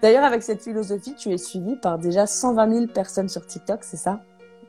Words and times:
D'ailleurs, 0.00 0.24
avec 0.24 0.42
cette 0.42 0.62
philosophie, 0.62 1.14
tu 1.16 1.32
es 1.32 1.38
suivi 1.38 1.74
par 1.74 1.98
déjà 1.98 2.26
120 2.26 2.72
000 2.72 2.86
personnes 2.86 3.28
sur 3.28 3.44
TikTok, 3.44 3.80
c'est 3.82 3.96
ça? 3.96 4.20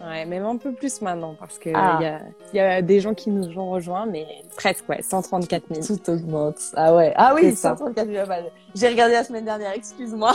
Ouais, 0.02 0.26
même 0.26 0.46
un 0.46 0.56
peu 0.58 0.72
plus 0.72 1.02
maintenant, 1.02 1.36
parce 1.38 1.60
qu'il 1.60 1.76
ah. 1.76 2.00
y, 2.02 2.06
a, 2.06 2.22
y 2.54 2.60
a 2.60 2.82
des 2.82 3.02
gens 3.02 3.14
qui 3.14 3.30
nous 3.30 3.60
ont 3.60 3.70
rejoints, 3.70 4.06
mais 4.06 4.26
presque, 4.56 4.88
ouais, 4.88 5.02
134 5.02 5.64
000. 5.72 5.86
Tout 5.86 6.10
augmente. 6.10 6.58
Ah 6.76 6.96
ouais. 6.96 7.14
Ah 7.16 7.34
oui, 7.36 7.54
134 7.54 8.08
000. 8.08 8.26
J'ai 8.74 8.88
regardé 8.88 9.14
la 9.14 9.24
semaine 9.24 9.46
dernière, 9.46 9.74
excuse-moi. 9.74 10.32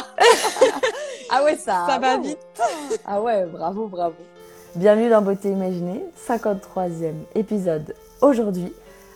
ah 1.30 1.42
ouais, 1.44 1.56
ça. 1.56 1.86
Ça 1.88 1.98
va 1.98 2.18
vite. 2.18 2.38
Ah 3.06 3.22
ouais, 3.22 3.46
bravo, 3.46 3.88
bravo. 3.88 4.16
Bienvenue 4.76 5.08
dans 5.08 5.22
Beauté 5.22 5.50
Imaginée, 5.50 6.04
53e 6.28 7.14
épisode 7.34 7.94
aujourd'hui, 8.20 8.72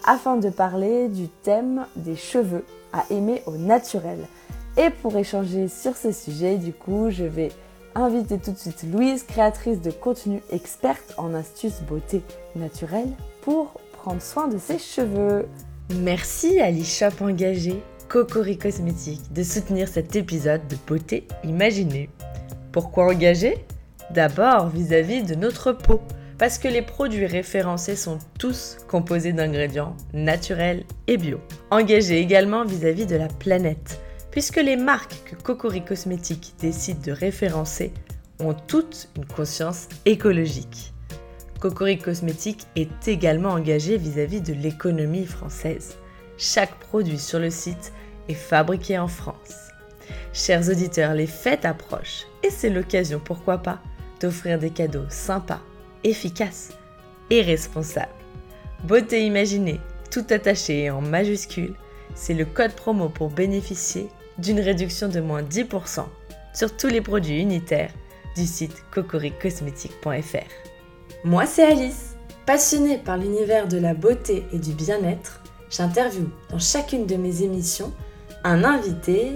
afin 0.06 0.38
de 0.38 0.48
parler 0.48 1.08
du 1.08 1.28
thème 1.28 1.84
des 1.94 2.16
cheveux 2.16 2.64
à 2.92 3.04
aimer 3.10 3.42
au 3.46 3.52
naturel. 3.52 4.18
Et 4.80 4.90
pour 4.90 5.16
échanger 5.16 5.66
sur 5.66 5.96
ce 5.96 6.12
sujet, 6.12 6.56
du 6.56 6.72
coup, 6.72 7.10
je 7.10 7.24
vais 7.24 7.48
inviter 7.96 8.38
tout 8.38 8.52
de 8.52 8.58
suite 8.58 8.84
Louise, 8.84 9.24
créatrice 9.24 9.82
de 9.82 9.90
contenu 9.90 10.40
experte 10.52 11.14
en 11.16 11.34
astuces 11.34 11.82
beauté 11.82 12.22
naturelle 12.54 13.08
pour 13.40 13.72
prendre 13.92 14.22
soin 14.22 14.46
de 14.46 14.56
ses 14.56 14.78
cheveux. 14.78 15.48
Merci 15.96 16.60
à 16.60 16.70
l'e-shop 16.70 17.24
engagé 17.24 17.82
Cocori 18.08 18.56
Cosmétiques 18.56 19.32
de 19.32 19.42
soutenir 19.42 19.88
cet 19.88 20.14
épisode 20.14 20.66
de 20.68 20.76
beauté 20.86 21.26
imaginée. 21.42 22.08
Pourquoi 22.70 23.06
engagé 23.06 23.64
D'abord 24.12 24.68
vis-à-vis 24.68 25.24
de 25.24 25.34
notre 25.34 25.72
peau, 25.72 26.00
parce 26.38 26.56
que 26.56 26.68
les 26.68 26.82
produits 26.82 27.26
référencés 27.26 27.96
sont 27.96 28.18
tous 28.38 28.76
composés 28.88 29.32
d'ingrédients 29.32 29.96
naturels 30.12 30.84
et 31.08 31.16
bio. 31.16 31.40
Engagé 31.72 32.20
également 32.20 32.64
vis-à-vis 32.64 33.06
-vis 33.06 33.08
de 33.08 33.16
la 33.16 33.26
planète 33.28 33.98
puisque 34.38 34.62
les 34.62 34.76
marques 34.76 35.24
que 35.24 35.34
Cocori 35.34 35.84
Cosmétiques 35.84 36.54
décide 36.60 37.00
de 37.00 37.10
référencer 37.10 37.92
ont 38.38 38.54
toutes 38.54 39.08
une 39.16 39.24
conscience 39.24 39.88
écologique. 40.04 40.92
Cocori 41.58 41.98
Cosmétiques 41.98 42.68
est 42.76 43.08
également 43.08 43.48
engagé 43.48 43.96
vis-à-vis 43.96 44.40
de 44.40 44.52
l'économie 44.52 45.26
française. 45.26 45.96
Chaque 46.36 46.72
produit 46.78 47.18
sur 47.18 47.40
le 47.40 47.50
site 47.50 47.92
est 48.28 48.34
fabriqué 48.34 48.96
en 48.96 49.08
France. 49.08 49.56
Chers 50.32 50.68
auditeurs, 50.68 51.14
les 51.14 51.26
fêtes 51.26 51.64
approchent 51.64 52.28
et 52.44 52.50
c'est 52.50 52.70
l'occasion, 52.70 53.18
pourquoi 53.18 53.58
pas, 53.58 53.80
d'offrir 54.20 54.60
des 54.60 54.70
cadeaux 54.70 55.08
sympas, 55.08 55.62
efficaces 56.04 56.70
et 57.30 57.42
responsables. 57.42 58.06
Beauté 58.84 59.26
imaginée, 59.26 59.80
tout 60.12 60.26
attaché 60.30 60.84
et 60.84 60.90
en 60.90 61.00
majuscule, 61.00 61.74
c'est 62.14 62.34
le 62.34 62.44
code 62.44 62.74
promo 62.74 63.08
pour 63.08 63.30
bénéficier 63.30 64.08
d'une 64.38 64.60
réduction 64.60 65.08
de 65.08 65.20
moins 65.20 65.42
10% 65.42 66.04
sur 66.54 66.76
tous 66.76 66.88
les 66.88 67.00
produits 67.00 67.40
unitaires 67.40 67.92
du 68.36 68.46
site 68.46 68.84
cocoricosmétique.fr. 68.92 70.68
Moi, 71.24 71.46
c'est 71.46 71.64
Alice. 71.64 72.14
Passionnée 72.46 72.98
par 72.98 73.18
l'univers 73.18 73.68
de 73.68 73.76
la 73.76 73.92
beauté 73.92 74.44
et 74.52 74.58
du 74.58 74.72
bien-être, 74.72 75.42
j'interviewe 75.70 76.30
dans 76.50 76.58
chacune 76.58 77.06
de 77.06 77.16
mes 77.16 77.42
émissions 77.42 77.92
un 78.44 78.64
invité 78.64 79.32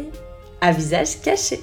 à 0.61 0.73
visage 0.73 1.21
caché. 1.21 1.61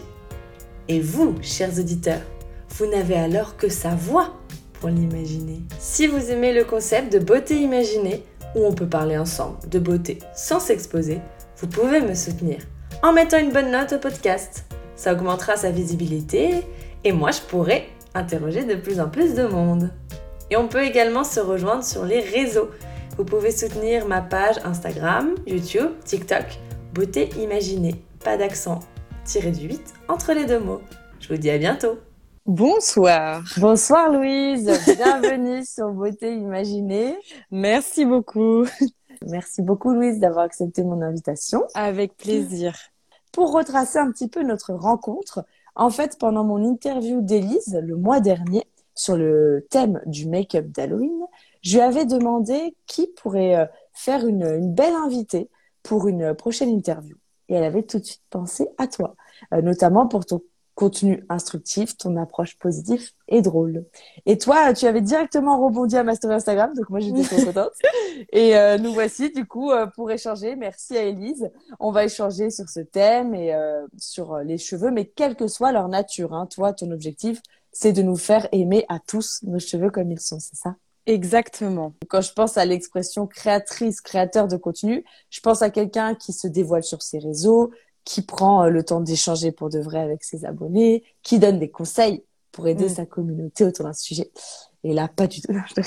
Et 0.88 1.00
vous, 1.00 1.36
chers 1.42 1.80
auditeurs, 1.80 2.22
vous 2.70 2.86
n'avez 2.86 3.16
alors 3.16 3.58
que 3.58 3.70
sa 3.70 3.96
voix 3.96 4.36
pour 4.74 4.90
l'imaginer. 4.90 5.62
Si 5.80 6.08
vous 6.08 6.30
aimez 6.30 6.53
le 6.53 6.66
concept 6.66 7.12
de 7.12 7.20
beauté 7.20 7.56
imaginée, 7.56 8.24
où 8.56 8.66
on 8.66 8.74
peut 8.74 8.88
parler 8.88 9.18
ensemble 9.18 9.58
de 9.70 9.80
beauté 9.80 10.20
sans 10.36 10.59
s'exposer, 10.59 11.20
vous 11.58 11.68
pouvez 11.68 12.02
me 12.02 12.16
soutenir 12.16 12.59
en 13.02 13.14
mettant 13.14 13.39
une 13.39 13.52
bonne 13.52 13.72
note 13.72 13.94
au 13.94 13.97
podcast. 13.97 14.66
Ça 14.95 15.14
augmentera 15.14 15.55
sa 15.55 15.72
visibilité 15.72 16.61
et 17.03 17.11
moi 17.11 17.31
je 17.31 17.41
pourrai 17.41 17.89
interroger 18.14 18.66
de 18.66 18.75
plus 18.75 19.00
en 19.00 19.09
plus 19.09 19.33
de 19.36 19.44
monde. 19.44 19.91
Et 20.52 20.58
on 20.58 20.67
peut 20.67 20.83
également 20.83 21.23
se 21.23 21.39
rejoindre 21.39 21.83
sur 21.83 22.06
les 22.06 22.19
réseaux. 22.19 22.69
Vous 23.18 23.24
pouvez 23.24 23.51
soutenir 23.51 24.07
ma 24.07 24.22
page 24.22 24.57
Instagram, 24.63 25.35
YouTube, 25.46 25.91
TikTok, 26.03 26.46
Beauté 26.94 27.29
Imaginée. 27.38 27.96
Pas 28.24 28.35
d'accent, 28.35 28.79
tiré 29.24 29.51
du 29.51 29.68
8 29.68 29.94
entre 30.07 30.34
les 30.34 30.45
deux 30.45 30.59
mots. 30.59 30.81
Je 31.19 31.29
vous 31.29 31.38
dis 31.38 31.50
à 31.50 31.57
bientôt. 31.57 32.00
Bonsoir. 32.45 33.44
Bonsoir 33.57 34.12
Louise, 34.12 34.66
bienvenue 34.97 35.63
sur 35.63 35.90
Beauté 35.91 36.34
Imaginée. 36.34 37.16
Merci 37.51 38.06
beaucoup. 38.06 38.66
Merci 39.28 39.62
beaucoup 39.62 39.94
Louise 39.94 40.19
d'avoir 40.19 40.46
accepté 40.46 40.84
mon 40.84 41.02
invitation. 41.02 41.63
Avec 41.74 42.16
plaisir. 42.18 42.75
Pour 43.31 43.52
retracer 43.52 44.00
un 44.00 44.12
petit 44.12 44.28
peu 44.28 44.44
notre 44.44 44.74
rencontre, 44.74 45.46
en 45.75 45.90
fait, 45.90 46.18
pendant 46.19 46.44
mon 46.44 46.63
interview 46.63 47.22
d'Élise 47.22 47.80
le 47.81 47.96
mois 47.96 48.19
dernier 48.19 48.63
sur 48.96 49.16
le 49.16 49.66
thème 49.69 50.02
du 50.06 50.28
make-up 50.28 50.68
d'Halloween, 50.68 51.25
je 51.62 51.75
lui 51.75 51.81
avais 51.81 52.06
demandé 52.06 52.75
qui 52.85 53.07
pourrait 53.07 53.56
euh, 53.56 53.66
faire 53.94 54.25
une, 54.25 54.44
une, 54.44 54.74
belle 54.74 54.94
invitée 54.94 55.50
pour 55.84 56.07
une 56.07 56.34
prochaine 56.34 56.69
interview. 56.69 57.16
Et 57.47 57.56
elle 57.56 57.63
avait 57.63 57.84
tout 57.84 58.00
de 58.00 58.06
suite 58.06 58.24
pensé 58.30 58.68
à 58.78 58.88
toi, 58.88 59.16
euh, 59.53 59.62
notamment 59.62 60.07
pour 60.07 60.25
ton 60.25 60.41
contenu 60.79 61.25
instructif, 61.28 61.97
ton 61.97 62.16
approche 62.16 62.57
positive 62.57 63.12
et 63.28 63.41
drôle. 63.41 63.84
Et 64.25 64.38
toi, 64.38 64.73
tu 64.73 64.85
avais 64.85 65.01
directement 65.01 65.62
rebondi 65.62 65.97
à 65.97 66.06
ma 66.06 66.16
story 66.16 66.35
Instagram, 66.35 66.73
donc 66.73 66.90
moi 66.90 67.01
j'étais 67.01 67.23
trop 67.23 67.44
contente. 67.44 67.73
Et 68.31 68.56
euh, 68.56 68.78
nous 68.78 68.94
voici 68.94 69.29
du 69.29 69.45
coup 69.45 69.72
euh, 69.72 69.88
pour 69.88 70.09
échanger. 70.09 70.56
Merci 70.56 70.97
à 70.97 71.03
Elise. 71.03 71.51
On 71.81 71.91
va 71.91 72.06
échanger 72.06 72.50
sur 72.50 72.69
ce 72.69 72.79
thème 72.79 73.35
et 73.35 73.53
euh, 73.53 73.85
sur 73.97 74.38
les 74.38 74.57
cheveux, 74.57 74.89
mais 74.89 75.03
quelle 75.03 75.35
que 75.35 75.50
soit 75.50 75.73
leur 75.73 75.89
nature. 75.89 76.34
Hein. 76.34 76.45
Toi, 76.45 76.72
ton 76.72 76.89
objectif, 76.91 77.41
c'est 77.73 77.91
de 77.91 78.01
nous 78.01 78.16
faire 78.16 78.47
aimer 78.53 78.85
à 78.88 79.00
tous 79.00 79.41
nos 79.44 79.59
cheveux 79.59 79.89
comme 79.89 80.09
ils 80.12 80.22
sont, 80.22 80.39
c'est 80.39 80.56
ça? 80.56 80.75
Exactement. 81.06 81.94
Quand 82.07 82.22
je 82.22 82.31
pense 82.31 82.57
à 82.57 82.63
l'expression 82.63 83.28
créatrice, 83.28 84.00
créateur 84.00 84.47
de 84.47 84.56
contenu, 84.56 85.03
je 85.29 85.41
pense 85.41 85.62
à 85.62 85.72
quelqu'un 85.72 86.16
qui 86.16 86.31
se 86.31 86.47
dévoile 86.47 86.84
sur 86.84 87.01
ses 87.01 87.19
réseaux, 87.19 87.72
qui 88.06 88.22
prend 88.22 88.64
euh, 88.64 88.70
le 88.70 88.84
temps 88.84 89.02
d'échanger 89.02 89.52
pour 89.52 89.70
de 89.70 89.80
vrai 89.80 90.00
avec 90.00 90.24
ses 90.24 90.46
abonnés, 90.46 91.04
qui 91.24 91.40
donne 91.40 91.60
des 91.60 91.70
conseils 91.70 92.24
pour 92.52 92.68
aider 92.68 92.86
mm. 92.86 92.96
sa 92.96 93.06
communauté 93.06 93.64
autour 93.64 93.86
d'un 93.86 93.94
sujet. 93.94 94.32
Et 94.84 94.94
là, 94.94 95.08
pas 95.08 95.28
du 95.28 95.42
tout. 95.42 95.54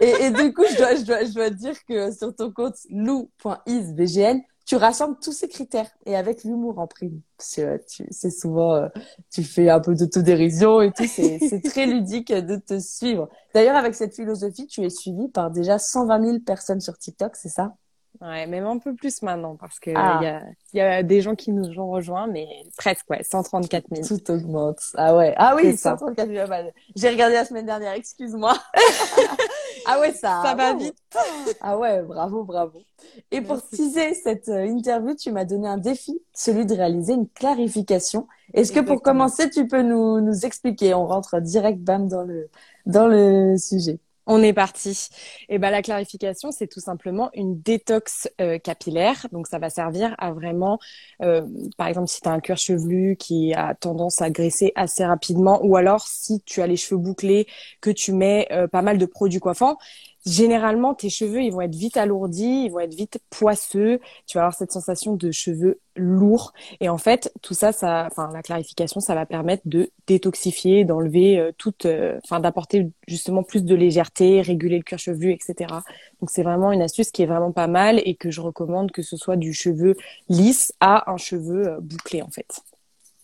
et, 0.00 0.08
et 0.08 0.30
du 0.30 0.52
coup, 0.54 0.64
je 0.70 0.76
dois, 0.76 0.94
je 0.94 1.02
dois, 1.02 1.24
je 1.24 1.32
dois 1.32 1.50
dire 1.50 1.74
que 1.86 2.10
sur 2.12 2.34
ton 2.34 2.50
compte 2.50 2.76
lou.isbgn, 2.90 4.42
tu 4.66 4.74
rassembles 4.74 5.16
tous 5.22 5.32
ces 5.32 5.48
critères 5.48 5.88
et 6.06 6.16
avec 6.16 6.42
l'humour 6.42 6.80
en 6.80 6.88
prime. 6.88 7.20
C'est 7.38 7.86
souvent, 8.30 8.74
euh, 8.74 8.88
tu 9.30 9.44
fais 9.44 9.70
un 9.70 9.78
peu 9.78 9.94
d'autodérision 9.94 10.82
et 10.82 10.90
tout. 10.90 11.06
C'est 11.06 11.62
très 11.64 11.86
ludique 11.86 12.32
de 12.32 12.56
te 12.56 12.80
suivre. 12.80 13.28
D'ailleurs, 13.54 13.76
avec 13.76 13.94
cette 13.94 14.14
philosophie, 14.14 14.66
tu 14.66 14.84
es 14.84 14.90
suivi 14.90 15.28
par 15.28 15.52
déjà 15.52 15.78
120 15.78 16.24
000 16.24 16.38
personnes 16.40 16.80
sur 16.80 16.98
TikTok, 16.98 17.36
c'est 17.36 17.48
ça? 17.48 17.74
Ouais, 18.20 18.46
même 18.46 18.66
un 18.66 18.78
peu 18.78 18.94
plus 18.94 19.22
maintenant 19.22 19.56
parce 19.56 19.78
que 19.78 19.90
ah. 19.94 20.18
il 20.20 20.24
y, 20.24 20.28
a, 20.28 20.42
y, 20.74 20.80
a, 20.80 21.02
des 21.02 21.20
gens 21.20 21.34
qui 21.34 21.52
nous 21.52 21.78
ont 21.78 21.90
rejoints, 21.90 22.26
mais 22.26 22.46
presque, 22.76 23.08
ouais, 23.10 23.22
134 23.22 23.84
000. 23.94 24.06
Tout 24.06 24.30
augmente. 24.30 24.80
Ah 24.96 25.16
ouais. 25.16 25.34
Ah 25.36 25.54
oui, 25.56 25.76
134 25.76 26.28
000. 26.28 26.46
J'ai 26.94 27.08
regardé 27.10 27.34
la 27.34 27.44
semaine 27.44 27.66
dernière, 27.66 27.92
excuse-moi. 27.92 28.54
ah 29.86 30.00
ouais, 30.00 30.12
ça. 30.12 30.42
Ça 30.44 30.54
va 30.54 30.74
vite. 30.74 30.96
ah 31.60 31.76
ouais, 31.78 32.02
bravo, 32.02 32.44
bravo. 32.44 32.80
Et 33.30 33.40
pour 33.40 33.62
teaser 33.68 34.14
cette 34.14 34.48
euh, 34.48 34.66
interview, 34.66 35.14
tu 35.14 35.30
m'as 35.32 35.44
donné 35.44 35.68
un 35.68 35.78
défi, 35.78 36.20
celui 36.32 36.66
de 36.66 36.74
réaliser 36.74 37.14
une 37.14 37.28
clarification. 37.28 38.26
Est-ce 38.54 38.72
que 38.72 38.80
pour 38.80 39.02
commencer, 39.02 39.50
tu 39.50 39.66
peux 39.66 39.82
nous, 39.82 40.20
nous 40.20 40.46
expliquer? 40.46 40.94
On 40.94 41.06
rentre 41.06 41.40
direct, 41.40 41.80
bam, 41.80 42.08
dans 42.08 42.22
le, 42.22 42.48
dans 42.86 43.06
le 43.06 43.56
sujet. 43.58 43.98
On 44.28 44.42
est 44.42 44.52
parti. 44.52 45.08
Et 45.48 45.54
eh 45.54 45.58
ben 45.58 45.70
la 45.70 45.82
clarification, 45.82 46.50
c'est 46.50 46.66
tout 46.66 46.80
simplement 46.80 47.30
une 47.32 47.60
détox 47.60 48.28
euh, 48.40 48.58
capillaire. 48.58 49.26
Donc 49.30 49.46
ça 49.46 49.60
va 49.60 49.70
servir 49.70 50.16
à 50.18 50.32
vraiment, 50.32 50.80
euh, 51.22 51.42
par 51.76 51.86
exemple, 51.86 52.08
si 52.08 52.20
tu 52.20 52.28
as 52.28 52.32
un 52.32 52.40
cuir 52.40 52.56
chevelu 52.56 53.16
qui 53.16 53.54
a 53.54 53.74
tendance 53.76 54.20
à 54.22 54.30
graisser 54.30 54.72
assez 54.74 55.04
rapidement, 55.04 55.60
ou 55.64 55.76
alors 55.76 56.08
si 56.08 56.40
tu 56.40 56.60
as 56.60 56.66
les 56.66 56.76
cheveux 56.76 57.00
bouclés, 57.00 57.46
que 57.80 57.90
tu 57.90 58.12
mets 58.12 58.48
euh, 58.50 58.66
pas 58.66 58.82
mal 58.82 58.98
de 58.98 59.06
produits 59.06 59.38
coiffants, 59.38 59.78
généralement 60.26 60.94
tes 60.94 61.08
cheveux 61.08 61.40
ils 61.42 61.52
vont 61.52 61.60
être 61.60 61.74
vite 61.74 61.96
alourdis, 61.96 62.64
ils 62.66 62.70
vont 62.70 62.80
être 62.80 62.94
vite 62.94 63.20
poisseux, 63.30 64.00
tu 64.26 64.36
vas 64.36 64.42
avoir 64.42 64.54
cette 64.54 64.72
sensation 64.72 65.14
de 65.14 65.30
cheveux 65.30 65.80
lourds 65.94 66.52
et 66.80 66.88
en 66.88 66.98
fait 66.98 67.32
tout 67.40 67.54
ça 67.54 67.72
ça 67.72 68.06
enfin 68.10 68.28
la 68.34 68.42
clarification 68.42 69.00
ça 69.00 69.14
va 69.14 69.24
permettre 69.24 69.62
de 69.66 69.90
détoxifier, 70.06 70.84
d'enlever 70.84 71.38
euh, 71.38 71.52
toute 71.56 71.86
euh, 71.86 72.18
enfin 72.24 72.40
d'apporter 72.40 72.90
justement 73.06 73.42
plus 73.44 73.64
de 73.64 73.74
légèreté, 73.74 74.42
réguler 74.42 74.78
le 74.78 74.82
cuir 74.82 74.98
chevelu 74.98 75.32
etc. 75.32 75.72
Donc 76.20 76.30
c'est 76.30 76.42
vraiment 76.42 76.72
une 76.72 76.82
astuce 76.82 77.12
qui 77.12 77.22
est 77.22 77.26
vraiment 77.26 77.52
pas 77.52 77.68
mal 77.68 78.02
et 78.04 78.16
que 78.16 78.30
je 78.30 78.40
recommande 78.40 78.90
que 78.90 79.02
ce 79.02 79.16
soit 79.16 79.36
du 79.36 79.54
cheveu 79.54 79.96
lisse 80.28 80.72
à 80.80 81.10
un 81.10 81.16
cheveu 81.16 81.68
euh, 81.68 81.78
bouclé 81.80 82.20
en 82.22 82.30
fait. 82.30 82.60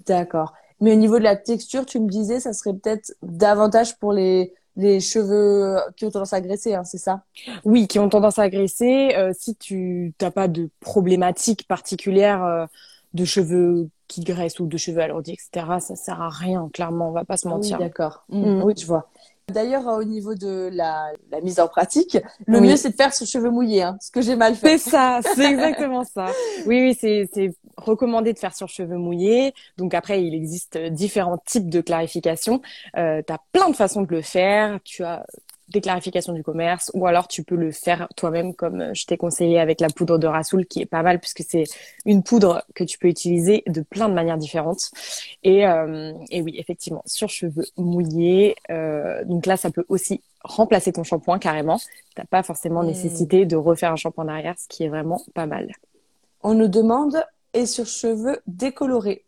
D'accord. 0.06 0.52
Mais 0.80 0.92
au 0.92 0.96
niveau 0.96 1.18
de 1.18 1.24
la 1.24 1.36
texture, 1.36 1.86
tu 1.86 2.00
me 2.00 2.08
disais 2.08 2.40
ça 2.40 2.52
serait 2.52 2.74
peut-être 2.74 3.14
davantage 3.22 3.98
pour 3.98 4.12
les 4.12 4.52
les 4.76 5.00
cheveux 5.00 5.78
qui 5.96 6.04
ont 6.06 6.10
tendance 6.10 6.32
à 6.32 6.40
graisser, 6.40 6.74
hein, 6.74 6.84
c'est 6.84 6.98
ça? 6.98 7.22
Oui, 7.64 7.86
qui 7.88 7.98
ont 7.98 8.08
tendance 8.08 8.38
à 8.38 8.48
graisser. 8.48 9.14
Euh, 9.16 9.32
si 9.38 9.56
tu 9.56 10.14
n'as 10.20 10.30
pas 10.30 10.48
de 10.48 10.70
problématique 10.80 11.66
particulière 11.66 12.44
euh, 12.44 12.66
de 13.14 13.24
cheveux 13.24 13.88
qui 14.08 14.20
graisse 14.22 14.60
ou 14.60 14.66
de 14.66 14.76
cheveux 14.76 15.00
alourdis, 15.00 15.32
etc. 15.32 15.80
Ça 15.80 15.96
sert 15.96 16.20
à 16.20 16.28
rien, 16.28 16.68
clairement, 16.72 17.08
on 17.08 17.12
va 17.12 17.24
pas 17.24 17.36
se 17.36 17.46
Ah 17.46 17.56
oui, 17.58 17.74
mentir. 17.74 17.78
d'accord. 17.78 18.24
Mm. 18.28 18.62
Oui, 18.62 18.74
je 18.78 18.86
vois. 18.86 19.10
D'ailleurs, 19.48 19.86
au 19.86 20.04
niveau 20.04 20.34
de 20.34 20.70
la, 20.72 21.12
la 21.30 21.40
mise 21.40 21.60
en 21.60 21.68
pratique, 21.68 22.16
le 22.46 22.60
Oui. 22.60 22.68
mieux 22.68 22.76
c'est 22.76 22.90
de 22.90 22.94
faire 22.96 23.12
sur 23.12 23.26
cheveux 23.26 23.50
mouillés, 23.50 23.82
hein, 23.82 23.96
ce 24.00 24.10
que 24.10 24.22
j'ai 24.22 24.36
mal 24.36 24.54
fait. 24.54 24.76
C'est 24.78 24.78
ça, 24.78 25.20
c'est 25.34 25.44
exactement 25.50 26.04
ça. 26.04 26.36
Oui, 26.66 26.80
oui, 26.80 26.96
c'est 26.98 27.28
c'est 27.32 27.50
recommandé 27.76 28.32
de 28.32 28.38
faire 28.38 28.54
sur 28.54 28.68
cheveux 28.68 28.96
mouillés. 28.96 29.52
Donc 29.76 29.94
après, 29.94 30.22
il 30.24 30.34
existe 30.34 30.78
différents 30.78 31.38
types 31.46 31.68
de 31.68 31.80
clarification. 31.80 32.62
Euh, 32.96 33.22
tu 33.26 33.32
as 33.32 33.38
plein 33.52 33.68
de 33.68 33.76
façons 33.76 34.02
de 34.02 34.10
le 34.10 34.22
faire. 34.22 34.78
Tu 34.84 35.02
as 35.04 35.24
des 35.72 35.80
clarifications 35.80 36.32
du 36.32 36.42
commerce 36.42 36.90
ou 36.94 37.06
alors 37.06 37.28
tu 37.28 37.42
peux 37.44 37.56
le 37.56 37.72
faire 37.72 38.08
toi-même 38.16 38.54
comme 38.54 38.94
je 38.94 39.06
t'ai 39.06 39.16
conseillé 39.16 39.58
avec 39.58 39.80
la 39.80 39.88
poudre 39.88 40.18
de 40.18 40.26
Rasoul 40.26 40.66
qui 40.66 40.80
est 40.80 40.86
pas 40.86 41.02
mal 41.02 41.18
puisque 41.18 41.42
c'est 41.48 41.64
une 42.04 42.22
poudre 42.22 42.64
que 42.74 42.84
tu 42.84 42.98
peux 42.98 43.08
utiliser 43.08 43.62
de 43.66 43.80
plein 43.80 44.08
de 44.08 44.14
manières 44.14 44.38
différentes. 44.38 44.90
Et, 45.42 45.66
euh, 45.66 46.12
et 46.30 46.42
oui, 46.42 46.54
effectivement, 46.58 47.02
sur 47.06 47.28
cheveux 47.28 47.64
mouillés, 47.76 48.54
euh, 48.70 49.24
donc 49.24 49.46
là, 49.46 49.56
ça 49.56 49.70
peut 49.70 49.84
aussi 49.88 50.20
remplacer 50.44 50.92
ton 50.92 51.04
shampoing 51.04 51.38
carrément. 51.38 51.78
T'as 52.14 52.24
pas 52.24 52.42
forcément 52.42 52.82
Mm. 52.82 52.86
nécessité 52.86 53.46
de 53.46 53.56
refaire 53.56 53.92
un 53.92 53.96
shampoing 53.96 54.24
derrière, 54.24 54.58
ce 54.58 54.68
qui 54.68 54.84
est 54.84 54.88
vraiment 54.88 55.20
pas 55.34 55.46
mal. 55.46 55.72
On 56.42 56.54
nous 56.54 56.68
demande 56.68 57.22
et 57.54 57.66
sur 57.66 57.86
cheveux 57.86 58.40
décolorés. 58.46 59.24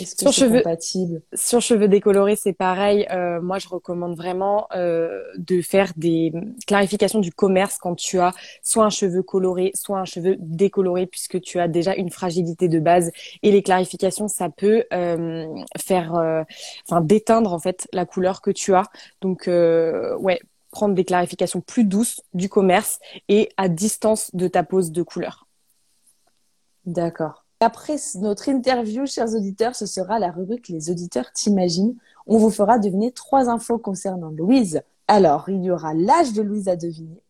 Est-ce 0.00 0.14
que 0.14 0.20
Sur 0.20 0.32
c'est 0.34 0.40
cheveux- 0.42 0.58
compatible? 0.58 1.22
Sur 1.34 1.60
cheveux 1.60 1.88
décolorés, 1.88 2.36
c'est 2.36 2.52
pareil. 2.52 3.06
Euh, 3.10 3.40
moi, 3.40 3.58
je 3.58 3.68
recommande 3.68 4.16
vraiment 4.16 4.68
euh, 4.74 5.22
de 5.38 5.62
faire 5.62 5.92
des 5.96 6.32
clarifications 6.66 7.20
du 7.20 7.32
commerce 7.32 7.78
quand 7.78 7.94
tu 7.94 8.18
as 8.20 8.32
soit 8.62 8.84
un 8.84 8.90
cheveu 8.90 9.22
coloré, 9.22 9.72
soit 9.74 9.98
un 9.98 10.04
cheveu 10.04 10.36
décoloré, 10.40 11.06
puisque 11.06 11.40
tu 11.40 11.58
as 11.58 11.68
déjà 11.68 11.94
une 11.94 12.10
fragilité 12.10 12.68
de 12.68 12.78
base. 12.80 13.10
Et 13.42 13.50
les 13.50 13.62
clarifications, 13.62 14.28
ça 14.28 14.50
peut 14.50 14.84
euh, 14.92 15.46
faire, 15.80 16.14
euh, 16.16 16.42
enfin, 16.86 17.00
déteindre 17.00 17.52
en 17.52 17.58
fait 17.58 17.88
la 17.92 18.04
couleur 18.04 18.42
que 18.42 18.50
tu 18.50 18.74
as. 18.74 18.84
Donc, 19.22 19.48
euh, 19.48 20.16
ouais, 20.18 20.40
prendre 20.70 20.94
des 20.94 21.04
clarifications 21.04 21.62
plus 21.62 21.84
douces 21.84 22.20
du 22.34 22.50
commerce 22.50 22.98
et 23.28 23.48
à 23.56 23.68
distance 23.70 24.30
de 24.34 24.48
ta 24.48 24.62
pose 24.62 24.92
de 24.92 25.02
couleur. 25.02 25.46
D'accord. 26.84 27.46
Après 27.60 27.96
notre 28.20 28.48
interview, 28.48 29.04
chers 29.06 29.34
auditeurs, 29.34 29.74
ce 29.74 29.84
sera 29.84 30.20
la 30.20 30.30
rubrique 30.30 30.68
Les 30.68 30.90
auditeurs 30.90 31.32
t'imaginent. 31.32 31.96
On 32.26 32.38
vous 32.38 32.50
fera 32.50 32.78
deviner 32.78 33.10
trois 33.10 33.48
infos 33.48 33.78
concernant 33.78 34.30
Louise. 34.30 34.82
Alors, 35.08 35.48
il 35.48 35.64
y 35.64 35.70
aura 35.70 35.92
l'âge 35.92 36.34
de 36.34 36.42
Louise 36.42 36.68
à 36.68 36.76
deviner, 36.76 37.20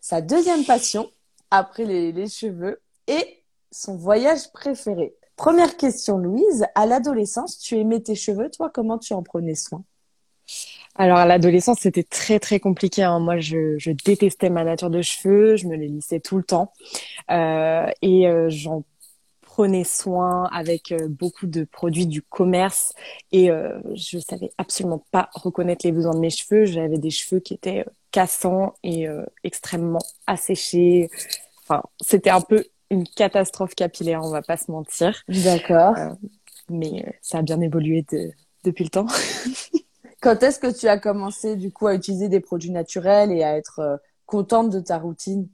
sa 0.00 0.20
deuxième 0.20 0.64
passion, 0.64 1.10
après 1.50 1.84
les, 1.84 2.28
cheveux, 2.28 2.80
et 3.08 3.42
son 3.72 3.96
voyage 3.96 4.52
préféré. 4.52 5.14
Première 5.34 5.76
question, 5.76 6.18
Louise. 6.18 6.64
À 6.76 6.86
l'adolescence, 6.86 7.58
tu 7.58 7.76
aimais 7.76 8.00
tes 8.00 8.14
cheveux. 8.14 8.50
Toi, 8.50 8.70
comment 8.72 8.98
tu 8.98 9.14
en 9.14 9.22
prenais 9.22 9.54
soin? 9.56 9.82
Alors, 10.94 11.18
à 11.18 11.26
l'adolescence, 11.26 11.80
c'était 11.80 12.04
très, 12.04 12.38
très 12.38 12.60
compliqué. 12.60 13.02
hein. 13.02 13.18
Moi, 13.18 13.38
je, 13.38 13.76
je 13.78 13.90
détestais 13.90 14.48
ma 14.48 14.62
nature 14.62 14.90
de 14.90 15.02
cheveux. 15.02 15.56
Je 15.56 15.66
me 15.66 15.74
les 15.74 15.88
lissais 15.88 16.20
tout 16.20 16.36
le 16.36 16.44
temps. 16.44 16.72
Euh, 17.30 17.86
et 18.00 18.28
euh, 18.28 18.48
j'en 18.48 18.84
prenais 19.56 19.84
soin 19.84 20.44
avec 20.52 20.92
euh, 20.92 21.08
beaucoup 21.08 21.46
de 21.46 21.64
produits 21.64 22.06
du 22.06 22.20
commerce. 22.20 22.92
Et 23.32 23.50
euh, 23.50 23.78
je 23.94 24.18
savais 24.18 24.50
absolument 24.58 25.02
pas 25.12 25.30
reconnaître 25.32 25.86
les 25.86 25.92
besoins 25.92 26.12
de 26.14 26.18
mes 26.18 26.28
cheveux. 26.28 26.66
J'avais 26.66 26.98
des 26.98 27.08
cheveux 27.08 27.40
qui 27.40 27.54
étaient 27.54 27.80
euh, 27.80 27.90
cassants 28.10 28.74
et 28.82 29.06
extrêmement 29.44 30.02
asséchés. 30.26 31.08
Enfin, 31.62 31.82
c'était 32.02 32.30
un 32.30 32.42
peu 32.42 32.64
une 32.90 33.06
catastrophe 33.08 33.74
capillaire, 33.74 34.20
on 34.22 34.30
va 34.30 34.42
pas 34.42 34.56
se 34.58 34.70
mentir. 34.70 35.22
D'accord. 35.28 35.96
Mais 36.68 37.04
euh, 37.06 37.10
ça 37.22 37.38
a 37.38 37.42
bien 37.42 37.60
évolué 37.60 38.04
de- 38.12 38.30
depuis 38.64 38.84
le 38.84 38.90
temps. 38.90 39.06
Quand 40.20 40.42
est-ce 40.42 40.58
que 40.58 40.72
tu 40.76 40.88
as 40.88 40.98
commencé, 40.98 41.56
du 41.56 41.72
coup, 41.72 41.86
à 41.86 41.94
utiliser 41.94 42.28
des 42.28 42.40
produits 42.40 42.70
naturels 42.70 43.32
et 43.32 43.42
à 43.42 43.56
être 43.56 43.78
euh, 43.80 43.96
contente 44.26 44.70
de 44.70 44.80
ta 44.80 44.98
routine? 44.98 45.48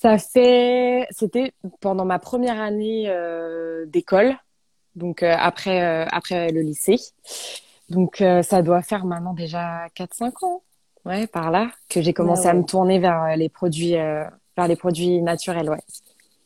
Ça 0.00 0.16
fait, 0.16 1.08
c'était 1.10 1.52
pendant 1.80 2.04
ma 2.04 2.20
première 2.20 2.60
année 2.60 3.06
euh, 3.08 3.84
d'école, 3.86 4.36
donc 4.94 5.24
euh, 5.24 5.34
après 5.36 5.82
euh, 5.82 6.06
après 6.12 6.52
le 6.52 6.60
lycée. 6.60 6.98
Donc 7.88 8.20
euh, 8.20 8.42
ça 8.42 8.62
doit 8.62 8.82
faire 8.82 9.04
maintenant 9.04 9.34
déjà 9.34 9.88
4-5 9.96 10.44
ans, 10.46 10.62
ouais, 11.04 11.26
par 11.26 11.50
là, 11.50 11.72
que 11.88 12.00
j'ai 12.00 12.12
commencé 12.12 12.46
à 12.46 12.54
me 12.54 12.62
tourner 12.62 13.00
vers 13.00 13.24
euh, 13.24 13.34
les 13.34 13.48
produits 13.48 13.96
euh, 13.96 14.22
vers 14.56 14.68
les 14.68 14.76
produits 14.76 15.20
naturels, 15.20 15.68
ouais. 15.68 15.82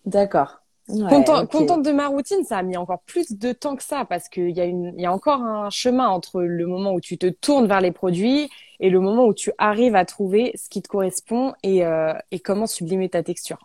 D'accord. 0.07 0.62
Ouais, 0.89 1.09
Content-. 1.09 1.47
Contente 1.47 1.83
de 1.85 1.93
ma 1.93 2.09
routine, 2.09 2.45
ça 2.45 2.59
a 2.59 2.63
mis 2.63 2.77
encore 2.77 3.01
plus 3.07 3.33
de 3.33 3.53
temps 3.53 3.77
que 3.77 3.85
ça 3.85 4.05
parce 4.05 4.29
qu'il 4.29 4.51
y 4.51 4.61
a 4.61 4.65
une, 4.65 4.93
il 4.97 5.01
y 5.03 5.07
a 5.07 5.13
encore 5.13 5.41
un 5.41 5.71
chemin 5.71 6.09
entre 6.09 6.43
le 6.43 6.67
moment 6.67 6.93
où 6.93 7.01
tu 7.01 7.19
te 7.19 7.29
tournes 7.29 7.67
vers 7.67 7.81
les 7.81 7.93
produits 7.93 8.51
et 8.81 8.91
le 8.91 8.99
moment 9.01 9.27
où 9.27 9.33
tu 9.35 9.53
arrives 9.59 9.95
à 9.95 10.05
trouver 10.05 10.53
ce 10.57 10.69
qui 10.69 10.83
te 10.83 10.89
correspond 10.89 11.55
et, 11.63 11.87
euh, 11.87 12.13
et 12.33 12.41
comment 12.41 12.67
sublimer 12.67 13.09
ta 13.09 13.23
texture, 13.23 13.59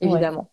évidemment. 0.00 0.48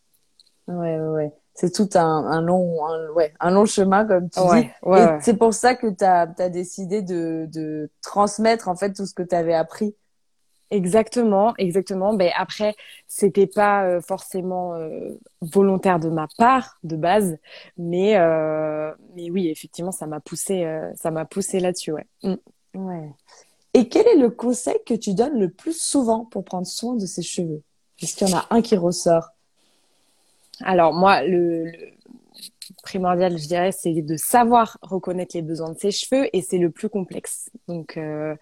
Ouais, 0.68 0.98
ouais, 1.00 1.00
ouais. 1.00 1.32
C'est 1.56 1.72
tout 1.72 1.90
un, 1.96 2.02
un 2.26 2.42
long, 2.42 2.86
un, 2.86 3.10
ouais, 3.12 3.34
un 3.40 3.52
long 3.52 3.66
chemin, 3.66 4.06
comme 4.06 4.30
tu 4.30 4.40
Ouais, 4.40 4.64
dis. 4.64 4.72
ouais, 4.82 5.02
Et 5.02 5.06
ouais. 5.06 5.18
c'est 5.20 5.38
pour 5.38 5.54
ça 5.54 5.76
que 5.76 5.88
tu 5.88 6.04
as, 6.04 6.26
décidé 6.50 7.02
de, 7.02 7.48
de 7.52 7.90
transmettre, 8.02 8.68
en 8.68 8.76
fait, 8.76 8.94
tout 8.94 9.06
ce 9.06 9.14
que 9.14 9.24
tu 9.24 9.36
avais 9.36 9.54
appris. 9.54 9.96
Exactement, 10.72 11.54
exactement. 11.58 12.14
Ben 12.14 12.32
après, 12.36 12.76
c'était 13.08 13.48
pas 13.48 13.86
euh, 13.86 14.02
forcément 14.02 14.74
euh, 14.74 15.12
volontaire 15.42 16.00
de 16.00 16.10
ma 16.10 16.28
part 16.38 16.80
de 16.84 16.96
base, 16.96 17.38
mais 17.78 18.18
euh, 18.18 18.92
mais 19.16 19.30
oui, 19.30 19.50
effectivement, 19.50 19.92
ça 19.92 20.08
m'a 20.08 20.20
poussé, 20.20 20.64
euh, 20.64 20.92
ça 20.96 21.12
m'a 21.12 21.26
poussé 21.26 21.60
là-dessus, 21.60 21.92
ouais. 21.92 22.08
Mm. 22.24 22.36
Ouais. 22.76 23.12
Et 23.76 23.88
quel 23.88 24.08
est 24.08 24.18
le 24.18 24.30
conseil 24.30 24.78
que 24.86 24.94
tu 24.96 25.14
donnes 25.14 25.40
le 25.40 25.50
plus 25.50 25.80
souvent 25.80 26.26
pour 26.26 26.44
prendre 26.44 26.66
soin 26.68 26.96
de 26.96 27.06
ses 27.06 27.22
cheveux? 27.22 27.62
Est-ce 28.02 28.16
qu'il 28.16 28.28
y 28.28 28.34
en 28.34 28.38
a 28.38 28.48
un 28.50 28.62
qui 28.62 28.76
ressort? 28.76 29.30
Alors 30.62 30.94
moi, 30.94 31.24
le, 31.24 31.66
le 31.66 31.94
primordial, 32.84 33.38
je 33.40 33.48
dirais, 33.48 33.72
c'est 33.72 34.02
de 34.02 34.16
savoir 34.18 34.78
reconnaître 34.82 35.36
les 35.36 35.42
besoins 35.42 35.72
de 35.72 35.80
ses 35.80 35.92
cheveux 35.92 36.30
et 36.34 36.42
c'est 36.42 36.60
le 36.60 36.70
plus 36.70 36.90
complexe. 36.90 37.50
Donc 37.68 37.98
euh, 37.98 38.36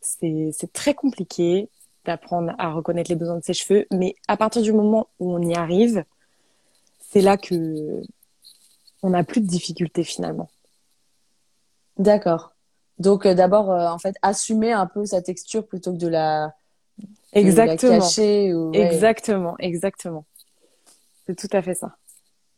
c'est 0.00 0.72
très 0.72 0.94
compliqué 0.94 1.68
d'apprendre 2.04 2.54
à 2.58 2.70
reconnaître 2.70 3.10
les 3.10 3.16
besoins 3.16 3.38
de 3.38 3.42
ses 3.42 3.54
cheveux, 3.54 3.86
mais 3.90 4.14
à 4.28 4.36
partir 4.36 4.62
du 4.62 4.72
moment 4.72 5.08
où 5.18 5.34
on 5.34 5.42
y 5.42 5.56
arrive, 5.56 6.04
c'est 7.00 7.20
là 7.20 7.36
que 7.36 8.02
on 9.02 9.10
n'a 9.10 9.24
plus 9.24 9.40
de 9.40 9.46
difficultés 9.46 10.04
finalement. 10.04 10.48
D'accord. 11.98 12.52
Donc, 12.98 13.26
euh, 13.26 13.34
d'abord, 13.34 13.70
euh, 13.70 13.88
en 13.88 13.98
fait, 13.98 14.16
assumer 14.22 14.72
un 14.72 14.86
peu 14.86 15.04
sa 15.04 15.22
texture 15.22 15.66
plutôt 15.66 15.92
que 15.92 15.98
de 15.98 16.08
la, 16.08 16.54
de 16.98 17.04
la 17.34 17.40
Exactement. 17.40 17.98
cacher. 17.98 18.54
Ou, 18.54 18.70
ouais. 18.70 18.80
Exactement, 18.80 19.54
exactement. 19.58 20.24
C'est 21.26 21.36
tout 21.36 21.48
à 21.52 21.62
fait 21.62 21.74
ça. 21.74 21.96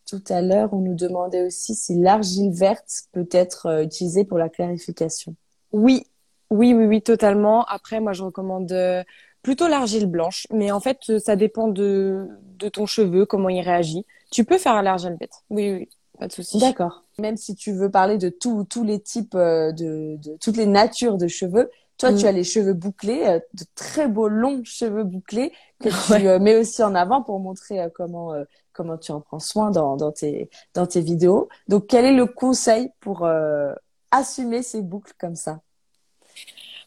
Tout 0.09 0.23
à 0.31 0.41
l'heure, 0.41 0.73
on 0.73 0.79
nous 0.79 0.95
demandait 0.95 1.43
aussi 1.47 1.75
si 1.75 1.95
l'argile 1.95 2.51
verte 2.53 3.03
peut 3.13 3.29
être 3.31 3.67
euh, 3.67 3.83
utilisée 3.83 4.25
pour 4.25 4.39
la 4.39 4.49
clarification. 4.49 5.35
Oui, 5.73 6.05
oui, 6.51 6.73
oui, 6.73 6.87
oui, 6.87 7.03
totalement. 7.03 7.65
Après, 7.67 8.01
moi, 8.01 8.15
je 8.15 8.23
recommande 8.23 8.73
euh, 8.73 9.03
plutôt 9.43 9.69
l'argile 9.69 10.07
blanche, 10.07 10.47
mais 10.51 10.71
en 10.71 10.81
fait, 10.81 11.19
ça 11.19 11.37
dépend 11.37 11.69
de, 11.69 12.27
de 12.59 12.69
ton 12.71 12.87
cheveu, 12.87 13.27
comment 13.27 13.51
il 13.51 13.61
réagit. 13.61 14.07
Tu 14.31 14.45
peux 14.45 14.57
faire 14.59 14.83
l'argile 14.83 15.17
verte. 15.21 15.45
Oui, 15.51 15.73
oui, 15.73 15.89
pas 16.19 16.27
de 16.27 16.33
souci. 16.33 16.59
D'accord. 16.59 17.03
Même 17.19 17.37
si 17.37 17.55
tu 17.55 17.73
veux 17.73 17.91
parler 17.91 18.17
de 18.17 18.31
tous 18.31 18.65
tous 18.65 18.85
les 18.85 19.01
types 19.01 19.35
euh, 19.35 19.73
de, 19.73 20.17
de 20.23 20.37
toutes 20.41 20.57
les 20.57 20.67
natures 20.67 21.19
de 21.19 21.29
cheveux, 21.29 21.71
toi, 21.99 22.13
Mm. 22.13 22.17
tu 22.17 22.27
as 22.27 22.33
les 22.33 22.45
cheveux 22.45 22.75
bouclés, 22.75 23.41
de 23.55 23.65
très 23.75 24.07
beaux 24.09 24.29
longs 24.29 24.63
cheveux 24.65 25.05
bouclés 25.05 25.53
que 25.81 25.89
tu 26.07 26.13
Ouais. 26.13 26.39
mets 26.39 26.57
aussi 26.57 26.83
en 26.83 26.95
avant 26.95 27.23
pour 27.23 27.41
montrer 27.41 27.81
comment 27.95 28.33
comment 28.79 28.97
tu 28.97 29.11
en 29.11 29.21
prends 29.21 29.41
soin 29.41 29.73
dans 29.73 29.97
dans 29.97 30.13
tes 30.13 30.49
dans 30.73 30.87
tes 30.87 31.01
vidéos. 31.01 31.49
Donc, 31.67 31.89
quel 31.89 32.05
est 32.05 32.15
le 32.15 32.27
conseil 32.27 32.91
pour 33.01 33.25
euh, 33.25 33.75
assumer 34.13 34.63
ces 34.63 34.83
boucles 34.83 35.13
comme 35.19 35.35
ça? 35.35 35.61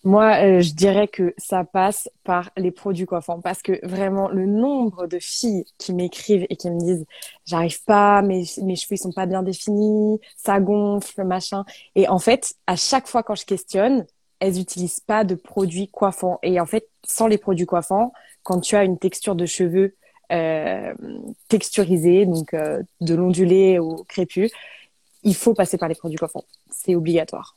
Moi, 0.04 0.36
euh, 0.44 0.62
je 0.62 0.74
dirais 0.74 1.08
que 1.08 1.34
ça 1.38 1.64
passe 1.64 2.10
par 2.24 2.50
les 2.58 2.72
produits 2.72 3.06
coiffants 3.06 3.42
parce 3.42 3.62
que 3.62 3.86
vraiment 3.86 4.30
le 4.30 4.46
nombre 4.48 5.06
de 5.06 5.20
filles 5.20 5.66
qui 5.78 5.94
m'écrivent 5.94 6.48
et 6.50 6.56
qui 6.56 6.72
me 6.72 6.80
disent 6.80 7.06
j'arrive 7.46 7.84
pas, 7.84 8.22
mes, 8.22 8.46
mes 8.64 8.76
cheveux 8.78 8.96
ils 8.96 8.98
sont 8.98 9.12
pas 9.12 9.28
bien 9.28 9.44
définis, 9.44 10.20
ça 10.38 10.60
gonfle, 10.62 11.24
machin. 11.26 11.66
Et 11.96 12.08
en 12.08 12.20
fait, 12.20 12.56
à 12.68 12.78
chaque 12.78 13.08
fois 13.08 13.22
quand 13.22 13.36
je 13.36 13.46
questionne, 13.46 14.06
elles 14.40 14.60
utilisent 14.60 15.02
pas 15.02 15.24
de 15.26 15.36
produits 15.36 15.90
coiffants. 15.90 16.40
Et 16.42 16.60
en 16.60 16.66
fait, 16.66 16.88
sans 17.06 17.28
les 17.28 17.38
produits 17.38 17.68
coiffants, 17.68 18.12
quand 18.44 18.62
tu 18.62 18.76
as 18.76 18.86
une 18.86 18.98
texture 18.98 19.36
de 19.36 19.46
cheveux 19.46 19.96
euh, 20.32 20.94
texturisée, 21.48 22.26
donc 22.26 22.54
euh, 22.54 22.82
de 23.02 23.16
l'ondulé 23.16 23.80
au 23.80 24.04
crépus, 24.04 24.52
il 25.24 25.36
faut 25.36 25.54
passer 25.54 25.78
par 25.78 25.90
les 25.90 25.96
produits 25.96 26.18
coiffants. 26.18 26.46
C'est 26.70 26.96
obligatoire. 26.96 27.56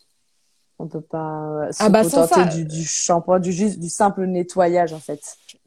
On 0.78 0.88
peut 0.88 1.00
pas 1.00 1.66
euh, 1.68 1.72
se 1.72 1.82
Ah 1.82 1.88
bah, 1.88 2.02
contenter 2.02 2.34
ça, 2.34 2.44
du, 2.46 2.64
du 2.64 2.84
shampoing, 2.84 3.38
du 3.38 3.52
juste 3.52 3.78
du 3.78 3.88
simple 3.88 4.26
nettoyage 4.26 4.92
en 4.92 4.98
fait. 4.98 5.20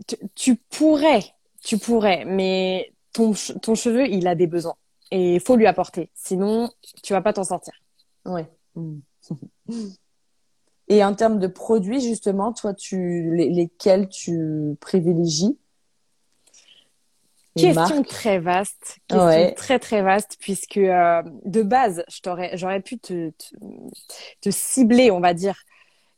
tu, 0.06 0.18
tu 0.36 0.56
pourrais, 0.56 1.24
tu 1.64 1.78
pourrais, 1.78 2.26
mais 2.26 2.92
ton, 3.14 3.34
ton 3.62 3.74
cheveu, 3.74 4.08
il 4.08 4.28
a 4.28 4.36
des 4.36 4.48
besoins. 4.48 4.76
et 5.12 5.36
il 5.36 5.40
faut 5.40 5.56
lui 5.56 5.66
apporter. 5.66 6.10
Sinon, 6.14 6.70
tu 7.04 7.14
vas 7.14 7.22
pas 7.22 7.34
t'en 7.34 7.46
sortir. 7.46 7.74
Ouais. 8.26 8.48
Et 10.90 11.04
en 11.04 11.14
termes 11.16 11.40
de 11.40 11.48
produits, 11.48 12.00
justement, 12.00 12.54
toi, 12.54 12.74
tu 12.74 13.36
lesquels 13.36 14.08
tu 14.08 14.78
privilégies? 14.80 15.58
Question 17.58 18.04
très 18.04 18.40
vaste, 18.40 18.98
question 19.08 19.54
très 19.56 19.80
très 19.80 20.02
vaste, 20.02 20.38
puisque 20.40 20.78
euh, 20.78 21.22
de 21.46 21.62
base, 21.62 22.04
j'aurais 22.54 22.82
pu 22.82 22.98
te, 22.98 23.30
te, 23.30 23.56
te, 24.42 24.50
cibler, 24.52 25.12
on 25.12 25.20
va 25.20 25.34
dire, 25.34 25.56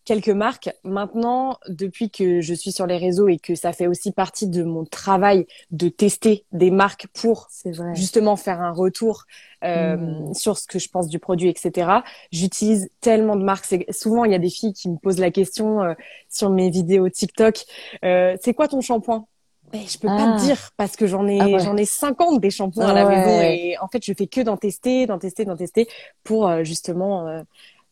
quelques 0.06 0.30
marques. 0.30 0.72
Maintenant, 0.84 1.58
depuis 1.68 2.10
que 2.10 2.42
je 2.42 2.54
suis 2.54 2.72
sur 2.72 2.88
les 2.88 2.98
réseaux 2.98 3.28
et 3.28 3.38
que 3.38 3.56
ça 3.56 3.74
fait 3.74 3.88
aussi 3.88 4.12
partie 4.12 4.48
de 4.48 4.64
mon 4.64 4.86
travail 4.86 5.46
de 5.72 5.88
tester 5.88 6.46
des 6.52 6.72
marques 6.72 7.08
pour 7.14 7.48
justement 7.94 8.36
faire 8.36 8.60
un 8.62 8.72
retour 8.72 9.26
euh, 9.64 9.98
hmm. 9.98 10.34
sur 10.34 10.58
ce 10.58 10.68
que 10.68 10.80
je 10.80 10.90
pense 10.90 11.08
du 11.08 11.20
produit, 11.20 11.50
etc. 11.50 11.92
J'utilise 12.32 12.90
tellement 13.02 13.36
de 13.36 13.44
marques. 13.44 13.68
Souvent, 13.92 14.26
il 14.26 14.32
y 14.32 14.36
a 14.36 14.40
des 14.40 14.50
filles 14.50 14.74
qui 14.74 14.90
me 14.90 14.98
posent 14.98 15.20
la 15.20 15.32
question 15.32 15.84
euh, 15.84 15.94
sur 16.30 16.50
mes 16.50 16.70
vidéos 16.70 17.08
TikTok. 17.10 17.66
C'est 18.02 18.54
quoi 18.56 18.68
ton 18.68 18.82
shampoing? 18.82 19.28
Mais 19.74 19.86
je 19.88 19.98
peux 20.00 20.08
pas 20.08 20.18
te 20.18 20.42
ah. 20.42 20.46
dire 20.46 20.70
parce 20.78 20.96
que 20.96 21.08
j'en 21.08 21.28
ai 21.28 21.40
ah 21.40 21.60
j'en 21.60 21.78
ai 21.78 21.86
50 21.86 22.40
des 22.40 22.50
shampoings 22.50 22.88
à 22.88 22.94
la 22.94 23.06
maison 23.06 23.42
et 23.42 23.78
en 23.80 23.88
fait 23.88 24.04
je 24.04 24.14
fais 24.14 24.28
que 24.28 24.42
d'en 24.42 24.58
tester, 24.58 25.06
d'en 25.06 25.20
tester, 25.20 25.46
d'en 25.46 25.56
tester 25.56 25.88
pour 26.24 26.48
euh, 26.48 26.64
justement 26.64 27.28
euh, 27.28 27.42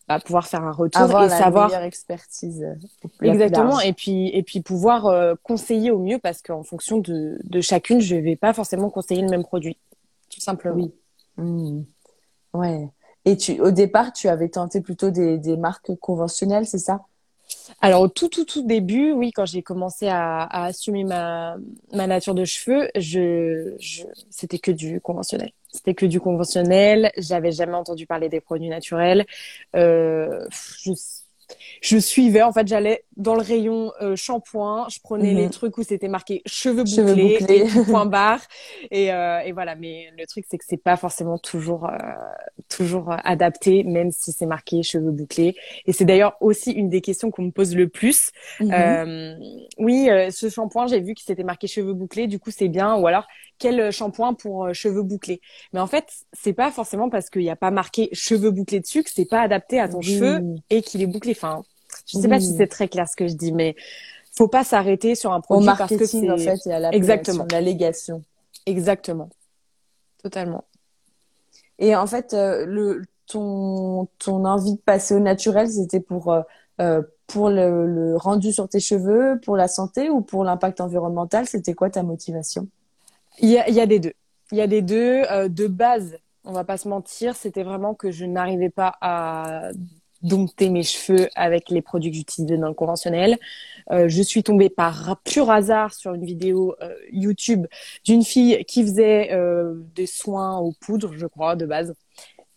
bah, 0.08 0.20
pouvoir 0.20 0.48
faire 0.48 0.64
un 0.64 0.72
retour 0.72 1.02
Avoir 1.02 1.26
et 1.26 1.28
la 1.28 1.38
savoir 1.38 1.68
meilleure 1.68 1.84
expertise 1.84 2.64
euh, 2.64 3.28
exactement 3.28 3.80
et 3.80 3.94
puis 3.94 4.30
et 4.30 4.44
puis 4.44 4.62
pouvoir 4.62 5.36
conseiller 5.44 5.92
au 5.92 6.00
mieux 6.00 6.20
parce 6.20 6.42
qu'en 6.42 6.64
fonction 6.64 6.98
de 6.98 7.38
de 7.44 7.62
chacune 7.62 8.00
je 8.00 8.16
vais 8.16 8.36
pas 8.36 8.54
forcément 8.54 8.90
conseiller 8.90 9.22
le 9.22 9.30
même 9.30 9.44
produit 9.44 9.78
tout 10.30 10.42
simplement. 10.42 10.76
Oui. 10.76 10.94
Mmh. 11.38 11.84
Ouais. 12.54 12.90
Et 13.26 13.38
tu 13.38 13.60
au 13.60 13.72
départ 13.72 14.14
tu 14.14 14.30
avais 14.30 14.50
tenté 14.50 14.82
plutôt 14.82 15.12
des 15.12 15.38
des 15.38 15.58
marques 15.58 15.96
conventionnelles 16.00 16.66
c'est 16.66 16.80
ça? 16.80 17.02
Alors 17.82 18.01
au 18.01 18.08
tout 18.08 18.30
tout 18.30 18.46
tout 18.46 18.66
début, 18.66 19.12
oui, 19.12 19.32
quand 19.32 19.46
j'ai 19.46 19.62
commencé 19.62 20.08
à, 20.08 20.46
assumer 20.66 21.04
ma, 21.04 21.58
ma 21.94 22.08
nature 22.08 22.34
de 22.36 22.46
cheveux, 22.46 22.89
je, 22.96 23.75
c'était 24.30 24.60
que 24.60 24.72
du 24.72 25.00
conventionnel. 25.01 25.51
C'était 25.72 25.94
que 25.94 26.06
du 26.06 26.20
conventionnel. 26.20 27.12
J'avais 27.18 27.51
jamais 27.51 27.75
entendu 27.75 28.08
parler 28.08 28.30
des 28.30 28.42
produits 28.42 28.70
naturels. 28.70 29.25
Euh, 29.75 30.48
je 31.82 31.98
suivais. 31.98 32.42
En 32.42 32.52
fait, 32.52 32.68
j'allais 32.68 33.04
dans 33.16 33.36
le 33.36 33.42
rayon 33.42 33.92
euh, 34.02 34.16
shampoing, 34.16 34.88
je 34.90 35.00
prenais 35.02 35.34
les 35.34 35.46
mhm. 35.46 35.50
trucs 35.50 35.78
où 35.78 35.84
c'était 35.84 36.08
marqué 36.08 36.42
cheveux 36.46 36.84
bouclés, 36.84 37.40
cheveux 37.40 37.64
bouclés. 37.64 37.84
point 37.86 38.06
barre, 38.06 38.42
et, 38.92 39.12
euh, 39.12 39.40
et, 39.40 39.52
voilà. 39.52 39.76
Mais 39.76 40.10
le 40.18 40.26
truc, 40.28 40.46
c'est 40.50 40.58
que 40.58 40.66
c'est 40.68 40.82
pas 40.82 40.98
forcément 40.98 41.38
toujours 41.38 41.86
euh, 41.86 41.98
toujours 42.70 43.16
adapté, 43.24 43.84
même 43.84 44.12
si 44.12 44.32
c'est 44.32 44.46
marqué 44.46 44.84
cheveux 44.84 45.12
bouclés. 45.12 45.56
Et 45.86 45.94
c'est 45.94 46.06
d'ailleurs 46.06 46.38
aussi 46.42 46.72
une 46.72 46.90
des 46.90 47.02
questions 47.02 47.32
qu'on 47.32 47.44
me 47.44 47.52
pose 47.52 47.76
le 47.76 47.88
plus. 47.88 48.32
Mhm. 48.60 48.72
Euh, 48.72 49.36
oui, 49.80 50.10
ce 50.32 50.50
shampoing, 50.50 50.88
j'ai 50.88 51.02
vu 51.02 51.16
que 51.16 51.22
c'était 51.26 51.44
marqué 51.44 51.68
cheveux 51.68 51.94
bouclés, 51.94 52.28
du 52.28 52.40
coup 52.40 52.52
c'est 52.52 52.70
bien. 52.70 52.96
Ou 52.96 53.08
alors 53.08 53.28
quel 53.60 53.92
shampoing 53.92 54.34
pour 54.34 54.74
cheveux 54.74 55.04
bouclés. 55.04 55.42
Mais 55.74 55.80
en 55.80 55.88
fait, 55.88 56.06
c'est 56.34 56.54
pas 56.54 56.72
forcément 56.72 57.10
parce 57.10 57.30
qu'il 57.30 57.42
n'y 57.42 57.50
a 57.50 57.56
pas 57.56 57.72
marqué 57.72 58.10
cheveux 58.14 58.52
bouclés 58.52 58.80
dessus 58.80 59.04
que 59.04 59.10
c'est 59.14 59.26
pas 59.26 59.42
adapté 59.42 59.80
à 59.80 59.90
ton 59.90 60.02
cheveu 60.02 60.42
et 60.70 60.82
qu'il 60.82 61.02
est 61.02 61.08
bouclé. 61.08 61.34
Enfin, 61.36 61.64
je 62.06 62.20
sais 62.20 62.28
pas 62.28 62.40
si 62.40 62.56
c'est 62.56 62.68
très 62.68 62.88
clair 62.88 63.08
ce 63.08 63.16
que 63.16 63.28
je 63.28 63.34
dis, 63.34 63.52
mais 63.52 63.76
faut 64.38 64.48
pas 64.48 64.64
s'arrêter 64.64 65.16
sur 65.16 65.34
un 65.34 65.42
produit 65.42 65.70
parce 65.78 65.96
que 65.96 66.06
c'est 66.06 66.30
en 66.30 66.38
fait 66.38 66.60
et 66.68 66.74
à 66.74 66.92
exactement 66.92 67.48
l'allégation. 67.52 68.24
Exactement, 68.66 69.30
totalement. 70.22 70.66
Et 71.80 71.96
en 71.96 72.08
fait, 72.08 72.34
euh, 72.34 72.66
le 72.66 73.04
ton 73.28 74.08
ton 74.20 74.46
envie 74.46 74.74
de 74.74 74.82
passer 74.82 75.16
au 75.16 75.20
naturel, 75.20 75.70
c'était 75.70 76.00
pour 76.00 76.32
euh, 76.32 76.42
euh, 76.80 77.02
pour 77.26 77.50
le, 77.50 77.88
le, 77.88 78.16
rendu 78.16 78.54
sur 78.54 78.70
tes 78.70 78.80
cheveux, 78.80 79.40
pour 79.44 79.58
la 79.58 79.68
santé 79.68 80.10
ou 80.10 80.22
pour 80.22 80.44
l'impact 80.44 80.80
environnemental 80.80 81.46
C'était 81.46 81.74
quoi 81.74 81.90
ta 81.90 82.04
motivation? 82.04 82.68
Il 83.39 83.50
y 83.50 83.58
a, 83.58 83.86
des 83.86 84.00
deux. 84.00 84.13
Il 84.51 84.58
y 84.58 84.62
a 84.62 84.67
des 84.67 84.82
deux. 84.82 85.24
de 85.48 85.67
base, 85.67 86.17
on 86.44 86.53
va 86.53 86.63
pas 86.63 86.77
se 86.77 86.88
mentir, 86.88 87.36
c'était 87.36 87.63
vraiment 87.63 87.94
que 87.94 88.12
je 88.12 88.25
n'arrivais 88.25 88.70
pas 88.70 88.96
à 89.01 89.70
dompter 90.22 90.70
mes 90.70 90.84
cheveux 90.84 91.29
avec 91.36 91.70
les 91.70 91.82
produits 91.82 92.12
que 92.12 92.17
j'utilisais 92.17 92.58
dans 92.58 92.67
le 92.67 92.74
conventionnel. 92.74 93.38
Euh, 93.91 94.08
je 94.08 94.22
suis 94.22 94.44
tombée 94.44 94.70
par 94.70 95.20
pur 95.24 95.51
hasard 95.51 95.94
sur 95.94 96.13
une 96.13 96.25
vidéo 96.25 96.75
euh, 96.82 96.94
YouTube 97.12 97.67
d'une 98.03 98.24
fille 98.24 98.63
qui 98.65 98.82
faisait 98.82 99.32
euh, 99.32 99.74
des 99.96 100.08
soins 100.08 100.58
aux 100.58 100.74
poudres, 100.79 101.13
je 101.15 101.27
crois, 101.27 101.56
de 101.56 101.65
base. 101.65 101.94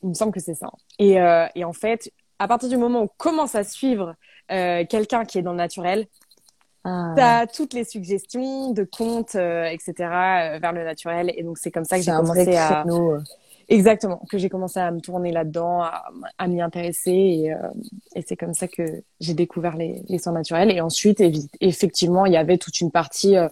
Il 0.03 0.11
me 0.11 0.15
semble 0.15 0.33
que 0.33 0.41
c'est 0.41 0.55
ça. 0.55 0.71
Et, 0.99 1.21
euh, 1.21 1.47
en 1.63 1.73
fait, 1.73 2.11
à 2.39 2.49
partir 2.49 2.69
du 2.69 2.77
moment 2.77 3.01
où 3.01 3.05
on 3.05 3.11
commence 3.19 3.55
à 3.55 3.65
suivre 3.65 4.15
euh, 4.51 4.85
quelqu'un 4.89 5.25
qui 5.25 5.39
est 5.39 5.43
dans 5.43 5.53
le 5.53 5.59
naturel, 5.59 6.07
ah. 6.85 7.13
T'as 7.15 7.47
toutes 7.47 7.75
les 7.75 7.85
suggestions 7.85 8.73
de 8.73 8.85
comptes, 8.85 9.35
etc., 9.35 9.93
vers 9.99 10.73
le 10.73 10.85
naturel. 10.85 11.33
Et 11.37 11.43
donc, 11.43 11.59
c'est 11.59 11.71
comme 11.71 11.85
ça 11.85 11.99
que 11.99 12.05
j'ai 12.05 12.13
commencé 12.13 12.57
à... 12.57 12.85
Exactement, 13.71 14.21
que 14.29 14.37
j'ai 14.37 14.49
commencé 14.49 14.81
à 14.81 14.91
me 14.91 15.01
tourner 15.01 15.31
là-dedans, 15.31 15.83
à, 16.39 16.49
m'y 16.49 16.61
intéresser 16.61 17.13
et, 17.13 17.53
euh, 17.53 17.57
et 18.17 18.23
c'est 18.27 18.37
comme 18.37 18.53
ça 18.53 18.67
que 18.67 18.83
j'ai 19.21 19.33
découvert 19.33 19.77
les, 19.77 20.03
les 20.09 20.19
soins 20.19 20.33
naturels. 20.33 20.73
Et 20.73 20.81
ensuite, 20.81 21.23
effectivement, 21.61 22.27
il 22.27 22.33
y 22.33 22.37
avait 22.37 22.59
toute 22.59 22.81
une 22.81 22.91
partie, 22.91 23.37
euh, 23.37 23.49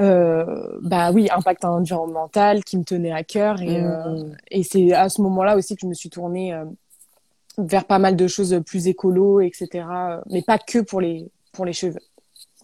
euh, 0.00 0.78
bah 0.82 1.12
oui, 1.12 1.28
impact 1.30 1.64
environnemental 1.64 2.64
qui 2.64 2.76
me 2.76 2.82
tenait 2.82 3.12
à 3.12 3.22
cœur 3.22 3.62
et, 3.62 3.80
euh, 3.80 4.24
mmh. 4.24 4.36
et 4.50 4.62
c'est 4.64 4.92
à 4.92 5.08
ce 5.08 5.22
moment-là 5.22 5.56
aussi 5.56 5.76
que 5.76 5.82
je 5.82 5.86
me 5.86 5.94
suis 5.94 6.10
tournée 6.10 6.52
euh, 6.52 6.64
vers 7.56 7.84
pas 7.84 8.00
mal 8.00 8.16
de 8.16 8.26
choses 8.26 8.60
plus 8.66 8.88
écolo, 8.88 9.40
etc. 9.40 9.86
Mais 10.28 10.42
pas 10.42 10.58
que 10.58 10.80
pour 10.80 11.00
les 11.00 11.30
pour 11.52 11.64
les 11.64 11.72
cheveux. 11.72 12.00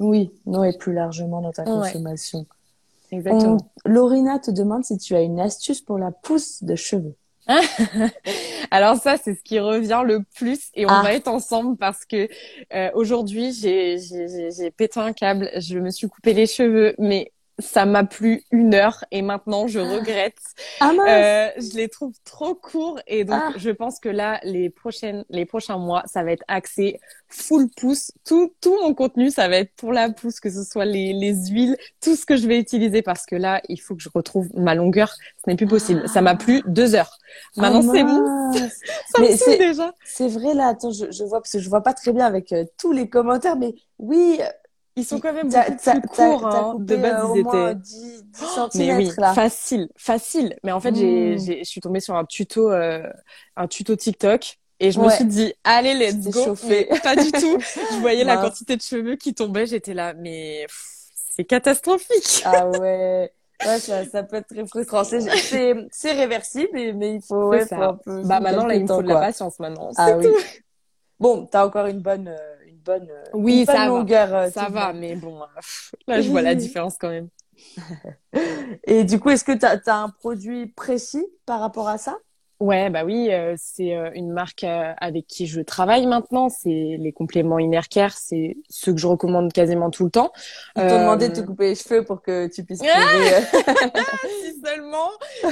Oui, 0.00 0.32
non 0.46 0.64
et 0.64 0.76
plus 0.76 0.92
largement 0.92 1.40
dans 1.40 1.52
ta 1.52 1.64
consommation. 1.64 2.46
Exactement. 3.12 3.58
Lorina 3.84 4.38
te 4.38 4.50
demande 4.50 4.84
si 4.84 4.96
tu 4.98 5.14
as 5.14 5.20
une 5.20 5.40
astuce 5.40 5.80
pour 5.80 5.98
la 5.98 6.10
pousse 6.10 6.62
de 6.62 6.74
cheveux. 6.74 7.14
Alors 8.70 8.96
ça, 8.96 9.16
c'est 9.16 9.34
ce 9.34 9.42
qui 9.42 9.58
revient 9.58 10.02
le 10.06 10.22
plus 10.36 10.70
et 10.74 10.86
on 10.86 10.90
ah. 10.90 11.02
va 11.02 11.14
être 11.14 11.28
ensemble 11.28 11.76
parce 11.76 12.04
que 12.04 12.28
euh, 12.72 12.90
aujourd'hui, 12.94 13.52
j'ai 13.52 14.70
pété 14.76 15.00
un 15.00 15.12
câble, 15.12 15.50
je 15.56 15.78
me 15.78 15.90
suis 15.90 16.08
coupé 16.08 16.32
les 16.32 16.46
cheveux, 16.46 16.94
mais 16.98 17.32
ça 17.60 17.86
m'a 17.86 18.04
plu 18.04 18.44
une 18.50 18.74
heure 18.74 19.04
et 19.10 19.22
maintenant 19.22 19.66
je 19.66 19.78
ah. 19.80 19.96
regrette. 19.96 20.38
Ah, 20.80 20.92
euh, 21.08 21.48
je 21.56 21.76
les 21.76 21.88
trouve 21.88 22.12
trop 22.24 22.54
courts 22.54 23.00
et 23.06 23.24
donc 23.24 23.42
ah. 23.42 23.52
je 23.56 23.70
pense 23.70 24.00
que 24.00 24.08
là 24.08 24.40
les 24.42 24.70
prochaines 24.70 25.24
les 25.28 25.44
prochains 25.44 25.78
mois 25.78 26.02
ça 26.06 26.22
va 26.22 26.32
être 26.32 26.44
axé 26.48 27.00
full 27.28 27.68
pouce. 27.76 28.12
Tout 28.24 28.52
tout 28.60 28.76
mon 28.82 28.94
contenu 28.94 29.30
ça 29.30 29.48
va 29.48 29.56
être 29.56 29.72
pour 29.76 29.92
la 29.92 30.10
pousse 30.10 30.40
que 30.40 30.50
ce 30.50 30.64
soit 30.64 30.84
les 30.84 31.12
les 31.12 31.34
huiles, 31.50 31.76
tout 32.00 32.16
ce 32.16 32.26
que 32.26 32.36
je 32.36 32.46
vais 32.46 32.58
utiliser 32.58 33.02
parce 33.02 33.26
que 33.26 33.36
là 33.36 33.60
il 33.68 33.80
faut 33.80 33.94
que 33.94 34.02
je 34.02 34.10
retrouve 34.12 34.48
ma 34.54 34.74
longueur. 34.74 35.12
Ce 35.44 35.50
n'est 35.50 35.56
plus 35.56 35.66
possible. 35.66 36.08
Ça 36.08 36.20
m'a 36.20 36.34
plu 36.34 36.62
deux 36.66 36.94
heures. 36.94 37.18
Maintenant 37.56 37.82
c'est 37.82 38.04
bon. 38.04 38.52
ça 39.14 39.22
me 39.22 39.58
déjà. 39.58 39.92
C'est 40.04 40.28
vrai 40.28 40.54
là. 40.54 40.68
Attends 40.68 40.90
je, 40.90 41.10
je 41.10 41.24
vois 41.24 41.40
parce 41.40 41.52
que 41.52 41.58
je 41.58 41.68
vois 41.68 41.82
pas 41.82 41.94
très 41.94 42.12
bien 42.12 42.26
avec 42.26 42.52
euh, 42.52 42.64
tous 42.78 42.92
les 42.92 43.08
commentaires 43.08 43.56
mais 43.56 43.74
oui 43.98 44.40
ils 45.00 45.04
sont 45.04 45.18
quand 45.18 45.32
même 45.32 45.48
beaucoup 45.48 45.90
plus 45.90 46.08
courts. 46.08 46.46
Hein. 46.46 46.76
De 46.78 46.96
base, 46.96 47.26
ils 47.34 47.40
étaient 47.40 47.74
10, 47.74 48.24
10 48.72 48.78
mais 48.78 48.94
oui, 48.94 49.10
là. 49.18 49.32
facile, 49.34 49.88
facile. 49.96 50.56
Mais 50.62 50.72
en 50.72 50.80
fait, 50.80 50.92
hmm. 50.92 51.38
je 51.38 51.64
suis 51.64 51.80
tombée 51.80 52.00
sur 52.00 52.14
un 52.14 52.24
tuto, 52.24 52.70
euh, 52.70 53.02
un 53.56 53.66
tuto 53.66 53.96
TikTok. 53.96 54.58
Et 54.82 54.92
je 54.92 55.00
me 55.00 55.10
suis 55.10 55.26
dit, 55.26 55.52
allez, 55.62 55.94
let's 55.94 56.28
go. 56.30 56.54
Pas 57.02 57.16
du 57.16 57.30
tout. 57.32 57.58
Je 57.60 57.96
voyais 58.00 58.24
la 58.24 58.38
quantité 58.38 58.76
de 58.76 58.82
cheveux 58.82 59.16
qui 59.16 59.34
tombaient. 59.34 59.66
J'étais 59.66 59.94
là, 59.94 60.14
mais 60.14 60.66
c'est 61.14 61.44
catastrophique. 61.44 62.42
Ah 62.44 62.66
ouais. 62.68 63.30
Ouais, 63.66 63.78
ça, 63.78 64.06
ça 64.06 64.22
peut 64.22 64.36
être 64.36 64.48
très 64.48 64.66
frustrant. 64.66 65.04
C'est 65.04 66.12
réversible, 66.12 66.70
mais 66.94 67.16
il 67.16 67.20
faut, 67.20 67.48
ouais, 67.48 67.66
faut 67.66 67.74
un 67.74 67.94
peu. 67.94 68.22
Bah 68.22 68.40
maintenant, 68.40 68.66
là, 68.66 68.74
il 68.74 68.82
me 68.82 68.86
faut 68.86 69.02
de 69.02 69.08
la 69.08 69.20
patience 69.20 69.58
maintenant. 69.58 69.90
Ah 69.96 70.16
oui. 70.16 70.28
Bon, 71.18 71.44
t'as 71.44 71.66
encore 71.66 71.84
une 71.86 72.00
bonne. 72.00 72.28
Euh, 72.28 72.59
bonne, 72.84 73.08
euh, 73.10 73.24
oui, 73.34 73.64
ça 73.66 73.86
longueur. 73.86 74.28
Va. 74.28 74.50
Ça 74.50 74.68
va, 74.68 74.92
mais 74.92 75.14
bon, 75.14 75.42
euh, 75.42 75.46
là, 76.06 76.20
je 76.20 76.30
vois 76.30 76.42
la 76.42 76.54
différence 76.56 76.96
quand 76.98 77.10
même. 77.10 77.28
Et 78.84 79.04
du 79.04 79.18
coup, 79.20 79.30
est-ce 79.30 79.44
que 79.44 79.52
tu 79.52 79.66
as, 79.66 79.80
as, 79.86 79.96
un 79.96 80.08
produit 80.08 80.66
précis 80.66 81.26
par 81.46 81.60
rapport 81.60 81.88
à 81.88 81.98
ça? 81.98 82.18
Ouais, 82.60 82.90
bah 82.90 83.04
oui, 83.06 83.28
euh, 83.30 83.54
c'est 83.56 83.96
euh, 83.96 84.10
une 84.14 84.32
marque 84.32 84.64
euh, 84.64 84.92
avec 84.98 85.26
qui 85.26 85.46
je 85.46 85.62
travaille 85.62 86.06
maintenant. 86.06 86.50
C'est 86.50 86.96
les 86.98 87.10
compléments 87.10 87.58
Innercare, 87.58 88.12
c'est 88.12 88.58
ce 88.68 88.90
que 88.90 88.98
je 88.98 89.06
recommande 89.06 89.50
quasiment 89.50 89.88
tout 89.88 90.04
le 90.04 90.10
temps. 90.10 90.30
Ils 90.76 90.86
t'ont 90.86 91.00
demandé 91.00 91.30
de 91.30 91.34
te 91.34 91.40
couper 91.40 91.70
les 91.70 91.74
cheveux 91.74 92.04
pour 92.04 92.20
que 92.20 92.48
tu 92.48 92.62
puisses 92.62 92.80
trouver. 92.80 92.92
si 94.44 94.60
seulement, 94.62 95.08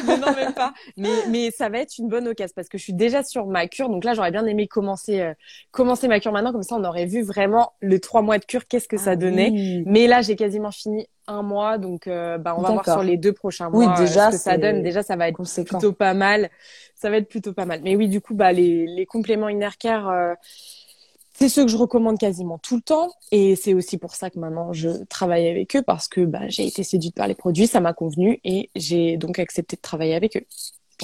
mais 0.06 0.18
non 0.18 0.34
même 0.34 0.52
pas. 0.52 0.74
Mais 0.98 1.08
mais 1.30 1.50
ça 1.50 1.70
va 1.70 1.78
être 1.78 1.96
une 1.96 2.08
bonne 2.08 2.28
occasion 2.28 2.52
parce 2.54 2.68
que 2.68 2.76
je 2.76 2.82
suis 2.82 2.92
déjà 2.92 3.22
sur 3.22 3.46
ma 3.46 3.68
cure, 3.68 3.88
donc 3.88 4.04
là 4.04 4.12
j'aurais 4.12 4.30
bien 4.30 4.44
aimé 4.44 4.68
commencer 4.68 5.32
commencer 5.70 6.08
ma 6.08 6.20
cure 6.20 6.32
maintenant, 6.32 6.52
comme 6.52 6.62
ça 6.62 6.76
on 6.76 6.84
aurait 6.84 7.06
vu 7.06 7.22
vraiment 7.22 7.72
le 7.80 8.00
trois 8.00 8.20
mois 8.20 8.36
de 8.36 8.44
cure 8.44 8.66
qu'est-ce 8.66 8.88
que 8.88 8.98
ça 8.98 9.12
ah 9.12 9.16
donnait. 9.16 9.82
Mais 9.86 10.08
là 10.08 10.20
j'ai 10.20 10.36
quasiment 10.36 10.72
fini 10.72 11.06
un 11.28 11.42
mois, 11.42 11.78
donc 11.78 12.06
bah, 12.06 12.54
on 12.56 12.62
va 12.62 12.72
voir 12.72 12.84
sur 12.84 13.02
les 13.02 13.16
deux 13.16 13.32
prochains 13.32 13.70
mois 13.70 13.86
oui, 13.86 13.86
déjà, 13.98 14.30
ce 14.30 14.36
que 14.36 14.42
ça 14.42 14.56
donne. 14.58 14.82
Déjà, 14.82 15.02
ça 15.02 15.16
va 15.16 15.28
être 15.28 15.36
conséquent. 15.36 15.78
plutôt 15.78 15.92
pas 15.92 16.14
mal. 16.14 16.50
Ça 16.96 17.10
va 17.10 17.18
être 17.18 17.28
plutôt 17.28 17.52
pas 17.52 17.64
mal. 17.64 17.80
Mais 17.84 17.94
oui, 17.94 18.08
du 18.08 18.20
coup, 18.20 18.34
bah 18.34 18.52
les, 18.52 18.86
les 18.86 19.06
compléments 19.06 19.48
inner 19.48 19.68
care 19.78 20.36
c'est 21.38 21.48
ceux 21.48 21.64
que 21.64 21.70
je 21.70 21.76
recommande 21.76 22.18
quasiment 22.18 22.58
tout 22.58 22.74
le 22.74 22.82
temps 22.82 23.12
et 23.30 23.54
c'est 23.54 23.72
aussi 23.72 23.96
pour 23.96 24.16
ça 24.16 24.28
que 24.28 24.40
maintenant 24.40 24.72
je 24.72 24.88
travaille 25.04 25.48
avec 25.48 25.76
eux 25.76 25.82
parce 25.82 26.08
que 26.08 26.22
bah, 26.22 26.40
j'ai 26.48 26.66
été 26.66 26.82
séduite 26.82 27.14
par 27.14 27.28
les 27.28 27.36
produits, 27.36 27.68
ça 27.68 27.78
m'a 27.78 27.92
convenu 27.92 28.40
et 28.42 28.70
j'ai 28.74 29.16
donc 29.18 29.38
accepté 29.38 29.76
de 29.76 29.80
travailler 29.80 30.16
avec 30.16 30.36
eux. 30.36 30.44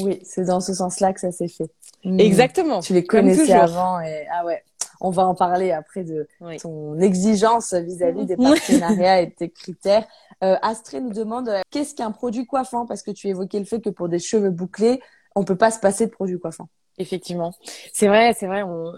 Oui, 0.01 0.19
c'est 0.25 0.47
dans 0.47 0.61
ce 0.61 0.75
sens-là 0.75 1.13
que 1.13 1.21
ça 1.21 1.31
s'est 1.31 1.47
fait. 1.47 1.71
Exactement. 2.19 2.81
Tu 2.81 2.95
les 2.95 3.05
connaissais 3.05 3.53
avant 3.53 4.01
et 4.01 4.27
ah 4.33 4.45
ouais, 4.45 4.65
on 5.05 5.11
va 5.11 5.27
en 5.27 5.35
parler 5.35 5.71
après 5.71 6.03
de 6.03 6.27
ton 6.63 6.99
exigence 6.99 7.75
vis-à-vis 7.75 8.25
des 8.25 8.37
partenariats 8.39 9.21
et 9.21 9.27
de 9.27 9.33
tes 9.33 9.51
critères. 9.51 10.07
Euh, 10.43 10.57
Astrid 10.63 11.05
nous 11.05 11.13
demande 11.13 11.51
euh, 11.51 11.61
qu'est-ce 11.71 11.95
qu'un 11.95 12.11
produit 12.11 12.47
coiffant? 12.47 12.87
Parce 12.87 13.03
que 13.03 13.11
tu 13.11 13.29
évoquais 13.29 13.59
le 13.59 13.67
fait 13.67 13.83
que 13.83 13.91
pour 13.91 14.09
des 14.09 14.19
cheveux 14.19 14.51
bouclés, 14.51 15.03
on 15.35 15.45
peut 15.45 15.57
pas 15.57 15.71
se 15.71 15.79
passer 15.79 16.07
de 16.07 16.11
produits 16.11 16.41
coiffants. 16.41 16.69
Effectivement, 16.97 17.53
c'est 17.93 18.07
vrai, 18.07 18.35
c'est 18.39 18.47
vrai. 18.47 18.63
On, 18.63 18.95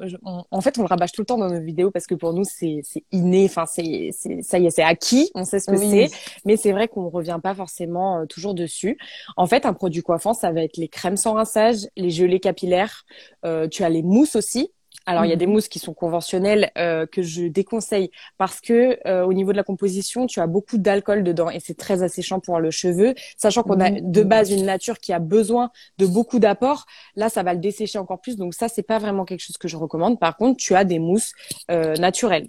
en 0.50 0.60
fait, 0.60 0.76
on 0.78 0.82
le 0.82 0.86
rabâche 0.86 1.12
tout 1.12 1.22
le 1.22 1.26
temps 1.26 1.38
dans 1.38 1.48
nos 1.48 1.60
vidéos 1.60 1.90
parce 1.90 2.06
que 2.06 2.14
pour 2.14 2.34
nous, 2.34 2.44
c'est 2.44 2.82
inné. 3.10 3.46
Enfin, 3.46 3.64
c'est 3.64 4.10
ça 4.42 4.58
y 4.58 4.66
est, 4.66 4.70
c'est 4.70 4.82
acquis. 4.82 5.30
On 5.34 5.44
sait 5.44 5.60
ce 5.60 5.70
que 5.70 5.78
c'est, 5.78 6.10
mais 6.44 6.58
c'est 6.58 6.72
vrai 6.72 6.88
qu'on 6.88 7.08
revient 7.08 7.40
pas 7.42 7.54
forcément 7.54 8.20
euh, 8.20 8.26
toujours 8.26 8.54
dessus. 8.54 8.98
En 9.38 9.46
fait, 9.46 9.64
un 9.64 9.72
produit 9.72 10.02
coiffant, 10.02 10.34
ça 10.34 10.52
va 10.52 10.62
être 10.62 10.76
les 10.76 10.88
crèmes 10.88 11.16
sans 11.16 11.32
rinçage, 11.32 11.88
les 11.96 12.10
gelées 12.10 12.40
capillaires. 12.40 13.06
Euh, 13.46 13.66
tu 13.66 13.82
as 13.82 13.88
les 13.88 14.02
mousses 14.02 14.36
aussi. 14.36 14.70
Alors, 15.06 15.24
il 15.24 15.30
y 15.30 15.32
a 15.32 15.36
des 15.36 15.46
mhm. 15.46 15.52
mousses 15.52 15.68
qui 15.68 15.78
sont 15.78 15.94
conventionnelles 15.94 16.70
euh, 16.76 17.06
que 17.06 17.22
je 17.22 17.46
déconseille 17.46 18.10
parce 18.38 18.60
que 18.60 18.98
euh, 19.06 19.24
au 19.24 19.32
niveau 19.32 19.52
de 19.52 19.56
la 19.56 19.62
composition, 19.62 20.26
tu 20.26 20.40
as 20.40 20.48
beaucoup 20.48 20.78
d'alcool 20.78 21.22
dedans 21.22 21.48
et 21.48 21.60
c'est 21.60 21.76
très 21.76 22.02
asséchant 22.02 22.40
pour 22.40 22.58
le 22.58 22.72
cheveu. 22.72 23.14
Sachant 23.36 23.62
qu'on 23.62 23.80
a 23.80 23.90
mhm. 23.90 24.10
de 24.10 24.22
base 24.22 24.50
une 24.50 24.66
nature 24.66 24.98
qui 24.98 25.12
a 25.12 25.20
besoin 25.20 25.70
de 25.98 26.06
beaucoup 26.06 26.40
d'apports, 26.40 26.86
là, 27.14 27.28
ça 27.28 27.44
va 27.44 27.54
le 27.54 27.60
dessécher 27.60 27.98
encore 27.98 28.20
plus. 28.20 28.36
Donc 28.36 28.54
ça, 28.54 28.68
c'est 28.68 28.82
pas 28.82 28.98
vraiment 28.98 29.24
quelque 29.24 29.40
chose 29.40 29.58
que 29.58 29.68
je 29.68 29.76
recommande. 29.76 30.18
Par 30.18 30.36
contre, 30.36 30.56
tu 30.58 30.74
as 30.74 30.84
des 30.84 30.98
mousses 30.98 31.32
euh, 31.70 31.94
naturelles. 31.96 32.48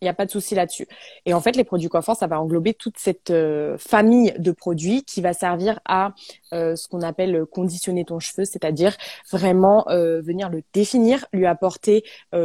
Il 0.00 0.04
n'y 0.04 0.08
a 0.08 0.14
pas 0.14 0.26
de 0.26 0.30
souci 0.30 0.54
là-dessus. 0.54 0.86
Et 1.26 1.34
en 1.34 1.40
fait, 1.40 1.56
les 1.56 1.64
produits 1.64 1.88
coiffants, 1.88 2.14
ça 2.14 2.28
va 2.28 2.40
englober 2.40 2.72
toute 2.72 2.98
cette 2.98 3.30
euh, 3.30 3.76
famille 3.78 4.32
de 4.38 4.52
produits 4.52 5.02
qui 5.02 5.20
va 5.20 5.32
servir 5.32 5.80
à 5.84 6.14
euh, 6.52 6.76
ce 6.76 6.86
qu'on 6.86 7.02
appelle 7.02 7.44
conditionner 7.46 8.04
ton 8.04 8.20
cheveu, 8.20 8.44
c'est-à-dire 8.44 8.96
vraiment 9.30 9.88
euh, 9.88 10.20
venir 10.20 10.50
le 10.50 10.62
définir, 10.72 11.26
lui 11.32 11.46
apporter 11.46 12.04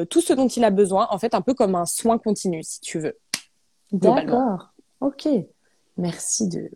tout 0.10 0.22
ce 0.22 0.34
dont 0.34 0.48
il 0.48 0.64
a 0.64 0.72
besoin, 0.72 1.08
en 1.12 1.20
fait, 1.20 1.36
un 1.36 1.42
peu 1.42 1.54
comme 1.54 1.76
un 1.76 1.86
soin 1.86 2.18
continu, 2.18 2.64
si 2.64 2.82
tu 2.82 3.00
veux. 3.00 3.18
D'accord. 3.92 4.74
Ok. 5.00 5.28
Merci 5.98 6.48
de, 6.48 6.72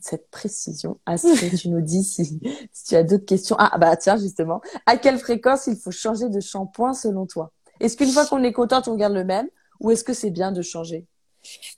cette 0.00 0.30
précision. 0.30 0.98
Astrid, 1.04 1.58
tu 1.58 1.68
nous 1.68 1.82
dis 1.82 2.04
si, 2.04 2.40
si 2.72 2.84
tu 2.86 2.94
as 2.94 3.02
d'autres 3.02 3.26
questions. 3.26 3.56
Ah, 3.58 3.76
bah 3.78 3.96
tiens, 3.96 4.16
justement, 4.16 4.62
à 4.86 4.96
quelle 4.96 5.18
fréquence 5.18 5.66
il 5.66 5.76
faut 5.76 5.90
changer 5.90 6.30
de 6.30 6.40
shampoing 6.40 6.94
selon 6.94 7.26
toi? 7.26 7.52
Est-ce 7.80 7.96
qu'une 7.96 8.10
fois 8.10 8.26
qu'on 8.26 8.42
est 8.42 8.52
contente, 8.52 8.88
on 8.88 8.96
garde 8.96 9.14
le 9.14 9.24
même? 9.24 9.48
Ou 9.80 9.90
est-ce 9.90 10.04
que 10.04 10.12
c'est 10.14 10.30
bien 10.30 10.52
de 10.52 10.62
changer? 10.62 11.06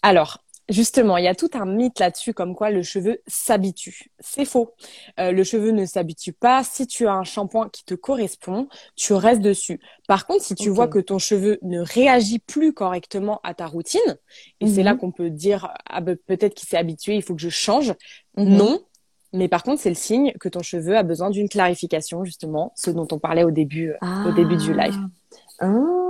Alors, 0.02 0.38
Justement, 0.71 1.16
il 1.16 1.25
y 1.25 1.28
a 1.28 1.35
tout 1.35 1.50
un 1.54 1.66
mythe 1.66 1.99
là-dessus 1.99 2.33
comme 2.33 2.54
quoi 2.54 2.71
le 2.71 2.83
cheveu 2.83 3.21
s'habitue. 3.26 4.12
C'est 4.21 4.45
faux. 4.45 4.73
Euh, 5.19 5.33
le 5.33 5.42
cheveu 5.42 5.73
ne 5.73 5.85
s'habitue 5.85 6.33
pas. 6.33 6.62
Si 6.62 6.87
tu 6.87 7.09
as 7.09 7.12
un 7.12 7.25
shampoing 7.25 7.69
qui 7.71 7.85
te 7.85 7.95
correspond, 7.95 8.69
tu 8.95 9.12
restes 9.12 9.40
dessus. 9.40 9.80
Par 10.07 10.26
contre, 10.26 10.45
si 10.45 10.54
tu 10.54 10.69
vois 10.69 10.87
que 10.87 11.00
ton 11.00 11.19
cheveu 11.19 11.59
ne 11.62 11.80
réagit 11.80 12.38
plus 12.38 12.73
correctement 12.73 13.40
à 13.42 13.52
ta 13.52 13.66
routine, 13.66 14.00
et 14.61 14.69
c'est 14.69 14.85
là 14.85 14.95
mhm. 14.95 15.00
qu'on 15.00 15.11
peut 15.11 15.30
dire 15.30 15.75
ah 15.87 16.00
ben, 16.00 16.16
peut-être 16.16 16.54
qu'il 16.54 16.69
s'est 16.69 16.78
habitué, 16.78 17.16
il 17.16 17.23
faut 17.23 17.35
que 17.35 17.42
je 17.42 17.49
change. 17.49 17.92
Mhm. 18.37 18.57
Non. 18.57 18.80
Mais 19.33 19.49
par 19.49 19.64
contre, 19.64 19.83
c'est 19.83 19.88
le 19.88 19.97
signe 19.97 20.33
que 20.38 20.49
ton 20.49 20.62
cheveu 20.62 20.97
a 20.97 21.02
besoin 21.02 21.30
d'une 21.30 21.49
clarification, 21.49 22.25
justement, 22.25 22.73
ce 22.76 22.90
dont 22.90 23.09
on 23.11 23.19
parlait 23.19 23.45
au 23.45 23.50
début, 23.50 23.90
euh, 23.90 24.28
au 24.28 24.33
début 24.33 24.57
du 24.57 24.73
live. 24.73 24.97
Ah 25.59 26.10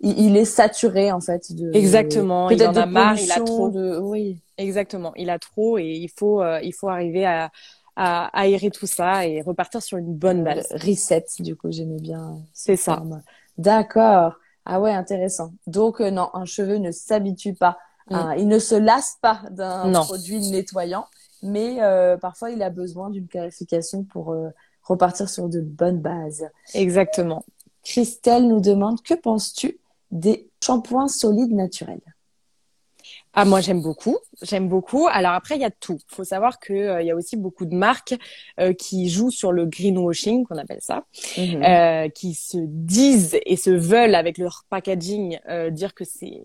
il, 0.00 0.36
est 0.36 0.44
saturé 0.44 1.12
en 1.12 1.20
fait 1.20 1.52
de 1.54 1.70
exactement 1.74 2.50
il 2.50 2.62
en 2.66 2.74
a 2.74 2.86
marre 2.86 3.18
il 3.18 3.30
a 3.32 3.40
trop 3.40 3.68
de 3.68 3.98
oui. 3.98 4.40
Exactement 4.58 5.12
il 5.16 5.30
a 5.30 5.38
trop 5.38 5.78
et 5.78 5.86
il 5.86 6.08
faut 6.08 6.42
euh, 6.42 6.60
il 6.62 6.72
faut 6.72 6.88
arriver 6.88 7.26
à, 7.26 7.50
à 7.96 8.26
aérer 8.38 8.70
tout 8.70 8.86
ça 8.86 9.26
et 9.26 9.42
repartir 9.42 9.82
sur 9.82 9.98
une 9.98 10.14
bonne 10.14 10.44
base. 10.44 10.68
reset 10.72 11.24
du 11.40 11.56
coup 11.56 11.70
j'aimais 11.70 12.00
bien 12.00 12.38
c'est 12.52 12.76
ça. 12.76 13.02
d'accord. 13.58 14.34
Ah 14.66 14.80
ouais 14.80 14.92
intéressant. 14.92 15.52
Donc 15.66 16.00
euh, 16.00 16.10
non 16.10 16.28
un 16.34 16.44
cheveu 16.44 16.76
ne 16.76 16.90
s'habitue 16.90 17.54
pas. 17.54 17.78
Mm. 18.10 18.34
il 18.38 18.48
ne 18.48 18.58
se 18.58 18.74
lasse 18.74 19.18
pas 19.22 19.42
d'un 19.50 19.92
produit 19.92 20.40
nettoyant 20.50 21.06
mais 21.42 21.80
euh, 21.80 22.16
parfois 22.16 22.50
il 22.50 22.62
a 22.62 22.70
besoin 22.70 23.08
d'une 23.10 23.28
clarification 23.28 24.04
pour 24.04 24.34
repartir 24.82 25.28
sur 25.28 25.48
de 25.48 25.60
bonnes 25.60 26.00
bases. 26.00 26.48
Exactement 26.74 27.44
Christelle 27.90 28.46
nous 28.46 28.60
demande 28.60 29.02
que 29.02 29.14
penses-tu 29.14 29.80
des 30.12 30.48
shampoings 30.62 31.08
solides 31.08 31.52
naturels? 31.52 32.00
Ah 33.32 33.44
moi 33.44 33.60
j'aime 33.60 33.80
beaucoup, 33.80 34.18
j'aime 34.42 34.68
beaucoup. 34.68 35.06
Alors 35.06 35.32
après 35.32 35.54
il 35.54 35.60
y 35.60 35.64
a 35.64 35.70
tout. 35.70 35.98
Il 36.10 36.14
faut 36.14 36.24
savoir 36.24 36.58
que 36.58 36.72
euh, 36.72 37.00
il 37.00 37.06
y 37.06 37.12
a 37.12 37.14
aussi 37.14 37.36
beaucoup 37.36 37.64
de 37.64 37.76
marques 37.76 38.14
euh, 38.58 38.72
qui 38.72 39.08
jouent 39.08 39.30
sur 39.30 39.52
le 39.52 39.66
greenwashing 39.66 40.44
qu'on 40.44 40.56
appelle 40.56 40.80
ça, 40.80 41.04
mhm. 41.38 41.62
euh, 41.62 42.08
qui 42.08 42.34
se 42.34 42.58
disent 42.58 43.38
et 43.46 43.56
se 43.56 43.70
veulent 43.70 44.16
avec 44.16 44.36
leur 44.36 44.64
packaging 44.68 45.38
dire 45.70 45.94
que 45.94 46.04
c'est 46.04 46.42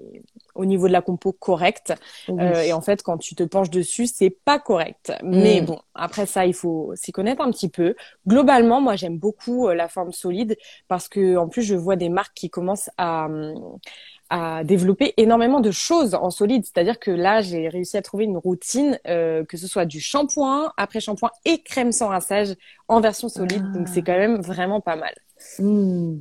au 0.53 0.65
niveau 0.65 0.87
de 0.87 0.93
la 0.93 1.01
compo 1.01 1.31
correct. 1.31 1.93
et 2.27 2.73
en 2.73 2.81
fait 2.81 3.01
quand 3.01 3.17
tu 3.17 3.35
te 3.35 3.43
penches 3.43 3.71
dessus 3.71 4.05
c'est 4.05 4.29
pas 4.29 4.59
correct. 4.59 5.11
Mais 5.23 5.61
mhm. 5.61 5.65
bon 5.65 5.79
après 5.95 6.27
ça 6.27 6.45
il 6.45 6.53
faut 6.53 6.93
s'y 6.95 7.11
connaître 7.11 7.41
un 7.41 7.49
petit 7.49 7.69
peu. 7.69 7.95
Globalement 8.27 8.79
moi 8.79 8.95
j'aime 8.95 9.17
beaucoup 9.17 9.69
la 9.69 9.87
forme 9.87 10.11
solide 10.11 10.55
parce 10.87 11.09
que 11.09 11.35
en 11.35 11.47
plus 11.47 11.63
je 11.63 11.75
vois 11.75 11.95
des 11.95 12.09
marques 12.09 12.35
qui 12.35 12.51
commencent 12.51 12.91
à 12.97 13.25
hum, 13.25 13.79
à 14.29 14.63
développer 14.63 15.13
énormément 15.17 15.59
de 15.59 15.71
choses 15.71 16.15
en 16.15 16.29
solide. 16.29 16.65
C'est-à-dire 16.65 16.99
que 16.99 17.11
là, 17.11 17.41
j'ai 17.41 17.69
réussi 17.69 17.97
à 17.97 18.01
trouver 18.01 18.25
une 18.25 18.37
routine, 18.37 18.99
euh, 19.07 19.43
que 19.45 19.57
ce 19.57 19.67
soit 19.67 19.85
du 19.85 19.99
shampoing, 19.99 20.71
après 20.77 20.99
shampoing 20.99 21.31
et 21.45 21.61
crème 21.61 21.91
sans 21.91 22.09
rinçage 22.09 22.55
en 22.87 23.01
version 23.01 23.29
solide. 23.29 23.71
Donc 23.71 23.87
c'est 23.87 24.01
quand 24.01 24.17
même 24.17 24.41
vraiment 24.41 24.81
pas 24.81 24.95
mal. 24.95 25.13
Hmm. 25.59 26.17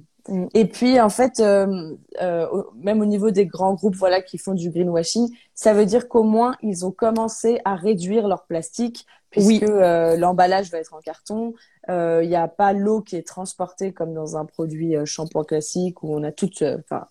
Et 0.54 0.64
puis 0.64 0.98
en 1.00 1.10
fait, 1.10 1.40
euh, 1.40 1.96
euh, 2.22 2.62
même 2.76 3.02
au 3.02 3.04
niveau 3.04 3.30
des 3.30 3.46
grands 3.46 3.74
groupes, 3.74 3.96
voilà, 3.96 4.22
qui 4.22 4.38
font 4.38 4.54
du 4.54 4.70
greenwashing, 4.70 5.28
ça 5.54 5.74
veut 5.74 5.84
dire 5.84 6.08
qu'au 6.08 6.22
moins 6.22 6.56
ils 6.62 6.86
ont 6.86 6.92
commencé 6.92 7.60
à 7.66 7.74
réduire 7.74 8.26
leur 8.26 8.46
plastique, 8.46 9.06
puisque 9.30 9.64
euh, 9.64 10.16
l'emballage 10.16 10.70
va 10.70 10.78
être 10.78 10.94
en 10.94 11.00
carton. 11.00 11.52
Il 11.88 12.26
n'y 12.26 12.36
a 12.36 12.48
pas 12.48 12.72
l'eau 12.72 13.02
qui 13.02 13.16
est 13.16 13.26
transportée 13.26 13.92
comme 13.92 14.14
dans 14.14 14.38
un 14.38 14.46
produit 14.46 14.94
shampoing 15.04 15.44
classique 15.44 16.02
où 16.02 16.14
on 16.14 16.22
a 16.22 16.32
toute, 16.32 16.62
enfin 16.62 17.06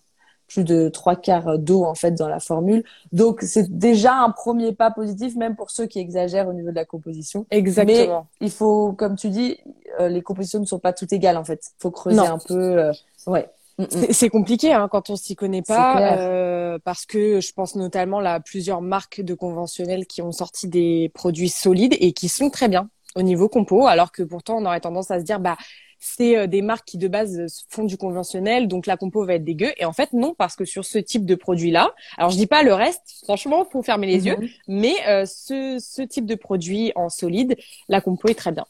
plus 0.48 0.64
de 0.64 0.88
trois 0.88 1.16
quarts 1.16 1.58
d'eau 1.58 1.84
en 1.84 1.94
fait 1.94 2.12
dans 2.12 2.28
la 2.28 2.40
formule. 2.40 2.84
Donc 3.12 3.40
c'est 3.42 3.76
déjà 3.76 4.14
un 4.14 4.30
premier 4.30 4.72
pas 4.72 4.90
positif, 4.90 5.36
même 5.36 5.56
pour 5.56 5.70
ceux 5.70 5.86
qui 5.86 5.98
exagèrent 5.98 6.48
au 6.48 6.52
niveau 6.52 6.70
de 6.70 6.74
la 6.74 6.84
composition. 6.84 7.46
Exactement. 7.50 8.26
Mais 8.40 8.46
il 8.46 8.50
faut, 8.50 8.92
comme 8.92 9.16
tu 9.16 9.30
dis, 9.30 9.58
euh, 10.00 10.08
les 10.08 10.22
compositions 10.22 10.60
ne 10.60 10.66
sont 10.66 10.78
pas 10.78 10.92
toutes 10.92 11.12
égales 11.12 11.36
en 11.36 11.44
fait. 11.44 11.60
Il 11.78 11.82
faut 11.82 11.90
creuser 11.90 12.18
un 12.18 12.38
peu. 12.38 12.78
Euh, 12.78 12.92
ouais. 13.26 13.48
Mm, 13.78 13.82
mm. 13.84 14.06
C'est 14.10 14.28
compliqué 14.28 14.72
hein, 14.72 14.88
quand 14.90 15.10
on 15.10 15.16
s'y 15.16 15.34
connaît 15.34 15.62
pas, 15.62 16.18
euh, 16.18 16.78
parce 16.84 17.06
que 17.06 17.40
je 17.40 17.52
pense 17.52 17.74
notamment 17.74 18.20
à 18.20 18.40
plusieurs 18.40 18.80
marques 18.80 19.20
de 19.20 19.34
conventionnels 19.34 20.06
qui 20.06 20.22
ont 20.22 20.32
sorti 20.32 20.68
des 20.68 21.10
produits 21.14 21.48
solides 21.48 21.96
et 21.98 22.12
qui 22.12 22.28
sont 22.28 22.50
très 22.50 22.68
bien 22.68 22.88
au 23.16 23.22
niveau 23.22 23.48
compo, 23.48 23.86
alors 23.86 24.12
que 24.12 24.22
pourtant 24.22 24.56
on 24.58 24.66
aurait 24.66 24.80
tendance 24.80 25.10
à 25.10 25.18
se 25.20 25.24
dire 25.24 25.40
bah 25.40 25.56
c'est 26.04 26.36
euh, 26.36 26.46
des 26.46 26.60
marques 26.60 26.86
qui 26.86 26.98
de 26.98 27.08
base 27.08 27.38
euh, 27.38 27.46
font 27.70 27.84
du 27.84 27.96
conventionnel, 27.96 28.68
donc 28.68 28.86
la 28.86 28.98
compo 28.98 29.24
va 29.24 29.34
être 29.34 29.44
dégueu. 29.44 29.72
Et 29.78 29.86
en 29.86 29.92
fait, 29.92 30.12
non, 30.12 30.34
parce 30.36 30.54
que 30.54 30.66
sur 30.66 30.84
ce 30.84 30.98
type 30.98 31.24
de 31.24 31.34
produit-là, 31.34 31.94
alors 32.18 32.30
je 32.30 32.36
dis 32.36 32.46
pas 32.46 32.62
le 32.62 32.74
reste, 32.74 33.22
franchement, 33.24 33.66
faut 33.70 33.82
fermer 33.82 34.06
les 34.06 34.26
yeux, 34.26 34.36
mhm. 34.36 34.48
mais 34.68 34.94
euh, 35.08 35.24
ce, 35.24 35.78
ce 35.80 36.02
type 36.02 36.26
de 36.26 36.34
produit 36.34 36.92
en 36.94 37.08
solide, 37.08 37.56
la 37.88 38.02
compo 38.02 38.28
est 38.28 38.34
très 38.34 38.52
bien. 38.52 38.66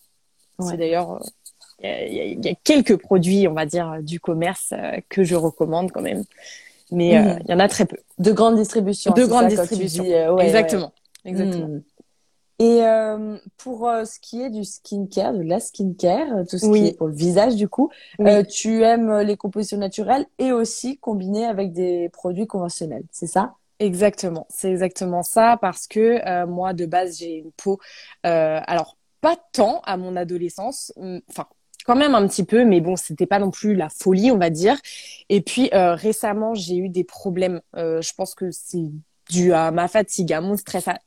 C'est 0.60 0.76
d'ailleurs, 0.76 1.20
il 1.82 2.38
y, 2.44 2.48
a 2.48 2.54
quelques 2.62 2.96
produits, 2.96 3.48
on 3.48 3.54
va 3.54 3.66
dire, 3.66 3.98
du 4.02 4.20
commerce 4.20 4.72
que 5.08 5.24
je 5.24 5.34
recommande 5.34 5.90
quand 5.90 6.00
même, 6.00 6.22
mais 6.92 7.20
mhm. 7.20 7.40
il 7.44 7.50
y 7.50 7.54
en 7.54 7.58
a 7.58 7.66
très 7.66 7.86
peu. 7.86 7.96
De 8.18 8.30
grande 8.30 8.54
distribution. 8.54 9.12
De 9.12 9.24
grande 9.24 9.48
distribution. 9.48 10.04
Exactement. 10.38 10.92
Exactement. 11.24 11.66
Hmm. 11.66 11.82
Et 12.60 12.84
euh, 12.84 13.36
pour 13.56 13.88
euh, 13.88 14.04
ce 14.04 14.20
qui 14.20 14.40
est 14.40 14.50
du 14.50 14.64
skincare, 14.64 15.32
de 15.32 15.42
la 15.42 15.58
skincare, 15.58 16.36
euh, 16.36 16.44
tout 16.48 16.58
ce 16.58 16.70
qui 16.70 16.86
est 16.86 16.96
pour 16.96 17.08
le 17.08 17.14
visage 17.14 17.56
du 17.56 17.68
coup, 17.68 17.90
tu 18.48 18.82
aimes 18.82 19.20
les 19.20 19.36
compositions 19.36 19.78
naturelles 19.78 20.26
et 20.38 20.52
aussi 20.52 20.98
combiner 20.98 21.46
avec 21.46 21.72
des 21.72 22.08
produits 22.10 22.46
conventionnels, 22.46 23.04
c'est 23.10 23.26
ça? 23.26 23.54
Exactement, 23.80 24.46
c'est 24.50 24.70
exactement 24.70 25.24
ça 25.24 25.58
parce 25.60 25.88
que 25.88 26.44
moi 26.46 26.74
de 26.74 26.86
base 26.86 27.18
j'ai 27.18 27.38
une 27.38 27.50
peau, 27.52 27.80
alors 28.22 28.96
pas 29.20 29.36
tant 29.52 29.80
à 29.84 29.96
mon 29.96 30.14
adolescence, 30.14 30.92
hum, 30.96 31.20
enfin 31.28 31.46
quand 31.84 31.96
même 31.96 32.14
un 32.14 32.26
petit 32.26 32.44
peu, 32.44 32.64
mais 32.64 32.80
bon, 32.80 32.96
c'était 32.96 33.26
pas 33.26 33.38
non 33.38 33.50
plus 33.50 33.74
la 33.74 33.90
folie, 33.90 34.30
on 34.30 34.38
va 34.38 34.48
dire. 34.48 34.78
Et 35.28 35.42
puis 35.42 35.68
récemment, 35.72 36.54
j'ai 36.54 36.76
eu 36.76 36.88
des 36.88 37.04
problèmes. 37.04 37.60
je 37.74 38.12
pense 38.14 38.34
que 38.36 38.50
c'est 38.52 38.90
dû 39.28 39.52
à 39.52 39.70
ma 39.70 39.88
fatigue, 39.88 40.32
à 40.32 40.40
mon 40.40 40.56
stress, 40.56 40.88
à 40.88 40.98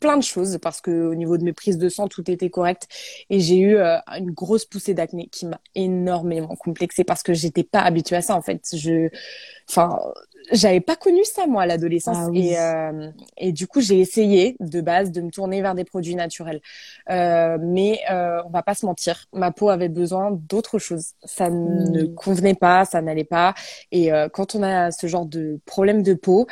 plein 0.00 0.16
de 0.16 0.22
choses 0.22 0.58
parce 0.60 0.80
que 0.80 0.90
au 0.90 1.14
niveau 1.14 1.38
de 1.38 1.44
mes 1.44 1.52
prises 1.52 1.78
de 1.78 1.88
sang 1.88 2.08
tout 2.08 2.30
était 2.30 2.50
correct. 2.50 2.88
Et 3.30 3.40
j'ai 3.40 3.58
eu 3.58 3.76
euh, 3.76 3.98
une 4.18 4.30
grosse 4.30 4.64
poussée 4.64 4.94
d'acné 4.94 5.28
qui 5.28 5.46
m'a 5.46 5.60
énormément 5.74 6.56
complexée 6.56 7.04
parce 7.04 7.22
que 7.22 7.34
j'étais 7.34 7.64
pas 7.64 7.80
habituée 7.80 8.16
à 8.16 8.22
ça 8.22 8.34
en 8.34 8.42
fait. 8.42 8.62
Je 8.74 9.08
enfin 9.68 9.98
j'avais 10.52 10.80
pas 10.80 10.96
connu 10.96 11.24
ça 11.24 11.46
moi 11.46 11.62
à 11.62 11.66
l'adolescence. 11.66 12.16
Ah, 12.18 12.28
oui. 12.30 12.48
et 12.48 12.58
euh, 12.58 13.10
et 13.36 13.52
du 13.52 13.66
coup 13.66 13.80
j'ai 13.80 14.00
essayé 14.00 14.56
de 14.60 14.80
base 14.80 15.12
de 15.12 15.20
me 15.20 15.30
tourner 15.30 15.62
vers 15.62 15.74
des 15.74 15.84
produits 15.84 16.14
naturels. 16.14 16.60
Euh, 17.10 17.58
mais 17.60 18.00
euh, 18.10 18.42
on 18.46 18.50
va 18.50 18.62
pas 18.62 18.74
se 18.74 18.86
mentir 18.86 19.26
ma 19.32 19.50
peau 19.50 19.68
avait 19.68 19.88
besoin 19.88 20.30
d'autre 20.30 20.78
chose. 20.78 21.12
Ça 21.24 21.50
ne 21.50 22.04
convenait 22.04 22.54
pas 22.54 22.84
ça 22.84 23.02
n'allait 23.02 23.24
pas. 23.24 23.54
Et 23.92 24.10
quand 24.32 24.54
on 24.54 24.62
a 24.62 24.90
ce 24.90 25.06
genre 25.06 25.26
de 25.26 25.60
problème 25.66 26.02
de 26.02 26.14
peau 26.14 26.46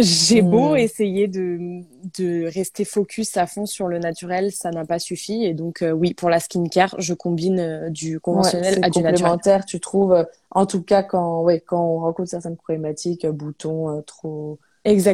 j'ai 0.00 0.42
beau 0.42 0.74
Hmm. 0.74 0.78
essayer 0.78 1.28
de, 1.28 1.80
de 2.18 2.46
rester 2.52 2.84
focus 2.84 3.36
à 3.36 3.46
fond 3.46 3.66
sur 3.66 3.88
le 3.88 3.98
naturel, 3.98 4.52
ça 4.52 4.70
n'a 4.70 4.84
pas 4.84 4.98
suffi. 4.98 5.44
Et 5.44 5.54
donc, 5.54 5.82
euh, 5.82 5.90
oui, 5.92 6.14
pour 6.14 6.30
la 6.30 6.40
skincare, 6.40 6.94
je 6.98 7.14
combine 7.14 7.58
euh, 7.60 7.90
du 7.90 8.16
Ouais, 8.16 8.20
conventionnel 8.20 8.74
c'est 8.74 8.84
à 8.84 8.90
du 8.90 9.02
naturel. 9.02 9.14
complémentaire, 9.16 9.64
tu 9.64 9.80
trouves, 9.80 10.12
euh, 10.12 10.24
en 10.50 10.66
tout 10.66 10.82
cas 10.82 11.02
quand, 11.02 11.42
ouais, 11.42 11.60
quand 11.60 11.82
on 11.84 12.00
rencontre 12.00 12.28
certaines 12.30 12.56
problématiques, 12.56 13.24
euh, 13.24 13.32
boutons 13.32 13.96
euh, 13.98 14.02
trop, 14.02 14.58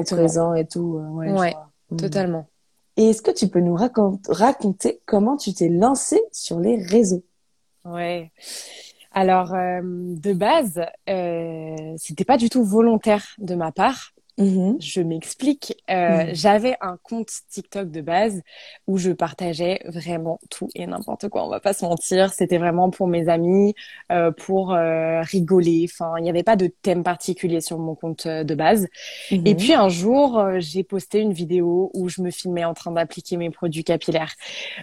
présents 0.06 0.54
et 0.54 0.66
tout. 0.66 0.98
euh, 0.98 1.08
ouais, 1.10 1.32
Ouais. 1.32 1.54
Hmm. 1.90 1.96
totalement. 1.96 2.46
Et 2.96 3.10
est-ce 3.10 3.22
que 3.22 3.30
tu 3.32 3.48
peux 3.48 3.60
nous 3.60 3.74
racon- 3.76 4.20
raconter 4.28 5.00
comment 5.04 5.36
tu 5.36 5.52
t'es 5.52 5.68
lancée 5.68 6.22
sur 6.32 6.60
les 6.60 6.82
réseaux? 6.82 7.24
Ouais. 7.84 8.30
Alors, 9.12 9.54
euh, 9.54 9.80
de 9.82 10.32
base, 10.32 10.80
euh, 11.08 11.94
c'était 11.98 12.24
pas 12.24 12.36
du 12.36 12.48
tout 12.48 12.64
volontaire 12.64 13.24
de 13.38 13.54
ma 13.54 13.70
part. 13.72 14.13
Mhm. 14.36 14.76
Je 14.80 15.00
m'explique. 15.00 15.74
Euh, 15.90 16.24
Mhm. 16.24 16.34
J'avais 16.34 16.76
un 16.80 16.96
compte 17.02 17.30
TikTok 17.50 17.90
de 17.92 18.00
base 18.00 18.42
où 18.88 18.98
je 18.98 19.12
partageais 19.12 19.80
vraiment 19.86 20.40
tout 20.50 20.68
et 20.74 20.86
n'importe 20.88 21.28
quoi. 21.28 21.44
On 21.46 21.48
va 21.50 21.60
pas 21.60 21.72
se 21.72 21.84
mentir. 21.84 22.32
C'était 22.32 22.58
vraiment 22.58 22.90
pour 22.90 23.06
mes 23.06 23.28
amis, 23.28 23.74
euh, 24.10 24.32
pour 24.32 24.72
euh, 24.74 25.20
rigoler. 25.22 25.86
Enfin, 25.88 26.14
il 26.18 26.22
n'y 26.24 26.30
avait 26.30 26.42
pas 26.42 26.56
de 26.56 26.66
thème 26.66 27.04
particulier 27.04 27.60
sur 27.60 27.78
mon 27.78 27.94
compte 27.94 28.26
euh, 28.26 28.42
de 28.42 28.54
base. 28.56 28.88
Et 29.44 29.54
Mhm. 29.54 29.56
puis 29.56 29.72
un 29.74 29.88
jour, 29.88 30.38
euh, 30.38 30.56
j'ai 30.58 30.82
posté 30.82 31.20
une 31.20 31.32
vidéo 31.32 31.90
où 31.94 32.08
je 32.08 32.20
me 32.20 32.30
filmais 32.32 32.64
en 32.64 32.74
train 32.74 32.90
d'appliquer 32.90 33.36
mes 33.36 33.50
produits 33.50 33.84
capillaires. 33.84 34.34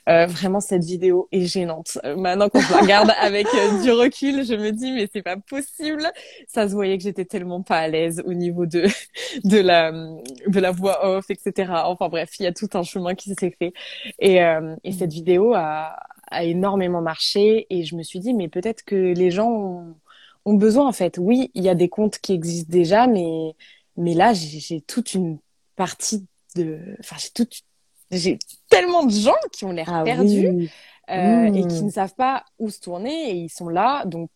Euh, 0.10 0.28
vraiment, 0.28 0.62
cette 0.62 0.84
vidéo 0.86 1.28
est 1.34 1.42
gênante. 1.46 1.98
Maintenant, 2.18 2.48
je 2.54 2.74
la 2.74 2.80
regarde 2.82 3.12
avec 3.20 3.48
du 3.84 3.92
recul, 3.92 4.46
je 4.46 4.54
me 4.54 4.72
dis 4.72 4.92
mais 4.94 5.10
c'est 5.12 5.22
pas 5.22 5.38
possible. 5.38 6.04
Ça 6.48 6.70
se 6.70 6.74
voyait 6.74 6.98
que 6.98 7.04
j'étais 7.04 7.26
tellement 7.26 7.62
pas 7.64 7.78
à 7.80 7.88
l'aise 7.90 8.22
au 8.26 8.34
niveau 8.34 8.66
de 8.66 8.86
de 9.44 9.58
la 9.60 9.92
de 9.92 10.60
la 10.60 10.72
voix 10.72 11.06
off, 11.06 11.30
etc. 11.30 11.72
Enfin 11.86 12.10
bref, 12.10 12.32
il 12.40 12.44
y 12.44 12.48
a 12.48 12.54
tout 12.54 12.70
un 12.74 12.84
chemin 12.84 13.16
qui 13.16 13.34
s'est 13.36 13.56
fait. 13.58 13.74
Et 14.20 14.44
euh, 14.44 14.76
et 14.84 14.92
cette 14.92 15.14
vidéo 15.14 15.54
a 15.56 15.98
a 16.32 16.44
énormément 16.46 17.02
marché 17.02 17.68
et 17.70 17.84
je 17.84 17.96
me 17.96 18.04
suis 18.04 18.20
dit 18.20 18.34
mais 18.34 18.48
peut-être 18.50 18.84
que 18.84 18.96
les 18.96 19.32
gens 19.32 19.50
ont, 19.52 19.96
ont 20.46 20.54
besoin 20.56 20.88
en 20.88 20.92
fait. 20.94 21.18
Oui, 21.18 21.52
il 21.56 21.64
y 21.64 21.70
a 21.70 21.76
des 21.76 21.90
comptes 21.90 22.20
qui 22.20 22.34
existent 22.34 22.72
déjà, 22.72 23.08
mais 23.08 23.54
mais 23.98 24.14
là 24.14 24.34
j'ai 24.34 24.82
toute 24.82 25.14
une 25.14 25.40
partie 25.76 26.26
de, 26.56 26.80
enfin 27.00 27.16
j'ai 27.20 27.30
toute 27.32 27.62
j'ai 28.12 28.40
tellement 28.70 29.06
de 29.06 29.12
gens 29.12 29.36
qui 29.54 29.66
ont 29.66 29.72
l'air 29.72 29.90
Ah 29.94 30.04
perdus 30.04 30.50
oui. 30.50 30.70
euh, 31.10 31.46
et 31.54 31.66
qui 31.68 31.84
ne 31.84 31.90
savent 31.92 32.16
pas 32.16 32.46
où 32.60 32.70
se 32.70 32.80
tourner 32.80 33.32
et 33.32 33.36
ils 33.36 33.50
sont 33.50 33.70
là, 33.70 34.06
donc 34.06 34.30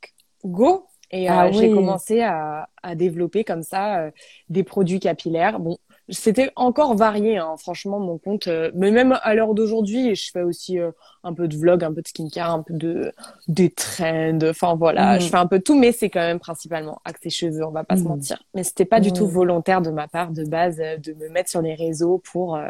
go. 0.43 0.87
Et 1.15 1.30
euh, 1.30 1.34
Ah 1.34 1.51
j'ai 1.51 1.69
commencé 1.69 2.21
à, 2.21 2.67
à 2.84 2.95
développer 2.95 3.43
comme 3.45 3.63
ça 3.63 3.99
euh, 4.01 4.12
des 4.49 4.63
produits 4.63 4.99
capillaires. 4.99 5.60
Bon, 5.62 5.78
c'était 6.10 6.51
encore 6.58 6.95
varié, 6.95 7.38
hein, 7.38 7.56
franchement, 7.58 7.99
mon 7.99 8.17
compte. 8.17 8.47
euh, 8.47 8.69
mais 8.75 8.91
même 8.91 9.17
à 9.21 9.34
l'heure 9.34 9.54
d'aujourd'hui, 9.54 10.13
je 10.15 10.30
fais 10.32 10.41
aussi 10.41 10.78
euh, 10.80 10.91
un 11.23 11.34
peu 11.34 11.47
de 11.47 11.56
vlog, 11.58 11.84
un 11.86 11.93
peu 11.93 12.01
de 12.01 12.08
skincare, 12.08 12.51
un 12.51 12.63
peu 12.63 12.73
de 12.73 13.13
des 13.47 13.69
trends. 13.71 14.39
Enfin 14.43 14.75
voilà, 14.75 15.17
Mhm. 15.17 15.19
je 15.19 15.30
fais 15.30 15.38
un 15.38 15.47
peu 15.47 15.60
tout, 15.62 15.78
mais 15.80 15.91
c'est 15.93 16.10
quand 16.10 16.19
même 16.19 16.39
principalement 16.39 16.99
axé 17.06 17.30
cheveux. 17.30 17.63
On 17.65 17.71
va 17.71 17.84
pas 17.86 17.95
se 17.97 18.04
Mhm. 18.04 18.10
mentir. 18.10 18.43
Mais 18.54 18.63
c'était 18.63 18.86
pas 18.86 18.99
du 18.99 19.13
tout 19.13 19.25
Mhm. 19.25 19.32
volontaire 19.32 19.82
de 19.82 19.91
ma 19.91 20.08
part 20.10 20.32
de 20.32 20.43
base 20.43 20.80
euh, 20.82 20.97
de 20.97 21.13
me 21.13 21.30
mettre 21.30 21.49
sur 21.49 21.62
les 21.62 21.75
réseaux 21.75 22.21
pour 22.32 22.56
euh, 22.58 22.67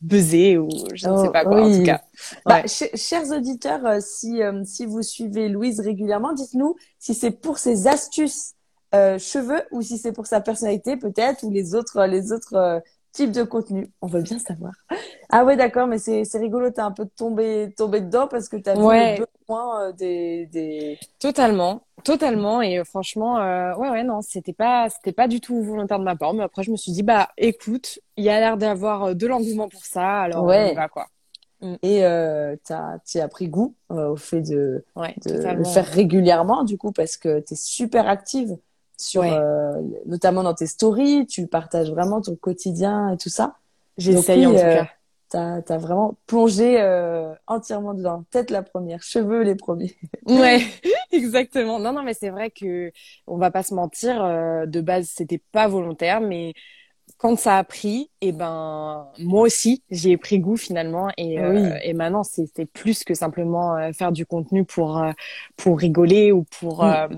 buzzer 0.00 0.58
ou 0.58 0.94
je 0.94 1.08
ne 1.08 1.16
Oh, 1.16 1.16
sais 1.16 1.30
pas 1.30 1.46
quoi. 1.46 1.64
En 1.64 1.70
tout 1.70 1.82
cas, 1.82 2.02
Bah, 2.46 2.62
Ouais. 2.62 2.66
ch- 2.66 2.90
chers 2.96 3.30
auditeurs, 3.30 3.84
euh, 3.86 4.00
si, 4.00 4.42
euh, 4.42 4.64
si 4.64 4.86
vous 4.86 5.02
suivez 5.02 5.48
Louise 5.48 5.80
régulièrement, 5.80 6.32
dites-nous 6.32 6.76
si 6.98 7.14
c'est 7.14 7.30
pour 7.30 7.58
ses 7.58 7.86
astuces 7.86 8.54
euh, 8.94 9.18
cheveux 9.18 9.62
ou 9.72 9.82
si 9.82 9.98
c'est 9.98 10.12
pour 10.12 10.26
sa 10.26 10.40
personnalité 10.40 10.96
peut-être 10.96 11.42
ou 11.44 11.50
les 11.50 11.74
autres, 11.74 12.04
les 12.06 12.32
autres 12.32 12.82
types 13.16 13.32
de 13.32 13.42
contenus. 13.42 13.88
On 14.02 14.06
veut 14.06 14.22
bien 14.22 14.38
savoir. 14.38 14.72
Ah 15.30 15.44
ouais, 15.44 15.56
d'accord, 15.56 15.86
mais 15.86 15.98
c'est 15.98 16.24
c'est 16.24 16.38
rigolo, 16.38 16.70
t'es 16.70 16.80
un 16.80 16.92
peu 16.92 17.06
tombé, 17.16 17.72
tombé 17.76 18.00
dedans 18.00 18.28
parce 18.28 18.48
que 18.48 18.56
t'as 18.56 18.76
vu 18.76 18.88
Ouais. 18.88 19.16
le 19.16 19.26
besoin 19.46 19.88
euh, 19.88 19.92
des, 19.92 20.46
des... 20.46 20.98
Totalement, 21.18 21.82
totalement. 22.04 22.60
Et 22.62 22.78
euh, 22.78 22.84
franchement, 22.84 23.38
euh, 23.40 23.74
ouais, 23.76 23.88
ouais, 23.90 24.04
non, 24.04 24.20
c'était 24.22 24.52
pas, 24.52 24.88
c'était 24.90 25.12
pas 25.12 25.28
du 25.28 25.40
tout 25.40 25.62
volontaire 25.62 25.98
de 25.98 26.04
ma 26.04 26.14
part. 26.16 26.34
Mais 26.34 26.42
après, 26.42 26.62
je 26.62 26.70
me 26.70 26.76
suis 26.76 26.92
dit, 26.92 27.02
bah, 27.02 27.30
écoute, 27.38 27.98
il 28.16 28.24
y 28.24 28.28
a 28.28 28.38
l'air 28.40 28.56
d'avoir 28.56 29.14
de 29.14 29.26
l'engouement 29.26 29.68
pour 29.68 29.84
ça, 29.84 30.20
alors 30.22 30.44
on 30.44 30.48
Ouais. 30.48 30.70
y 30.70 30.74
va, 30.74 30.88
quoi. 30.88 31.06
Et 31.82 32.04
euh, 32.04 32.54
t'as, 32.64 32.98
tu 33.06 33.18
as 33.18 33.28
pris 33.28 33.48
goût 33.48 33.74
euh, 33.90 34.10
au 34.10 34.16
fait 34.16 34.42
de, 34.42 34.84
Ouais, 34.94 35.14
de 35.24 35.32
le 35.54 35.64
faire 35.64 35.86
régulièrement, 35.86 36.64
du 36.64 36.76
coup, 36.78 36.92
parce 36.92 37.16
que 37.16 37.40
tu 37.40 37.54
es 37.54 37.56
super 37.56 38.08
active 38.08 38.56
sur, 38.96 39.20
Ouais. 39.20 39.32
euh, 39.32 39.80
notamment 40.06 40.42
dans 40.42 40.54
tes 40.54 40.66
stories, 40.66 41.26
tu 41.26 41.46
partages 41.46 41.90
vraiment 41.90 42.20
ton 42.20 42.36
quotidien 42.36 43.10
et 43.12 43.16
tout 43.16 43.28
ça. 43.28 43.56
J'essaye 43.98 44.46
en 44.46 44.54
tout 44.54 44.56
euh, 44.58 44.76
cas. 44.78 44.88
T'as, 45.28 45.62
t'as 45.62 45.78
vraiment 45.78 46.16
plongé 46.26 46.80
euh, 46.80 47.34
entièrement 47.46 47.94
dedans. 47.94 48.24
Tête 48.30 48.50
la 48.50 48.62
première, 48.62 49.02
cheveux 49.02 49.42
les 49.42 49.56
premiers. 49.56 49.96
Ouais, 50.26 50.60
exactement. 51.12 51.78
Non, 51.78 51.92
non, 51.92 52.02
mais 52.02 52.14
c'est 52.14 52.30
vrai 52.30 52.50
que 52.50 52.90
on 53.26 53.36
va 53.38 53.50
pas 53.50 53.62
se 53.62 53.74
mentir. 53.74 54.22
euh, 54.24 54.66
de 54.66 54.80
base, 54.80 55.08
c'était 55.14 55.38
pas 55.52 55.68
volontaire, 55.68 56.20
mais 56.20 56.52
quand 57.18 57.38
ça 57.38 57.56
a 57.56 57.64
pris, 57.64 58.10
et 58.20 58.32
ben 58.32 59.06
moi 59.18 59.42
aussi, 59.42 59.82
j'y 59.90 60.10
ai 60.12 60.16
pris 60.18 60.38
goût 60.38 60.56
finalement. 60.56 61.08
Et, 61.16 61.40
euh, 61.40 61.52
Oui. 61.52 61.78
et 61.82 61.94
maintenant, 61.94 62.22
c'est 62.22 62.46
c'est 62.54 62.66
plus 62.66 63.04
que 63.04 63.14
simplement 63.14 63.76
euh, 63.76 63.92
faire 63.92 64.12
du 64.12 64.26
contenu 64.26 64.64
pour 64.64 64.98
euh, 64.98 65.12
pour 65.56 65.78
rigoler 65.78 66.30
ou 66.32 66.44
pour. 66.58 66.84
Mm. 66.84 66.88
euh, 66.88 67.08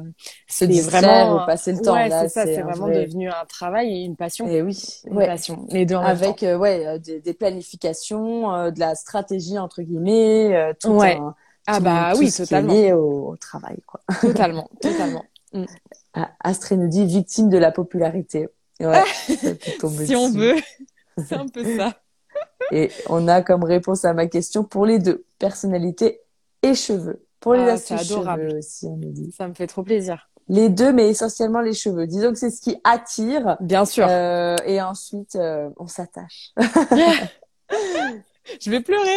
Se 0.46 0.64
distraire 0.64 1.02
vraiment 1.02 1.42
ou 1.42 1.46
passer 1.46 1.72
le 1.72 1.80
temps. 1.80 1.94
Ouais, 1.94 2.08
là, 2.08 2.22
c'est 2.22 2.28
ça. 2.28 2.44
C'est 2.44 2.62
vraiment 2.62 2.86
vrai- 2.86 3.06
devenu 3.06 3.28
un 3.28 3.44
travail 3.48 3.88
et 3.92 4.04
une 4.04 4.16
passion. 4.16 4.46
Eh 4.48 4.62
oui, 4.62 4.78
Une 5.06 5.16
ouais. 5.16 5.26
passion. 5.26 5.66
Les 5.70 5.84
deux 5.84 5.96
en 5.96 6.02
même 6.02 6.10
Avec 6.10 6.36
temps. 6.38 6.46
euh, 6.46 6.56
ouais, 6.58 6.86
euh, 6.86 6.98
des, 6.98 7.20
des 7.20 7.34
planifications, 7.34 8.54
euh, 8.54 8.70
de 8.70 8.78
la 8.80 8.94
stratégie 8.94 9.58
entre 9.58 9.82
guillemets, 9.82 10.54
euh, 10.54 10.72
tout 10.80 10.90
Ouais. 10.90 11.16
un- 11.16 11.34
Ah 11.66 11.78
tout- 11.78 11.82
bah 11.84 12.10
tout 12.14 12.20
oui, 12.20 12.30
ce 12.30 12.36
qui 12.36 12.42
est 12.42 12.46
totalement, 12.46 12.72
lié 12.72 12.92
au, 12.92 13.28
au 13.30 13.36
travail, 13.36 13.78
quoi. 13.86 14.00
totalement, 14.20 14.70
totalement. 14.80 15.24
Ah, 16.14 16.30
Astrée 16.40 16.76
nous 16.76 16.88
dit 16.88 17.04
victime 17.06 17.48
de 17.48 17.58
la 17.58 17.70
popularité. 17.72 18.48
Ouais, 18.80 19.02
tomber 19.80 20.06
Si 20.06 20.16
on 20.16 20.30
veut, 20.30 20.56
c'est 21.26 21.34
un 21.34 21.48
peu 21.48 21.76
ça. 21.76 21.94
Et 22.70 22.90
on 23.08 23.26
a 23.28 23.42
comme 23.42 23.64
réponse 23.64 24.04
à 24.04 24.12
ma 24.12 24.26
question 24.26 24.62
pour 24.64 24.86
les 24.86 24.98
deux, 24.98 25.24
personnalité 25.38 26.20
et 26.62 26.74
cheveux. 26.74 27.24
Pour 27.40 27.54
les 27.54 27.60
Ah, 27.62 27.76
c'est 27.76 27.94
astuces 27.94 28.12
adorable. 28.12 28.48
cheveux 28.48 28.58
aussi, 28.58 28.86
on 28.86 28.96
nous 28.96 29.10
dit. 29.12 29.32
Ça 29.36 29.48
me 29.48 29.54
fait 29.54 29.66
trop 29.66 29.82
plaisir. 29.82 30.28
Les 30.48 30.68
deux, 30.68 30.92
mais 30.92 31.08
essentiellement 31.08 31.60
les 31.60 31.74
cheveux. 31.74 32.06
Disons 32.06 32.32
que 32.32 32.38
c'est 32.38 32.50
ce 32.50 32.60
qui 32.60 32.76
attire. 32.84 33.56
Bien 33.60 33.84
sûr. 33.84 34.06
Euh, 34.08 34.56
et 34.64 34.80
ensuite, 34.80 35.36
euh, 35.36 35.68
on 35.76 35.86
s'attache. 35.86 36.52
Je 38.60 38.70
vais 38.70 38.80
pleurer. 38.80 39.08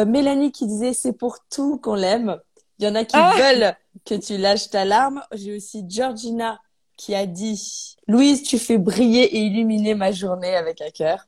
Euh, 0.00 0.04
Mélanie 0.04 0.50
qui 0.52 0.66
disait 0.66 0.92
c'est 0.92 1.12
pour 1.12 1.38
tout 1.48 1.78
qu'on 1.78 1.94
l'aime. 1.94 2.38
Il 2.78 2.86
y 2.86 2.88
en 2.88 2.94
a 2.94 3.04
qui 3.04 3.16
Ah 3.16 3.34
veulent 3.36 3.74
que 4.04 4.14
tu 4.14 4.36
lâches 4.36 4.70
ta 4.70 4.84
larme. 4.84 5.22
J'ai 5.32 5.56
aussi 5.56 5.84
Georgina 5.88 6.60
qui 6.98 7.14
a 7.14 7.24
dit 7.24 7.96
Louise, 8.06 8.42
tu 8.42 8.58
fais 8.58 8.76
briller 8.76 9.22
et 9.22 9.38
illuminer 9.38 9.94
ma 9.94 10.12
journée 10.12 10.54
avec 10.54 10.82
un 10.82 10.90
cœur. 10.90 11.26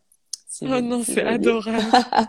Oh 0.62 0.80
non, 0.82 1.02
c'est 1.02 1.24
adorable. 1.24 1.78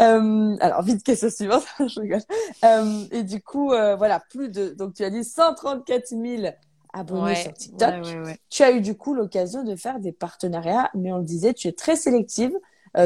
Euh, 0.00 0.56
alors, 0.60 0.82
vite, 0.82 1.04
question 1.04 1.28
suivante. 1.28 1.64
Je 1.78 2.00
rigole. 2.00 2.22
Euh, 2.64 3.04
et 3.10 3.22
du 3.22 3.42
coup, 3.42 3.72
euh, 3.72 3.94
voilà, 3.94 4.20
plus 4.20 4.48
de. 4.48 4.70
Donc, 4.70 4.94
tu 4.94 5.04
as 5.04 5.10
dit 5.10 5.22
134 5.22 6.08
000 6.08 6.52
abonnés 6.94 7.22
Ouais, 7.22 7.34
sur 7.36 7.52
TikTok. 7.52 7.90
ouais, 7.90 8.00
ouais, 8.00 8.20
ouais. 8.24 8.38
Tu 8.48 8.62
as 8.62 8.72
eu 8.72 8.80
du 8.80 8.96
coup 8.96 9.14
l'occasion 9.14 9.62
de 9.62 9.76
faire 9.76 10.00
des 10.00 10.10
partenariats, 10.10 10.90
mais 10.94 11.12
on 11.12 11.18
le 11.18 11.24
disait, 11.24 11.52
tu 11.52 11.68
es 11.68 11.72
très 11.72 11.94
sélective. 11.94 12.52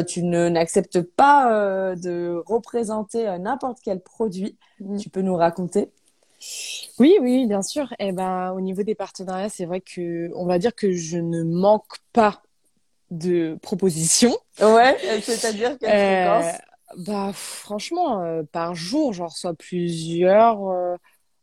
Tu 0.07 0.23
ne 0.23 0.49
n'acceptes 0.49 1.01
pas 1.03 1.95
de 1.97 2.41
représenter 2.47 3.37
n'importe 3.39 3.79
quel 3.83 4.01
produit. 4.01 4.57
Mm. 4.81 4.97
Tu 4.97 5.11
peux 5.11 5.23
nous 5.23 5.37
raconter? 5.37 5.91
Oui, 6.99 7.17
oui, 7.21 7.47
bien 7.47 7.63
sûr. 7.63 7.93
Eh 7.99 8.13
ben, 8.13 8.53
au 8.53 8.61
niveau 8.61 8.83
des 8.83 8.95
partenariats, 8.95 9.49
c'est 9.49 9.67
vrai 9.67 9.81
que 9.81 10.31
on 10.35 10.47
va 10.47 10.59
dire 10.59 10.75
que 10.75 10.93
je 10.93 11.19
ne 11.19 11.43
manque 11.43 11.97
pas 12.13 12.43
de 13.11 13.59
propositions. 13.63 14.37
Ouais, 14.61 14.97
c'est-à-dire 15.23 15.79
quelle 15.79 15.91
Euh, 15.93 15.97
fréquence? 15.97 16.63
bah, 16.99 17.31
franchement, 17.35 18.23
euh, 18.23 18.43
par 18.51 18.75
jour, 18.75 19.13
j'en 19.13 19.27
reçois 19.27 19.55
plusieurs. 19.55 20.67
euh, 20.69 20.97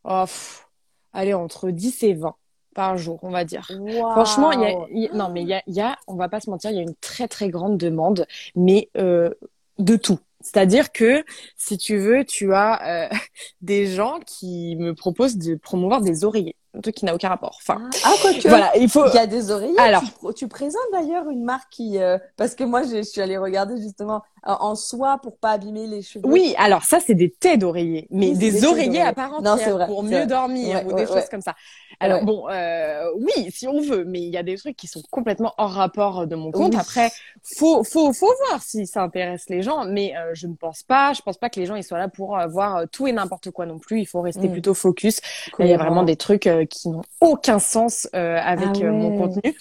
oh, 0.03 0.23
pff, 0.25 0.67
allez, 1.13 1.33
entre 1.33 1.69
10 1.69 2.03
et 2.03 2.13
20. 2.13 2.35
par 2.73 2.97
jour, 2.97 3.19
on 3.23 3.29
va 3.29 3.45
dire. 3.45 3.69
Franchement, 4.09 4.51
il 4.51 4.61
y 4.61 5.07
a, 5.07 5.13
non 5.13 5.29
mais 5.29 5.43
il 5.43 5.47
y 5.47 5.53
a, 5.53 5.61
y 5.67 5.79
a, 5.81 5.97
on 6.07 6.15
va 6.15 6.27
pas 6.27 6.39
se 6.39 6.49
mentir, 6.49 6.71
il 6.71 6.75
y 6.77 6.79
a 6.79 6.81
une 6.83 6.95
très 6.95 7.27
très 7.27 7.49
grande 7.49 7.77
demande, 7.77 8.25
mais 8.55 8.89
euh, 8.97 9.29
de 9.77 9.95
tout. 9.95 10.19
C'est-à-dire 10.43 10.91
que 10.91 11.23
si 11.57 11.77
tu 11.77 11.97
veux, 11.97 12.25
tu 12.25 12.53
as 12.53 13.07
euh, 13.11 13.15
des 13.61 13.87
gens 13.87 14.19
qui 14.27 14.75
me 14.77 14.93
proposent 14.93 15.37
de 15.37 15.55
promouvoir 15.55 16.01
des 16.01 16.23
oreillers 16.25 16.55
un 16.75 16.81
truc 16.81 16.95
qui 16.95 17.05
n'a 17.05 17.13
aucun 17.13 17.29
rapport. 17.29 17.57
Enfin, 17.61 17.89
ah, 18.03 18.13
quoi 18.21 18.33
que. 18.33 18.47
Voilà, 18.47 18.75
il 18.77 18.89
faut. 18.89 19.05
Il 19.07 19.13
y 19.13 19.19
a 19.19 19.27
des 19.27 19.51
oreillers. 19.51 19.77
Alors, 19.77 20.03
tu, 20.35 20.47
présentes 20.47 20.81
d'ailleurs 20.91 21.29
une 21.29 21.43
marque 21.43 21.69
qui, 21.69 21.99
euh, 21.99 22.17
parce 22.37 22.55
que 22.55 22.63
moi, 22.63 22.83
je, 22.83 23.03
suis 23.03 23.21
allée 23.21 23.37
regarder 23.37 23.79
justement 23.81 24.23
en 24.45 24.75
soie 24.75 25.19
pour 25.21 25.37
pas 25.37 25.51
abîmer 25.51 25.87
les 25.87 26.01
cheveux. 26.01 26.25
Oui, 26.27 26.53
alors 26.57 26.83
ça, 26.83 26.99
c'est 26.99 27.15
des 27.15 27.31
têtes 27.31 27.59
d'oreillers, 27.59 28.07
mais 28.11 28.31
des, 28.31 28.65
oreillers 28.65 29.01
à 29.01 29.13
part 29.13 29.33
entière 29.33 29.87
pour 29.87 30.03
mieux 30.03 30.25
dormir 30.25 30.85
ou 30.85 30.93
des 30.93 31.05
choses 31.05 31.29
comme 31.29 31.41
ça. 31.41 31.55
Alors 31.99 32.23
bon, 32.25 32.49
euh, 32.49 33.05
oui, 33.15 33.49
si 33.51 33.67
on 33.67 33.79
veut, 33.79 34.03
mais 34.03 34.19
il 34.19 34.29
y 34.29 34.37
a 34.37 34.43
des 34.43 34.57
trucs 34.57 34.75
qui 34.75 34.87
sont 34.87 35.01
complètement 35.09 35.53
hors 35.57 35.71
rapport 35.71 36.27
de 36.27 36.35
mon 36.35 36.51
compte. 36.51 36.75
Après, 36.75 37.09
faut, 37.43 37.83
faut, 37.83 38.11
faut 38.11 38.33
voir 38.49 38.61
si 38.61 38.85
ça 38.85 39.03
intéresse 39.03 39.45
les 39.47 39.61
gens, 39.61 39.85
mais 39.85 40.13
euh, 40.17 40.31
je 40.33 40.47
ne 40.47 40.55
pense 40.55 40.83
pas. 40.83 41.13
Je 41.13 41.21
pense 41.21 41.37
pas 41.37 41.49
que 41.49 41.59
les 41.59 41.65
gens 41.65 41.75
ils 41.75 41.83
soient 41.83 41.99
là 41.99 42.09
pour 42.09 42.37
euh, 42.37 42.47
voir 42.47 42.83
tout 42.91 43.07
et 43.07 43.13
n'importe 43.13 43.51
quoi 43.51 43.65
non 43.65 43.79
plus. 43.79 44.01
Il 44.01 44.05
faut 44.05 44.21
rester 44.21 44.49
mm. 44.49 44.51
plutôt 44.51 44.73
focus. 44.73 45.21
Il 45.59 45.67
y 45.67 45.73
a 45.73 45.77
vraiment 45.77 46.03
des 46.03 46.17
trucs 46.17 46.49
qui 46.69 46.89
n'ont 46.89 47.03
aucun 47.21 47.59
sens 47.59 48.07
avec 48.13 48.69
ah 48.81 48.91
mon 48.91 49.17
contenu. 49.17 49.55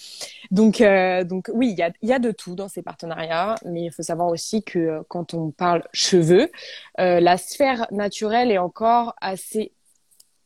Donc, 0.51 0.83
donc 1.25 1.51
oui, 1.55 1.71
il 1.71 1.79
y 1.79 1.83
a, 1.83 1.91
y 2.03 2.13
a 2.13 2.19
de 2.19 2.31
tout 2.31 2.55
dans 2.55 2.69
ces 2.69 2.83
partenariats, 2.83 3.55
mais 3.65 3.85
il 3.85 3.93
faut 3.93 4.03
savoir 4.03 4.29
aussi 4.29 4.63
que 4.63 5.03
quand 5.09 5.35
on 5.35 5.51
parle 5.51 5.83
cheveux, 5.93 6.51
la 6.99 7.37
sphère 7.39 7.87
naturelle 7.91 8.51
est 8.51 8.59
encore 8.59 9.15
assez 9.21 9.73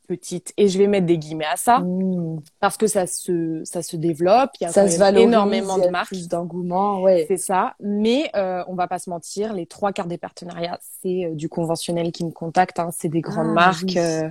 petite 0.06 0.52
et 0.56 0.68
je 0.68 0.78
vais 0.78 0.86
mettre 0.86 1.06
des 1.06 1.18
guillemets 1.18 1.46
à 1.46 1.56
ça 1.56 1.80
mmh. 1.80 2.40
parce 2.60 2.76
que 2.76 2.86
ça 2.86 3.06
se 3.06 3.62
ça 3.64 3.82
se 3.82 3.96
développe 3.96 4.50
il 4.60 4.64
y 4.64 4.66
a 4.66 4.72
ça 4.72 4.88
se 4.88 5.18
énormément 5.18 5.78
de 5.78 5.88
marques. 5.88 6.08
plus 6.08 6.28
d'engouement 6.28 7.02
ouais. 7.02 7.26
C'est 7.28 7.36
ça 7.36 7.74
mais 7.80 8.30
euh, 8.36 8.62
on 8.68 8.74
va 8.74 8.88
pas 8.88 8.98
se 8.98 9.10
mentir 9.10 9.52
les 9.52 9.66
trois 9.66 9.92
quarts 9.92 10.06
des 10.06 10.18
partenariats 10.18 10.78
c'est 11.02 11.26
euh, 11.26 11.34
du 11.34 11.48
conventionnel 11.48 12.12
qui 12.12 12.24
me 12.24 12.30
contacte 12.30 12.78
hein, 12.78 12.90
c'est 12.96 13.08
des 13.08 13.20
grandes 13.20 13.48
ah, 13.50 13.54
marques 13.54 13.96
euh, 13.96 14.30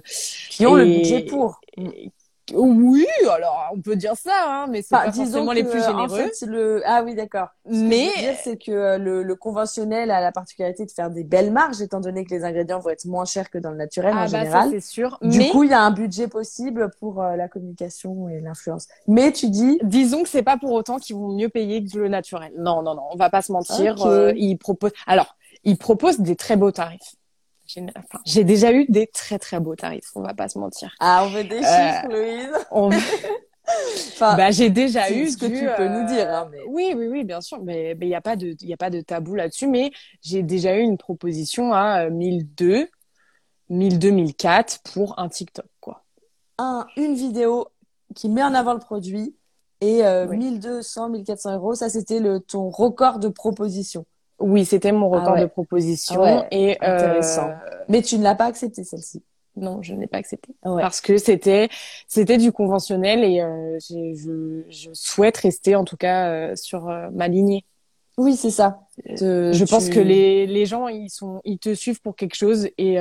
qui 0.50 0.66
ont 0.66 0.76
le 0.76 0.86
budget 0.86 1.22
pour 1.22 1.60
oui, 2.54 3.08
alors 3.32 3.72
on 3.74 3.82
peut 3.82 3.96
dire 3.96 4.14
ça, 4.16 4.32
hein, 4.48 4.68
mais 4.70 4.82
c'est 4.82 4.96
pas 4.96 5.12
forcément 5.12 5.52
les 5.52 5.64
plus 5.64 5.82
généreux. 5.84 6.04
En 6.04 6.10
fait, 6.10 6.46
le 6.46 6.82
ah 6.86 7.02
oui 7.04 7.16
d'accord. 7.16 7.48
Mais 7.66 8.10
c'est 8.44 8.58
que 8.58 8.72
euh, 8.72 8.98
le, 8.98 9.24
le, 9.24 9.36
conventionnel 9.36 10.12
a 10.12 10.22
la 10.22 10.32
particularité 10.32 10.86
de 10.86 10.92
faire 10.92 11.10
des 11.10 11.24
belles 11.24 11.52
marges, 11.52 11.82
étant 11.82 12.00
donné 12.00 12.24
que 12.24 12.34
les 12.34 12.44
ingrédients 12.44 12.80
vont 12.80 12.92
être 12.92 13.06
moins 13.06 13.26
chers 13.26 13.50
que 13.50 13.58
dans 13.58 13.72
le 13.72 13.78
naturel 13.78 14.14
ah, 14.16 14.20
en 14.20 14.22
bah, 14.22 14.28
général. 14.28 14.70
c'est 14.72 14.80
sûr. 14.80 15.18
Du 15.22 15.40
coup, 15.50 15.64
il 15.64 15.72
y 15.72 15.74
a 15.74 15.82
un 15.82 15.92
budget 15.92 16.28
possible 16.28 16.92
pour 17.00 17.24
euh, 17.24 17.36
la 17.36 17.48
communication 17.48 18.30
et 18.30 18.42
l'influence. 18.42 18.88
Mais 19.08 19.32
tu 19.32 19.50
dis, 19.50 19.80
disons 19.84 20.22
que 20.22 20.30
c'est 20.30 20.44
pas 20.44 20.58
pour 20.58 20.72
autant 20.72 20.98
qu'ils 20.98 21.16
vont 21.16 21.36
mieux 21.36 21.50
payer 21.50 21.84
que 21.84 21.98
le 21.98 22.10
naturel. 22.10 22.52
Non, 22.58 22.84
non, 22.84 22.94
non, 22.94 23.04
on 23.12 23.18
va 23.18 23.30
pas 23.30 23.42
se 23.42 23.52
mentir. 23.52 24.06
Euh, 24.06 24.34
ils 24.36 24.58
proposent. 24.58 24.94
Alors, 25.08 25.36
ils 25.64 25.78
proposent 25.78 26.20
des 26.20 26.36
très 26.36 26.58
beaux 26.58 26.72
tarifs. 26.72 27.16
J'ai 28.26 28.44
déjà 28.44 28.72
eu 28.72 28.86
des 28.86 29.08
très 29.08 29.40
très 29.40 29.60
beaux 29.60 29.76
tarifs, 29.76 30.12
on 30.16 30.22
va 30.22 30.34
pas 30.34 30.48
se 30.48 30.60
mentir. 30.60 30.94
Ah, 31.00 31.24
on 31.26 31.30
veut 31.30 31.44
des 31.44 31.58
chiffres, 31.58 32.08
Louise. 32.10 32.66
On... 32.72 32.90
enfin, 33.68 34.36
bah, 34.36 34.52
j'ai 34.52 34.70
déjà 34.70 35.12
eu 35.12 35.30
ce 35.30 35.38
que 35.38 35.46
tu 35.46 35.68
peux 35.78 35.88
nous 35.88 36.08
dire. 36.08 36.30
Hein, 36.30 36.50
mais... 36.52 36.60
Oui, 36.68 36.94
oui, 36.96 37.08
oui, 37.08 37.24
bien 37.24 37.42
sûr. 37.42 37.64
Mais 37.64 37.96
il 38.00 38.08
n'y 38.08 38.16
a 38.16 38.22
pas 38.22 38.36
de, 38.36 38.56
il 38.60 38.74
a 38.74 38.78
pas 38.78 38.90
de 38.90 39.02
tabou 39.02 39.36
là-dessus. 39.36 39.68
Mais 39.68 39.92
j'ai 40.22 40.44
déjà 40.44 40.76
eu 40.76 40.82
une 40.82 40.98
proposition 40.98 41.74
à 41.74 42.10
1002, 42.10 42.88
1002, 43.70 44.12
1004 44.12 44.80
pour 44.94 45.18
un 45.20 45.30
TikTok, 45.30 45.66
quoi. 45.80 46.04
Un, 46.58 46.86
une 46.96 47.16
vidéo 47.16 47.68
qui 48.16 48.30
met 48.30 48.44
en 48.44 48.54
avant 48.54 48.74
le 48.74 48.80
produit 48.80 49.36
et 49.82 50.06
euh, 50.06 50.28
1200, 50.28 51.10
1400 51.10 51.56
euros. 51.56 51.76
Ça, 51.76 51.90
c'était 51.90 52.20
le 52.20 52.40
ton 52.40 52.70
record 52.70 53.20
de 53.20 53.28
proposition. 53.28 54.06
Oui, 54.40 54.66
c'était 54.66 54.92
mon 54.92 55.12
ah 55.14 55.20
record 55.20 55.40
de 55.40 55.46
proposition. 55.46 56.24
Ah 56.24 56.48
et 56.52 56.78
intéressant. 56.82 57.50
Euh... 57.50 57.84
Mais 57.88 58.02
tu 58.02 58.18
ne 58.18 58.24
l'as 58.24 58.36
pas 58.36 58.46
accepté 58.46 58.84
celle-ci. 58.84 59.24
Non, 59.58 59.82
je 59.82 59.94
ne 59.94 60.02
l'ai 60.02 60.08
pas 60.08 60.18
accepté 60.18 60.54
parce 60.62 61.00
que 61.00 61.18
c'était 61.18 61.70
c'était 62.08 62.38
du 62.38 62.52
conventionnel 62.52 63.24
et 63.24 63.42
euh, 63.42 63.78
je, 63.80 64.64
je, 64.68 64.90
souhaite 64.94 65.38
rester 65.38 65.76
en 65.78 65.86
tout 65.86 65.96
cas 65.96 66.30
euh, 66.30 66.56
sur 66.56 66.90
euh, 66.90 67.08
ma 67.14 67.30
lignée. 67.30 67.64
Oui, 68.18 68.36
c'est 68.36 68.50
ça. 68.50 68.82
je 69.06 69.64
pense 69.66 69.90
que 69.90 70.00
les 70.00 70.46
les 70.46 70.66
gens 70.66 70.90
ils 70.90 71.10
sont 71.10 71.40
ils 71.46 71.58
te 71.58 71.74
suivent 71.74 72.02
pour 72.02 72.16
quelque 72.16 72.36
chose 72.36 72.68
et 72.78 72.98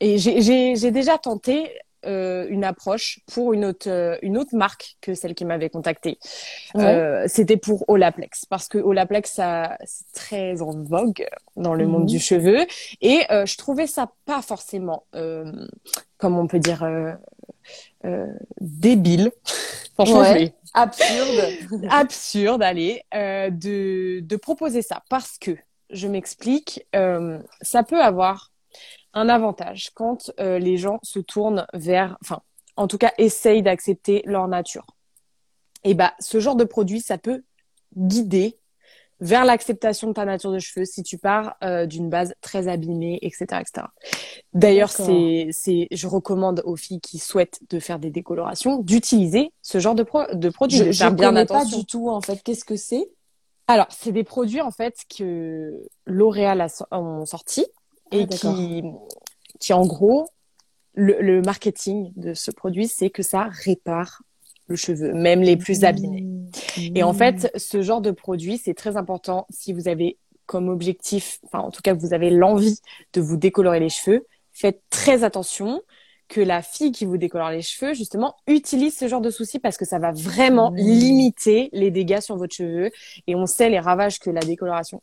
et 0.00 0.18
j'ai 0.18 0.76
j'ai 0.76 0.90
déjà 0.90 1.16
tenté 1.16 1.70
euh, 2.06 2.46
une 2.48 2.62
approche 2.62 3.20
pour 3.26 3.52
une 3.52 3.64
autre 3.64 3.90
euh, 3.90 4.16
une 4.22 4.38
autre 4.38 4.54
marque 4.54 4.96
que 5.00 5.14
celle 5.14 5.34
qui 5.34 5.44
m'avait 5.44 5.68
contactée. 5.68 6.18
Euh, 6.76 7.24
c'était 7.26 7.56
pour 7.56 7.84
Olaplex 7.88 8.44
parce 8.44 8.68
que 8.68 8.78
Olaplex 8.78 9.40
c'est 9.84 10.12
très 10.14 10.62
en 10.62 10.80
vogue 10.82 11.26
dans 11.56 11.74
le 11.74 11.88
monde 11.88 12.02
mhm. 12.02 12.08
du 12.08 12.20
cheveu 12.20 12.66
et 13.00 13.22
je 13.28 13.56
trouvais 13.56 13.88
ça 13.88 14.12
pas 14.26 14.42
forcément 14.42 15.04
comme 16.18 16.38
on 16.38 16.46
peut 16.46 16.60
dire 16.60 16.86
débile. 18.60 19.32
Franchement, 19.94 20.22
absurde. 20.74 21.52
absurde, 21.90 22.62
allez, 22.62 23.02
de 23.12 24.20
de 24.20 24.36
proposer 24.36 24.82
ça 24.82 25.02
parce 25.10 25.36
que 25.38 25.56
je 25.90 26.06
m'explique, 26.06 26.86
ça 26.92 27.82
peut 27.82 28.00
avoir 28.00 28.52
un 29.14 29.28
avantage 29.28 29.90
quand 29.94 30.30
euh, 30.40 30.58
les 30.58 30.76
gens 30.76 30.98
se 31.02 31.18
tournent 31.18 31.66
vers, 31.72 32.16
enfin, 32.22 32.40
en 32.76 32.86
tout 32.86 32.98
cas, 32.98 33.12
essayent 33.18 33.62
d'accepter 33.62 34.22
leur 34.24 34.48
nature. 34.48 34.86
Et 35.84 35.94
bah, 35.94 36.14
ce 36.20 36.40
genre 36.40 36.56
de 36.56 36.64
produit, 36.64 37.00
ça 37.00 37.18
peut 37.18 37.42
guider 37.96 38.58
vers 39.20 39.44
l'acceptation 39.44 40.08
de 40.08 40.12
ta 40.12 40.24
nature 40.24 40.52
de 40.52 40.58
cheveux 40.58 40.84
si 40.84 41.02
tu 41.02 41.18
pars 41.18 41.56
euh, 41.64 41.86
d'une 41.86 42.08
base 42.08 42.34
très 42.40 42.68
abîmée, 42.68 43.18
etc., 43.22 43.46
etc. 43.60 43.86
D'ailleurs, 44.52 44.90
c'est, 44.90 45.48
c'est, 45.50 45.88
je 45.90 46.06
recommande 46.06 46.62
aux 46.64 46.76
filles 46.76 47.00
qui 47.00 47.18
souhaitent 47.18 47.60
de 47.68 47.80
faire 47.80 47.98
des 47.98 48.10
décolorations 48.10 48.78
d'utiliser 48.78 49.52
ce 49.60 49.80
genre 49.80 49.94
de, 49.94 50.04
de 50.34 50.48
produit. 50.50 50.92
Je, 50.92 51.04
ne 51.04 51.16
connais 51.16 51.46
pas 51.46 51.64
du 51.64 51.84
tout 51.84 52.08
en 52.08 52.20
fait. 52.20 52.40
Qu'est-ce 52.44 52.64
que 52.64 52.76
c'est? 52.76 53.10
Alors, 53.66 53.86
c'est 53.90 54.12
des 54.12 54.24
produits 54.24 54.60
en 54.60 54.70
fait 54.70 54.94
que 55.14 55.84
L'Oréal 56.06 56.60
a, 56.60 56.68
ont 56.96 57.26
sorti 57.26 57.66
et 58.12 58.22
ah, 58.22 58.26
qui, 58.26 58.82
qui 59.60 59.72
en 59.72 59.86
gros, 59.86 60.28
le, 60.94 61.40
marketing 61.42 62.12
de 62.16 62.34
ce 62.34 62.50
produit, 62.50 62.88
c'est 62.88 63.10
que 63.10 63.22
ça 63.22 63.48
répare 63.64 64.22
le 64.66 64.76
cheveu, 64.76 65.12
même 65.14 65.40
les 65.40 65.56
plus 65.56 65.84
abîmés. 65.84 66.22
Mmh. 66.22 66.96
Et 66.96 67.02
en 67.02 67.14
fait, 67.14 67.50
ce 67.56 67.82
genre 67.82 68.00
de 68.00 68.10
produit, 68.10 68.58
c'est 68.58 68.74
très 68.74 68.96
important 68.96 69.46
si 69.50 69.72
vous 69.72 69.88
avez 69.88 70.18
comme 70.46 70.68
objectif, 70.68 71.38
enfin 71.44 71.60
en 71.60 71.70
tout 71.70 71.82
cas 71.82 71.92
vous 71.92 72.14
avez 72.14 72.30
l'envie 72.30 72.80
de 73.12 73.20
vous 73.20 73.36
décolorer 73.36 73.80
les 73.80 73.90
cheveux, 73.90 74.26
faites 74.52 74.82
très 74.88 75.22
attention 75.22 75.82
que 76.26 76.40
la 76.40 76.62
fille 76.62 76.92
qui 76.92 77.06
vous 77.06 77.16
décolore 77.16 77.50
les 77.50 77.62
cheveux, 77.62 77.94
justement, 77.94 78.36
utilise 78.46 78.96
ce 78.96 79.08
genre 79.08 79.22
de 79.22 79.30
soucis 79.30 79.58
parce 79.58 79.78
que 79.78 79.86
ça 79.86 79.98
va 79.98 80.12
vraiment 80.12 80.70
mmh. 80.70 80.76
limiter 80.76 81.68
les 81.72 81.90
dégâts 81.90 82.20
sur 82.20 82.36
votre 82.36 82.54
cheveu. 82.54 82.90
Et 83.26 83.34
on 83.34 83.46
sait 83.46 83.70
les 83.70 83.78
ravages 83.78 84.18
que 84.18 84.30
la 84.30 84.40
décoloration 84.40 85.02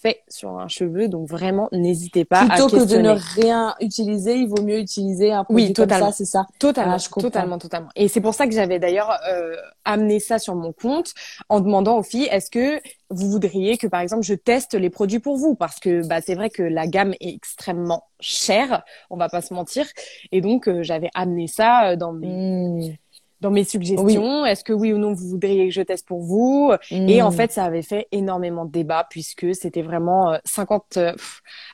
fait 0.00 0.22
sur 0.28 0.50
un 0.58 0.68
cheveu. 0.68 1.08
Donc 1.08 1.28
vraiment, 1.28 1.68
n'hésitez 1.72 2.24
pas 2.24 2.40
Plutôt 2.40 2.52
à 2.52 2.68
Plutôt 2.68 2.86
que 2.86 2.90
de 2.90 2.98
ne 2.98 3.10
rien 3.10 3.74
utiliser, 3.80 4.36
il 4.36 4.48
vaut 4.48 4.62
mieux 4.62 4.78
utiliser 4.78 5.32
un 5.32 5.44
produit 5.44 5.66
oui, 5.66 5.72
totalement. 5.72 6.06
comme 6.06 6.12
ça, 6.12 6.18
c'est 6.18 6.24
ça 6.24 6.46
Totalement, 6.58 6.96
ah, 6.96 7.20
totalement, 7.20 7.58
totalement. 7.58 7.88
Et 7.96 8.08
c'est 8.08 8.20
pour 8.20 8.34
ça 8.34 8.46
que 8.46 8.52
j'avais 8.52 8.78
d'ailleurs 8.78 9.12
euh, 9.30 9.56
amené 9.84 10.20
ça 10.20 10.38
sur 10.38 10.54
mon 10.54 10.72
compte 10.72 11.12
en 11.48 11.60
demandant 11.60 11.98
aux 11.98 12.02
filles, 12.02 12.28
est-ce 12.30 12.50
que 12.50 12.80
vous 13.10 13.30
voudriez 13.30 13.78
que 13.78 13.86
par 13.86 14.00
exemple 14.00 14.24
je 14.24 14.34
teste 14.34 14.74
les 14.74 14.90
produits 14.90 15.20
pour 15.20 15.36
vous? 15.36 15.54
Parce 15.54 15.78
que 15.78 16.06
bah 16.06 16.20
c'est 16.20 16.34
vrai 16.34 16.50
que 16.50 16.62
la 16.62 16.86
gamme 16.86 17.14
est 17.20 17.34
extrêmement 17.34 18.04
chère, 18.20 18.82
on 19.10 19.16
va 19.16 19.28
pas 19.28 19.42
se 19.42 19.54
mentir. 19.54 19.86
Et 20.32 20.40
donc 20.40 20.68
euh, 20.68 20.82
j'avais 20.82 21.10
amené 21.14 21.46
ça 21.46 21.90
euh, 21.90 21.96
dans 21.96 22.12
mes 22.12 22.26
mmh 22.26 22.96
dans 23.40 23.50
mes 23.50 23.64
suggestions. 23.64 24.46
Est-ce 24.46 24.64
que 24.64 24.72
oui 24.72 24.92
ou 24.92 24.98
non 24.98 25.12
vous 25.12 25.28
voudriez 25.28 25.66
que 25.66 25.74
je 25.74 25.82
teste 25.82 26.06
pour 26.06 26.20
vous? 26.20 26.72
Et 26.90 27.22
en 27.22 27.30
hmm. 27.30 27.32
fait, 27.32 27.52
ça 27.52 27.64
avait 27.64 27.82
fait 27.82 28.08
énormément 28.12 28.64
de 28.64 28.70
débats 28.70 29.06
puisque 29.08 29.54
c'était 29.54 29.82
vraiment 29.82 30.38
50, 30.44 30.96
euh, 30.96 31.12
euh, 31.12 31.14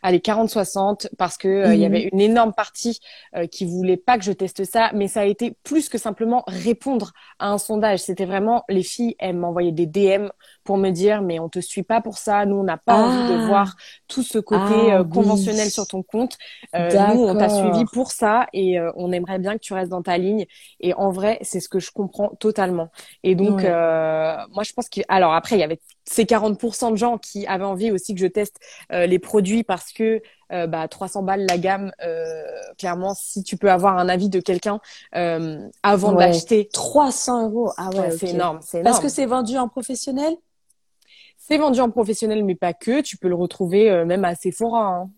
allez 0.02 0.18
40-60 0.18 1.08
parce 1.18 1.36
que 1.36 1.48
euh, 1.48 1.74
il 1.74 1.80
y 1.80 1.84
hmm. 1.84 1.92
avait 1.92 2.08
une 2.12 2.20
énorme 2.20 2.52
partie 2.52 3.00
qui 3.50 3.64
voulait 3.64 3.96
pas 3.96 4.18
que 4.18 4.24
je 4.24 4.32
teste 4.32 4.64
ça, 4.64 4.90
mais 4.94 5.08
ça 5.08 5.20
a 5.20 5.24
été 5.24 5.56
plus 5.62 5.88
que 5.88 5.98
simplement 5.98 6.44
répondre 6.46 7.12
à 7.38 7.50
un 7.50 7.58
sondage. 7.58 8.00
C'était 8.00 8.24
vraiment 8.24 8.64
les 8.68 8.82
filles, 8.82 9.14
elles 9.18 9.36
m'envoyaient 9.36 9.72
des 9.72 9.86
DM 9.86 10.28
pour 10.64 10.76
me 10.78 10.90
dire 10.90 11.22
mais 11.22 11.38
on 11.38 11.48
te 11.48 11.60
suit 11.60 11.82
pas 11.82 12.00
pour 12.00 12.18
ça, 12.18 12.44
nous 12.46 12.56
on 12.56 12.64
n'a 12.64 12.76
pas 12.76 12.96
envie 12.96 13.28
de 13.32 13.42
ah. 13.42 13.46
voir 13.46 13.76
tout 14.08 14.22
ce 14.22 14.38
côté 14.38 14.92
ah, 14.92 15.04
conventionnel 15.04 15.70
sur 15.70 15.86
ton 15.86 16.02
compte. 16.02 16.36
nous 16.74 16.80
on 17.24 17.36
t'a 17.36 17.48
suivi 17.48 17.84
pour 17.92 18.10
ça 18.12 18.46
et 18.52 18.78
on 18.96 19.12
aimerait 19.12 19.38
bien 19.38 19.54
que 19.54 19.58
tu 19.60 19.74
restes 19.74 19.90
dans 19.90 20.02
ta 20.02 20.18
ligne. 20.18 20.46
Et 20.80 20.94
en 20.94 21.10
vrai 21.10 21.38
c'est 21.42 21.60
ce 21.60 21.68
que 21.68 21.78
je 21.78 21.90
comprends 21.90 22.28
totalement. 22.40 22.88
Et 23.22 23.34
donc, 23.34 23.64
euh, 23.64 24.36
moi, 24.50 24.62
je 24.62 24.72
pense 24.72 24.88
qu'il. 24.88 25.04
Alors 25.08 25.34
après, 25.34 25.56
il 25.56 25.60
y 25.60 25.62
avait 25.62 25.80
ces 26.04 26.24
40% 26.24 26.90
de 26.90 26.96
gens 26.96 27.18
qui 27.18 27.46
avaient 27.46 27.64
envie 27.64 27.90
aussi 27.90 28.14
que 28.14 28.20
je 28.20 28.26
teste 28.26 28.58
euh, 28.92 29.06
les 29.06 29.18
produits 29.18 29.62
parce 29.62 29.92
que 29.92 30.22
euh, 30.52 30.66
bah, 30.66 30.86
300 30.88 31.22
balles 31.22 31.46
la 31.48 31.58
gamme, 31.58 31.92
euh, 32.04 32.42
clairement, 32.78 33.14
si 33.14 33.42
tu 33.42 33.56
peux 33.56 33.70
avoir 33.70 33.98
un 33.98 34.08
avis 34.08 34.28
de 34.28 34.40
quelqu'un 34.40 34.80
euh, 35.14 35.58
avant 35.82 36.12
Ouais. 36.14 36.26
d'acheter, 36.26 36.68
300 36.72 37.48
euros. 37.48 37.72
Ah 37.76 37.90
ouais, 37.90 38.10
c'est 38.10 38.28
ok. 38.28 38.34
énorme. 38.34 38.58
C'est 38.62 38.82
Parce 38.82 38.96
énorme. 38.98 39.02
que 39.02 39.08
c'est 39.08 39.26
vendu 39.26 39.56
en 39.56 39.68
professionnel? 39.68 40.34
C'est 41.44 41.58
vendu 41.58 41.80
en 41.80 41.90
professionnel, 41.90 42.44
mais 42.44 42.54
pas 42.54 42.72
que. 42.72 43.00
Tu 43.00 43.16
peux 43.16 43.28
le 43.28 43.34
retrouver 43.34 43.90
euh, 43.90 44.04
même 44.04 44.24
à 44.24 44.36
Sephora. 44.36 44.86
Hein. 44.94 45.10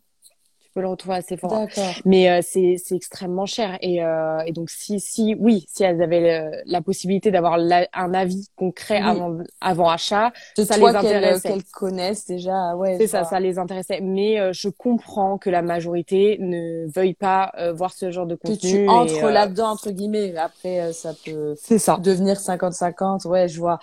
Tu 0.74 0.80
peux 0.80 0.86
le 0.86 0.88
retrouver 0.90 1.14
à 1.18 1.22
Sephora. 1.22 1.66
D'accord. 1.66 1.94
Mais 2.04 2.28
euh, 2.28 2.40
c'est 2.42 2.74
c'est 2.84 2.96
extrêmement 2.96 3.46
cher 3.46 3.78
et 3.80 4.02
euh, 4.02 4.40
et 4.44 4.50
donc 4.50 4.70
si 4.70 4.98
si 4.98 5.36
oui 5.38 5.66
si 5.72 5.84
elles 5.84 6.02
avaient 6.02 6.50
le- 6.50 6.62
la 6.66 6.80
possibilité 6.82 7.30
d'avoir 7.30 7.54
un 7.54 8.12
avis 8.14 8.48
concret 8.56 9.00
Oui. 9.00 9.08
avant 9.08 9.38
avant 9.60 9.88
achat 9.88 10.32
De 10.58 10.64
Ça 10.64 10.76
toi 10.76 10.90
les 10.90 10.98
qu'elles 10.98 11.14
intéressait. 11.14 11.48
qu'elles 11.48 11.62
connaissent 11.64 12.26
déjà. 12.26 12.74
Ouais, 12.74 12.96
c'est 12.98 13.06
ça 13.06 13.22
ça 13.22 13.38
les 13.38 13.60
intéressait 13.60 14.00
mais 14.00 14.40
euh, 14.40 14.50
je 14.52 14.68
comprends 14.68 15.38
que 15.38 15.48
la 15.48 15.62
majorité 15.62 16.38
ne 16.40 16.86
veuille 16.92 17.14
pas 17.14 17.52
euh, 17.56 17.72
voir 17.72 17.92
ce 17.92 18.10
genre 18.10 18.26
de 18.26 18.34
Que 18.34 18.48
contenu 18.48 18.58
tu 18.58 18.84
et, 18.84 18.88
entres 18.88 19.24
euh, 19.26 19.30
là-dedans, 19.30 19.68
entre 19.68 19.90
guillemets. 19.92 20.36
Après, 20.36 20.80
euh, 20.80 20.92
ça 20.92 21.12
peut 21.24 21.54
c'est 21.56 21.78
ça 21.78 21.98
devenir 22.02 22.40
50-50. 22.40 23.28
Ouais, 23.28 23.46
je 23.46 23.60
vois. 23.60 23.78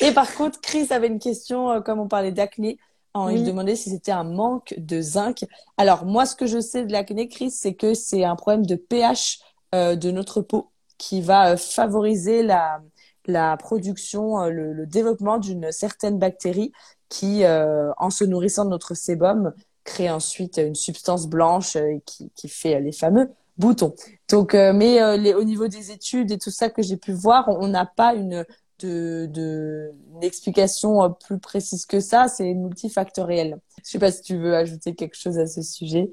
Et 0.00 0.12
par 0.12 0.32
contre, 0.34 0.60
Chris 0.60 0.86
avait 0.90 1.08
une 1.08 1.18
question, 1.18 1.70
euh, 1.72 1.80
comme 1.80 1.98
on 1.98 2.06
parlait 2.06 2.30
d'acné. 2.30 2.78
En- 3.14 3.28
Il 3.28 3.44
demandait 3.44 3.76
si 3.76 3.90
c'était 3.90 4.12
un 4.12 4.24
manque 4.24 4.74
de 4.78 5.00
zinc. 5.00 5.44
Alors, 5.76 6.04
moi, 6.06 6.26
ce 6.26 6.36
que 6.36 6.46
je 6.46 6.60
sais 6.60 6.84
de 6.84 6.92
l'acné, 6.92 7.28
Chris, 7.28 7.50
c'est 7.50 7.74
que 7.74 7.94
c'est 7.94 8.24
un 8.24 8.36
problème 8.36 8.66
de 8.66 8.76
pH 8.76 9.40
euh, 9.74 9.96
de 9.96 10.10
notre 10.10 10.40
peau 10.42 10.70
qui 10.98 11.20
va 11.22 11.52
euh, 11.52 11.56
favoriser 11.56 12.42
la, 12.42 12.80
la 13.26 13.56
production, 13.56 14.40
euh, 14.42 14.50
le, 14.50 14.72
le 14.72 14.86
développement 14.86 15.38
d'une 15.38 15.72
certaine 15.72 16.18
bactérie 16.18 16.72
qui, 17.08 17.44
euh, 17.44 17.90
en 17.98 18.10
se 18.10 18.24
nourrissant 18.24 18.64
de 18.64 18.70
notre 18.70 18.94
sébum, 18.94 19.52
crée 19.84 20.10
ensuite 20.10 20.58
une 20.58 20.74
substance 20.74 21.26
blanche 21.26 21.76
qui, 22.06 22.30
qui 22.36 22.48
fait 22.48 22.80
les 22.80 22.92
fameux 22.92 23.30
boutons. 23.56 23.94
Donc, 24.30 24.54
euh, 24.54 24.72
mais 24.72 25.00
euh, 25.02 25.16
les, 25.16 25.34
au 25.34 25.42
niveau 25.44 25.68
des 25.68 25.90
études 25.90 26.30
et 26.30 26.38
tout 26.38 26.50
ça 26.50 26.70
que 26.70 26.82
j'ai 26.82 26.96
pu 26.96 27.12
voir, 27.12 27.48
on 27.48 27.68
n'a 27.68 27.86
pas 27.86 28.14
une 28.14 28.44
de, 28.80 29.26
de 29.30 29.92
une 30.14 30.22
explication 30.24 31.02
euh, 31.04 31.08
plus 31.10 31.38
précise 31.38 31.86
que 31.86 32.00
ça. 32.00 32.28
C'est 32.28 32.54
multifactoriel. 32.54 33.60
Je 33.84 33.90
sais 33.90 33.98
pas 33.98 34.12
si 34.12 34.22
tu 34.22 34.36
veux 34.36 34.56
ajouter 34.56 34.94
quelque 34.94 35.16
chose 35.16 35.38
à 35.38 35.46
ce 35.46 35.62
sujet. 35.62 36.10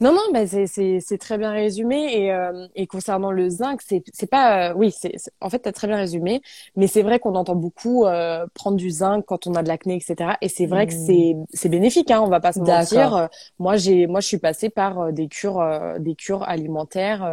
non 0.00 0.12
non 0.12 0.20
mais 0.32 0.46
c'est 0.46 1.18
très 1.18 1.38
bien 1.38 1.52
résumé 1.52 1.96
et 2.14 2.32
euh, 2.32 2.66
et 2.74 2.86
concernant 2.86 3.30
le 3.30 3.48
zinc 3.48 3.80
c'est 3.82 4.26
pas 4.30 4.70
euh, 4.70 4.74
oui 4.76 4.92
c'est 4.92 5.14
en 5.40 5.48
fait 5.50 5.60
t'as 5.60 5.72
très 5.72 5.86
bien 5.88 5.96
résumé 5.96 6.42
mais 6.76 6.86
c'est 6.86 7.02
vrai 7.02 7.18
qu'on 7.18 7.34
entend 7.34 7.54
beaucoup 7.56 8.04
euh, 8.06 8.46
prendre 8.54 8.76
du 8.76 8.90
zinc 8.90 9.24
quand 9.26 9.46
on 9.46 9.54
a 9.54 9.62
de 9.62 9.68
l'acné 9.68 9.96
etc 9.96 10.32
et 10.42 10.48
c'est 10.48 10.66
vrai 10.66 10.86
que 10.86 10.92
Mm. 10.92 11.46
c'est 11.52 11.68
bénéfique 11.70 12.10
hein 12.10 12.20
on 12.22 12.28
va 12.28 12.40
pas 12.40 12.52
se 12.52 12.60
mentir 12.60 13.28
moi 13.58 13.76
j'ai 13.76 14.06
moi 14.06 14.20
je 14.20 14.26
suis 14.28 14.38
passée 14.38 14.68
par 14.70 15.12
des 15.12 15.28
cures 15.28 15.62
des 15.98 16.14
cures 16.14 16.42
alimentaires 16.42 17.24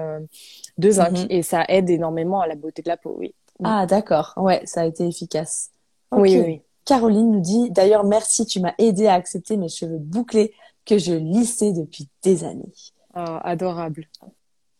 de 0.77 0.89
zinc 0.91 1.11
Mhm. 1.13 1.27
et 1.29 1.43
ça 1.43 1.65
aide 1.67 1.89
énormément 1.89 2.41
à 2.41 2.47
la 2.47 2.55
beauté 2.55 2.81
de 2.81 2.89
la 2.89 2.97
peau 2.97 3.15
oui 3.19 3.33
Ah, 3.63 3.85
d'accord. 3.85 4.33
Ouais, 4.37 4.61
ça 4.65 4.81
a 4.81 4.85
été 4.85 5.07
efficace. 5.07 5.71
Oui 6.11 6.37
oui, 6.37 6.43
oui. 6.45 6.61
Caroline 6.85 7.31
nous 7.31 7.41
dit, 7.41 7.69
d'ailleurs, 7.71 8.05
merci, 8.05 8.45
tu 8.45 8.59
m'as 8.61 8.73
aidé 8.77 9.07
à 9.07 9.13
accepter 9.15 9.57
mes 9.57 9.67
cheveux 9.67 9.97
bouclés 9.97 10.53
que 10.85 10.97
je 10.97 11.13
lissais 11.13 11.73
depuis 11.73 12.07
des 12.23 12.43
années. 12.45 12.71
Ah, 13.13 13.39
adorable 13.43 14.05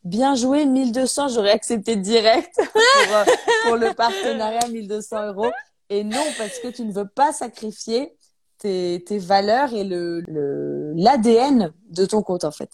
Bien 0.03 0.35
joué, 0.35 0.65
1200, 0.65 1.27
j'aurais 1.29 1.51
accepté 1.51 1.97
direct 1.97 2.55
pour, 2.55 3.15
euh, 3.15 3.25
pour 3.65 3.75
le 3.75 3.93
partenariat 3.93 4.65
1200 4.69 5.27
euros. 5.33 5.51
Et 5.89 6.03
non, 6.05 6.23
parce 6.37 6.59
que 6.59 6.69
tu 6.69 6.83
ne 6.85 6.93
veux 6.93 7.07
pas 7.07 7.33
sacrifier 7.33 8.15
tes, 8.57 9.03
tes 9.05 9.17
valeurs 9.17 9.73
et 9.73 9.83
le, 9.83 10.21
le, 10.27 10.93
l'ADN 10.95 11.73
de 11.89 12.05
ton 12.05 12.21
compte, 12.21 12.45
en 12.45 12.51
fait. 12.51 12.69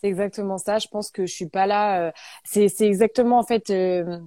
C'est 0.00 0.08
exactement 0.08 0.58
ça. 0.58 0.78
Je 0.80 0.88
pense 0.88 1.12
que 1.12 1.24
je 1.24 1.32
suis 1.32 1.48
pas 1.48 1.66
là. 1.66 2.08
euh, 2.08 2.12
c'est 2.44 2.80
exactement 2.80 3.38
en 3.38 3.44
fait 3.44 3.70
euh, 3.70 4.18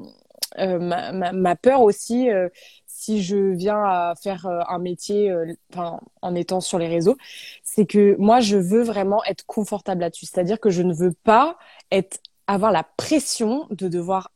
ma, 0.57 1.11
ma, 1.11 1.31
ma 1.33 1.55
peur 1.55 1.81
aussi. 1.81 2.29
euh, 2.29 2.49
si 2.87 3.21
je 3.21 3.35
viens 3.53 3.83
à 3.83 4.13
faire 4.21 4.45
euh, 4.47 4.61
un 4.67 4.79
métier, 4.79 5.29
euh, 5.29 5.53
enfin 5.73 5.99
en 6.21 6.33
étant 6.33 6.61
sur 6.61 6.79
les 6.79 6.87
réseaux, 6.87 7.17
c'est 7.63 7.85
que 7.85 8.15
moi 8.19 8.39
je 8.39 8.57
veux 8.57 8.81
vraiment 8.83 9.23
être 9.25 9.45
confortable 9.45 10.01
là-dessus. 10.01 10.25
C'est-à-dire 10.25 10.59
que 10.59 10.69
je 10.69 10.81
ne 10.81 10.93
veux 10.93 11.11
pas 11.23 11.57
être 11.91 12.19
avoir 12.47 12.71
la 12.71 12.83
pression 12.97 13.67
de 13.71 13.87
devoir 13.89 14.31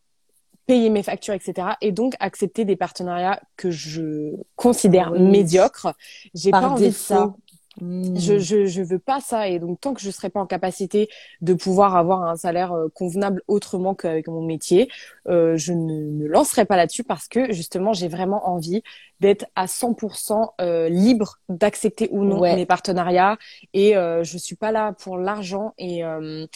payer 0.67 0.89
mes 0.89 1.03
factures, 1.03 1.33
etc. 1.33 1.69
Et 1.81 1.91
donc 1.91 2.15
accepter 2.19 2.65
des 2.65 2.75
partenariats 2.75 3.41
que 3.57 3.71
je 3.71 4.33
considère 4.55 5.13
Oui. 5.13 5.19
médiocres. 5.19 5.93
J'ai 6.35 6.51
pas 6.51 6.69
envie 6.69 6.91
de 6.91 6.93
défaut. 6.93 7.03
ça. 7.15 7.35
Hmm. 7.79 8.15
Je, 8.15 8.39
je, 8.39 8.65
je 8.65 8.81
veux 8.81 8.97
pas 8.97 9.21
ça 9.21 9.47
et 9.47 9.59
donc 9.59 9.79
tant 9.81 9.93
que 9.93 10.01
je 10.01 10.09
serai 10.09 10.29
pas 10.31 10.39
en 10.41 10.47
capacité 10.47 11.09
de 11.41 11.53
pouvoir 11.53 11.95
avoir 11.95 12.23
un 12.23 12.35
salaire 12.35 12.73
euh, 12.73 12.87
convenable 12.93 13.43
autrement 13.47 13.93
qu'avec 13.93 14.27
mon 14.27 14.41
métier, 14.41 14.89
euh, 15.27 15.55
je 15.57 15.73
ne 15.73 15.93
me 16.05 16.27
lancerai 16.27 16.65
pas 16.65 16.75
là-dessus 16.75 17.03
parce 17.03 17.27
que 17.27 17.53
justement 17.53 17.93
j'ai 17.93 18.07
vraiment 18.07 18.49
envie 18.49 18.81
d'être 19.19 19.45
à 19.55 19.67
100% 19.67 20.53
euh, 20.59 20.89
libre 20.89 21.39
d'accepter 21.49 22.09
ou 22.11 22.23
non 22.25 22.39
Ouais. 22.39 22.55
mes 22.55 22.65
partenariats 22.65 23.37
et 23.73 23.95
euh, 23.95 24.23
je 24.23 24.37
suis 24.39 24.55
pas 24.55 24.71
là 24.71 24.93
pour 24.93 25.17
l'argent 25.17 25.73
et 25.77 26.03
euh, 26.03 26.47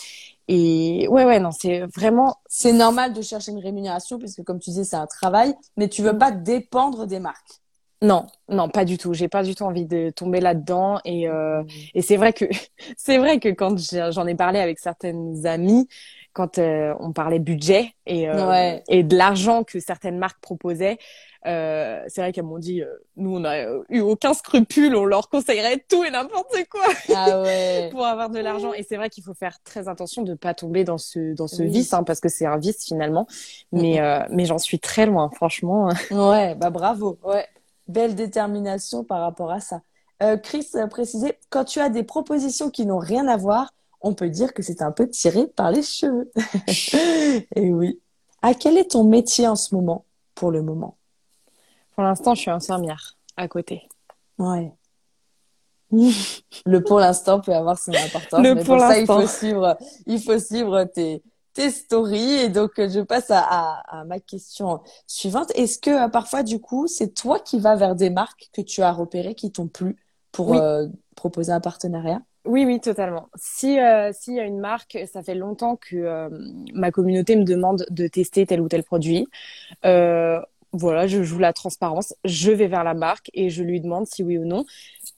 et 0.48 1.08
ouais 1.10 1.26
ouais 1.26 1.40
non 1.40 1.52
c'est 1.52 1.82
vraiment 1.96 2.36
C'est 2.48 2.74
normal 2.74 3.14
de 3.14 3.22
chercher 3.22 3.52
une 3.52 3.60
rémunération, 3.60 4.20
puisque 4.20 4.44
comme 4.44 4.60
tu 4.60 4.70
disais, 4.70 4.84
c'est 4.84 4.96
un 4.96 5.08
travail, 5.08 5.56
mais 5.78 5.90
tu 5.90 6.02
veux 6.04 6.18
pas 6.18 6.32
dépendre 6.32 7.08
des 7.08 7.20
marques. 7.20 7.63
Non 8.04 8.28
non 8.50 8.70
pas 8.70 8.86
du 8.86 8.98
tout 9.00 9.14
j'ai 9.14 9.28
pas 9.30 9.42
du 9.44 9.56
tout 9.56 9.64
envie 9.64 9.86
de 9.86 10.12
tomber 10.12 10.40
là-dedans 10.42 11.00
et 11.06 11.28
euh, 11.28 11.64
Et 11.96 12.02
c'est 12.04 12.18
vrai 12.18 12.34
que 12.34 12.46
c'est 12.98 13.18
vrai 13.18 13.40
que 13.40 13.50
quand 13.50 13.76
j'en 14.12 14.28
ai 14.28 14.36
parlé 14.36 14.60
avec 14.60 14.80
certaines 14.80 15.46
amies, 15.48 15.88
quand 16.34 16.58
euh, 16.58 16.94
on 17.00 17.14
parlait 17.14 17.40
budget 17.40 17.94
et 18.06 18.30
euh, 18.30 18.48
Ouais. 18.50 18.84
et 18.90 19.04
de 19.04 19.16
l'argent 19.18 19.64
que 19.64 19.80
certaines 19.80 20.18
marques 20.18 20.42
proposaient, 20.42 20.98
euh, 21.46 22.02
c'est 22.08 22.22
vrai 22.22 22.32
qu'elles 22.34 22.46
m'ont 22.46 22.58
dit 22.60 22.82
euh, 22.82 22.88
nous 23.18 23.36
on 23.36 23.40
n'a 23.42 23.66
eu 23.90 24.00
aucun 24.02 24.34
scrupule, 24.34 24.96
on 24.96 25.06
leur 25.06 25.30
conseillerait 25.30 25.84
tout 25.90 26.04
et 26.04 26.10
n'importe 26.12 26.56
quoi 26.70 26.86
Ah 27.16 27.42
ouais. 27.42 27.90
pour 27.92 28.06
avoir 28.06 28.30
de 28.30 28.40
l'argent. 28.40 28.74
Et 28.74 28.84
c'est 28.84 28.98
vrai 28.98 29.10
qu'il 29.10 29.24
faut 29.24 29.34
faire 29.36 29.58
très 29.64 29.88
attention 29.88 30.24
de 30.24 30.34
pas 30.36 30.54
tomber 30.54 30.84
dans 30.84 30.98
ce 30.98 31.34
dans 31.36 31.48
ce 31.48 31.64
Oui. 31.64 31.70
vice 31.70 31.94
hein, 31.94 32.04
parce 32.04 32.20
que 32.20 32.30
c'est 32.30 32.46
un 32.46 32.58
vice 32.58 32.86
finalement. 32.86 33.28
Mais 33.72 34.00
euh, 34.02 34.20
mais 34.32 34.46
j'en 34.46 34.58
suis 34.58 34.80
très 34.80 35.06
loin 35.06 35.30
franchement. 35.36 35.90
Ouais, 36.12 36.56
bah 36.56 36.70
bravo. 36.70 37.20
Ouais. 37.24 37.46
Belle 37.88 38.16
détermination 38.16 39.04
par 39.04 39.22
rapport 39.22 39.52
à 39.52 39.60
ça. 39.60 39.82
Euh, 40.22 40.38
Chris 40.38 40.68
a 40.76 40.88
précisé, 40.88 41.38
quand 41.50 41.66
tu 41.66 41.80
as 41.80 41.90
des 41.90 42.04
propositions 42.04 42.70
qui 42.70 42.86
n'ont 42.86 43.00
rien 43.00 43.28
à 43.28 43.36
voir, 43.36 43.74
on 44.02 44.14
peut 44.14 44.30
dire 44.30 44.54
que 44.54 44.62
c'est 44.62 44.82
un 44.82 44.92
peu 44.92 45.10
tiré 45.10 45.48
par 45.48 45.72
les 45.72 45.82
cheveux. 45.82 46.32
Et 47.56 47.74
oui. 47.74 48.00
Ah, 48.42 48.54
quel 48.54 48.78
est 48.78 48.92
ton 48.92 49.04
métier 49.04 49.48
en 49.48 49.56
ce 49.56 49.74
moment, 49.74 50.06
pour 50.36 50.52
le 50.52 50.62
moment? 50.62 50.98
Pour 51.96 52.04
l'instant, 52.04 52.36
je 52.36 52.42
suis 52.42 52.52
infirmière 52.52 53.18
à 53.38 53.48
côté. 53.48 53.88
Ouais. 54.38 54.72
Le 56.66 56.80
pour 56.80 57.00
l'instant 57.00 57.40
peut 57.40 57.54
avoir 57.54 57.78
son 57.78 57.94
importance, 57.94 58.44
Le 58.44 58.56
mais 58.56 58.64
pour 58.64 58.78
pour 58.78 58.80
ça, 58.80 59.00
il 59.00 59.06
faut 59.06 59.28
suivre, 59.28 59.78
il 60.08 60.20
faut 60.20 60.40
suivre 60.40 60.86
tes, 60.86 61.22
tes 61.54 61.70
stories. 61.72 62.32
Et 62.42 62.50
donc, 62.50 62.80
euh, 62.80 62.90
je 62.90 63.00
passe 63.02 63.32
à, 63.32 63.40
à, 63.42 64.02
à 64.02 64.06
ma 64.06 64.20
question 64.20 64.82
suivante. 65.08 65.52
Est-ce 65.56 65.80
que 65.80 66.06
euh, 66.06 66.10
parfois, 66.10 66.44
du 66.44 66.60
coup, 66.60 66.88
c'est 66.88 67.14
toi 67.14 67.40
qui 67.40 67.60
vas 67.60 67.76
vers 67.76 67.96
des 67.96 68.10
marques 68.10 68.50
que 68.54 68.62
tu 68.62 68.82
as 68.82 68.92
repérées 68.92 69.36
qui 69.36 69.52
t'ont 69.52 69.68
plu 69.68 69.98
pour 70.32 70.54
Oui. 70.54 70.58
euh, 70.58 70.88
proposer 71.16 71.52
un 71.52 71.62
partenariat? 71.62 72.22
Oui, 72.46 72.66
oui, 72.66 72.82
totalement. 72.82 73.30
Si 73.36 73.80
euh, 73.80 74.12
s'il 74.12 74.34
y 74.36 74.40
a 74.40 74.44
une 74.44 74.60
marque, 74.60 74.98
ça 75.12 75.24
fait 75.24 75.34
longtemps 75.36 75.78
que 75.78 75.96
euh, 75.96 76.30
ma 76.74 76.92
communauté 76.92 77.38
me 77.38 77.46
demande 77.46 77.86
de 77.90 78.08
tester 78.08 78.46
tel 78.46 78.60
ou 78.60 78.68
tel 78.68 78.84
produit. 78.84 79.28
Euh, 79.86 80.42
voilà, 80.74 81.08
je 81.08 81.24
joue 81.24 81.40
la 81.40 81.54
transparence. 81.54 82.16
Je 82.26 82.52
vais 82.52 82.68
vers 82.68 82.84
la 82.84 82.96
marque 82.96 83.32
et 83.34 83.50
je 83.50 83.64
lui 83.64 83.82
demande 83.82 84.08
si 84.08 84.24
oui 84.24 84.38
ou 84.40 84.46
non. 84.46 84.66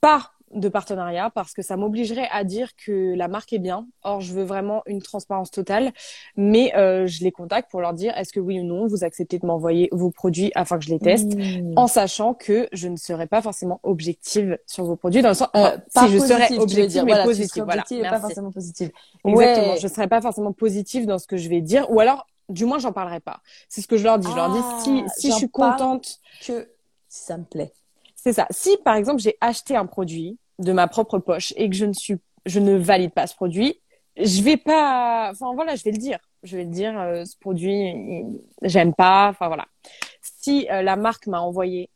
Pas 0.01 0.33
de 0.55 0.69
partenariat 0.69 1.29
parce 1.29 1.53
que 1.53 1.61
ça 1.61 1.77
m'obligerait 1.77 2.27
à 2.31 2.43
dire 2.43 2.75
que 2.75 3.13
la 3.15 3.27
marque 3.27 3.53
est 3.53 3.59
bien. 3.59 3.87
Or, 4.03 4.21
je 4.21 4.33
veux 4.33 4.43
vraiment 4.43 4.81
une 4.87 5.01
transparence 5.01 5.51
totale. 5.51 5.91
Mais 6.37 6.73
euh, 6.75 7.05
je 7.07 7.23
les 7.23 7.31
contacte 7.31 7.69
pour 7.69 7.81
leur 7.81 7.93
dire 7.93 8.17
est-ce 8.17 8.33
que 8.33 8.39
oui 8.39 8.59
ou 8.59 8.63
non 8.63 8.87
vous 8.87 9.03
acceptez 9.03 9.37
de 9.37 9.45
m'envoyer 9.45 9.89
vos 9.91 10.11
produits 10.11 10.51
afin 10.55 10.77
que 10.79 10.85
je 10.85 10.89
les 10.89 10.99
teste. 10.99 11.35
Mmh. 11.35 11.73
En 11.75 11.87
sachant 11.87 12.33
que 12.33 12.67
je 12.71 12.87
ne 12.87 12.95
serai 12.95 13.27
pas 13.27 13.41
forcément 13.41 13.79
objective 13.83 14.57
sur 14.65 14.85
vos 14.85 14.95
produits, 14.95 15.21
dans 15.21 15.29
le 15.29 15.35
sens, 15.35 15.49
Euh, 15.55 15.59
enfin, 15.59 15.81
pas 15.93 16.07
si 16.07 16.13
je 16.13 16.17
positive, 16.17 16.35
serais 16.47 16.57
objective 16.57 16.87
dire. 16.87 17.05
mais 17.05 17.11
Voilà, 17.11 17.23
positive, 17.25 17.63
voilà. 17.63 17.81
objective 17.81 17.99
et 17.99 18.01
pas 18.03 18.09
Merci. 18.11 18.21
forcément 18.21 18.51
positive. 18.51 18.91
Exactement. 19.25 19.35
Ouais. 19.73 19.77
Je 19.79 19.87
serais 19.87 20.07
pas 20.07 20.21
forcément 20.21 20.53
positive 20.53 21.05
dans 21.05 21.19
ce 21.19 21.27
que 21.27 21.37
je 21.37 21.49
vais 21.49 21.61
dire, 21.61 21.89
ou 21.91 21.99
alors, 21.99 22.25
du 22.47 22.65
moins, 22.65 22.79
j'en 22.79 22.91
parlerai 22.93 23.19
pas. 23.19 23.41
C'est 23.69 23.81
ce 23.81 23.87
que 23.87 23.97
je 23.97 24.03
leur 24.03 24.19
dis. 24.19 24.27
Je 24.29 24.35
leur 24.35 24.51
dis 24.51 24.59
Ah, 24.61 24.79
si 24.83 25.03
si 25.17 25.31
je 25.31 25.35
suis 25.35 25.49
contente, 25.49 26.19
Que 26.45 26.69
ça 27.09 27.37
me 27.37 27.43
plaît. 27.43 27.73
c'est 28.15 28.33
ça. 28.33 28.47
Si 28.51 28.77
par 28.83 28.95
exemple 28.95 29.19
j'ai 29.21 29.35
acheté 29.41 29.75
un 29.75 29.85
produit 29.85 30.37
de 30.59 30.71
ma 30.71 30.87
propre 30.87 31.19
poche 31.19 31.53
et 31.57 31.69
que 31.69 31.75
je 31.75 31.85
ne 31.85 31.93
suis, 31.93 32.17
je 32.45 32.59
ne 32.59 32.75
valide 32.75 33.11
pas 33.11 33.27
ce 33.27 33.35
produit, 33.35 33.79
je 34.17 34.41
vais 34.41 34.57
pas. 34.57 35.29
Enfin 35.31 35.53
voilà, 35.53 35.75
je 35.75 35.83
vais 35.83 35.91
le 35.91 35.97
dire. 35.97 36.19
Je 36.43 36.57
vais 36.57 36.63
le 36.63 36.69
dire. 36.69 36.99
euh, 36.99 37.25
ce 37.25 37.37
produit, 37.37 37.93
j'aime 38.61 38.93
pas. 38.93 39.29
Enfin 39.29 39.47
voilà. 39.47 39.65
Si 40.21 40.67
euh, 40.71 40.81
la 40.81 40.95
marque 40.95 41.27
m'a 41.27 41.41
envoyé 41.41 41.89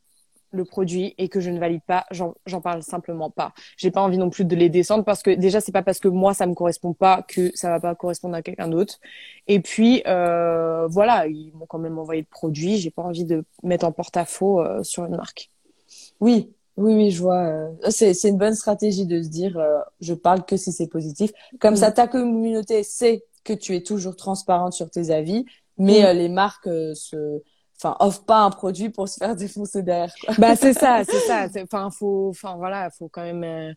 le 0.52 0.64
produit 0.64 1.14
et 1.18 1.28
que 1.28 1.40
je 1.40 1.50
ne 1.50 1.58
valide 1.60 1.82
pas, 1.86 2.06
j'en 2.10 2.60
parle 2.60 2.82
simplement 2.82 3.30
pas. 3.30 3.52
J'ai 3.76 3.90
pas 3.90 4.00
envie 4.00 4.18
non 4.18 4.30
plus 4.30 4.44
de 4.44 4.56
les 4.56 4.68
descendre 4.68 5.04
parce 5.04 5.22
que 5.22 5.30
déjà 5.30 5.60
c'est 5.60 5.72
pas 5.72 5.82
parce 5.82 6.00
que 6.00 6.08
moi 6.08 6.34
ça 6.34 6.46
me 6.46 6.54
correspond 6.54 6.92
pas 6.92 7.22
que 7.22 7.52
ça 7.54 7.70
va 7.70 7.80
pas 7.80 7.94
correspondre 7.94 8.34
à 8.34 8.42
quelqu'un 8.42 8.68
d'autre. 8.68 8.98
Et 9.46 9.60
puis 9.60 10.02
euh, 10.06 10.86
voilà, 10.88 11.26
ils 11.28 11.52
m'ont 11.54 11.66
quand 11.66 11.78
même 11.78 11.98
envoyé 11.98 12.22
le 12.22 12.26
produit. 12.28 12.78
J'ai 12.78 12.90
pas 12.90 13.02
envie 13.02 13.24
de 13.24 13.44
mettre 13.62 13.86
en 13.86 13.92
porte-à-faux 13.92 14.60
euh, 14.60 14.82
sur 14.82 15.04
une 15.04 15.16
marque. 15.16 15.50
Oui, 16.20 16.52
oui, 16.80 16.94
oui, 16.94 17.10
je 17.10 17.20
vois. 17.20 17.46
Euh, 17.46 17.70
c'est 17.90 18.14
c'est 18.14 18.30
une 18.30 18.38
bonne 18.38 18.54
stratégie 18.54 19.06
de 19.06 19.22
se 19.22 19.28
dire 19.28 19.58
euh, 19.58 19.78
je 20.00 20.14
parle 20.14 20.44
que 20.44 20.56
si 20.56 20.72
c'est 20.72 20.86
positif. 20.88 21.30
Comme 21.60 21.76
ça, 21.76 21.90
mm. 21.90 21.94
ta 21.94 22.08
communauté 22.08 22.82
sait 22.82 23.24
que 23.44 23.52
tu 23.52 23.76
es 23.76 23.82
toujours 23.82 24.16
transparente 24.16 24.72
sur 24.72 24.90
tes 24.90 25.10
avis, 25.10 25.44
mais 25.78 26.02
mm. 26.02 26.16
les 26.16 26.28
marques 26.28 26.68
se 26.94 27.42
enfin 27.82 27.96
offre 28.00 28.24
pas 28.24 28.40
un 28.40 28.50
produit 28.50 28.90
pour 28.90 29.08
se 29.08 29.16
faire 29.16 29.34
défoncer 29.34 29.82
derrière 29.82 30.12
quoi. 30.24 30.34
bah 30.38 30.56
c'est 30.56 30.74
ça 30.74 31.02
c'est 31.08 31.20
ça 31.20 31.46
enfin 31.62 31.90
faut 31.90 32.28
enfin 32.28 32.56
voilà 32.56 32.90
faut 32.90 33.08
quand 33.08 33.22
même 33.22 33.44
euh, 33.44 33.72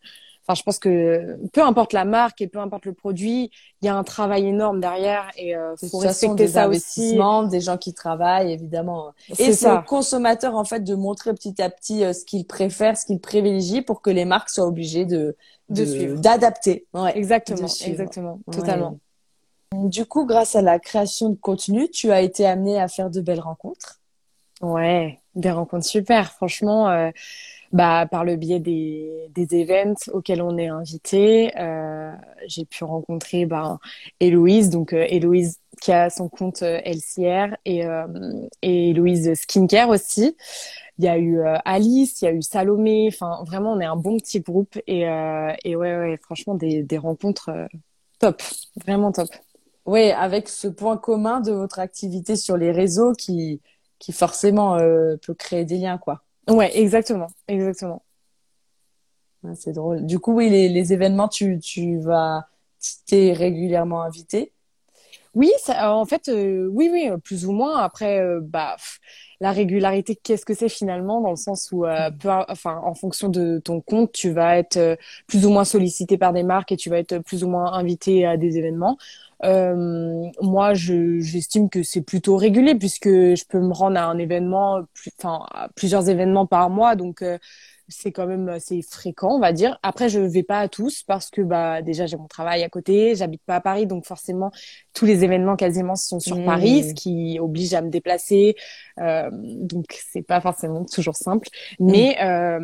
enfin 0.46 0.56
je 0.56 0.64
pense 0.64 0.80
que 0.80 1.38
peu 1.54 1.62
importe 1.62 1.94
la 1.94 2.06
marque 2.06 2.42
et 2.42 2.48
peu 2.48 2.60
importe 2.60 2.86
le 2.86 2.94
produit 2.94 3.52
il 3.82 3.86
y 3.86 3.90
a 3.90 3.96
un 3.96 4.04
travail 4.04 4.48
énorme 4.48 4.80
derrière 4.80 5.30
et 5.38 5.56
euh, 5.56 5.76
faut 5.90 5.98
respecter 6.00 6.48
ça 6.48 6.68
aussi. 6.68 7.18
des 7.50 7.62
gens 7.62 7.78
qui 7.78 7.94
travaillent 7.94 8.52
évidemment. 8.52 9.14
Et 9.40 9.54
c'est 9.54 9.72
au 9.72 9.82
consommateur 9.82 10.56
en 10.56 10.66
fait 10.66 10.82
de 10.82 10.96
montrer 10.96 11.34
petit 11.34 11.62
à 11.62 11.70
petit 11.70 12.04
euh, 12.04 12.14
ce 12.14 12.26
qu'il 12.26 12.46
préfère 12.46 12.98
ce 12.98 13.06
qu'il 13.06 13.20
privilégie 13.20 13.82
pour 13.82 14.02
que 14.02 14.10
les 14.10 14.26
marques 14.26 14.50
soient 14.50 14.68
obligées 14.68 15.06
de 15.06 15.36
de, 15.70 15.86
suivre. 15.86 16.20
d'adapter. 16.20 16.86
Ouais, 16.94 17.18
exactement 17.18 17.68
exactement 17.86 18.40
totalement. 18.52 19.00
Du 19.74 20.06
coup, 20.06 20.26
grâce 20.26 20.56
à 20.56 20.62
la 20.62 20.78
création 20.78 21.30
de 21.30 21.36
contenu, 21.36 21.90
tu 21.90 22.12
as 22.12 22.22
été 22.22 22.46
amené 22.46 22.80
à 22.80 22.88
faire 22.88 23.10
de 23.10 23.22
belles 23.22 23.40
rencontres. 23.40 24.00
Ouais, 24.62 25.20
des 25.36 25.52
rencontres 25.52 25.86
super. 25.86 26.32
Franchement, 26.32 26.90
euh, 26.90 27.10
bah 27.74 28.08
par 28.10 28.24
le 28.24 28.36
biais 28.38 28.60
des, 28.60 29.28
des 29.32 29.62
events 29.62 30.10
auxquels 30.14 30.42
on 30.42 30.58
est 30.58 30.68
invité, 30.68 31.52
euh, 31.60 32.12
j'ai 32.48 32.66
pu 32.66 32.84
rencontrer 32.86 33.46
bah, 33.46 33.80
Héloïse, 34.20 34.70
donc 34.70 34.94
euh, 34.94 35.06
Héloïse 35.10 35.60
qui 35.82 35.92
a 35.92 36.10
son 36.10 36.30
compte 36.30 36.62
LCR 36.62 37.56
et 37.66 37.84
et 38.62 38.90
Héloïse 38.92 39.34
Skincare 39.34 39.90
aussi. 39.90 40.38
Il 41.00 41.06
y 41.06 41.08
a 41.10 41.18
eu 41.18 41.42
Alice, 41.66 42.22
il 42.22 42.26
y 42.26 42.28
a 42.30 42.32
eu 42.32 42.42
Salomé. 42.44 43.10
Enfin, 43.12 43.44
vraiment, 43.46 43.74
on 43.74 43.80
est 43.80 43.86
un 43.86 43.96
bon 43.98 44.18
petit 44.18 44.40
groupe 44.40 44.78
et 44.88 45.02
et 45.02 45.76
ouais, 45.76 45.98
ouais, 45.98 46.18
franchement, 46.24 46.56
des 46.56 46.84
des 46.84 46.98
rencontres 47.00 47.50
top, 48.20 48.42
vraiment 48.86 49.12
top. 49.12 49.30
Oui, 49.86 50.12
avec 50.12 50.48
ce 50.50 50.68
point 50.68 50.98
commun 50.98 51.42
de 51.42 51.52
votre 51.52 51.80
activité 51.80 52.36
sur 52.38 52.58
les 52.58 52.72
réseaux 52.72 53.14
qui, 53.14 53.62
qui 54.00 54.14
forcément 54.14 54.76
euh, 54.78 55.18
peut 55.18 55.34
créer 55.34 55.66
des 55.66 55.78
liens, 55.78 55.98
quoi. 55.98 56.24
Ouais, 56.50 56.78
exactement, 56.78 57.28
exactement. 57.48 58.04
c'est 59.56 59.74
drôle. 59.74 60.06
Du 60.06 60.20
coup, 60.20 60.34
oui, 60.34 60.50
les, 60.50 60.70
les 60.70 60.94
événements, 60.94 61.28
tu, 61.28 61.60
tu 61.60 62.00
vas, 62.00 62.48
t'es 63.06 63.34
régulièrement 63.34 64.02
invité. 64.04 64.54
Oui, 65.34 65.52
ça, 65.58 65.96
en 65.96 66.06
fait, 66.06 66.28
euh, 66.30 66.68
oui, 66.72 66.90
oui, 66.92 67.10
plus 67.24 67.46
ou 67.46 67.52
moins. 67.54 67.78
Après, 67.82 68.20
euh, 68.22 68.40
bah, 68.44 68.76
la 69.40 69.52
régularité, 69.52 70.16
qu'est-ce 70.16 70.46
que 70.46 70.54
c'est 70.54 70.70
finalement 70.70 71.22
dans 71.22 71.32
le 71.32 71.36
sens 71.36 71.70
où, 71.72 71.86
peu, 72.20 72.30
enfin, 72.50 72.80
en 72.84 72.94
fonction 72.94 73.30
de 73.30 73.60
ton 73.60 73.82
compte, 73.82 74.12
tu 74.12 74.30
vas 74.32 74.58
être 74.58 74.98
plus 75.28 75.46
ou 75.46 75.50
moins 75.50 75.66
sollicité 75.66 76.18
par 76.20 76.34
des 76.34 76.44
marques 76.44 76.72
et 76.72 76.78
tu 76.78 76.90
vas 76.90 77.00
être 77.00 77.18
plus 77.20 77.44
ou 77.44 77.50
moins 77.50 77.74
invité 77.74 78.26
à 78.28 78.38
des 78.38 78.58
événements. 78.58 78.98
Euh, 79.44 80.24
moi, 80.42 80.74
j'estime 80.74 81.70
que 81.70 81.84
c'est 81.84 82.02
plutôt 82.04 82.38
régulier 82.38 82.76
puisque 82.76 83.10
je 83.10 83.46
peux 83.46 83.60
me 83.60 83.74
rendre 83.74 83.98
à 84.00 84.06
un 84.06 84.18
événement, 84.18 84.82
enfin 85.22 85.46
plusieurs 85.76 86.08
événements 86.10 86.46
par 86.46 86.70
mois, 86.70 86.96
donc 86.96 87.22
euh, 87.22 87.38
c'est 87.94 88.12
quand 88.12 88.28
même 88.28 88.50
assez 88.50 88.82
fréquent, 88.82 89.36
on 89.36 89.40
va 89.40 89.54
dire. 89.54 89.80
Après, 89.84 90.10
je 90.10 90.20
vais 90.20 90.44
pas 90.44 90.60
à 90.60 90.68
tous 90.68 91.04
parce 91.04 91.30
que 91.30 91.42
bah 91.42 91.82
déjà 91.82 92.06
j'ai 92.06 92.18
mon 92.18 92.28
travail 92.28 92.64
à 92.64 92.70
côté, 92.70 93.16
j'habite 93.16 93.42
pas 93.46 93.56
à 93.56 93.62
Paris, 93.62 93.88
donc 93.88 94.06
forcément 94.06 94.52
tous 94.94 95.06
les 95.06 95.24
événements 95.24 95.56
quasiment 95.56 95.96
sont 95.96 96.20
sur 96.20 96.38
mmh. 96.38 96.46
Paris, 96.46 96.90
ce 96.90 96.94
qui 96.94 97.40
oblige 97.40 97.74
à 97.74 97.82
me 97.82 97.90
déplacer. 97.90 98.56
Euh, 99.00 99.30
donc 99.32 99.86
c'est 99.90 100.22
pas 100.22 100.42
forcément 100.42 100.86
toujours 100.86 101.16
simple, 101.16 101.48
mmh. 101.80 101.92
mais 101.92 102.18
euh, 102.24 102.60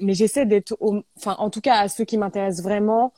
mais 0.00 0.14
j'essaie 0.14 0.46
d'être, 0.46 0.76
enfin 1.16 1.36
en 1.38 1.50
tout 1.50 1.60
cas 1.60 1.76
à 1.76 1.88
ceux 1.88 2.04
qui 2.04 2.18
m'intéressent 2.18 2.62
vraiment 2.62 3.12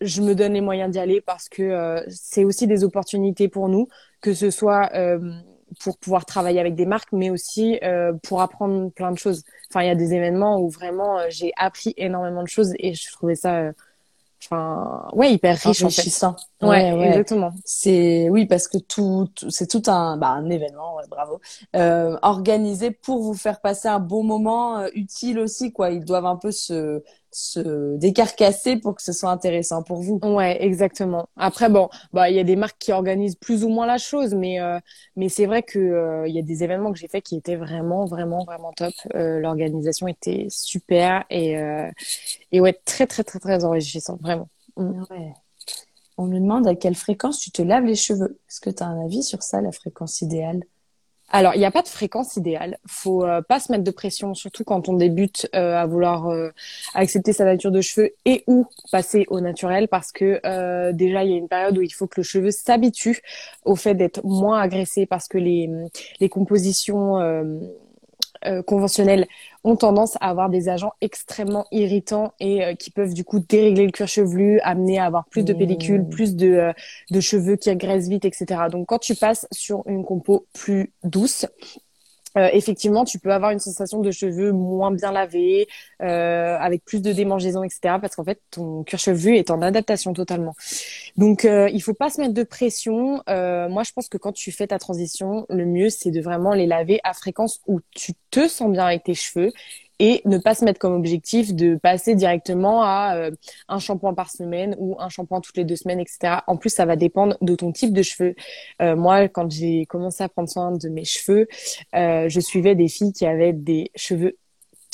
je 0.00 0.22
me 0.22 0.34
donne 0.34 0.52
les 0.54 0.60
moyens 0.60 0.90
d'y 0.90 0.98
aller 0.98 1.20
parce 1.20 1.48
que 1.48 1.62
euh, 1.62 2.02
c'est 2.08 2.44
aussi 2.44 2.66
des 2.66 2.84
opportunités 2.84 3.48
pour 3.48 3.68
nous, 3.68 3.88
que 4.20 4.34
ce 4.34 4.50
soit 4.50 4.90
euh, 4.94 5.18
pour 5.80 5.98
pouvoir 5.98 6.24
travailler 6.24 6.60
avec 6.60 6.74
des 6.74 6.86
marques, 6.86 7.12
mais 7.12 7.30
aussi 7.30 7.78
euh, 7.82 8.12
pour 8.22 8.42
apprendre 8.42 8.90
plein 8.90 9.12
de 9.12 9.18
choses. 9.18 9.42
Enfin, 9.70 9.82
il 9.82 9.86
y 9.86 9.90
a 9.90 9.94
des 9.94 10.14
événements 10.14 10.60
où 10.60 10.68
vraiment 10.68 11.18
j'ai 11.28 11.52
appris 11.56 11.94
énormément 11.96 12.42
de 12.42 12.48
choses 12.48 12.72
et 12.78 12.94
je 12.94 13.10
trouvais 13.12 13.34
ça, 13.34 13.70
enfin, 14.42 15.08
ouais, 15.12 15.32
hyper 15.32 15.56
riche 15.58 15.82
enrichissant. 15.82 16.36
En 16.60 16.70
fait. 16.72 16.92
ouais, 16.92 17.06
exactement. 17.08 17.52
C'est 17.64 18.28
oui 18.30 18.46
parce 18.46 18.68
que 18.68 18.78
tout, 18.78 19.28
c'est 19.48 19.68
tout 19.68 19.82
un, 19.86 20.16
bah, 20.16 20.28
un 20.28 20.48
événement, 20.50 20.96
ouais, 20.96 21.04
bravo, 21.08 21.40
organisé 22.22 22.90
pour 22.90 23.22
vous 23.22 23.34
faire 23.34 23.60
passer 23.60 23.88
un 23.88 24.00
bon 24.00 24.22
moment 24.22 24.86
utile 24.94 25.38
aussi, 25.38 25.72
quoi. 25.72 25.90
Ils 25.90 26.04
doivent 26.04 26.26
un 26.26 26.36
peu 26.36 26.52
se 26.52 27.02
se 27.34 27.96
décarcasser 27.96 28.76
pour 28.76 28.94
que 28.94 29.02
ce 29.02 29.12
soit 29.12 29.30
intéressant 29.30 29.82
pour 29.82 30.00
vous. 30.00 30.20
Ouais, 30.22 30.62
exactement. 30.62 31.28
Après, 31.36 31.68
bon, 31.68 31.88
bah, 32.12 32.30
il 32.30 32.36
y 32.36 32.38
a 32.38 32.44
des 32.44 32.56
marques 32.56 32.78
qui 32.78 32.92
organisent 32.92 33.36
plus 33.36 33.64
ou 33.64 33.68
moins 33.68 33.86
la 33.86 33.98
chose, 33.98 34.34
mais 34.34 34.60
euh, 34.60 34.78
mais 35.16 35.28
c'est 35.28 35.46
vrai 35.46 35.62
que 35.62 35.78
euh, 35.78 36.28
il 36.28 36.34
y 36.34 36.38
a 36.38 36.42
des 36.42 36.62
événements 36.64 36.92
que 36.92 36.98
j'ai 36.98 37.08
fait 37.08 37.20
qui 37.20 37.36
étaient 37.36 37.56
vraiment, 37.56 38.04
vraiment, 38.04 38.44
vraiment 38.44 38.72
top. 38.72 38.94
Euh, 39.14 39.40
L'organisation 39.40 40.06
était 40.08 40.46
super 40.48 41.24
et 41.30 41.56
et 42.52 42.60
ouais, 42.60 42.72
très, 42.84 43.06
très, 43.06 43.24
très, 43.24 43.38
très 43.38 43.64
enrichissant, 43.64 44.16
vraiment. 44.20 44.48
Mm. 44.76 45.02
Ouais. 45.10 45.32
On 46.16 46.26
me 46.26 46.38
demande 46.38 46.66
à 46.68 46.74
quelle 46.76 46.94
fréquence 46.94 47.40
tu 47.40 47.50
te 47.50 47.62
laves 47.62 47.84
les 47.84 47.96
cheveux. 47.96 48.38
Est-ce 48.48 48.60
que 48.60 48.70
tu 48.70 48.82
as 48.82 48.86
un 48.86 49.04
avis 49.04 49.22
sur 49.22 49.42
ça, 49.42 49.60
la 49.60 49.72
fréquence 49.72 50.20
idéale? 50.22 50.62
Alors, 51.34 51.56
il 51.56 51.58
n'y 51.58 51.64
a 51.64 51.72
pas 51.72 51.82
de 51.82 51.88
fréquence 51.88 52.36
idéale. 52.36 52.78
Faut 52.86 53.24
euh, 53.24 53.42
pas 53.42 53.58
se 53.58 53.72
mettre 53.72 53.82
de 53.82 53.90
pression, 53.90 54.34
surtout 54.34 54.62
quand 54.62 54.88
on 54.88 54.92
débute 54.92 55.48
euh, 55.56 55.74
à 55.74 55.84
vouloir 55.84 56.28
euh, 56.28 56.50
accepter 56.94 57.32
sa 57.32 57.44
nature 57.44 57.72
de 57.72 57.80
cheveux 57.80 58.12
et 58.24 58.44
ou 58.46 58.66
passer 58.92 59.24
au 59.26 59.40
naturel, 59.40 59.88
parce 59.88 60.12
que 60.12 60.40
déjà 60.92 61.24
il 61.24 61.32
y 61.32 61.34
a 61.34 61.36
une 61.36 61.48
période 61.48 61.76
où 61.76 61.82
il 61.82 61.92
faut 61.92 62.06
que 62.06 62.20
le 62.20 62.22
cheveu 62.22 62.52
s'habitue 62.52 63.20
au 63.64 63.74
fait 63.74 63.96
d'être 63.96 64.24
moins 64.24 64.60
agressé, 64.60 65.06
parce 65.06 65.26
que 65.26 65.38
les 65.38 65.68
les 66.20 66.28
compositions 66.28 67.18
euh, 68.46 68.62
conventionnels 68.62 69.26
ont 69.62 69.76
tendance 69.76 70.16
à 70.20 70.28
avoir 70.28 70.50
des 70.50 70.68
agents 70.68 70.92
extrêmement 71.00 71.66
irritants 71.72 72.32
et 72.40 72.64
euh, 72.64 72.74
qui 72.74 72.90
peuvent 72.90 73.14
du 73.14 73.24
coup 73.24 73.38
dérégler 73.38 73.86
le 73.86 73.92
cuir 73.92 74.08
chevelu, 74.08 74.60
amener 74.60 74.98
à 74.98 75.06
avoir 75.06 75.24
plus 75.26 75.44
de 75.44 75.52
pellicules, 75.52 76.02
mmh. 76.02 76.10
plus 76.10 76.36
de, 76.36 76.48
euh, 76.48 76.72
de 77.10 77.20
cheveux 77.20 77.56
qui 77.56 77.70
agressent 77.70 78.08
vite, 78.08 78.24
etc. 78.24 78.68
Donc 78.70 78.86
quand 78.88 78.98
tu 78.98 79.14
passes 79.14 79.46
sur 79.50 79.82
une 79.86 80.04
compo 80.04 80.46
plus 80.52 80.92
douce, 81.02 81.46
euh, 82.36 82.48
effectivement, 82.52 83.04
tu 83.04 83.18
peux 83.18 83.32
avoir 83.32 83.50
une 83.50 83.58
sensation 83.58 84.00
de 84.00 84.10
cheveux 84.10 84.52
moins 84.52 84.90
bien 84.90 85.12
lavés, 85.12 85.68
euh, 86.02 86.56
avec 86.58 86.84
plus 86.84 87.00
de 87.02 87.12
démangeaisons, 87.12 87.62
etc. 87.62 87.98
Parce 88.00 88.16
qu'en 88.16 88.24
fait, 88.24 88.40
ton 88.50 88.82
cuir 88.84 88.98
chevelu 88.98 89.36
est 89.36 89.50
en 89.50 89.62
adaptation 89.62 90.12
totalement. 90.12 90.54
Donc, 91.16 91.44
euh, 91.44 91.68
il 91.72 91.80
faut 91.82 91.94
pas 91.94 92.10
se 92.10 92.20
mettre 92.20 92.34
de 92.34 92.42
pression. 92.42 93.22
Euh, 93.28 93.68
moi, 93.68 93.82
je 93.84 93.92
pense 93.92 94.08
que 94.08 94.18
quand 94.18 94.32
tu 94.32 94.52
fais 94.52 94.66
ta 94.66 94.78
transition, 94.78 95.46
le 95.48 95.64
mieux, 95.64 95.90
c'est 95.90 96.10
de 96.10 96.20
vraiment 96.20 96.52
les 96.52 96.66
laver 96.66 97.00
à 97.04 97.12
fréquence 97.12 97.60
où 97.66 97.80
tu 97.92 98.12
te 98.30 98.48
sens 98.48 98.70
bien 98.70 98.86
avec 98.86 99.04
tes 99.04 99.14
cheveux 99.14 99.52
et 99.98 100.22
ne 100.24 100.38
pas 100.38 100.54
se 100.54 100.64
mettre 100.64 100.78
comme 100.78 100.94
objectif 100.94 101.54
de 101.54 101.76
passer 101.76 102.14
directement 102.14 102.82
à 102.82 103.16
euh, 103.16 103.30
un 103.68 103.78
shampoing 103.78 104.14
par 104.14 104.30
semaine 104.30 104.74
ou 104.78 104.96
un 104.98 105.08
shampoing 105.08 105.40
toutes 105.40 105.56
les 105.56 105.64
deux 105.64 105.76
semaines, 105.76 106.00
etc. 106.00 106.40
En 106.46 106.56
plus, 106.56 106.70
ça 106.70 106.84
va 106.84 106.96
dépendre 106.96 107.36
de 107.40 107.54
ton 107.54 107.72
type 107.72 107.92
de 107.92 108.02
cheveux. 108.02 108.34
Euh, 108.82 108.96
moi, 108.96 109.28
quand 109.28 109.50
j'ai 109.50 109.86
commencé 109.86 110.24
à 110.24 110.28
prendre 110.28 110.48
soin 110.48 110.72
de 110.72 110.88
mes 110.88 111.04
cheveux, 111.04 111.46
euh, 111.94 112.28
je 112.28 112.40
suivais 112.40 112.74
des 112.74 112.88
filles 112.88 113.12
qui 113.12 113.26
avaient 113.26 113.52
des 113.52 113.90
cheveux 113.94 114.36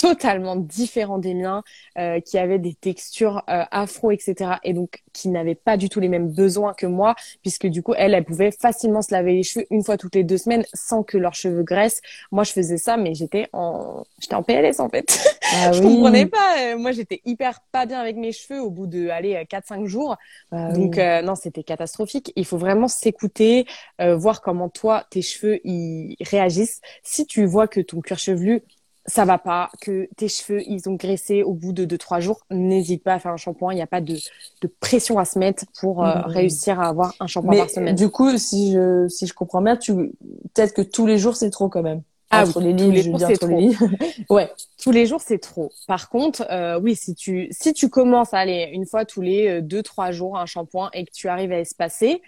totalement 0.01 0.57
différents 0.57 1.19
des 1.19 1.35
miens, 1.35 1.63
euh, 1.99 2.21
qui 2.21 2.39
avaient 2.39 2.59
des 2.59 2.75
textures 2.75 3.43
euh, 3.51 3.65
afro, 3.71 4.11
etc. 4.11 4.53
Et 4.65 4.73
donc 4.73 5.03
qui 5.13 5.29
n'avaient 5.29 5.55
pas 5.55 5.77
du 5.77 5.89
tout 5.89 6.01
les 6.01 6.09
mêmes 6.09 6.31
besoins 6.31 6.73
que 6.73 6.87
moi, 6.87 7.15
puisque 7.43 7.67
du 7.67 7.83
coup, 7.83 7.93
elles, 7.97 8.15
elles 8.15 8.25
pouvaient 8.25 8.53
facilement 8.53 9.03
se 9.03 9.13
laver 9.13 9.35
les 9.35 9.43
cheveux 9.43 9.67
une 9.71 9.85
fois 9.85 9.99
toutes 9.99 10.15
les 10.15 10.25
deux 10.25 10.39
semaines 10.39 10.65
sans 10.73 11.03
que 11.03 11.19
leurs 11.19 11.35
cheveux 11.35 11.63
graissent. 11.63 12.01
Moi, 12.33 12.45
je 12.45 12.53
faisais 12.53 12.79
ça, 12.79 12.97
mais 12.97 13.15
j'étais 13.15 13.49
en, 13.53 14.05
j'étais 14.21 14.35
en 14.35 14.43
PLS 14.43 14.81
en 14.81 14.89
fait. 14.89 15.21
Ah, 15.53 15.73
je 15.73 15.83
comprenais 15.83 16.27
pas. 16.27 16.57
Euh, 16.61 16.79
moi, 16.79 16.93
j'étais 16.93 17.21
hyper 17.25 17.61
pas 17.73 17.85
bien 17.85 18.01
avec 18.01 18.17
mes 18.17 18.33
cheveux 18.33 18.61
au 18.61 18.71
bout 18.71 18.87
de, 18.87 19.09
aller 19.09 19.35
4-5 19.51 19.85
jours. 19.87 20.17
Ah 20.51 20.73
donc 20.73 20.97
euh, 20.97 21.21
non, 21.23 21.35
c'était 21.35 21.63
catastrophique. 21.63 22.33
Il 22.37 22.47
faut 22.47 22.59
vraiment 22.59 22.89
s'écouter, 22.89 23.67
euh, 24.01 24.17
voir 24.17 24.41
comment 24.41 24.69
toi, 24.69 25.05
tes 25.11 25.23
cheveux, 25.23 25.61
ils 25.65 26.17
réagissent. 26.21 26.81
Si 27.03 27.27
tu 27.27 27.45
vois 27.45 27.69
que 27.69 27.81
ton 27.81 28.01
cuir 28.01 28.19
chevelu 28.19 28.63
ça 29.07 29.25
va 29.25 29.39
pas, 29.39 29.71
que 29.81 30.09
tes 30.17 30.29
cheveux 30.29 30.63
ils 30.67 30.89
ont 30.89 30.95
graissé 30.95 31.43
au 31.43 31.53
bout 31.55 31.73
de 31.73 31.85
2-3 31.85 32.21
jours, 32.21 32.41
n'hésite 32.51 33.03
pas 33.03 33.15
à 33.15 33.19
faire 33.19 33.33
un 33.33 33.37
shampoing. 33.37 33.73
Il 33.73 33.77
n'y 33.77 33.83
a 33.83 33.87
pas 33.87 34.01
de, 34.01 34.17
de, 34.63 34.75
pression 34.81 35.19
à 35.19 35.25
se 35.25 35.39
mettre 35.39 35.65
pour 35.81 36.05
euh, 36.05 36.15
mmh. 36.15 36.23
réussir 36.27 36.81
à 36.81 36.89
avoir 36.89 37.15
un 37.21 37.27
shampoing 37.27 37.57
par 37.57 37.71
semaine. 37.71 37.95
Du 37.95 38.11
coup, 38.11 38.37
si 38.37 38.73
je, 38.73 39.09
si 39.09 39.27
je 39.27 39.35
comprends 39.35 39.63
bien, 39.63 39.77
tu 39.77 39.95
peut-être 39.95 40.75
que 40.75 40.83
tous 40.83 41.07
les 41.07 41.19
jours 41.19 41.37
c'est 41.37 41.51
trop 41.51 41.69
quand 41.69 41.83
même. 41.83 42.03
ah 42.31 42.45
entre 42.47 42.61
les 42.61 42.73
lignes, 42.73 42.89
tous 42.89 42.93
les 42.93 43.03
jours, 43.03 43.21
c'est 43.21 43.37
trop. 43.39 43.71
ouais, 44.35 44.53
tous 44.81 44.91
les 44.93 45.07
jours, 45.07 45.21
c'est 45.21 45.39
trop. 45.39 45.73
Par 45.87 46.09
contre, 46.11 46.47
euh, 46.51 46.79
oui, 46.81 46.95
si 46.95 47.15
tu 47.15 47.49
si 47.51 47.73
tu 47.73 47.89
commences 47.89 48.35
à 48.35 48.39
aller 48.39 48.71
une 48.73 48.87
fois 48.87 49.05
tous 49.05 49.23
les 49.23 49.49
euh, 49.49 49.61
deux 49.63 49.83
trois 49.83 50.13
jours 50.13 50.39
un 50.39 50.47
shampoing 50.47 50.91
et 50.93 51.05
que 51.05 51.11
tu 51.13 51.29
arrives 51.29 51.53
à 51.53 51.59
espacer, 51.59 52.21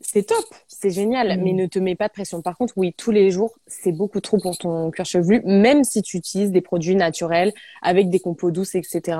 c'est 0.00 0.24
top, 0.24 0.44
c'est 0.66 0.90
génial. 0.90 1.38
Mm. 1.38 1.42
Mais 1.42 1.52
ne 1.52 1.66
te 1.66 1.78
mets 1.78 1.94
pas 1.94 2.08
de 2.08 2.12
pression. 2.12 2.42
Par 2.42 2.56
contre, 2.56 2.74
oui, 2.76 2.94
tous 2.96 3.10
les 3.10 3.30
jours, 3.30 3.54
c'est 3.66 3.92
beaucoup 3.92 4.20
trop 4.20 4.38
pour 4.38 4.56
ton 4.56 4.90
cuir 4.90 5.04
chevelu, 5.04 5.42
même 5.44 5.84
si 5.84 6.02
tu 6.02 6.16
utilises 6.16 6.50
des 6.50 6.60
produits 6.60 6.96
naturels 6.96 7.52
avec 7.82 8.10
des 8.10 8.20
compos 8.20 8.50
douces, 8.50 8.74
etc. 8.74 9.18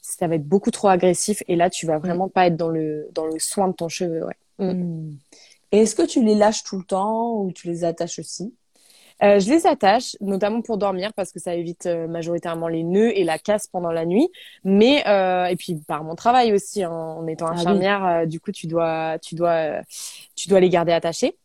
Ça 0.00 0.28
va 0.28 0.36
être 0.36 0.46
beaucoup 0.46 0.70
trop 0.70 0.88
agressif 0.88 1.42
et 1.48 1.56
là, 1.56 1.70
tu 1.70 1.86
vas 1.86 1.98
mm. 1.98 2.02
vraiment 2.02 2.28
pas 2.28 2.46
être 2.46 2.56
dans 2.56 2.68
le 2.68 3.08
dans 3.12 3.26
le 3.26 3.38
soin 3.38 3.68
de 3.68 3.74
ton 3.74 3.88
cheveu. 3.88 4.24
Ouais. 4.24 4.64
Mm. 4.72 5.16
Et 5.72 5.78
est-ce 5.78 5.94
que 5.94 6.06
tu 6.06 6.22
les 6.22 6.34
lâches 6.34 6.62
tout 6.64 6.78
le 6.78 6.84
temps 6.84 7.40
ou 7.40 7.52
tu 7.52 7.68
les 7.68 7.84
attaches 7.84 8.18
aussi? 8.18 8.54
Euh, 9.22 9.40
je 9.40 9.48
les 9.50 9.66
attache, 9.66 10.16
notamment 10.20 10.60
pour 10.60 10.76
dormir 10.78 11.12
parce 11.14 11.32
que 11.32 11.38
ça 11.38 11.54
évite 11.54 11.86
euh, 11.86 12.06
majoritairement 12.06 12.68
les 12.68 12.82
nœuds 12.82 13.16
et 13.16 13.24
la 13.24 13.38
casse 13.38 13.66
pendant 13.66 13.92
la 13.92 14.04
nuit. 14.04 14.28
Mais 14.64 15.06
euh, 15.06 15.46
et 15.46 15.56
puis 15.56 15.76
par 15.86 16.04
mon 16.04 16.14
travail 16.14 16.52
aussi, 16.52 16.82
hein, 16.82 16.90
en 16.90 17.26
étant 17.26 17.46
ah 17.46 17.52
infirmière, 17.52 18.26
du 18.26 18.40
coup 18.40 18.52
tu 18.52 18.66
dois 18.66 19.18
tu 19.20 19.34
dois 19.34 19.80
tu 20.34 20.48
dois 20.48 20.60
les 20.60 20.68
garder 20.68 20.92
attachés. 20.92 21.36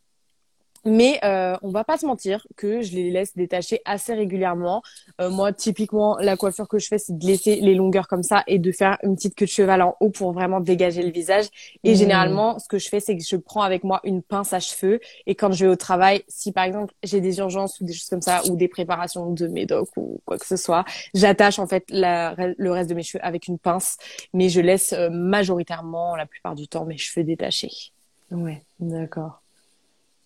Mais 0.86 1.20
euh, 1.24 1.56
on 1.62 1.70
va 1.70 1.84
pas 1.84 1.98
se 1.98 2.06
mentir 2.06 2.46
que 2.56 2.82
je 2.82 2.96
les 2.96 3.12
laisse 3.12 3.36
détacher 3.36 3.82
assez 3.86 4.14
régulièrement. 4.14 4.82
Euh, 5.20 5.30
moi, 5.30 5.54
typiquement, 5.54 6.18
la 6.18 6.38
coiffure 6.38 6.68
que 6.68 6.80
je 6.80 6.88
fais, 6.88 6.98
c'est 6.98 7.18
de 7.18 7.26
laisser 7.26 7.58
les 7.58 7.76
longueurs 7.76 8.08
comme 8.08 8.24
ça 8.24 8.44
et 8.48 8.58
de 8.58 8.72
faire 8.72 8.98
une 9.04 9.16
petite 9.16 9.36
queue 9.36 9.46
de 9.46 9.52
cheval 9.52 9.82
en 9.82 9.96
haut 10.00 10.10
pour 10.10 10.32
vraiment 10.32 10.60
dégager 10.60 11.04
le 11.04 11.12
visage. 11.12 11.46
Et 11.84 11.92
mmh. 11.92 11.96
généralement, 11.96 12.60
ce 12.60 12.68
que 12.68 12.80
je 12.80 12.90
fais, 12.90 13.00
c'est 13.00 13.16
que 13.16 13.24
je 13.24 13.36
prends 13.36 13.62
avec 13.62 13.84
moi 13.84 14.00
une 14.04 14.22
pince 14.22 14.54
à 14.54 14.60
cheveux. 14.60 15.00
Et 15.28 15.36
quand 15.36 15.52
je 15.52 15.66
vais 15.66 15.72
au 15.72 15.76
travail, 15.76 16.24
si 16.28 16.52
par 16.52 16.64
exemple 16.64 16.94
j'ai 17.04 17.22
des 17.22 17.38
urgences 17.40 17.80
ou 17.80 17.86
des 17.86 17.94
choses 17.94 18.10
comme 18.10 18.22
ça, 18.22 18.42
ou 18.50 18.56
des 18.56 18.68
préparations 18.68 19.32
de 19.32 19.48
médoc 19.48 19.90
ou 19.98 20.20
quoi 20.26 20.38
que 20.38 20.48
ce 20.48 20.56
soit, 20.56 20.86
j'attache 21.14 21.60
en 21.60 21.68
fait 21.68 21.86
la, 21.90 22.36
le 22.58 22.72
reste 22.72 22.90
de 22.90 22.96
mes 22.96 23.04
cheveux 23.04 23.24
avec 23.24 23.48
une 23.48 23.60
pince. 23.60 23.98
Mais 24.34 24.50
je 24.50 24.62
laisse 24.62 24.94
euh, 24.94 25.10
majoritairement, 25.10 26.16
la 26.16 26.26
plupart 26.26 26.56
du 26.56 26.68
temps, 26.68 26.86
mes 26.86 26.98
cheveux 26.98 27.24
détachés. 27.24 27.92
Ouais, 28.32 28.64
d'accord. 28.80 29.42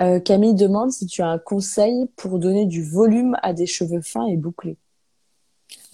Euh, 0.02 0.20
Camille 0.20 0.56
demande 0.56 0.92
si 0.92 1.06
tu 1.06 1.22
as 1.22 1.28
un 1.28 1.40
conseil 1.40 2.08
pour 2.16 2.40
donner 2.40 2.66
du 2.66 2.84
volume 2.84 3.38
à 3.42 3.54
des 3.54 3.66
cheveux 3.66 4.02
fins 4.02 4.28
et 4.28 4.36
bouclés. 4.36 4.78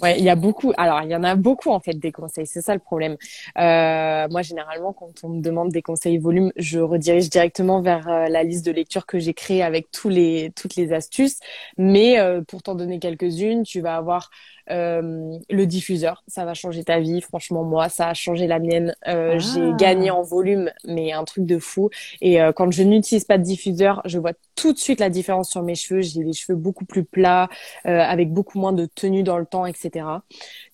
Ouais, 0.02 0.18
il 0.18 0.26
y 0.26 0.30
a 0.30 0.36
beaucoup. 0.36 0.74
Alors, 0.78 1.04
il 1.04 1.12
y 1.12 1.16
en 1.16 1.24
a 1.24 1.36
beaucoup 1.36 1.70
en 1.70 1.80
fait 1.80 1.94
des 1.94 2.12
conseils. 2.12 2.48
C'est 2.48 2.62
ça 2.62 2.74
le 2.74 2.80
problème. 2.80 3.18
Euh, 3.60 4.28
moi, 4.30 4.42
généralement, 4.42 4.94
quand 4.94 5.24
on 5.24 5.30
me 5.30 5.42
demande 5.42 5.70
des 5.70 5.84
conseils 5.84 6.18
volume, 6.18 6.52
je 6.56 6.80
redirige 6.80 7.30
directement 7.30 7.82
vers 7.82 8.08
euh, 8.08 8.28
la 8.28 8.44
liste 8.44 8.66
de 8.66 8.72
lecture 8.72 9.06
que 9.06 9.20
j'ai 9.20 9.36
créée 9.36 9.62
avec 9.62 9.92
tous 9.92 10.10
les 10.10 10.52
toutes 10.56 10.76
les 10.76 10.92
astuces. 10.92 11.40
Mais 11.78 12.18
pour 12.48 12.64
t'en 12.64 12.74
donner 12.74 13.00
quelques-unes, 13.00 13.64
tu 13.64 13.82
vas 13.82 13.96
avoir 13.96 14.32
euh, 14.72 15.38
le 15.50 15.66
diffuseur, 15.66 16.24
ça 16.28 16.46
va 16.46 16.54
changer 16.54 16.84
ta 16.84 17.00
vie. 17.00 17.22
Franchement, 17.22 17.64
moi, 17.64 17.90
ça 17.90 18.10
a 18.10 18.14
changé 18.14 18.48
la 18.48 18.60
mienne. 18.60 18.96
Euh, 19.08 19.38
J'ai 19.40 19.62
ah. 19.62 19.76
gagné 19.78 20.12
en 20.12 20.22
volume, 20.22 20.72
mais 20.86 21.12
un 21.12 21.24
truc 21.24 21.46
de 21.46 21.60
fou. 21.60 21.90
Et 22.22 22.42
euh, 22.42 22.52
quand 22.52 22.72
je 22.72 22.84
n'utilise 22.84 23.26
pas 23.26 23.38
de 23.38 23.44
diffuseur, 23.44 24.02
je 24.06 24.20
vois 24.20 24.34
tout 24.56 24.74
de 24.74 24.78
suite 24.78 25.00
la 25.00 25.10
différence 25.10 25.50
sur 25.50 25.62
mes 25.64 25.76
cheveux. 25.76 26.02
J'ai 26.02 26.24
les 26.24 26.34
cheveux 26.34 26.58
beaucoup 26.58 26.86
plus 26.86 27.04
plats, 27.04 27.50
euh, 27.86 28.00
avec 28.00 28.32
beaucoup 28.32 28.60
moins 28.60 28.74
de 28.74 28.86
tenue 28.86 29.24
dans 29.24 29.38
le 29.38 29.46
temps, 29.46 29.66
etc. 29.66 30.06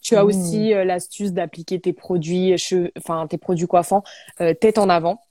Tu 0.01 0.15
as 0.15 0.23
mmh. 0.23 0.27
aussi 0.27 0.69
l'astuce 0.69 1.33
d'appliquer 1.33 1.79
tes 1.79 1.93
produits, 1.93 2.57
cheveux, 2.57 2.91
enfin 2.97 3.27
tes 3.27 3.37
produits 3.37 3.67
coiffants 3.67 4.03
tête 4.37 4.77
en 4.77 4.89
avant 4.89 5.26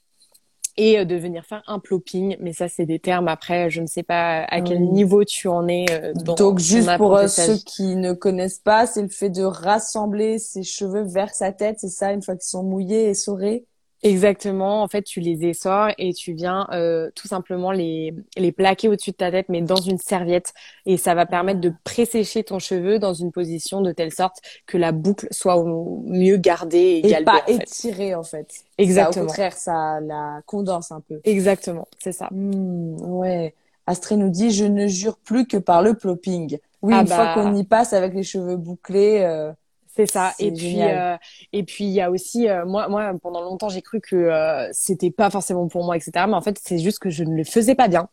et 0.77 0.99
euh, 0.99 1.05
de 1.05 1.17
venir 1.17 1.45
faire 1.45 1.63
un 1.67 1.79
plopping. 1.79 2.37
Mais 2.41 2.53
ça, 2.53 2.69
c'est 2.69 2.87
des 2.87 2.99
termes. 2.99 3.29
Après, 3.29 3.71
je 3.71 3.81
ne 3.81 3.87
sais 3.87 4.03
pas 4.03 4.45
à 4.45 4.61
quel 4.61 4.83
niveau 4.83 5.25
tu 5.25 5.49
en 5.49 5.69
es. 5.69 5.87
Euh, 5.91 6.13
dans 6.15 6.35
Donc, 6.35 6.59
juste 6.59 6.97
pour 6.97 7.17
euh, 7.17 7.29
ceux 7.29 7.57
qui 7.57 7.97
ne 7.97 8.13
connaissent 8.13 8.59
pas, 8.59 8.87
c'est 8.87 9.03
le 9.03 9.09
fait 9.09 9.31
de 9.31 9.43
rassembler 9.43 10.39
ses 10.39 10.63
cheveux 10.63 11.03
vers 11.03 11.35
sa 11.35 11.53
tête. 11.53 11.77
C'est 11.81 11.89
ça, 11.89 12.13
une 12.13 12.23
fois 12.23 12.35
qu'ils 12.35 12.49
sont 12.49 12.63
mouillés 12.63 13.09
et 13.09 13.15
saurés. 13.15 13.65
Exactement. 14.07 14.83
En 14.83 14.89
fait, 14.89 15.03
tu 15.03 15.21
les 15.21 15.45
essors 15.45 15.89
et 15.99 16.13
tu 16.13 16.33
viens 16.33 16.69
euh, 16.73 17.11
tout 17.15 17.27
simplement 17.27 17.73
les, 17.73 18.15
les 18.37 18.53
plaquer 18.53 18.89
au-dessus 18.89 19.11
de 19.11 19.17
ta 19.17 19.31
tête, 19.31 19.49
mais 19.49 19.63
dans 19.63 19.77
une 19.77 19.99
serviette. 19.99 20.55
Et 20.87 20.97
ça 20.97 21.15
va 21.15 21.27
permettre 21.27 21.61
de 21.61 21.73
présécher 21.85 22.45
ton 22.45 22.59
cheveu 22.59 22.99
dans 22.99 23.15
une 23.15 23.33
position 23.33 23.81
de 23.81 23.93
telle 23.93 24.13
sorte 24.13 24.37
que 24.67 24.79
la 24.79 24.93
boucle 24.93 25.27
soit 25.31 25.57
au 25.57 26.03
mieux 26.07 26.37
gardée 26.37 27.01
et, 27.03 27.11
et 27.11 27.25
pas 27.25 27.43
étirée 27.49 28.15
en 28.15 28.23
fait. 28.23 28.49
Exactement. 28.79 29.13
Ça, 29.13 29.21
au 29.21 29.27
contraire, 29.27 29.53
ça 29.55 30.01
la 30.01 30.41
condense 30.47 30.93
un 30.93 31.01
peu. 31.01 31.21
Exactement, 31.25 31.89
c'est 31.99 32.13
ça. 32.13 32.29
Mmh, 32.31 32.97
ouais. 33.01 33.55
Astrée 33.89 34.17
nous 34.17 34.31
dit, 34.31 34.51
je 34.51 34.65
ne 34.65 34.87
jure 34.87 35.17
plus 35.19 35.47
que 35.47 35.57
par 35.57 35.83
le 35.83 35.95
plopping. 35.95 36.59
Oui, 36.83 36.95
ah 36.97 37.03
une 37.03 37.07
fois 37.07 37.25
bah. 37.25 37.35
qu'on 37.35 37.55
y 37.55 37.65
passe 37.65 37.93
avec 37.93 38.15
les 38.15 38.23
cheveux 38.23 38.57
bouclés. 38.57 39.21
Euh 39.23 39.53
c'est 39.97 40.11
ça. 40.11 40.35
Et 40.39 40.53
puis, 40.53 40.83
euh, 40.83 41.17
et 41.55 41.63
puis 41.63 41.85
il 41.85 41.91
y 41.91 42.03
a 42.03 42.11
aussi, 42.11 42.49
euh, 42.49 42.67
moi, 42.67 42.89
moi, 42.89 43.15
pendant 43.23 43.41
longtemps, 43.41 43.71
j'ai 43.71 43.81
cru 43.81 44.01
que 44.01 44.15
euh, 44.15 44.69
c'était 44.73 45.11
pas 45.11 45.31
forcément 45.31 45.69
pour 45.69 45.85
moi, 45.85 45.97
etc. 45.97 46.27
Mais 46.29 46.35
en 46.35 46.43
fait, 46.43 46.61
c'est 46.63 46.79
juste 46.79 46.99
que 46.99 47.09
je 47.09 47.25
ne 47.25 47.35
le 47.35 47.45
faisais 47.45 47.75
pas 47.75 47.89
bien. 47.89 48.09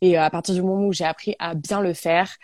Et 0.00 0.18
euh, 0.18 0.22
à 0.22 0.30
partir 0.30 0.54
du 0.54 0.62
moment 0.62 0.86
où 0.86 0.92
j'ai 0.92 1.04
appris 1.04 1.36
à 1.38 1.54
bien 1.54 1.80
le 1.80 1.94
faire, 1.94 2.36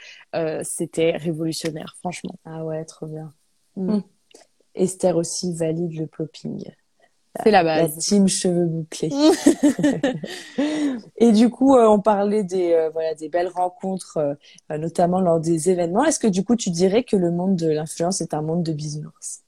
c'était 0.62 1.16
révolutionnaire, 1.16 1.94
franchement. 2.00 2.34
Ah 2.44 2.64
ouais, 2.64 2.84
trop 2.84 3.06
bien. 3.06 3.32
Mm. 3.76 4.00
Esther 4.74 5.16
aussi 5.16 5.54
valide 5.54 5.96
le 5.96 6.06
plopping. 6.06 6.64
C'est 7.42 7.50
la 7.50 7.64
base. 7.64 7.96
La 7.96 8.00
team 8.00 8.28
cheveux 8.28 8.66
bouclés. 8.66 9.10
et 11.16 11.32
du 11.32 11.50
coup, 11.50 11.74
euh, 11.74 11.88
on 11.88 12.00
parlait 12.00 12.44
des 12.44 12.72
euh, 12.72 12.90
voilà 12.90 13.14
des 13.14 13.28
belles 13.28 13.48
rencontres, 13.48 14.36
euh, 14.70 14.78
notamment 14.78 15.20
lors 15.20 15.40
des 15.40 15.70
événements. 15.70 16.04
Est-ce 16.04 16.20
que 16.20 16.28
du 16.28 16.44
coup, 16.44 16.54
tu 16.54 16.70
dirais 16.70 17.02
que 17.02 17.16
le 17.16 17.32
monde 17.32 17.56
de 17.56 17.68
l'influence 17.68 18.20
est 18.20 18.34
un 18.34 18.42
monde 18.42 18.62
de 18.62 18.72
bisounours 18.72 19.40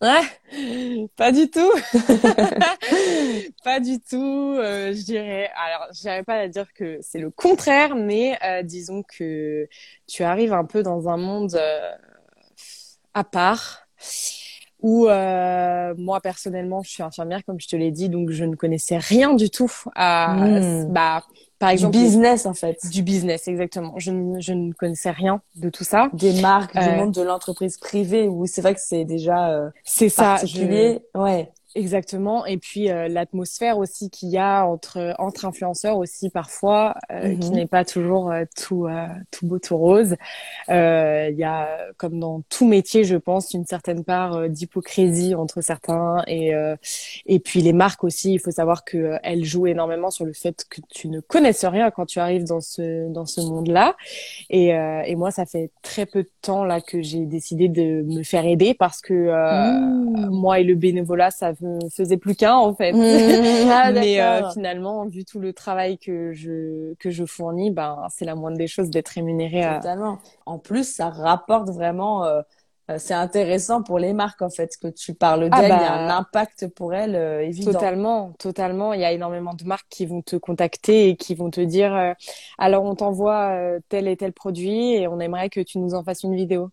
Ouais, 0.00 1.08
pas 1.16 1.32
du 1.32 1.50
tout. 1.50 1.72
pas 3.64 3.80
du 3.80 3.98
tout. 3.98 4.56
je 4.56 5.02
dirais. 5.02 5.50
Alors, 5.56 5.88
je 5.92 6.22
pas 6.22 6.34
à 6.34 6.48
dire 6.48 6.72
que 6.74 6.98
c'est 7.00 7.20
le 7.20 7.30
contraire, 7.30 7.96
mais 7.96 8.38
disons 8.64 9.02
que 9.02 9.66
tu 10.06 10.22
arrives 10.22 10.52
un 10.52 10.66
peu 10.66 10.82
dans 10.82 11.08
un 11.08 11.16
monde 11.16 11.58
à 13.14 13.24
part 13.24 13.88
où 14.84 15.08
euh, 15.08 15.94
moi 15.96 16.20
personnellement 16.20 16.82
je 16.82 16.90
suis 16.90 17.02
infirmière 17.02 17.42
comme 17.46 17.58
je 17.58 17.66
te 17.66 17.74
l'ai 17.74 17.90
dit 17.90 18.10
donc 18.10 18.30
je 18.30 18.44
ne 18.44 18.54
connaissais 18.54 18.98
rien 18.98 19.32
du 19.32 19.48
tout 19.48 19.72
à 19.94 20.34
hmm. 20.34 20.92
bah 20.92 21.22
par 21.58 21.70
exemple 21.70 21.96
du 21.96 22.02
business 22.02 22.44
en 22.44 22.52
fait. 22.52 22.78
du 22.90 23.02
business 23.02 23.48
exactement. 23.48 23.94
Je, 23.96 24.12
je 24.40 24.52
ne 24.52 24.74
connaissais 24.74 25.10
rien 25.10 25.40
de 25.56 25.70
tout 25.70 25.84
ça. 25.84 26.10
Des 26.12 26.38
marques 26.42 26.74
du 26.74 26.86
euh, 26.86 26.96
monde 26.96 27.12
de 27.12 27.22
l'entreprise 27.22 27.78
privée 27.78 28.28
où 28.28 28.44
c'est 28.44 28.60
vrai 28.60 28.74
que 28.74 28.80
c'est 28.82 29.06
déjà 29.06 29.52
euh, 29.52 29.70
c'est 29.84 30.10
ça 30.10 30.34
particulier. 30.34 31.00
Ouais 31.14 31.50
Exactement. 31.76 32.46
Et 32.46 32.56
puis 32.56 32.88
euh, 32.88 33.08
l'atmosphère 33.08 33.78
aussi 33.78 34.08
qu'il 34.08 34.28
y 34.28 34.38
a 34.38 34.64
entre 34.64 35.12
entre 35.18 35.44
influenceurs 35.44 35.96
aussi 35.96 36.30
parfois, 36.30 36.94
euh, 37.10 37.34
qui 37.34 37.48
mhm. 37.50 37.56
n'est 37.56 37.66
pas 37.66 37.84
toujours 37.84 38.30
euh, 38.30 38.44
tout 38.56 38.86
tout 39.32 39.46
beau 39.46 39.58
tout 39.58 39.76
rose. 39.76 40.14
Il 40.68 41.34
y 41.36 41.44
a 41.44 41.78
comme 41.96 42.20
dans 42.20 42.42
tout 42.48 42.66
métier, 42.66 43.02
je 43.02 43.16
pense, 43.16 43.54
une 43.54 43.66
certaine 43.66 44.04
part 44.04 44.48
d'hypocrisie 44.48 45.34
entre 45.34 45.62
certains 45.62 46.22
et 46.28 46.52
et 47.26 47.40
puis 47.40 47.60
les 47.60 47.72
marques 47.72 48.04
aussi. 48.04 48.34
Il 48.34 48.38
faut 48.38 48.52
savoir 48.52 48.84
que 48.84 49.18
elles 49.24 49.44
jouent 49.44 49.66
énormément 49.66 50.10
sur 50.10 50.24
le 50.24 50.32
fait 50.32 50.64
que 50.70 50.80
tu 50.90 51.08
ne 51.08 51.18
connaisses 51.20 51.64
rien 51.64 51.90
quand 51.90 52.06
tu 52.06 52.20
arrives 52.20 52.44
dans 52.44 52.60
ce 52.60 53.08
dans 53.12 53.26
ce 53.26 53.40
monde-là. 53.40 53.96
Et 54.48 54.68
et 54.68 55.16
moi, 55.16 55.32
ça 55.32 55.44
fait 55.44 55.70
très 55.82 56.06
peu 56.06 56.22
de 56.22 56.30
temps 56.40 56.64
là 56.64 56.80
que 56.80 57.02
j'ai 57.02 57.26
décidé 57.26 57.68
de 57.68 58.02
me 58.02 58.22
faire 58.22 58.44
aider 58.46 58.74
parce 58.74 59.00
que 59.00 59.12
mmh. 59.12 60.30
moi 60.30 60.60
et 60.60 60.64
le 60.64 60.76
bénévolat, 60.76 61.30
ça 61.30 61.52
ne 61.64 61.88
faisait 61.88 62.16
plus 62.16 62.34
qu'un 62.34 62.54
en 62.54 62.74
fait. 62.74 62.92
Mmh. 62.92 63.70
Ah, 63.70 63.92
mais 63.92 64.20
euh, 64.20 64.48
finalement, 64.50 65.06
vu 65.06 65.24
tout 65.24 65.40
le 65.40 65.52
travail 65.52 65.98
que 65.98 66.32
je 66.32 66.94
que 66.94 67.10
je 67.10 67.24
fournis, 67.24 67.70
ben 67.70 68.06
c'est 68.10 68.24
la 68.24 68.34
moindre 68.34 68.56
des 68.56 68.66
choses 68.66 68.90
d'être 68.90 69.08
rémunérée. 69.08 69.62
Totalement. 69.76 70.18
En 70.46 70.58
plus, 70.58 70.84
ça 70.84 71.10
rapporte 71.10 71.70
vraiment. 71.70 72.24
Euh, 72.24 72.42
euh, 72.90 72.96
c'est 72.98 73.14
intéressant 73.14 73.82
pour 73.82 73.98
les 73.98 74.12
marques 74.12 74.42
en 74.42 74.50
fait 74.50 74.76
que 74.76 74.88
tu 74.88 75.14
parles 75.14 75.48
ah, 75.50 75.58
d'elles. 75.58 75.70
il 75.70 75.82
y 75.82 75.86
a 75.86 75.94
un 75.94 76.06
bah, 76.06 76.16
impact 76.18 76.68
pour 76.68 76.92
elles 76.92 77.14
évident. 77.42 77.72
Totalement, 77.72 78.32
totalement. 78.38 78.92
Il 78.92 79.00
y 79.00 79.04
a 79.06 79.12
énormément 79.12 79.54
de 79.54 79.64
marques 79.64 79.86
qui 79.88 80.04
vont 80.04 80.20
te 80.20 80.36
contacter 80.36 81.08
et 81.08 81.16
qui 81.16 81.34
vont 81.34 81.48
te 81.48 81.62
dire 81.62 82.14
alors 82.58 82.84
on 82.84 82.94
t'envoie 82.94 83.58
tel 83.88 84.06
et 84.06 84.18
tel 84.18 84.34
produit 84.34 84.96
et 84.96 85.08
on 85.08 85.18
aimerait 85.18 85.48
que 85.48 85.60
tu 85.60 85.78
nous 85.78 85.94
en 85.94 86.04
fasses 86.04 86.24
une 86.24 86.36
vidéo. 86.36 86.68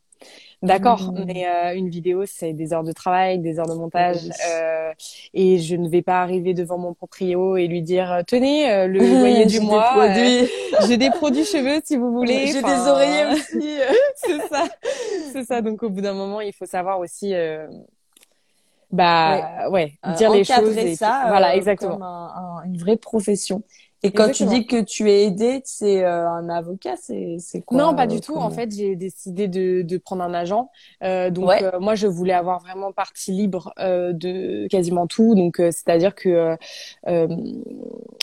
D'accord, 0.63 1.11
mmh. 1.11 1.24
mais 1.26 1.47
euh, 1.47 1.76
une 1.76 1.89
vidéo, 1.89 2.26
c'est 2.28 2.53
des 2.53 2.72
heures 2.72 2.84
de 2.84 2.91
travail, 2.91 3.39
des 3.39 3.59
heures 3.59 3.67
de 3.67 3.74
montage, 3.74 4.30
euh, 4.47 4.91
et 5.34 5.57
je 5.57 5.76
ne 5.76 5.89
vais 5.89 6.03
pas 6.03 6.22
arriver 6.22 6.53
devant 6.53 6.78
mon 6.78 6.93
proprio 6.93 7.57
et 7.57 7.65
lui 7.65 7.82
dire 7.82 8.11
euh, 8.11 8.22
tenez 8.26 8.72
euh, 8.72 8.86
le 8.86 8.99
loyer 9.19 9.47
du 9.47 9.59
mois, 9.59 10.07
j'ai 10.88 10.97
des 10.97 11.09
produits 11.09 11.45
cheveux 11.45 11.82
si 11.84 11.97
vous 11.97 12.11
voulez. 12.11 12.47
J'ai 12.47 12.61
des 12.61 12.88
oreillers 12.88 13.26
aussi. 13.34 13.80
c'est 14.15 14.47
ça, 14.49 14.65
c'est 15.34 15.43
ça. 15.45 15.61
Donc 15.61 15.82
au 15.82 15.89
bout 15.89 16.01
d'un 16.01 16.13
moment, 16.13 16.41
il 16.41 16.53
faut 16.53 16.67
savoir 16.67 16.99
aussi, 16.99 17.34
bah 18.91 19.67
ouais, 19.72 19.93
dire 20.15 20.32
les 20.32 20.43
choses. 20.43 20.78
Et 20.78 20.95
ça, 20.95 21.26
voilà, 21.28 21.55
exactement. 21.55 21.97
Comme 21.97 22.61
une 22.65 22.78
vraie 22.78 22.97
profession. 22.97 23.63
Et 24.04 24.12
quand 24.14 24.30
tu 24.32 24.45
dis 24.45 24.66
que 24.66 24.82
tu 24.82 25.10
es 25.12 25.26
aidée, 25.26 25.62
c'est 25.66 26.04
euh, 26.04 26.28
un 26.30 26.49
avocat, 26.49 26.95
c'est 26.97 27.38
c'est 27.39 27.62
quoi 27.62 27.78
Non, 27.78 27.95
pas 27.95 28.06
du 28.08 28.18
euh, 28.18 28.20
tout. 28.20 28.34
comment 28.34 28.45
En 28.45 28.49
fait, 28.49 28.70
j'ai 28.76 28.95
décidé 28.97 29.47
de, 29.47 29.82
de 29.84 29.97
prendre 29.97 30.24
un 30.24 30.34
agent. 30.34 30.70
Euh, 31.04 31.30
donc, 31.30 31.47
Ouais. 31.47 31.62
euh, 31.62 31.80
moi, 31.80 31.95
je 31.95 32.08
voulais 32.08 32.34
avoir 32.34 32.60
vraiment 32.60 32.91
partie 32.91 33.32
libre 33.32 33.74
euh, 33.80 34.12
de 34.12 34.68
quasiment 34.68 35.08
tout. 35.08 35.36
Donc, 35.36 35.60
euh, 35.62 35.72
c'est-à-dire 35.72 36.14
que, 36.16 36.30
euh, 36.30 36.56
euh, 37.08 37.28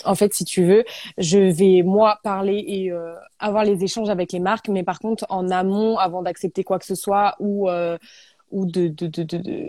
en 0.05 0.15
fait, 0.15 0.33
si 0.33 0.45
tu 0.45 0.63
veux, 0.65 0.83
je 1.17 1.39
vais 1.39 1.81
moi 1.83 2.19
parler 2.23 2.63
et 2.67 2.91
euh, 2.91 3.15
avoir 3.39 3.63
les 3.63 3.83
échanges 3.83 4.09
avec 4.09 4.31
les 4.33 4.39
marques, 4.39 4.69
mais 4.69 4.83
par 4.83 4.99
contre, 4.99 5.25
en 5.29 5.49
amont, 5.49 5.97
avant 5.97 6.21
d'accepter 6.21 6.63
quoi 6.63 6.77
que 6.79 6.85
ce 6.85 6.95
soit 6.95 7.35
ou 7.39 7.69
euh, 7.69 7.97
ou 8.51 8.65
de 8.65 8.87
de 8.87 9.07
de 9.07 9.23
de, 9.23 9.37
de 9.37 9.63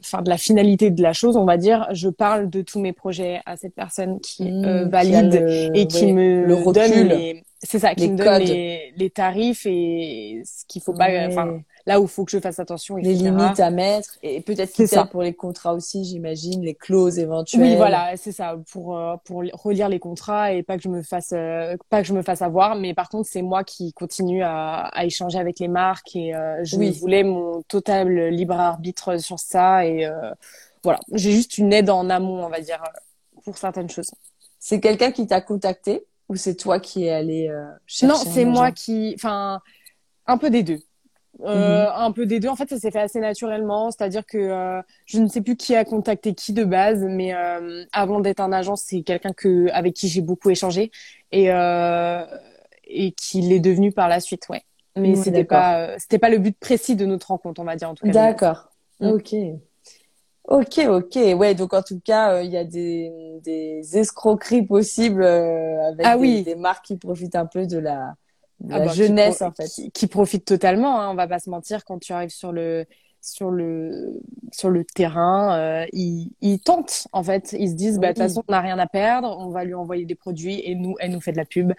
enfin 0.00 0.22
de 0.22 0.28
la 0.30 0.38
finalité 0.38 0.90
de 0.90 1.02
la 1.02 1.12
chose, 1.12 1.36
on 1.36 1.44
va 1.44 1.56
dire, 1.56 1.86
je 1.92 2.08
parle 2.08 2.50
de 2.50 2.62
tous 2.62 2.80
mes 2.80 2.92
projets 2.92 3.40
à 3.46 3.56
cette 3.56 3.74
personne 3.74 4.20
qui 4.20 4.42
Mmh, 4.44 4.64
euh, 4.64 4.84
qui 4.98 5.14
a 5.14 5.22
valide 5.22 5.22
le- 5.22 5.70
et 5.74 5.86
qui 5.86 6.06
me 6.06 6.54
le 6.56 6.56
donne 6.66 6.92
recul. 6.92 7.08
les 7.08 7.44
c'est 7.62 7.78
ça 7.78 7.94
qui 7.94 8.08
me 8.08 8.16
donne 8.16 8.34
les, 8.34 8.92
les 8.96 9.10
tarifs 9.10 9.66
et 9.66 10.42
ce 10.44 10.64
qu'il 10.66 10.82
faut 10.82 10.94
pas 10.94 11.26
enfin 11.28 11.54
là 11.86 12.00
où 12.00 12.04
il 12.04 12.08
faut 12.08 12.24
que 12.24 12.30
je 12.30 12.38
fasse 12.40 12.58
attention 12.58 12.96
les 12.96 13.14
limites 13.14 13.60
à 13.60 13.70
mettre 13.70 14.18
et 14.22 14.40
peut-être 14.40 14.70
C'est 14.74 14.86
ça. 14.86 15.04
pour 15.04 15.22
les 15.22 15.34
contrats 15.34 15.74
aussi, 15.74 16.04
j'imagine, 16.04 16.62
les 16.62 16.74
clauses 16.74 17.18
éventuelles. 17.18 17.60
oui 17.62 17.76
voilà 17.76 18.16
c'est 18.16 18.32
ça 18.32 18.56
pour 18.70 18.96
euh, 18.96 19.16
pour 19.24 19.42
relire 19.52 19.88
les 19.88 19.98
contrats 19.98 20.52
et 20.52 20.62
pas 20.62 20.76
que 20.76 20.82
je 20.82 20.88
me 20.88 21.02
fasse 21.02 21.30
euh, 21.32 21.76
pas 21.90 22.02
que 22.02 22.08
je 22.08 22.12
me 22.12 22.22
fasse 22.22 22.42
avoir 22.42 22.74
mais 22.76 22.94
par 22.94 23.08
contre 23.08 23.28
c'est 23.28 23.42
moi 23.42 23.64
qui 23.64 23.92
continue 23.92 24.42
à, 24.42 24.82
à 24.86 25.04
échanger 25.04 25.38
avec 25.38 25.58
les 25.58 25.68
marques 25.68 26.14
et 26.16 26.34
euh, 26.34 26.62
je 26.64 26.76
Oui. 26.76 26.90
voulais 26.92 27.24
mon 27.24 27.62
total 27.62 28.28
libre 28.28 28.54
arbitre 28.54 29.18
sur 29.20 29.38
ça 29.38 29.84
et 29.86 30.06
euh, 30.06 30.30
voilà 30.82 31.00
j'ai 31.12 31.32
juste 31.32 31.58
une 31.58 31.72
aide 31.72 31.90
en 31.90 32.08
amont 32.10 32.44
on 32.44 32.48
va 32.48 32.60
dire 32.60 32.82
pour 33.44 33.56
certaines 33.58 33.90
choses 33.90 34.10
C'est 34.60 34.80
quelqu'un 34.80 35.10
qui 35.10 35.26
t'a 35.26 35.40
contacté 35.40 36.06
ou 36.28 36.36
c'est 36.36 36.54
toi 36.54 36.78
qui 36.78 37.06
es 37.06 37.10
allé 37.10 37.48
euh, 37.48 37.66
chercher 37.86 38.06
Non, 38.06 38.32
c'est 38.34 38.44
moi 38.44 38.70
qui, 38.70 39.12
enfin, 39.16 39.60
un 40.26 40.38
peu 40.38 40.50
des 40.50 40.62
deux. 40.62 40.80
Euh, 41.40 41.88
Un 41.94 42.12
peu 42.12 42.26
des 42.26 42.40
deux. 42.40 42.48
En 42.48 42.56
fait, 42.56 42.68
ça 42.68 42.78
s'est 42.78 42.90
fait 42.90 43.00
assez 43.00 43.20
naturellement. 43.20 43.90
C'est-à-dire 43.90 44.24
que 44.26 44.38
euh, 44.38 44.82
je 45.06 45.18
ne 45.18 45.26
sais 45.28 45.40
plus 45.40 45.56
qui 45.56 45.74
a 45.74 45.84
contacté 45.84 46.34
qui 46.34 46.52
de 46.52 46.64
base, 46.64 47.02
mais 47.02 47.34
euh, 47.34 47.84
avant 47.92 48.20
d'être 48.20 48.40
un 48.40 48.52
agent, 48.52 48.76
c'est 48.76 49.02
quelqu'un 49.02 49.32
que 49.32 49.68
avec 49.72 49.94
qui 49.94 50.08
j'ai 50.08 50.20
beaucoup 50.20 50.50
échangé 50.50 50.90
et 51.32 51.50
euh, 51.52 52.24
et 52.84 53.12
qui 53.12 53.40
l'est 53.40 53.60
devenu 53.60 53.92
par 53.92 54.08
la 54.08 54.20
suite, 54.20 54.48
ouais. 54.50 54.62
Mais 54.96 55.16
Ouais, 55.16 55.16
c'était 55.16 55.44
pas 55.44 55.80
euh, 55.88 55.96
c'était 55.98 56.18
pas 56.18 56.28
le 56.28 56.38
but 56.38 56.56
précis 56.58 56.96
de 56.96 57.06
notre 57.06 57.28
rencontre, 57.28 57.60
on 57.60 57.64
va 57.64 57.76
dire 57.76 57.88
en 57.90 57.94
tout 57.94 58.04
cas. 58.04 58.12
D'accord. 58.12 58.68
Mm. 59.00 59.08
Ok. 59.08 59.34
Ok, 60.44 60.78
ok. 60.88 61.14
Ouais, 61.38 61.54
donc 61.54 61.72
en 61.72 61.82
tout 61.82 62.00
cas, 62.00 62.42
il 62.42 62.50
y 62.50 62.56
a 62.56 62.64
des, 62.64 63.10
des 63.44 63.96
escroqueries 63.96 64.66
possibles 64.66 65.22
avec 65.24 66.06
Ah 66.06 66.16
des, 66.16 66.20
oui. 66.20 66.42
des 66.42 66.56
marques 66.56 66.84
qui 66.86 66.96
profitent 66.96 67.36
un 67.36 67.46
peu 67.46 67.66
de 67.66 67.78
la, 67.78 68.14
de 68.62 68.74
Ah 68.74 68.80
la 68.80 68.86
bah, 68.86 68.96
qui 68.96 69.12
jeunesse, 69.12 69.14
pro- 69.14 69.42
en 69.42 69.52
fait. 69.52 69.72
Qui, 69.74 69.90
qui 69.92 70.06
profite 70.06 70.44
totalement, 70.46 71.00
hein, 71.00 71.10
on 71.10 71.14
va 71.14 71.28
pas 71.28 71.38
se 71.38 71.50
mentir, 71.50 71.84
quand 71.84 71.98
tu 71.98 72.12
arrives 72.12 72.30
sur 72.30 72.52
le 72.52 72.86
sur 73.24 73.50
le 73.52 74.20
sur 74.52 74.70
le 74.70 74.84
terrain, 74.84 75.56
euh, 75.56 75.86
ils, 75.92 76.32
ils 76.40 76.58
tentent 76.60 77.06
en 77.12 77.22
fait, 77.22 77.52
ils 77.58 77.70
se 77.70 77.74
disent 77.76 78.00
bah 78.00 78.08
de 78.08 78.12
toute 78.12 78.18
façon 78.18 78.42
on 78.48 78.52
n'a 78.52 78.60
rien 78.60 78.78
à 78.80 78.86
perdre, 78.88 79.36
on 79.38 79.50
va 79.50 79.64
lui 79.64 79.74
envoyer 79.74 80.04
des 80.06 80.16
produits 80.16 80.60
et 80.64 80.74
nous 80.74 80.96
elle 80.98 81.12
nous 81.12 81.20
fait 81.20 81.30
de 81.32 81.36
la 81.36 81.44
pub. 81.44 81.72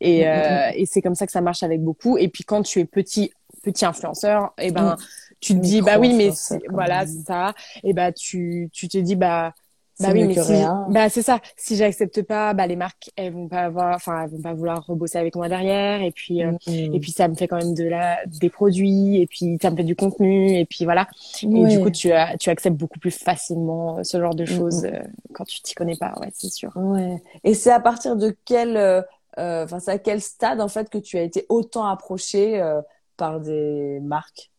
Et 0.00 0.26
Mm, 0.32 0.40
mm, 0.46 0.60
euh, 0.60 0.70
et 0.74 0.84
c'est 0.86 1.00
comme 1.02 1.14
ça 1.14 1.24
que 1.26 1.32
ça 1.32 1.40
marche 1.40 1.62
avec 1.62 1.82
beaucoup. 1.82 2.18
Et 2.18 2.28
puis 2.28 2.44
quand 2.44 2.62
tu 2.62 2.80
es 2.80 2.84
petit 2.84 3.32
petit 3.62 3.84
influenceur, 3.84 4.52
et 4.58 4.70
ben 4.72 4.96
tu 5.40 5.54
te 5.54 5.58
dis 5.60 5.80
bah 5.82 5.98
oui 5.98 6.12
mais 6.14 6.30
voilà 6.68 7.06
ça. 7.06 7.54
Et 7.84 7.92
bah 7.94 8.12
tu 8.12 8.68
tu 8.72 8.88
te 8.88 8.98
dis 8.98 9.16
bah 9.16 9.54
bah 10.00 10.08
oui, 10.12 10.24
mais 10.24 10.34
si, 10.34 10.52
bah 10.88 11.08
c'est 11.08 11.22
ça. 11.22 11.40
Si 11.56 11.76
j'accepte 11.76 12.22
pas, 12.22 12.54
bah 12.54 12.66
les 12.66 12.76
marques, 12.76 13.10
elles 13.16 13.32
vont 13.32 13.48
pas 13.48 13.62
avoir, 13.62 13.94
enfin 13.96 14.24
elles 14.24 14.30
vont 14.30 14.42
pas 14.42 14.54
vouloir 14.54 14.84
rebosser 14.86 15.18
avec 15.18 15.36
moi 15.36 15.48
derrière. 15.48 16.02
Et 16.02 16.10
puis 16.10 16.42
euh, 16.42 16.52
et 16.66 16.98
puis 17.00 17.12
ça 17.12 17.28
me 17.28 17.34
fait 17.34 17.48
quand 17.48 17.58
même 17.58 17.74
de 17.74 17.84
la 17.84 18.18
des 18.26 18.50
produits. 18.50 19.20
Et 19.20 19.26
puis 19.26 19.58
ça 19.60 19.70
me 19.70 19.76
fait 19.76 19.84
du 19.84 19.96
contenu. 19.96 20.56
Et 20.58 20.66
puis 20.66 20.84
voilà. 20.84 21.08
Et 21.42 21.66
du 21.66 21.80
coup 21.80 21.90
tu 21.90 22.12
as, 22.12 22.36
tu 22.38 22.50
acceptes 22.50 22.76
beaucoup 22.76 22.98
plus 22.98 23.10
facilement 23.10 23.98
euh, 23.98 24.04
ce 24.04 24.20
genre 24.20 24.34
de 24.34 24.44
Mm, 24.44 24.46
choses 24.46 24.82
mm. 24.84 24.86
euh, 24.86 25.02
quand 25.32 25.44
tu 25.44 25.60
t'y 25.62 25.74
connais 25.74 25.96
pas. 25.96 26.14
Ouais, 26.20 26.30
c'est 26.32 26.50
sûr. 26.50 26.72
Ouais. 26.76 27.22
Et 27.44 27.54
c'est 27.54 27.70
à 27.70 27.80
partir 27.80 28.16
de 28.16 28.36
quel, 28.44 28.76
euh, 28.76 29.02
enfin, 29.36 29.80
c'est 29.80 29.90
à 29.92 29.98
quel 29.98 30.20
stade 30.20 30.60
en 30.60 30.68
fait 30.68 30.88
que 30.90 30.98
tu 30.98 31.18
as 31.18 31.22
été 31.22 31.46
autant 31.48 31.86
approché 31.86 32.60
par 33.16 33.40
des 33.40 34.00
marques? 34.00 34.50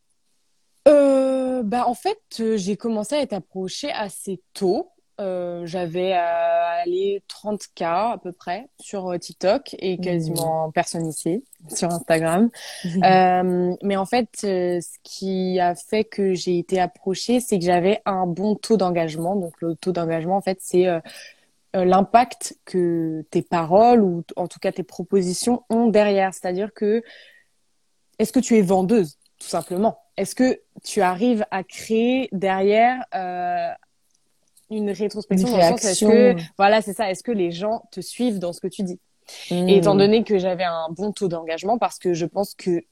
Euh, 0.87 1.61
bah 1.63 1.87
en 1.87 1.93
fait 1.93 2.19
j'ai 2.55 2.75
commencé 2.75 3.15
à 3.15 3.21
être 3.21 3.33
approchée 3.33 3.91
assez 3.91 4.41
tôt. 4.53 4.89
Euh, 5.21 5.65
j'avais 5.65 6.13
euh, 6.13 6.81
allé 6.83 7.21
30K 7.29 8.13
à 8.13 8.17
peu 8.21 8.31
près 8.31 8.67
sur 8.79 9.11
euh, 9.11 9.17
TikTok 9.17 9.75
et 9.77 9.97
Mhm. 9.97 10.03
quasiment 10.03 10.71
personne 10.71 11.07
ici 11.07 11.43
sur 11.73 11.89
Instagram. 11.91 12.49
Euh, 13.03 13.75
mais 13.83 13.95
en 13.95 14.05
fait, 14.05 14.29
ce 14.41 14.97
qui 15.03 15.59
a 15.59 15.75
fait 15.75 16.03
que 16.03 16.33
j'ai 16.33 16.57
été 16.57 16.79
approchée, 16.79 17.39
c'est 17.39 17.59
que 17.59 17.65
j'avais 17.65 18.01
un 18.05 18.25
bon 18.25 18.55
taux 18.55 18.77
d'engagement. 18.77 19.35
Donc 19.35 19.53
le 19.61 19.75
taux 19.75 19.91
d'engagement, 19.91 20.37
en 20.37 20.41
fait, 20.41 20.57
c'est 20.59 20.87
l'impact 21.73 22.57
que 22.65 23.23
tes 23.29 23.43
paroles 23.43 24.01
ou 24.03 24.23
en 24.35 24.47
tout 24.47 24.59
cas 24.59 24.71
tes 24.71 24.83
propositions 24.83 25.63
ont 25.69 25.87
derrière. 25.87 26.33
C'est-à-dire 26.33 26.73
que 26.73 27.03
est-ce 28.17 28.33
que 28.33 28.39
tu 28.39 28.57
es 28.57 28.61
vendeuse, 28.61 29.19
tout 29.39 29.47
simplement? 29.47 29.99
Est-ce 30.17 30.35
que 30.35 30.59
tu 30.83 31.01
arrives 31.01 31.45
à 31.51 31.63
créer 31.63 32.27
derrière 32.31 33.05
une 34.71 34.89
rétrospection 34.89 35.47
Une 35.47 35.53
dans 35.53 35.59
le 35.59 35.77
sens, 35.77 35.85
est-ce 35.85 36.05
que, 36.05 36.35
voilà, 36.57 36.81
c'est 36.81 36.93
ça, 36.93 37.11
est-ce 37.11 37.21
que 37.23 37.31
les 37.31 37.51
gens 37.51 37.83
te 37.91 38.01
suivent 38.01 38.39
dans 38.39 38.53
ce 38.53 38.59
que 38.61 38.67
tu 38.67 38.81
dis? 38.83 38.99
Mm. 39.51 39.69
Et 39.69 39.77
étant 39.77 39.95
donné 39.95 40.23
que 40.23 40.37
j'avais 40.39 40.63
un 40.63 40.87
bon 40.89 41.11
taux 41.11 41.27
d'engagement, 41.27 41.77
parce 41.77 41.99
que 41.99 42.13
je 42.13 42.25
pense 42.25 42.55
que 42.55 42.83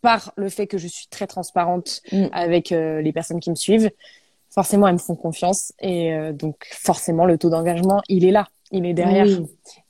par 0.00 0.32
le 0.36 0.48
fait 0.48 0.66
que 0.66 0.78
je 0.78 0.88
suis 0.88 1.06
très 1.08 1.26
transparente 1.26 2.00
Mm. 2.12 2.26
avec 2.32 2.72
euh, 2.72 3.02
les 3.02 3.12
personnes 3.12 3.40
qui 3.40 3.50
me 3.50 3.54
suivent, 3.56 3.90
forcément 4.50 4.86
elles 4.88 4.94
me 4.94 4.98
font 4.98 5.16
confiance 5.16 5.72
et 5.80 6.14
euh, 6.14 6.32
donc 6.32 6.56
forcément 6.72 7.26
le 7.26 7.36
taux 7.36 7.50
d'engagement 7.50 8.00
il 8.08 8.24
est 8.24 8.30
là, 8.30 8.48
il 8.70 8.86
est 8.86 8.94
derrière. 8.94 9.26
Oui. 9.26 9.46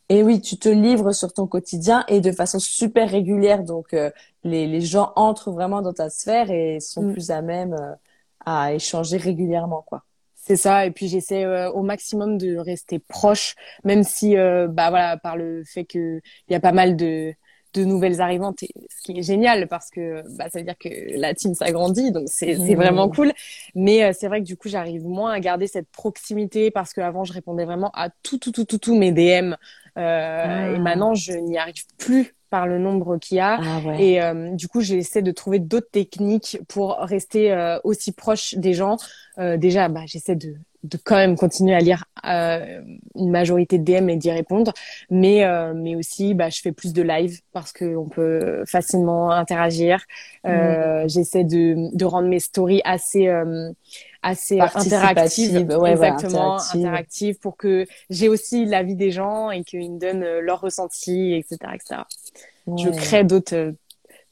Et 0.08 0.22
oui, 0.22 0.40
tu 0.40 0.56
te 0.56 0.68
livres 0.68 1.12
sur 1.12 1.32
ton 1.32 1.46
quotidien 1.48 2.04
et 2.08 2.20
de 2.20 2.30
façon 2.30 2.60
super 2.60 3.10
régulière. 3.10 3.64
Donc, 3.64 3.92
euh, 3.92 4.10
les, 4.44 4.68
les 4.68 4.80
gens 4.80 5.12
entrent 5.16 5.50
vraiment 5.50 5.82
dans 5.82 5.92
ta 5.92 6.10
sphère 6.10 6.48
et 6.50 6.78
sont 6.78 7.02
Mm. 7.02 7.12
plus 7.12 7.30
à 7.32 7.42
même 7.42 7.96
à 8.44 8.72
échanger 8.72 9.16
régulièrement, 9.16 9.82
quoi. 9.84 10.04
C'est 10.48 10.56
ça, 10.56 10.86
et 10.86 10.92
puis 10.92 11.08
j'essaie 11.08 11.44
euh, 11.44 11.70
au 11.72 11.82
maximum 11.82 12.38
de 12.38 12.56
rester 12.56 13.00
proche, 13.00 13.56
même 13.84 14.04
si, 14.04 14.36
euh, 14.36 14.68
bah 14.68 14.90
voilà, 14.90 15.16
par 15.16 15.36
le 15.36 15.64
fait 15.64 15.84
que 15.84 16.20
il 16.48 16.52
y 16.52 16.54
a 16.54 16.60
pas 16.60 16.70
mal 16.72 16.96
de, 16.96 17.34
de 17.76 17.84
nouvelles 17.84 18.20
arrivantes, 18.20 18.62
et 18.62 18.70
ce 18.88 19.02
qui 19.12 19.18
est 19.18 19.22
génial 19.22 19.68
parce 19.68 19.90
que 19.90 20.22
bah, 20.36 20.46
ça 20.50 20.58
veut 20.58 20.64
dire 20.64 20.78
que 20.78 20.88
la 21.18 21.34
team 21.34 21.54
s'agrandit, 21.54 22.10
donc 22.12 22.24
c'est 22.26 22.56
Mhm. 22.56 22.74
vraiment 22.74 23.08
cool. 23.08 23.32
Mais 23.74 24.02
euh, 24.04 24.12
c'est 24.18 24.28
vrai 24.28 24.40
que 24.40 24.46
du 24.46 24.56
coup, 24.56 24.68
j'arrive 24.68 25.04
moins 25.04 25.32
à 25.32 25.40
garder 25.40 25.66
cette 25.66 25.88
proximité 25.90 26.70
parce 26.70 26.92
qu'avant, 26.92 27.24
je 27.24 27.32
répondais 27.32 27.64
vraiment 27.64 27.90
à 27.94 28.08
tout, 28.22 28.38
tout, 28.38 28.52
tout, 28.52 28.64
tout, 28.64 28.78
tout 28.78 28.96
mes 28.96 29.12
DM. 29.12 29.52
Euh, 29.52 29.56
Ah. 29.98 30.70
Et 30.72 30.78
maintenant, 30.78 31.14
je 31.14 31.32
n'y 31.32 31.58
arrive 31.58 31.84
plus 31.98 32.34
par 32.50 32.66
le 32.66 32.78
nombre 32.78 33.18
qu'il 33.18 33.38
y 33.38 33.40
a. 33.40 33.58
Ah 33.60 33.80
ouais. 33.84 34.02
Et 34.04 34.22
euh, 34.22 34.50
du 34.52 34.68
coup, 34.68 34.80
j'essaie 34.80 35.22
de 35.22 35.32
trouver 35.32 35.58
d'autres 35.58 35.90
techniques 35.90 36.58
pour 36.68 36.96
rester 37.00 37.52
euh, 37.52 37.78
aussi 37.84 38.12
proche 38.12 38.54
des 38.54 38.72
gens. 38.72 38.96
Euh, 39.38 39.56
déjà, 39.56 39.88
bah, 39.88 40.02
j'essaie 40.06 40.36
de, 40.36 40.54
de 40.84 40.98
quand 41.02 41.16
même 41.16 41.36
continuer 41.36 41.74
à 41.74 41.80
lire 41.80 42.04
euh, 42.24 42.80
une 43.14 43.30
majorité 43.30 43.78
de 43.78 43.84
DM 43.84 44.08
et 44.10 44.16
d'y 44.16 44.30
répondre. 44.30 44.72
Mais, 45.10 45.44
euh, 45.44 45.72
mais 45.74 45.96
aussi, 45.96 46.34
bah, 46.34 46.48
je 46.50 46.60
fais 46.60 46.72
plus 46.72 46.92
de 46.92 47.02
live 47.02 47.40
parce 47.52 47.72
qu'on 47.72 48.08
peut 48.08 48.64
facilement 48.66 49.30
interagir. 49.30 50.04
Euh, 50.46 51.04
J'essaie 51.08 51.44
de, 51.44 51.94
de 51.96 52.04
rendre 52.04 52.28
mes 52.28 52.40
stories 52.40 52.82
assez... 52.84 53.28
euh, 53.28 53.70
assez 54.22 54.60
interactives, 54.60 55.68
ouais, 55.68 55.94
voilà, 55.94 55.94
exactement, 55.94 56.56
interactive. 56.56 56.80
interactives 56.80 57.38
pour 57.38 57.56
que 57.56 57.86
j'ai 58.10 58.28
aussi 58.28 58.64
l'avis 58.64 58.96
des 58.96 59.10
gens 59.12 59.50
et 59.52 59.62
qu'ils 59.62 59.92
me 59.92 59.98
donnent 60.00 60.24
euh, 60.24 60.40
leur 60.40 60.60
ressenti, 60.60 61.34
etc., 61.34 61.72
etc. 61.74 62.00
Je 62.66 62.90
crée 62.90 63.22
d'autres, 63.24 63.54
euh, 63.54 63.72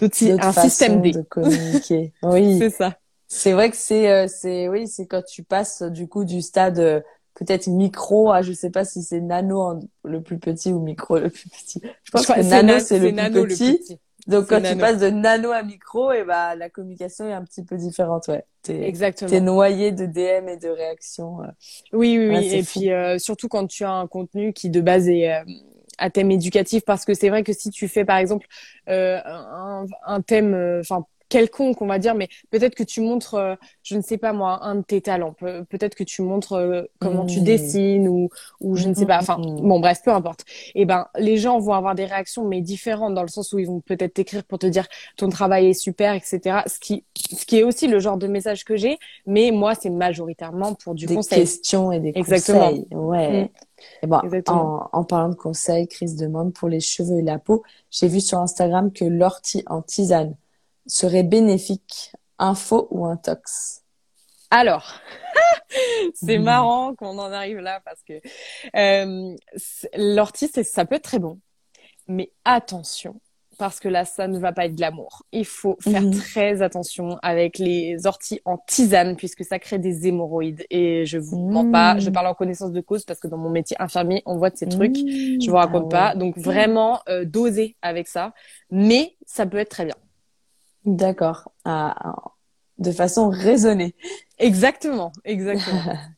d'autres, 0.01 0.17
un 0.41 0.53
système 0.53 1.01
D. 1.01 1.13
de 1.13 1.23
communiquer. 1.23 2.13
Oui. 2.23 2.59
C'est 2.59 2.71
ça. 2.71 2.99
C'est 3.37 3.53
vrai 3.53 3.71
que 3.71 3.77
c'est, 3.77 4.11
euh, 4.11 4.27
c'est, 4.29 4.69
oui, 4.69 4.87
c'est 4.87 5.07
quand 5.07 5.23
tu 5.23 5.43
passes 5.43 5.83
du 5.83 6.07
coup 6.09 6.25
du 6.25 6.41
stade 6.41 6.79
euh, 6.79 7.01
peut-être 7.35 7.67
micro 7.67 8.31
à, 8.31 8.43
je 8.43 8.53
sais 8.53 8.71
pas 8.71 8.85
si 8.85 9.03
c'est 9.03 9.21
nano 9.21 9.61
en- 9.61 9.81
le 10.05 10.23
plus 10.23 10.39
petit 10.39 10.73
ou 10.73 10.81
micro 10.81 11.19
le 11.19 11.31
plus 11.31 11.49
petit. 11.51 11.81
Je 12.05 12.11
pense 12.13 12.27
Je 12.29 12.33
que 12.33 12.41
nano 12.41 12.75
na- 12.75 12.81
c'est 12.81 12.99
le, 12.99 13.11
plus 13.43 13.59
petit. 13.59 13.75
petit. 13.77 13.99
Donc 14.29 14.49
quand 14.49 14.63
tu 14.63 14.77
passes 14.77 14.99
de 15.01 15.11
nano 15.11 15.51
à 15.51 15.63
micro, 15.65 16.13
et 16.13 16.25
bah 16.25 16.55
la 16.55 16.71
communication 16.71 17.29
est 17.29 17.33
un 17.33 17.43
petit 17.45 17.65
peu 17.65 17.77
différente, 17.77 18.29
ouais. 18.29 18.45
T'es, 18.63 18.87
Exactement. 18.87 19.31
t'es 19.31 19.41
noyé 19.41 19.91
de 19.93 20.07
DM 20.07 20.49
et 20.49 20.57
de 20.57 20.69
réactions. 20.69 21.43
euh. 21.43 21.47
Oui, 21.93 22.17
oui, 22.19 22.27
Ouais, 22.29 22.39
oui. 22.49 22.59
et 22.59 22.63
fou. 22.63 22.81
puis 22.81 22.91
euh, 22.93 23.19
surtout 23.19 23.49
quand 23.49 23.67
tu 23.67 23.85
as 23.85 23.93
un 23.93 24.07
contenu 24.07 24.53
qui 24.53 24.71
de 24.71 24.81
base 24.81 25.09
est 25.09 25.33
euh, 25.33 25.45
à 25.99 26.11
thème 26.11 26.31
éducatif, 26.31 26.85
parce 26.85 27.05
que 27.05 27.15
c'est 27.15 27.29
vrai 27.29 27.43
que 27.45 27.53
si 27.53 27.71
tu 27.71 27.87
fais 27.89 28.05
par 28.05 28.17
exemple 28.17 28.47
euh, 28.89 29.21
un, 29.25 29.87
un 30.07 30.21
thème, 30.23 30.55
euh, 30.55 30.81
enfin 30.81 31.05
quelconque, 31.35 31.83
on 31.83 31.87
va 31.87 31.99
dire, 31.99 32.15
mais 32.15 32.29
peut-être 32.51 32.77
que 32.77 32.85
tu 32.85 33.01
montres, 33.01 33.35
euh, 33.35 33.57
je 33.83 33.97
ne 33.97 34.03
sais 34.03 34.19
pas 34.19 34.33
moi, 34.33 34.61
un 34.65 34.77
de 34.77 34.83
tes 34.83 35.01
talents. 35.01 35.33
Pe- 35.33 35.65
peut-être 35.65 35.97
que 35.97 36.05
tu 36.05 36.23
montres 36.23 36.53
euh, 36.53 36.83
comment 37.01 37.27
tu 37.27 37.41
Mm. 37.41 37.45
dessines 37.45 38.09
ou, 38.09 38.29
ou 38.61 38.77
je 38.77 38.87
ne 38.89 38.95
sais 38.95 39.05
pas. 39.07 39.19
Enfin, 39.19 39.39
Mm. 39.39 39.67
bon, 39.69 39.81
bref, 39.81 40.01
peu 40.05 40.13
importe. 40.13 40.45
Et 40.77 40.85
ben, 40.85 41.07
les 41.19 41.37
gens 41.37 41.59
vont 41.59 41.73
avoir 41.73 41.97
des 41.97 42.05
réactions, 42.05 42.45
mais 42.47 42.61
différentes 42.61 43.15
dans 43.15 43.23
le 43.23 43.29
sens 43.29 43.53
où 43.53 43.59
ils 43.59 43.67
vont 43.67 43.81
peut-être 43.81 44.15
t'écrire 44.15 44.45
pour 44.45 44.61
te 44.61 44.67
dire 44.67 44.87
ton 45.17 45.29
travail 45.29 45.67
est 45.71 45.73
super, 45.75 46.15
etc. 46.15 46.63
Ce 46.67 46.79
qui, 46.79 47.05
ce 47.37 47.45
qui 47.45 47.59
est 47.59 47.65
aussi 47.65 47.89
le 47.89 47.99
genre 47.99 48.17
de 48.17 48.29
message 48.29 48.65
que 48.65 48.77
j'ai, 48.77 48.97
mais 49.27 49.51
moi, 49.51 49.75
c'est 49.75 49.91
majoritairement 49.91 50.75
pour 50.75 50.95
du 50.95 51.07
des 51.07 51.17
conseil. 51.17 51.41
questions 51.41 51.91
et 51.91 51.99
des 51.99 52.13
Exactement. 52.15 52.69
conseils. 52.71 52.87
Ouais. 52.93 53.51
Et 54.03 54.07
bon, 54.07 54.21
Exactement. 54.21 54.89
en, 54.93 55.01
en 55.01 55.05
parlant 55.05 55.31
de 55.31 55.35
conseils, 55.35 55.89
Chris 55.89 56.15
demande 56.15 56.53
pour 56.55 56.69
les 56.69 56.81
cheveux 56.81 57.19
et 57.19 57.23
la 57.23 57.39
peau, 57.41 57.65
j'ai 57.91 58.07
vu 58.07 58.21
sur 58.21 58.39
Instagram 58.39 58.93
que 58.93 59.05
l'ortie 59.05 59.65
en 59.67 59.83
tisane 59.83 60.37
serait 60.87 61.23
bénéfique. 61.23 62.13
Info 62.39 62.89
ou 62.91 63.07
intox? 63.07 63.83
Alors, 64.51 65.01
c'est 66.15 66.39
Mhm. 66.39 66.45
marrant 66.45 66.95
qu'on 66.95 67.19
en 67.19 67.33
arrive 67.33 67.59
là 67.59 67.81
parce 67.85 68.03
que 68.03 68.21
euh, 68.77 69.35
l'ortie, 69.97 70.49
ça 70.49 70.85
peut 70.85 70.97
être 70.97 71.05
très 71.05 71.19
bon, 71.21 71.39
mais 72.09 72.33
attention, 72.45 73.21
parce 73.57 73.79
que 73.79 73.89
là, 73.89 74.05
ça 74.05 74.27
ne 74.27 74.37
va 74.39 74.53
pas 74.53 74.67
être 74.67 74.75
de 74.75 74.81
l'amour. 74.81 75.23
Il 75.31 75.45
faut 75.45 75.77
faire 75.81 76.03
Mhm. 76.03 76.19
très 76.19 76.61
attention 76.61 77.19
avec 77.23 77.59
les 77.59 78.05
orties 78.07 78.41
en 78.45 78.59
tisane 78.59 79.15
puisque 79.17 79.45
ça 79.45 79.61
crée 79.61 79.79
des 79.79 80.09
hémorroïdes. 80.09 80.65
Et 80.71 81.07
je 81.07 81.19
vous 81.19 81.39
mens 81.39 81.71
pas, 81.71 81.99
je 82.01 82.11
parle 82.11 82.27
en 82.27 82.35
connaissance 82.35 82.73
de 82.73 82.81
cause 82.81 83.05
parce 83.05 83.21
que 83.21 83.29
dans 83.29 83.39
mon 83.39 83.51
métier 83.51 83.77
infirmier, 83.81 84.23
on 84.27 84.37
voit 84.39 84.51
de 84.51 84.57
ces 84.57 84.69
trucs. 84.69 84.97
Mmh. 84.99 85.41
Je 85.41 85.51
vous 85.51 85.57
raconte 85.57 85.95
Ah 85.95 86.09
ouais. 86.09 86.13
pas. 86.13 86.15
Donc 86.17 86.37
vraiment, 86.37 87.01
euh, 87.09 87.25
doser 87.25 87.77
avec 87.81 88.09
ça, 88.09 88.35
mais 88.71 89.17
ça 89.25 89.47
peut 89.47 89.59
être 89.59 89.71
très 89.71 89.85
bien. 89.85 89.95
D'accord. 90.85 91.51
Ah, 91.65 91.95
ah, 91.99 92.15
de 92.79 92.93
façon 92.93 93.29
raisonnée. 93.31 93.95
Exactement, 94.39 95.13
exactement. 95.25 95.83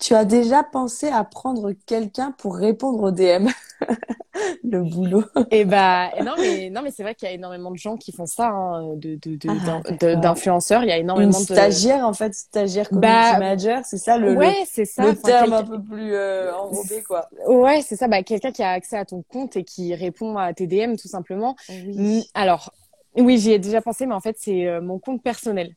Tu 0.00 0.14
as 0.14 0.24
déjà 0.24 0.62
pensé 0.62 1.08
à 1.08 1.24
prendre 1.24 1.72
quelqu'un 1.84 2.32
pour 2.32 2.56
répondre 2.56 3.02
aux 3.02 3.10
DM? 3.10 3.48
Le 4.64 4.82
boulot. 4.82 5.24
Et 5.50 5.64
bah 5.64 6.10
non 6.22 6.36
mais 6.40 6.70
non 6.70 6.80
mais 6.82 6.90
c'est 6.90 7.02
vrai 7.02 7.14
qu'il 7.14 7.28
y 7.28 7.30
a 7.30 7.34
énormément 7.34 7.70
de 7.70 7.76
gens 7.76 7.96
qui 7.96 8.12
font 8.12 8.24
ça 8.26 8.48
hein, 8.48 8.94
de 8.94 9.16
de 9.16 9.36
de- 9.36 9.48
Ah, 9.48 9.90
de- 9.90 10.14
d'influenceurs. 10.14 10.82
Il 10.84 10.88
y 10.88 10.92
a 10.92 10.96
Une 10.96 11.02
énormément 11.02 11.38
de 11.40 11.44
stagiaire, 11.44 12.06
en 12.06 12.12
fait, 12.14 12.34
stagiaire 12.34 12.88
community 12.88 13.10
Bah, 13.10 13.38
manager, 13.38 13.80
c'est 13.84 13.98
ça 13.98 14.16
le, 14.16 14.36
ouais 14.36 14.64
c'est 14.66 14.84
ça. 14.84 15.02
le 15.02 15.10
Enfin, 15.10 15.20
terme 15.22 15.52
un 15.52 15.64
peu 15.64 15.82
plus 15.82 16.14
euh, 16.14 16.54
enrobé, 16.54 17.02
quoi. 17.02 17.28
Ouais 17.48 17.82
c'est 17.82 17.96
ça. 17.96 18.06
Bah 18.08 18.22
quelqu'un 18.22 18.52
qui 18.52 18.62
a 18.62 18.70
accès 18.70 18.96
à 18.96 19.04
ton 19.04 19.22
compte 19.22 19.56
et 19.56 19.64
qui 19.64 19.94
répond 19.94 20.36
à 20.38 20.54
tes 20.54 20.66
DM 20.66 20.96
tout 20.96 21.08
simplement. 21.08 21.56
Mm, 21.68 22.20
Alors 22.34 22.72
oui 23.16 23.38
j'y 23.38 23.52
ai 23.52 23.58
déjà 23.58 23.80
pensé 23.82 24.06
mais 24.06 24.14
en 24.14 24.20
fait 24.20 24.36
c'est 24.38 24.66
euh, 24.66 24.80
mon 24.80 24.98
compte 24.98 25.22
personnel. 25.22 25.74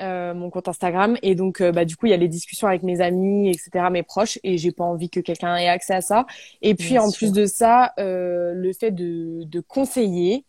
euh, 0.00 0.34
mon 0.34 0.50
compte 0.50 0.68
Instagram 0.68 1.16
et 1.22 1.34
donc 1.36 1.60
euh, 1.60 1.72
bah 1.72 1.84
du 1.84 1.96
coup 1.96 2.06
il 2.06 2.10
y 2.10 2.14
a 2.14 2.16
les 2.18 2.28
discussions 2.28 2.68
avec 2.68 2.82
mes 2.82 3.00
amis 3.00 3.50
etc 3.50 3.86
mes 3.92 4.02
proches 4.02 4.38
et 4.44 4.58
j'ai 4.58 4.72
pas 4.72 4.84
envie 4.84 5.10
que 5.10 5.20
quelqu'un 5.20 5.56
ait 5.56 5.68
accès 5.68 5.94
à 5.94 6.00
ça 6.02 6.26
et 6.62 6.74
puis 6.74 6.98
Bien 6.98 7.00
en 7.00 7.10
sûr. 7.10 7.12
plus 7.12 7.32
de 7.32 7.46
ça 7.46 7.92
euh, 7.98 8.52
le 8.54 8.72
fait 8.72 8.90
de 8.92 9.44
de 9.44 9.60
conseiller 9.60 10.44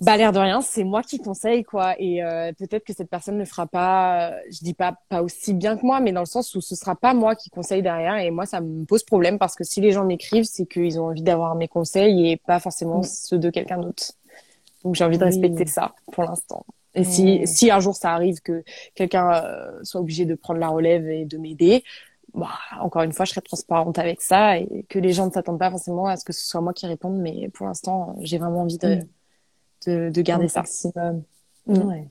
bah 0.00 0.16
l'air 0.16 0.32
de 0.32 0.38
rien 0.38 0.62
c'est 0.62 0.84
moi 0.84 1.02
qui 1.02 1.18
conseille 1.18 1.62
quoi 1.62 1.94
et 2.00 2.22
euh, 2.24 2.52
peut-être 2.58 2.84
que 2.84 2.94
cette 2.94 3.10
personne 3.10 3.36
ne 3.36 3.44
fera 3.44 3.66
pas 3.66 4.32
je 4.50 4.60
dis 4.64 4.72
pas 4.74 4.96
pas 5.10 5.22
aussi 5.22 5.52
bien 5.54 5.76
que 5.76 5.84
moi 5.84 6.00
mais 6.00 6.12
dans 6.12 6.20
le 6.20 6.26
sens 6.26 6.54
où 6.54 6.60
ce 6.62 6.74
sera 6.74 6.96
pas 6.96 7.12
moi 7.14 7.34
qui 7.36 7.50
conseille 7.50 7.82
derrière 7.82 8.16
et 8.16 8.30
moi 8.30 8.46
ça 8.46 8.60
me 8.62 8.84
pose 8.86 9.04
problème 9.04 9.38
parce 9.38 9.54
que 9.56 9.64
si 9.64 9.80
les 9.82 9.92
gens 9.92 10.04
m'écrivent 10.06 10.44
c'est 10.44 10.66
qu'ils 10.66 10.98
ont 11.00 11.06
envie 11.08 11.22
d'avoir 11.22 11.54
mes 11.54 11.68
conseils 11.68 12.30
et 12.30 12.36
pas 12.38 12.60
forcément 12.60 13.02
Mm. 13.02 13.04
ceux 13.04 13.38
de 13.38 13.50
quelqu'un 13.50 13.78
d'autre 13.78 14.12
donc 14.84 14.94
j'ai 14.94 15.04
envie 15.04 15.18
de 15.18 15.24
Oui. 15.24 15.30
respecter 15.30 15.66
ça 15.66 15.92
pour 16.12 16.24
l'instant 16.24 16.64
et 16.94 17.04
si 17.04 17.46
si 17.46 17.70
un 17.70 17.80
jour 17.80 17.94
ça 17.94 18.12
arrive 18.14 18.40
que 18.40 18.64
quelqu'un 18.94 19.32
euh, 19.44 19.78
soit 19.84 20.00
obligé 20.00 20.24
de 20.24 20.34
prendre 20.34 20.60
la 20.60 20.68
relève 20.68 21.08
et 21.08 21.24
de 21.24 21.38
m'aider 21.38 21.84
bah, 22.32 22.48
encore 22.80 23.02
une 23.02 23.12
fois, 23.12 23.24
je 23.24 23.32
serai 23.32 23.40
transparente 23.42 23.98
avec 23.98 24.22
ça 24.22 24.56
et 24.56 24.84
que 24.88 25.00
les 25.00 25.12
gens 25.12 25.26
ne 25.26 25.32
s'attendent 25.32 25.58
pas 25.58 25.68
forcément 25.70 26.06
à 26.06 26.16
ce 26.16 26.24
que 26.24 26.32
ce 26.32 26.46
soit 26.46 26.60
moi 26.60 26.72
qui 26.72 26.86
réponde, 26.86 27.18
mais 27.18 27.48
pour 27.48 27.66
l'instant, 27.66 28.14
j'ai 28.20 28.38
vraiment 28.38 28.60
envie 28.62 28.78
de, 28.78 28.94
Mm. 28.94 29.08
de, 29.86 30.10
de 30.10 30.22
garder 30.22 30.46
ça. 30.48 30.62
Mm. 31.66 31.78
Ouais. 31.88 32.08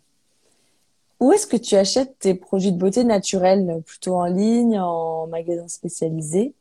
Où 1.19 1.31
est-ce 1.33 1.47
que 1.47 1.57
tu 1.57 1.75
achètes 1.75 2.17
tes 2.19 2.33
produits 2.33 2.71
de 2.71 2.77
beauté 2.77 3.03
naturels? 3.03 3.81
Plutôt 3.85 4.15
en 4.15 4.25
ligne, 4.25 4.79
en 4.79 5.27
magasin 5.27 5.67
spécialisé? 5.67 6.53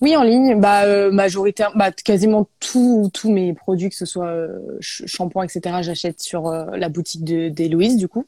Oui, 0.00 0.16
en 0.16 0.22
ligne, 0.22 0.60
bah 0.60 0.84
euh, 0.84 1.10
majoritaire, 1.10 1.72
bah 1.74 1.90
quasiment 1.92 2.48
tous 2.60 3.10
tous 3.14 3.30
mes 3.32 3.54
produits, 3.54 3.88
que 3.88 3.96
ce 3.96 4.04
soit 4.06 4.26
euh, 4.26 4.58
sh- 4.80 5.06
shampoing, 5.06 5.44
etc. 5.44 5.76
J'achète 5.82 6.20
sur 6.20 6.48
euh, 6.48 6.66
la 6.76 6.88
boutique 6.88 7.24
de 7.24 7.48
d'Héloïse 7.48 7.96
du 7.96 8.08
coup, 8.08 8.26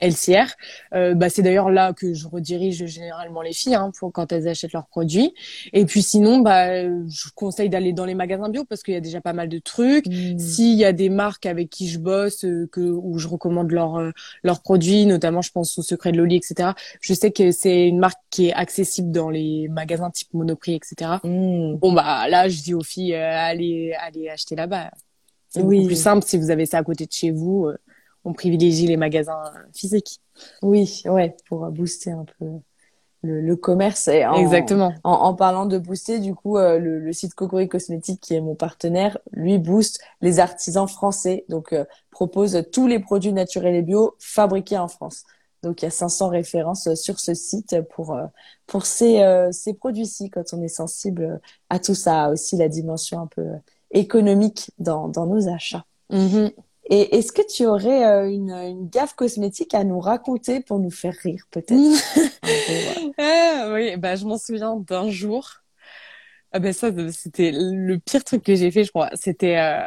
LCR. 0.00 0.46
Euh, 0.94 1.14
bah 1.14 1.28
c'est 1.28 1.42
d'ailleurs 1.42 1.70
là 1.70 1.92
que 1.92 2.14
je 2.14 2.26
redirige 2.26 2.84
généralement 2.86 3.42
les 3.42 3.52
filles 3.52 3.74
hein, 3.76 3.90
pour 3.98 4.12
quand 4.12 4.32
elles 4.32 4.48
achètent 4.48 4.72
leurs 4.72 4.86
produits. 4.86 5.32
Et 5.72 5.84
puis 5.86 6.02
sinon, 6.02 6.38
bah 6.40 6.82
je 6.84 7.28
conseille 7.34 7.68
d'aller 7.68 7.92
dans 7.92 8.04
les 8.04 8.14
magasins 8.14 8.48
bio 8.48 8.64
parce 8.64 8.82
qu'il 8.82 8.94
y 8.94 8.96
a 8.96 9.00
déjà 9.00 9.20
pas 9.20 9.32
mal 9.32 9.48
de 9.48 9.58
trucs. 9.58 10.06
Mm. 10.06 10.38
S'il 10.38 10.74
y 10.74 10.84
a 10.84 10.92
des 10.92 11.08
marques 11.08 11.46
avec 11.46 11.70
qui 11.70 11.88
je 11.88 11.98
bosse, 11.98 12.44
euh, 12.44 12.68
que 12.72 12.80
où 12.80 13.18
je 13.18 13.28
recommande 13.28 13.70
leurs 13.70 13.96
euh, 13.96 14.10
leurs 14.42 14.60
produits, 14.62 15.06
notamment 15.06 15.42
je 15.42 15.50
pense 15.52 15.78
au 15.78 15.82
Secret 15.82 16.12
de 16.12 16.18
Loli, 16.18 16.36
etc. 16.36 16.70
Je 17.00 17.14
sais 17.14 17.30
que 17.30 17.50
c'est 17.52 17.86
une 17.86 17.98
marque 17.98 18.18
qui 18.30 18.48
est 18.48 18.52
accessible 18.52 19.10
dans 19.12 19.30
les 19.30 19.68
magasins 19.68 20.10
type 20.10 20.34
Monoprix, 20.34 20.74
etc. 20.74 21.12
Mm. 21.22 21.76
Bon 21.76 21.92
bah 21.92 22.28
là, 22.28 22.48
je 22.48 22.60
dis 22.62 22.74
aux 22.74 22.82
filles, 22.82 23.14
euh, 23.14 23.36
allez, 23.38 23.94
allez 24.00 24.28
acheter 24.28 24.56
là-bas. 24.56 24.90
C'est 25.48 25.62
Oui. 25.62 25.76
beaucoup 25.76 25.86
plus 25.88 26.02
simple 26.02 26.26
si 26.26 26.36
vous 26.36 26.50
avez 26.50 26.66
ça 26.66 26.78
à 26.78 26.82
côté 26.82 27.06
de 27.06 27.12
chez 27.12 27.30
vous. 27.30 27.66
euh, 27.66 27.76
on 28.24 28.32
privilégie 28.32 28.86
les 28.86 28.96
magasins 28.96 29.42
euh, 29.54 29.58
physiques. 29.74 30.20
Oui, 30.62 31.02
ouais, 31.06 31.36
pour 31.48 31.64
euh, 31.64 31.70
booster 31.70 32.10
un 32.12 32.24
peu 32.38 32.46
le, 33.22 33.40
le 33.40 33.56
commerce. 33.56 34.08
Et 34.08 34.24
en, 34.26 34.34
Exactement. 34.34 34.92
En, 35.02 35.12
en 35.12 35.34
parlant 35.34 35.66
de 35.66 35.78
booster, 35.78 36.18
du 36.20 36.34
coup, 36.34 36.58
euh, 36.58 36.78
le, 36.78 37.00
le 37.00 37.12
site 37.12 37.34
Cocori 37.34 37.68
Cosmétique, 37.68 38.20
qui 38.20 38.34
est 38.34 38.40
mon 38.40 38.54
partenaire, 38.54 39.18
lui 39.32 39.58
booste 39.58 40.00
les 40.20 40.40
artisans 40.40 40.88
français. 40.88 41.44
Donc, 41.48 41.72
euh, 41.72 41.84
propose 42.10 42.62
tous 42.72 42.86
les 42.86 42.98
produits 42.98 43.32
naturels 43.32 43.74
et 43.74 43.82
bio 43.82 44.14
fabriqués 44.18 44.78
en 44.78 44.88
France. 44.88 45.24
Donc, 45.62 45.80
il 45.80 45.86
y 45.86 45.88
a 45.88 45.90
500 45.90 46.28
références 46.28 46.86
euh, 46.88 46.94
sur 46.94 47.18
ce 47.18 47.34
site 47.34 47.76
pour 47.94 48.12
euh, 48.14 48.26
pour 48.66 48.84
ces 48.86 49.22
euh, 49.22 49.50
ces 49.50 49.74
produits-ci 49.74 50.30
quand 50.30 50.52
on 50.52 50.62
est 50.62 50.68
sensible 50.68 51.40
à 51.70 51.78
tout 51.78 51.94
ça, 51.94 52.30
aussi 52.30 52.56
la 52.56 52.68
dimension 52.68 53.20
un 53.20 53.26
peu 53.26 53.46
économique 53.90 54.70
dans 54.78 55.08
dans 55.08 55.26
nos 55.26 55.48
achats. 55.48 55.84
Mhm. 56.10 56.50
Et 56.90 57.16
est-ce 57.16 57.32
que 57.32 57.42
tu 57.46 57.66
aurais 57.66 58.04
euh, 58.06 58.30
une, 58.30 58.50
une 58.50 58.88
gaffe 58.88 59.14
cosmétique 59.14 59.74
à 59.74 59.84
nous 59.84 60.00
raconter 60.00 60.60
pour 60.60 60.78
nous 60.78 60.90
faire 60.90 61.14
rire, 61.22 61.44
peut-être? 61.50 61.72
Ouais. 62.68 63.14
Ah, 63.18 63.70
oui, 63.72 63.96
bah, 63.96 64.16
je 64.16 64.24
m'en 64.26 64.38
souviens 64.38 64.76
d'un 64.76 65.10
jour. 65.10 65.48
Ah 66.52 66.60
ben 66.60 66.72
ça, 66.72 66.90
c'était 67.12 67.50
le 67.52 67.98
pire 67.98 68.22
truc 68.24 68.44
que 68.44 68.54
j'ai 68.54 68.70
fait, 68.70 68.84
je 68.84 68.90
crois. 68.90 69.10
C'était 69.14 69.58
euh, 69.58 69.80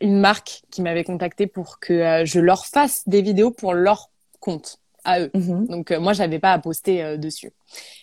une 0.00 0.20
marque 0.20 0.62
qui 0.70 0.82
m'avait 0.82 1.04
contacté 1.04 1.46
pour 1.46 1.78
que 1.78 1.92
euh, 1.92 2.24
je 2.24 2.40
leur 2.40 2.66
fasse 2.66 3.08
des 3.08 3.22
vidéos 3.22 3.50
pour 3.52 3.74
leur 3.74 4.10
compte 4.40 4.79
à 5.04 5.20
eux. 5.20 5.30
Mhm. 5.34 5.66
Donc 5.66 5.90
euh, 5.90 6.00
moi, 6.00 6.12
j'avais 6.12 6.38
pas 6.38 6.52
à 6.52 6.58
poster 6.58 7.02
euh, 7.02 7.16
dessus, 7.16 7.52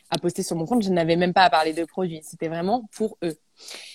à 0.09 0.17
poster 0.17 0.43
sur 0.43 0.55
mon 0.55 0.65
compte. 0.65 0.83
Je 0.83 0.89
n'avais 0.89 1.15
même 1.15 1.33
pas 1.33 1.43
à 1.43 1.49
parler 1.49 1.73
de 1.73 1.85
produits. 1.85 2.21
C'était 2.23 2.47
vraiment 2.47 2.89
pour 2.95 3.17
eux. 3.23 3.37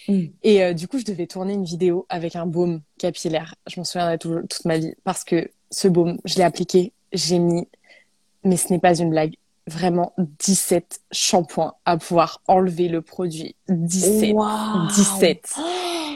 Mm. 0.08 0.24
Et 0.42 0.62
euh, 0.62 0.72
du 0.72 0.88
coup, 0.88 0.98
je 0.98 1.04
devais 1.04 1.26
tourner 1.26 1.54
une 1.54 1.64
vidéo 1.64 2.06
avec 2.08 2.36
un 2.36 2.46
baume 2.46 2.82
capillaire. 2.98 3.54
Je 3.68 3.78
m'en 3.78 3.84
souviendrai 3.84 4.18
toute 4.18 4.64
ma 4.64 4.78
vie 4.78 4.94
parce 5.04 5.24
que 5.24 5.50
ce 5.70 5.88
baume, 5.88 6.18
je 6.24 6.36
l'ai 6.36 6.42
appliqué, 6.42 6.92
j'ai 7.12 7.38
mis, 7.38 7.68
mais 8.44 8.56
ce 8.56 8.72
n'est 8.72 8.78
pas 8.78 8.94
une 8.98 9.10
blague, 9.10 9.34
vraiment 9.66 10.12
17 10.18 11.00
shampoings 11.12 11.74
à 11.84 11.96
pouvoir 11.96 12.42
enlever 12.46 12.88
le 12.88 13.00
produit. 13.00 13.54
17. 13.68 14.34
Waouh 14.34 14.88
17. 14.88 15.54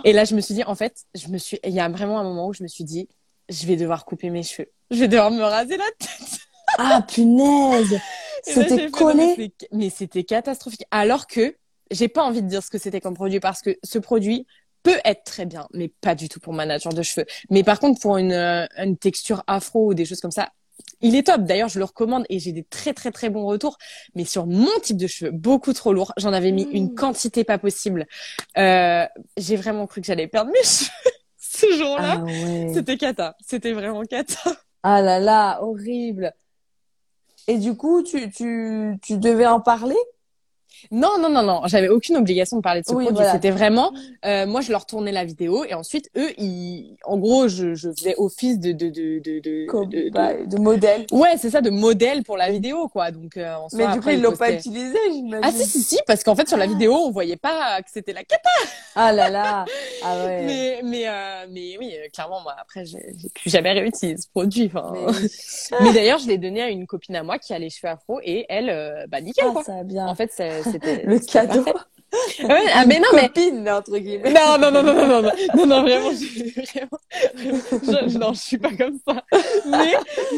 Et 0.05 0.13
là, 0.13 0.25
je 0.25 0.35
me 0.35 0.41
suis 0.41 0.55
dit, 0.55 0.65
en 0.65 0.75
fait, 0.75 1.05
je 1.15 1.29
me 1.29 1.39
suis, 1.39 1.59
il 1.65 1.73
y 1.73 1.81
a 1.81 1.89
vraiment 1.89 2.19
un 2.19 2.25
moment 2.25 2.49
où 2.49 2.53
je 2.53 2.63
me 2.63 2.69
suis 2.69 2.85
dit, 2.85 3.09
je 3.49 3.67
vais 3.67 3.77
devoir 3.77 4.05
couper 4.05 4.31
mes 4.31 4.43
cheveux. 4.43 4.69
Je 4.91 5.01
vais 5.01 5.09
devoir 5.09 5.31
me 5.31 5.43
raser 5.43 5.77
la 5.77 5.85
tête. 5.99 6.46
Ah, 6.79 7.03
punaise! 7.07 7.99
C'était 8.43 8.91
collé? 8.91 9.53
Mais 9.73 9.91
c'était 9.91 10.25
catastrophique. 10.25 10.85
Alors 10.91 11.27
que 11.27 11.57
j'ai 11.91 12.09
pas 12.09 12.23
envie 12.23 12.43
de 12.43 12.49
dire 12.49 12.63
ce 12.63 12.71
que 12.71 12.79
c'était 12.79 13.01
comme 13.01 13.15
produit 13.15 13.41
parce 13.41 13.63
que 13.63 13.77
ce 13.83 13.99
produit 13.99 14.47
peut 14.83 14.99
être 15.05 15.25
très 15.25 15.47
bien, 15.47 15.67
mais 15.73 15.89
pas 16.01 16.15
du 16.15 16.29
tout 16.29 16.39
pour 16.39 16.53
ma 16.53 16.65
nature 16.65 16.93
de 16.93 17.03
cheveux. 17.03 17.27
Mais 17.51 17.65
par 17.65 17.81
contre, 17.81 18.01
pour 18.01 18.19
une, 18.19 18.33
euh, 18.33 18.67
une 18.79 18.97
texture 18.97 19.43
afro 19.49 19.89
ou 19.89 19.95
des 19.95 20.05
choses 20.05 20.21
comme 20.21 20.31
ça, 20.31 20.51
il 21.01 21.17
est 21.17 21.27
top. 21.27 21.43
D'ailleurs, 21.43 21.69
je 21.69 21.79
le 21.79 21.85
recommande 21.85 22.25
et 22.29 22.39
j'ai 22.39 22.53
des 22.53 22.63
très 22.63 22.93
très 22.93 23.11
très 23.11 23.31
bons 23.31 23.47
retours. 23.47 23.79
Mais 24.15 24.25
sur 24.25 24.47
mon 24.47 24.71
type 24.83 24.97
de 24.97 25.07
cheveux, 25.07 25.31
beaucoup 25.31 25.73
trop 25.73 25.93
lourd. 25.93 26.13
J'en 26.17 26.33
avais 26.33 26.53
mis 26.53 26.69
une 26.73 26.95
quantité 26.95 27.45
pas 27.45 27.59
possible. 27.59 28.07
Euh, 28.59 29.07
j'ai 29.37 29.57
vraiment 29.57 29.87
cru 29.87 30.01
que 30.01 30.07
j'allais 30.07 30.29
perdre 30.29 30.51
mes 30.53 30.63
cheveux 30.63 31.17
ce 31.39 31.67
jour-là. 31.79 32.19
Ah 32.19 32.23
ouais. 32.23 32.71
C'était 32.75 32.97
cata. 32.97 33.37
C'était 33.45 33.73
vraiment 33.73 34.03
cata. 34.03 34.57
Ah 34.83 35.03
là 35.03 35.19
là, 35.19 35.59
horrible. 35.63 36.33
Et 37.49 37.59
du 37.59 37.77
coup, 37.77 38.03
tu, 38.03 38.31
tu, 38.31 38.99
tu 39.03 39.19
devais 39.19 39.47
en 39.47 39.61
parler? 39.61 39.97
Non, 40.91 41.19
non, 41.21 41.29
non, 41.29 41.43
non. 41.43 41.63
J'avais 41.67 41.89
aucune 41.89 42.17
obligation 42.17 42.57
de 42.57 42.63
parler 42.63 42.81
de 42.83 42.87
ce 42.87 42.93
Oui, 42.93 43.05
produit. 43.05 43.17
voilà. 43.17 43.33
C'était 43.33 43.51
vraiment, 43.51 43.93
euh, 44.25 44.47
moi, 44.47 44.61
je 44.61 44.71
leur 44.73 44.87
tournais 44.87 45.13
la 45.13 45.25
vidéo 45.25 45.65
et 45.65 45.75
ensuite, 45.75 46.11
eux, 46.17 46.31
ils, 46.39 46.97
en 47.05 47.19
gros, 47.19 47.49
je, 47.49 47.75
je 47.75 47.91
faisais 47.93 48.15
office 48.19 48.59
de, 48.59 48.73
de, 48.73 48.89
de, 48.89 49.19
de, 49.21 49.41
de, 49.41 49.67
Comme, 49.67 49.89
de- 49.89 50.11
bah, 50.11 50.33
de 50.45 50.57
modèle. 50.59 51.07
Ouais, 51.13 51.37
c'est 51.39 51.51
ça, 51.51 51.61
de 51.61 51.71
modèle 51.71 52.23
pour 52.25 52.37
la 52.37 52.51
vidéo, 52.51 52.89
quoi. 52.89 53.11
Donc, 53.11 53.37
euh, 53.37 53.55
en 53.55 53.69
soi, 53.69 53.79
Mais 53.89 53.93
du 53.95 54.01
coup, 54.01 54.11
ils 54.11 54.21
l'ont 54.21 54.37
pas 54.37 54.53
utilisé, 54.53 54.97
j'imagine. 55.13 55.41
Ah 55.43 55.51
si, 55.53 55.65
si, 55.67 55.83
si, 55.83 55.99
parce 56.07 56.23
qu'en 56.25 56.35
fait, 56.37 56.49
sur 56.49 56.57
la 56.59 56.67
vidéo, 56.67 56.95
on 56.95 57.11
voyait 57.11 57.37
pas 57.37 57.81
que 57.83 57.91
c'était 57.93 58.13
la 58.13 58.25
cata. 58.25 58.49
Ah 58.95 59.13
là 59.13 59.29
là. 59.31 59.65
Ah 60.03 60.25
ouais. 60.25 60.43
Mais, 60.47 60.81
mais, 60.85 61.09
euh, 61.09 61.47
mais 61.51 61.77
oui, 61.79 61.93
euh, 61.95 62.09
clairement, 62.13 62.41
moi, 62.43 62.55
après, 62.61 62.85
j'ai 62.85 62.99
plus 63.35 63.51
jamais 63.51 63.73
réutilisé 63.73 64.17
ce 64.21 64.29
produit. 64.29 64.71
Enfin, 64.73 64.93
Mais 65.83 65.93
d'ailleurs, 65.93 66.19
je 66.19 66.27
l'ai 66.29 66.39
donné 66.39 66.63
à 66.63 66.69
une 66.69 66.87
copine 66.87 67.17
à 67.17 67.23
moi 67.23 67.39
qui 67.39 67.53
a 67.53 67.59
les 67.59 67.71
cheveux 67.71 67.91
afro 67.93 68.21
et 68.23 68.47
elle, 68.49 68.71
euh, 68.71 69.07
bah, 69.09 69.21
nickel, 69.21 69.47
Ah, 69.49 69.53
quoi. 69.53 69.65
ça 69.65 69.77
a 69.79 69.85
bien. 69.85 70.07
En 70.07 70.15
fait, 70.15 70.31
c'est- 70.33 70.63
c'était 70.71 71.03
le 71.05 71.19
cadeau. 71.19 71.65
parfait. 71.65 71.96
Ouais, 72.43 72.63
ah, 72.75 72.85
mais 72.87 72.99
non, 72.99 73.09
mais 73.15 73.29
Copine, 73.29 73.69
entre 73.69 73.99
guillemets. 73.99 74.33
non, 74.33 74.59
non, 74.59 74.71
non, 74.71 74.83
non, 74.83 74.95
non, 74.95 75.07
non, 75.07 75.23
non, 75.23 75.31
non, 75.57 75.67
non, 75.67 75.83
vraiment, 75.83 76.11
je, 76.11 76.63
vraiment, 76.73 78.09
je, 78.09 78.19
non, 78.19 78.33
je 78.33 78.41
suis 78.41 78.59
pas 78.59 78.75
comme 78.77 78.99
ça. 79.07 79.23
Mais, 79.67 79.95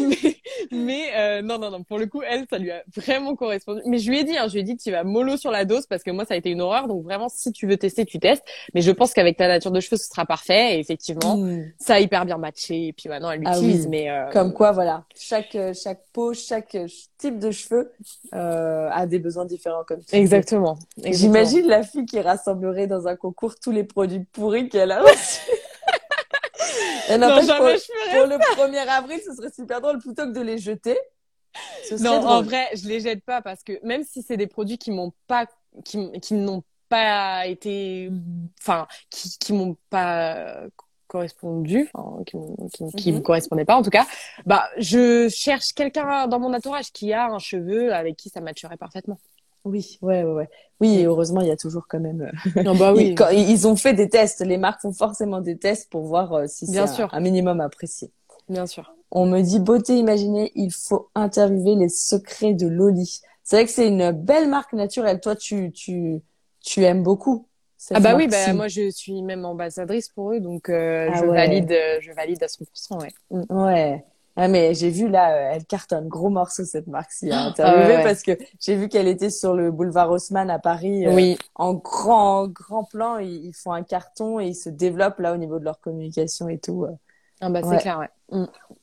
mais, 0.09 0.37
mais 0.71 1.03
euh, 1.17 1.43
non, 1.43 1.59
non, 1.59 1.71
non, 1.71 1.83
pour 1.83 1.99
le 1.99 2.07
coup, 2.07 2.23
elle, 2.29 2.47
ça 2.51 2.59
lui 2.59 2.71
a 2.71 2.83
vraiment 2.97 3.35
correspondu. 3.37 3.81
Mais 3.87 3.99
je 3.99 4.11
lui 4.11 4.19
ai 4.21 4.25
dit, 4.25 4.37
hein, 4.37 4.47
je 4.49 4.55
lui 4.55 4.61
ai 4.61 4.65
dit, 4.65 4.77
tu 4.77 4.91
vas 4.91 5.05
mollo 5.05 5.37
sur 5.37 5.51
la 5.51 5.65
dose 5.65 5.87
parce 5.87 6.03
que 6.03 6.11
moi, 6.11 6.25
ça 6.25 6.35
a 6.35 6.37
été 6.37 6.51
une 6.51 6.61
horreur. 6.61 6.89
Donc 6.89 7.05
vraiment, 7.05 7.29
si 7.29 7.53
tu 7.53 7.67
veux 7.67 7.77
tester, 7.77 8.05
tu 8.05 8.19
testes. 8.19 8.45
Mais 8.75 8.81
je 8.81 8.91
pense 8.91 9.13
qu'avec 9.13 9.37
ta 9.37 9.49
nature 9.49 9.71
de 9.71 9.81
cheveux, 9.81 9.97
ce 9.97 10.07
sera 10.07 10.25
parfait. 10.27 10.77
Et 10.77 10.79
effectivement, 10.81 11.37
Hmm. 11.37 11.65
ça 11.79 11.95
a 11.95 12.01
hyper 12.01 12.25
bien 12.25 12.39
matché. 12.39 12.89
Et 12.89 12.93
puis 12.93 13.09
maintenant, 13.09 13.31
elle 13.31 13.43
Ah 13.45 13.55
l'utilise. 13.55 13.83
oui. 13.85 13.89
Mais 13.91 14.11
euh, 14.11 14.31
Comme 14.33 14.53
quoi, 14.53 14.73
voilà, 14.73 15.05
chaque, 15.19 15.55
euh, 15.55 15.73
chaque 15.75 16.01
peau, 16.13 16.33
chaque 16.35 16.75
euh, 16.75 16.87
type 17.19 17.39
de 17.39 17.51
cheveux 17.51 17.93
euh, 18.35 18.89
a 18.93 19.07
des 19.07 19.19
besoins 19.19 19.45
différents, 19.45 19.85
comme 19.87 20.01
tu 20.05 20.15
exactement. 20.17 20.79
exactement. 20.99 21.13
J'imagine 21.17 21.68
la 21.77 21.83
fille 21.83 22.07
qui 22.07 22.21
rassemblerait 22.21 22.87
dans 22.87 23.07
un 23.07 23.17
concours 23.17 23.55
tous 23.61 23.71
les 23.71 23.85
produits 23.85 24.25
pourris 24.33 24.69
qu'elle 24.69 24.91
a 24.93 25.01
reçus. 25.03 25.41
Et 27.11 27.17
Non, 27.17 27.29
n'empêche, 27.29 27.47
jamais 27.47 27.75
pour, 27.75 27.81
je 27.81 28.17
pour 28.17 28.27
le 28.27 28.37
1er 28.37 28.87
avril, 28.89 29.21
ce 29.25 29.35
serait 29.35 29.51
super 29.51 29.81
drôle 29.81 29.99
plutôt 29.99 30.25
que 30.27 30.33
de 30.33 30.41
les 30.43 30.59
jeter. 30.59 30.99
Ce 31.85 31.95
Non, 32.03 32.21
drôle. 32.21 32.31
en 32.31 32.43
vrai, 32.43 32.69
je 32.75 32.87
les 32.87 33.01
jette 33.01 33.25
pas 33.25 33.41
parce 33.41 33.63
que 33.63 33.79
même 33.85 34.05
si 34.05 34.23
c'est 34.23 34.37
des 34.37 34.47
produits 34.47 34.77
qui 34.79 34.91
m'ont 34.91 35.13
pas, 35.27 35.47
qui, 35.85 36.11
qui 36.21 36.35
n'ont 36.35 36.63
pas 36.89 37.47
été, 37.47 38.11
enfin, 38.61 38.87
qui, 39.11 39.39
qui 39.39 39.53
m'ont 39.55 39.77
pas 39.91 40.57
correspondu, 41.07 41.91
qui, 42.27 42.37
qui, 42.75 42.85
qui 42.97 43.13
Mhm. 43.13 43.19
me 43.19 43.23
correspondaient 43.23 43.65
pas 43.65 43.77
en 43.77 43.83
tout 43.83 43.91
cas, 43.91 44.07
bah, 44.45 44.69
je 44.77 45.29
cherche 45.31 45.73
quelqu'un 45.73 46.27
dans 46.29 46.39
mon 46.39 46.53
entourage 46.53 46.93
qui 46.93 47.13
a 47.15 47.27
un 47.29 47.39
cheveu 47.39 47.95
avec 47.95 48.17
qui 48.17 48.29
ça 48.29 48.41
matcherait 48.43 48.77
parfaitement. 48.77 49.19
Oui, 49.69 49.99
ouais, 50.03 50.25
ouais, 50.25 50.33
ouais. 50.33 50.49
Oui, 50.81 50.99
et 50.99 51.05
heureusement, 51.07 51.41
il 51.41 51.49
y 51.49 51.51
a 51.51 51.57
toujours 51.57 51.87
quand 51.89 52.01
même. 52.01 52.23
euh, 52.23 52.63
Non, 52.65 52.75
bah 52.75 52.93
ils, 52.97 53.15
quand- 53.15 53.31
ils 53.31 53.67
ont 53.67 53.77
fait 53.77 53.95
des 53.95 54.09
tests. 54.09 54.41
Les 54.41 54.59
marques 54.59 54.81
font 54.81 54.93
forcément 54.93 55.41
des 55.41 55.59
tests 55.59 55.91
pour 55.91 56.05
voir 56.07 56.33
euh, 56.35 56.47
si 56.47 56.67
c'est 56.67 56.79
un, 56.81 57.09
un 57.13 57.21
minimum 57.21 57.61
apprécié. 57.61 58.11
bien 58.49 58.67
sûr. 58.67 58.95
On 59.11 59.27
me 59.27 59.41
dit 59.41 59.59
beauté 59.59 59.97
imaginée, 59.99 60.53
il 60.55 60.71
faut 60.73 61.09
interviewer 61.15 61.75
les 61.77 61.89
secrets 61.89 62.55
de 62.55 62.67
Loli. 62.67 63.21
C'est 63.43 63.57
vrai 63.57 63.65
que 63.65 63.71
c'est 63.71 63.89
une 63.89 64.11
belle 64.13 64.49
marque 64.49 64.75
naturelle. 64.75 65.21
Toi, 65.21 65.35
tu, 65.35 65.73
tu, 65.73 66.21
tu 66.61 66.85
aimes 66.85 67.03
beaucoup. 67.03 67.49
cette 67.79 67.97
Ah 67.97 68.01
bah 68.01 68.15
oui, 68.15 68.29
bah 68.29 68.53
moi 68.53 68.69
je 68.69 68.91
suis 68.91 69.23
même 69.23 69.45
ambassadrice 69.47 70.09
pour 70.11 70.33
eux, 70.33 70.41
donc 70.41 70.69
euh, 70.69 71.11
Ah 71.11 71.21
je 71.21 71.25
ouais. 71.25 71.37
valide, 71.37 71.75
je 72.01 72.13
valide 72.13 72.43
à 72.43 72.49
100%, 72.49 72.99
ouais. 73.01 73.15
Ouais. 73.31 74.05
Ah, 74.39 74.49
mais 74.49 74.73
j'ai 74.75 74.89
vu 74.91 75.09
là, 75.09 75.35
euh, 75.35 75.51
elle 75.55 75.65
cartonne 75.67 76.07
gros 76.09 76.31
morceau 76.31 76.65
cette 76.65 76.87
marque-ci 76.87 77.31
à 77.31 77.41
interviewer 77.47 77.95
Ah 77.95 77.97
ouais, 77.99 78.03
parce 78.05 78.23
que 78.23 78.33
j'ai 78.61 78.77
vu 78.77 78.89
qu'elle 78.89 79.09
était 79.09 79.31
sur 79.31 79.55
le 79.55 79.71
boulevard 79.73 80.11
Haussmann 80.11 80.49
à 80.49 80.59
Paris 80.59 81.07
euh, 81.07 81.15
Oui, 81.15 81.37
en 81.57 81.75
grand 81.75 82.47
grand 82.49 82.85
plan. 82.85 83.19
Ils, 83.19 83.47
ils 83.47 83.53
font 83.55 83.73
un 83.73 83.83
carton 83.83 84.39
et 84.41 84.47
ils 84.47 84.55
se 84.55 84.69
développent 84.69 85.19
là 85.19 85.35
au 85.35 85.37
niveau 85.37 85.59
de 85.59 85.65
leur 85.65 85.81
communication 85.81 86.49
et 86.49 86.59
tout. 86.59 86.85
euh. 86.85 86.93
ah 87.41 87.51
bah 87.51 87.63
c'est 87.63 87.79
clair, 87.79 87.99
ouais. 87.99 88.09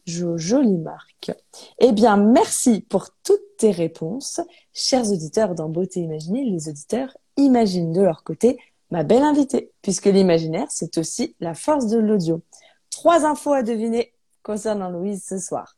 Jo- 0.05 0.37
jolie 0.37 0.77
marque. 0.77 1.31
Eh 1.79 1.91
bien, 1.93 2.17
merci 2.17 2.81
pour 2.81 3.09
toutes 3.23 3.57
tes 3.57 3.71
réponses. 3.71 4.41
Chers 4.73 5.09
auditeurs 5.11 5.55
dans 5.55 5.69
Beauté 5.69 6.01
Imaginée, 6.01 6.43
les 6.43 6.67
auditeurs 6.69 7.15
imaginent 7.37 7.93
de 7.93 8.01
leur 8.01 8.23
côté 8.23 8.57
ma 8.91 9.03
belle 9.03 9.23
invitée, 9.23 9.71
puisque 9.81 10.05
l'imaginaire, 10.05 10.67
c'est 10.69 10.97
aussi 10.97 11.35
la 11.39 11.53
force 11.53 11.87
de 11.87 11.97
l'audio. 11.97 12.41
Trois 12.91 13.25
infos 13.25 13.53
à 13.53 13.63
deviner 13.63 14.13
concernant 14.45 14.89
Louise 14.89 15.25
ce 15.27 15.39
soir. 15.39 15.75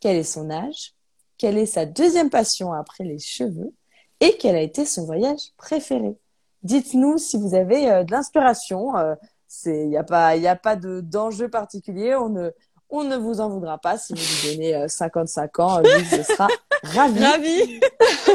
Quel 0.00 0.16
est 0.16 0.24
son 0.24 0.50
âge? 0.50 0.94
Quelle 1.38 1.56
est 1.56 1.66
sa 1.66 1.86
deuxième 1.86 2.30
passion 2.30 2.72
après 2.72 3.04
les 3.04 3.20
cheveux? 3.20 3.72
Et 4.20 4.36
quel 4.38 4.56
a 4.56 4.60
été 4.60 4.84
son 4.84 5.06
voyage 5.06 5.52
préféré? 5.56 6.18
Dites-nous 6.64 7.18
si 7.18 7.38
vous 7.38 7.54
avez 7.54 7.88
euh, 7.90 8.02
de 8.02 8.10
l'inspiration. 8.10 8.98
euh, 8.98 9.14
il 9.64 9.88
n'y 9.88 9.96
a 9.96 10.02
pas, 10.02 10.36
il 10.36 10.42
y 10.42 10.48
a 10.48 10.56
pas 10.56 10.74
de 10.74 11.00
d'enjeu 11.00 11.48
particulier. 11.48 12.16
On 12.16 12.28
ne, 12.28 12.50
on 12.90 13.04
ne 13.04 13.16
vous 13.16 13.40
en 13.40 13.48
voudra 13.48 13.78
pas 13.78 13.96
si 13.96 14.12
vous 14.12 14.18
lui 14.18 14.52
donnez 14.56 14.74
euh, 14.74 14.88
55 14.88 15.58
ans. 15.60 15.78
Lui, 15.78 16.04
ce 16.10 16.22
sera 16.24 16.48
ravi. 16.82 17.24
Ravi. 17.24 17.80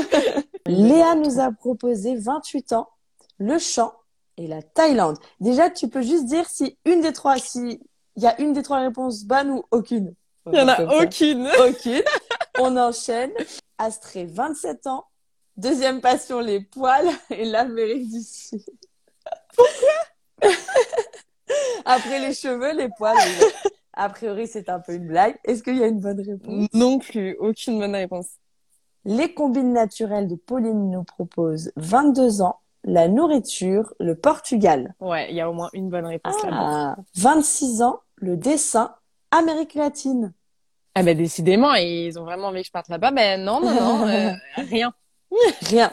Léa 0.65 1.15
nous 1.15 1.41
a 1.41 1.51
proposé 1.51 2.15
28 2.15 2.71
ans, 2.71 2.88
le 3.38 3.59
chant 3.59 3.93
et 4.38 4.47
la 4.47 4.61
Thaïlande. 4.63 5.17
Déjà, 5.41 5.69
tu 5.69 5.89
peux 5.89 6.01
juste 6.01 6.25
dire 6.25 6.47
si 6.49 6.77
une 6.86 7.01
des 7.01 7.11
trois, 7.11 7.38
si 7.38 7.81
il 8.16 8.24
y 8.24 8.28
a 8.28 8.39
une 8.41 8.53
des 8.53 8.64
trois 8.64 8.80
réponses 8.80 9.24
bonne 9.24 9.49
ou 9.51 9.64
aucune? 9.72 10.14
Il 10.51 10.57
y 10.57 10.61
en 10.61 10.68
a 10.68 10.84
aucune. 11.01 11.49
Aucune. 11.68 12.03
On 12.59 12.76
enchaîne. 12.78 13.32
Astrée, 13.78 14.26
27 14.26 14.88
ans. 14.88 15.05
Deuxième 15.57 16.01
passion, 16.01 16.39
les 16.39 16.61
poils 16.61 17.09
et 17.30 17.45
l'Amérique 17.45 18.09
du 18.09 18.22
Sud. 18.22 18.64
Pourquoi? 19.55 20.51
Après 21.86 22.20
les 22.20 22.34
cheveux, 22.34 22.74
les 22.76 22.89
poils. 22.89 23.16
oui. 23.18 23.72
A 23.93 24.09
priori, 24.09 24.47
c'est 24.47 24.70
un 24.70 24.80
peu 24.80 24.93
une 24.93 25.07
blague. 25.07 25.38
Est-ce 25.43 25.61
qu'il 25.61 25.78
y 25.78 25.84
a 25.84 25.88
une 25.88 25.99
bonne 25.99 26.20
réponse? 26.20 26.68
Non 26.74 26.97
plus, 26.97 27.36
aucune 27.39 27.80
bonne 27.80 27.95
réponse. 27.95 28.28
Les 29.05 29.34
combines 29.34 29.74
naturelles 29.74 30.28
de 30.28 30.36
Pauline 30.36 30.89
nous 30.89 31.03
propose 31.03 31.72
22 31.76 32.41
ans, 32.41 32.59
la 32.84 33.07
nourriture, 33.07 33.93
le 33.99 34.15
Portugal. 34.15 34.93
Ouais, 34.99 35.29
il 35.29 35.36
y 35.36 35.41
a 35.41 35.49
au 35.49 35.53
moins 35.53 35.69
une 35.73 35.89
bonne 35.89 36.05
réponse. 36.05 36.36
Ah, 36.51 36.95
26 37.15 37.81
ans, 37.81 38.01
le 38.15 38.38
dessin, 38.38 38.95
Amérique 39.31 39.73
latine. 39.75 40.34
Ah 40.95 41.01
bah 41.01 41.13
décidément, 41.15 41.73
ils 41.73 42.19
ont 42.19 42.23
vraiment 42.23 42.47
envie 42.49 42.61
que 42.61 42.67
je 42.67 42.71
parte 42.71 42.88
là-bas. 42.89 43.11
Ben 43.11 43.43
non, 43.43 43.59
non, 43.61 43.73
non, 43.73 44.07
euh, 44.07 44.31
rien. 44.69 44.93
Rien. 45.61 45.91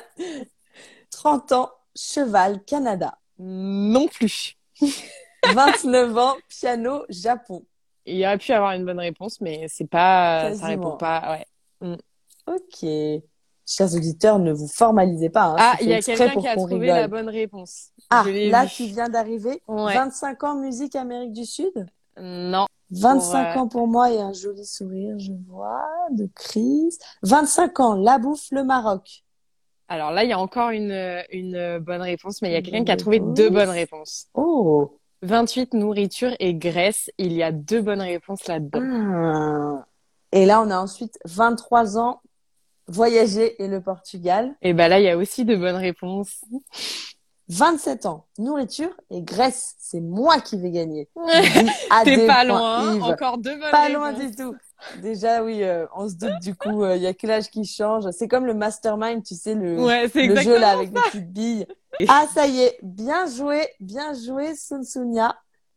30 1.11 1.53
ans, 1.53 1.71
cheval, 1.97 2.63
Canada. 2.65 3.17
Non 3.39 4.07
plus. 4.09 4.57
29 5.55 6.19
ans, 6.19 6.35
piano, 6.49 7.05
Japon. 7.09 7.65
Il 8.05 8.17
y 8.19 8.27
aurait 8.27 8.37
pu 8.39 8.53
avoir 8.53 8.73
une 8.73 8.85
bonne 8.85 8.99
réponse, 8.99 9.41
mais 9.41 9.67
c'est 9.69 9.87
pas, 9.89 10.43
ça 10.43 10.49
Quasiment. 10.51 10.69
répond 10.69 10.97
pas. 10.97 11.39
Ouais. 11.83 11.97
Ok. 12.47 13.23
Chers 13.73 13.95
auditeurs, 13.95 14.41
ne 14.41 14.53
vous 14.53 14.67
formalisez 14.67 15.31
pas. 15.31 15.45
hein, 15.53 15.57
Ah, 15.59 15.77
il 15.81 15.89
y 15.89 15.93
a 15.95 16.01
quelqu'un 16.03 16.41
qui 16.41 16.49
a 16.49 16.57
trouvé 16.57 16.75
rigole. 16.75 16.89
la 16.89 17.07
bonne 17.09 17.29
réponse. 17.29 17.91
Ah, 18.11 18.25
là, 18.27 18.65
vu. 18.65 18.71
tu 18.71 18.85
viens 18.87 19.09
d'arriver. 19.09 19.63
Ouais. 19.69 19.95
25 19.95 20.43
ans, 20.43 20.55
musique 20.57 20.97
Amérique 20.97 21.33
du 21.33 21.45
Sud? 21.45 21.87
Non. 22.21 22.67
25 22.91 23.21
Pour, 23.31 23.37
euh, 23.37 23.65
ans 23.65 23.69
pour 23.69 23.87
moi 23.87 24.11
et 24.11 24.19
un 24.19 24.33
joli 24.33 24.65
sourire, 24.67 25.17
je 25.21 25.31
vois, 25.49 25.87
de 26.11 26.29
crise. 26.35 26.99
25 27.23 27.79
ans, 27.79 27.95
la 27.95 28.19
bouffe, 28.19 28.49
le 28.51 28.65
Maroc. 28.65 29.23
Alors 29.87 30.11
là, 30.11 30.25
il 30.25 30.31
y 30.31 30.33
a 30.33 30.39
encore 30.41 30.71
une, 30.71 31.23
une 31.31 31.79
bonne 31.79 32.03
réponse, 32.03 32.43
mais 32.43 32.49
il 32.51 32.53
y 32.55 32.57
a 32.57 32.63
quelqu'un 32.63 32.85
qui 32.85 32.91
a 32.91 32.97
trouvé 32.97 33.19
réponse. 33.19 33.35
deux 33.37 33.51
bonnes 33.51 33.71
réponses. 33.71 34.27
Oh. 34.35 34.99
28, 35.23 35.75
nourriture 35.75 36.35
et 36.41 36.55
graisse. 36.55 37.09
Il 37.19 37.33
y 37.35 37.45
a 37.45 37.53
deux 37.53 37.83
bonnes 37.83 38.01
réponses 38.01 38.49
là-dedans. 38.49 38.81
Ah. 38.83 39.87
Et 40.33 40.45
là, 40.47 40.61
on 40.61 40.71
a 40.71 40.79
ensuite 40.81 41.19
23 41.27 41.99
ans, 41.99 42.21
voyager 42.91 43.63
et 43.63 43.69
le 43.69 43.81
Portugal. 43.81 44.55
Et 44.63 44.73
ben 44.75 44.89
là, 44.89 44.99
il 45.01 45.05
y 45.05 45.09
a 45.09 45.17
aussi 45.17 45.45
deux 45.45 45.57
bonnes 45.57 45.77
réponses. 45.77 46.45
27 47.49 48.07
ans, 48.07 48.27
nourriture 48.39 48.91
et 49.11 49.23
Grèce. 49.23 49.75
C'est 49.79 50.01
moi 50.01 50.41
qui 50.41 50.57
vais 50.57 50.71
gagner. 50.71 51.09
T'es 52.05 52.27
pas 52.27 52.45
loin. 52.45 52.95
Yves. 52.95 53.03
Encore 53.03 53.39
deux 53.39 53.59
bonnes 53.59 53.71
Pas 53.71 53.87
réponses. 53.87 53.97
loin 53.97 54.13
du 54.13 54.31
tout. 54.31 54.55
Déjà, 55.03 55.43
oui, 55.43 55.63
euh, 55.65 55.85
on 55.97 56.09
se 56.09 56.15
doute 56.15 56.39
du 56.43 56.55
coup, 56.55 56.85
euh, 56.85 56.97
il 56.97 57.03
y 57.03 57.07
a 57.09 57.13
que 57.13 57.27
l'âge 57.27 57.51
qui 57.51 57.65
change. 57.65 58.05
C'est 58.13 58.29
comme 58.29 58.47
le 58.47 58.55
mastermind, 58.55 59.23
tu 59.25 59.35
sais, 59.35 59.55
le, 59.55 59.83
Ouais, 59.83 60.09
le 60.15 60.37
jeu 60.37 60.59
là 60.59 60.71
avec 60.71 60.91
les 60.91 61.01
petites 61.01 61.33
billes. 61.33 61.67
Ah, 62.09 62.27
ça 62.33 62.47
y 62.47 62.61
est, 62.61 62.79
bien 62.83 63.27
joué, 63.27 63.67
bien 63.81 64.15
joué, 64.15 64.55
Sun 64.55 64.85
Sunya. 64.85 65.37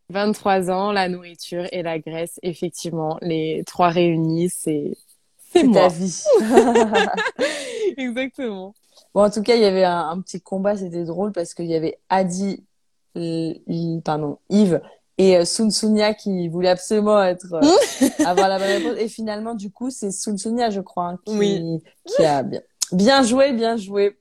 23 0.09 0.69
ans, 0.69 0.91
la 0.91 1.09
nourriture 1.09 1.65
et 1.71 1.81
la 1.81 1.97
graisse, 1.97 2.39
effectivement, 2.43 3.17
les 3.21 3.63
trois 3.65 3.89
réunis, 3.89 4.49
c'est 4.49 4.95
c'est 5.53 5.71
ta 5.71 5.87
vie. 5.87 6.23
Exactement. 7.97 8.73
Bon, 9.13 9.23
en 9.23 9.29
tout 9.29 9.41
cas, 9.41 9.55
il 9.55 9.61
y 9.61 9.65
avait 9.65 9.83
un, 9.83 10.09
un 10.09 10.21
petit 10.21 10.41
combat, 10.41 10.75
c'était 10.77 11.03
drôle 11.03 11.31
parce 11.31 11.53
qu'il 11.53 11.65
y 11.65 11.75
avait 11.75 11.99
Adi, 12.09 12.63
l- 13.15 13.61
l- 13.67 14.01
pardon, 14.03 14.39
Yves 14.49 14.81
et 15.17 15.37
euh, 15.37 15.45
Sun 15.45 15.69
Sunya 15.71 16.13
qui 16.13 16.47
voulaient 16.47 16.69
absolument 16.69 17.21
être 17.23 17.53
euh, 17.53 18.07
avoir 18.25 18.47
la 18.49 18.57
bonne 18.59 18.69
réponse. 18.83 18.97
Et 18.97 19.07
finalement, 19.07 19.53
du 19.53 19.69
coup, 19.71 19.89
c'est 19.91 20.11
Sun 20.11 20.37
Sunya, 20.37 20.69
je 20.71 20.81
crois, 20.81 21.09
hein, 21.09 21.19
qui, 21.25 21.37
Oui. 21.37 21.83
qui 22.05 22.23
a 22.25 22.41
bien, 22.43 22.61
bien 22.91 23.21
joué, 23.23 23.53
bien 23.53 23.77
joué. 23.77 24.17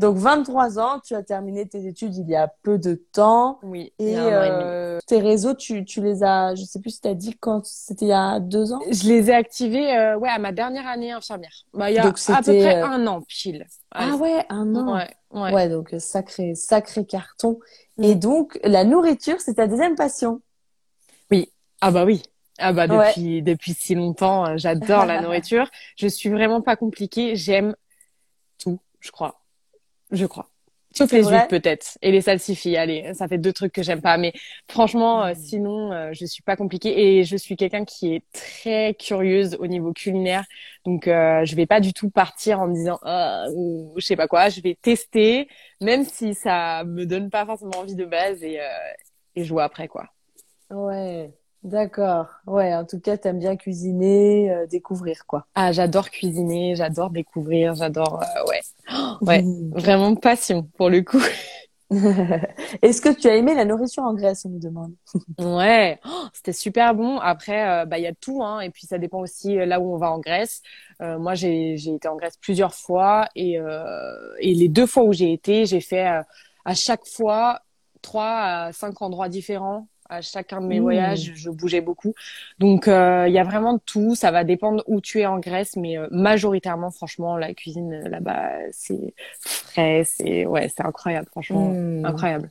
Donc 0.00 0.16
23 0.16 0.78
ans, 0.78 0.98
tu 1.04 1.14
as 1.14 1.22
terminé 1.22 1.68
tes 1.68 1.86
études 1.86 2.16
il 2.16 2.26
y 2.26 2.34
a 2.34 2.50
peu 2.62 2.78
de 2.78 2.94
temps. 2.94 3.58
Oui. 3.62 3.92
Et, 3.98 4.14
euh, 4.16 4.98
tes 5.06 5.20
réseaux, 5.20 5.52
tu, 5.52 5.84
tu 5.84 6.00
les 6.00 6.24
as, 6.24 6.54
je 6.54 6.64
sais 6.64 6.80
plus 6.80 6.92
si 6.92 7.00
tu 7.02 7.08
as 7.08 7.14
dit 7.14 7.36
quand 7.38 7.66
c'était 7.66 8.06
il 8.06 8.08
y 8.08 8.12
a 8.12 8.40
deux 8.40 8.72
ans? 8.72 8.80
Je 8.90 9.06
les 9.08 9.28
ai 9.28 9.34
activés 9.34 9.94
euh, 9.94 10.16
ouais, 10.16 10.30
à 10.30 10.38
ma 10.38 10.52
dernière 10.52 10.86
année 10.86 11.12
infirmière. 11.12 11.52
Bah, 11.74 11.90
il 11.90 11.96
y 11.96 11.98
a 11.98 12.06
à 12.06 12.42
peu 12.42 12.42
près 12.42 12.80
un 12.80 13.06
an 13.06 13.20
pile. 13.28 13.66
Ah 13.90 14.16
ouais, 14.16 14.46
un 14.48 14.74
an. 14.74 14.96
Ouais, 14.96 15.14
ouais. 15.32 15.52
ouais 15.52 15.68
donc 15.68 15.94
sacré, 15.98 16.54
sacré 16.54 17.04
carton. 17.04 17.58
Et 18.02 18.14
donc 18.14 18.58
la 18.64 18.84
nourriture, 18.84 19.36
c'est 19.40 19.54
ta 19.54 19.66
deuxième 19.66 19.96
passion? 19.96 20.40
Oui. 21.30 21.52
Ah 21.82 21.90
bah 21.90 22.06
oui. 22.06 22.22
Ah 22.58 22.72
bah 22.72 22.88
depuis 22.88 23.42
depuis 23.42 23.74
si 23.74 23.94
longtemps, 23.94 24.46
euh, 24.46 24.54
j'adore 24.56 25.04
la 25.04 25.20
nourriture. 25.22 25.70
Je 25.96 26.06
suis 26.06 26.30
vraiment 26.30 26.62
pas 26.62 26.76
compliquée. 26.76 27.36
J'aime 27.36 27.76
tout, 28.58 28.78
je 29.00 29.10
crois. 29.10 29.40
Je 30.10 30.26
crois. 30.26 30.48
Sauf 30.92 31.12
les 31.12 31.22
huîtres 31.22 31.46
peut-être 31.46 31.98
et 32.02 32.10
les 32.10 32.20
salsifis. 32.20 32.76
Allez, 32.76 33.14
ça 33.14 33.28
fait 33.28 33.38
deux 33.38 33.52
trucs 33.52 33.72
que 33.72 33.82
j'aime 33.82 34.00
pas, 34.02 34.16
mais 34.16 34.32
franchement, 34.68 35.24
euh, 35.24 35.34
sinon, 35.36 35.92
euh, 35.92 36.10
je 36.12 36.26
suis 36.26 36.42
pas 36.42 36.56
compliquée 36.56 37.18
et 37.18 37.24
je 37.24 37.36
suis 37.36 37.56
quelqu'un 37.56 37.84
qui 37.84 38.14
est 38.14 38.24
très 38.32 38.94
curieuse 38.94 39.56
au 39.60 39.68
niveau 39.68 39.92
culinaire. 39.92 40.44
Donc, 40.84 41.06
euh, 41.06 41.44
je 41.44 41.54
vais 41.54 41.66
pas 41.66 41.78
du 41.78 41.92
tout 41.92 42.10
partir 42.10 42.60
en 42.60 42.66
me 42.66 42.74
disant 42.74 42.98
ah, 43.02 43.46
ou 43.54 43.94
je 43.98 44.04
sais 44.04 44.16
pas 44.16 44.26
quoi. 44.26 44.48
Je 44.48 44.60
vais 44.60 44.76
tester, 44.82 45.48
même 45.80 46.04
si 46.04 46.34
ça 46.34 46.82
me 46.84 47.06
donne 47.06 47.30
pas 47.30 47.46
forcément 47.46 47.78
envie 47.78 47.94
de 47.94 48.04
base 48.04 48.42
et 48.42 48.58
et 49.36 49.44
je 49.44 49.52
vois 49.52 49.64
après 49.64 49.86
quoi. 49.86 50.06
Ouais. 50.70 51.32
D'accord. 51.62 52.26
Ouais, 52.46 52.74
en 52.74 52.86
tout 52.86 53.00
cas, 53.00 53.18
t'aimes 53.18 53.38
bien 53.38 53.54
cuisiner, 53.56 54.50
euh, 54.50 54.66
découvrir 54.66 55.26
quoi. 55.26 55.46
Ah, 55.54 55.72
j'adore 55.72 56.08
cuisiner, 56.10 56.74
j'adore 56.74 57.10
découvrir, 57.10 57.74
j'adore 57.74 58.22
euh, 58.22 58.48
ouais. 58.48 58.60
ouais, 59.20 59.42
mmh. 59.42 59.70
vraiment 59.74 60.14
passion 60.14 60.68
pour 60.76 60.88
le 60.88 61.02
coup. 61.02 61.20
Est-ce 62.82 63.00
que 63.00 63.08
tu 63.08 63.26
as 63.26 63.34
aimé 63.34 63.52
la 63.52 63.64
nourriture 63.64 64.04
en 64.04 64.14
Grèce, 64.14 64.44
on 64.44 64.50
me 64.50 64.60
demande 64.60 64.94
Ouais, 65.38 65.98
oh, 66.06 66.26
c'était 66.32 66.52
super 66.52 66.94
bon. 66.94 67.18
Après, 67.18 67.68
euh, 67.68 67.84
bah 67.84 67.98
il 67.98 68.02
y 68.02 68.06
a 68.06 68.14
tout, 68.14 68.44
hein, 68.44 68.60
et 68.60 68.70
puis 68.70 68.86
ça 68.86 68.96
dépend 68.96 69.18
aussi 69.18 69.56
là 69.56 69.80
où 69.80 69.92
on 69.92 69.98
va 69.98 70.12
en 70.12 70.20
Grèce. 70.20 70.62
moi, 71.00 71.34
j'ai 71.34 71.76
j'ai 71.76 71.94
été 71.94 72.06
en 72.06 72.16
Grèce 72.16 72.36
plusieurs 72.40 72.74
fois 72.74 73.28
et 73.34 73.58
et 74.38 74.54
les 74.54 74.68
deux 74.68 74.86
fois 74.86 75.02
où 75.02 75.12
j'ai 75.12 75.32
été, 75.32 75.66
j'ai 75.66 75.80
fait 75.80 76.06
à 76.06 76.74
chaque 76.74 77.06
fois 77.06 77.60
trois 78.02 78.38
à 78.38 78.72
cinq 78.72 79.02
endroits 79.02 79.28
différents 79.28 79.88
à 80.10 80.20
chacun 80.20 80.60
de 80.60 80.66
mes 80.66 80.80
mmh. 80.80 80.82
voyages, 80.82 81.32
je 81.34 81.50
bougeais 81.50 81.80
beaucoup. 81.80 82.12
Donc 82.58 82.88
euh, 82.88 83.26
il 83.28 83.32
y 83.32 83.38
a 83.38 83.44
vraiment 83.44 83.74
de 83.74 83.80
tout. 83.84 84.14
Ça 84.14 84.30
va 84.30 84.44
dépendre 84.44 84.82
où 84.86 85.00
tu 85.00 85.20
es 85.20 85.26
en 85.26 85.38
Grèce, 85.38 85.76
mais 85.76 85.96
euh, 85.96 86.08
majoritairement, 86.10 86.90
franchement, 86.90 87.36
la 87.36 87.54
cuisine 87.54 87.94
euh, 87.94 88.08
là-bas, 88.08 88.50
c'est 88.72 89.14
frais, 89.40 90.02
c'est 90.04 90.46
ouais, 90.46 90.68
c'est 90.68 90.84
incroyable, 90.84 91.28
franchement, 91.30 91.68
mmh. 91.70 92.04
incroyable. 92.04 92.50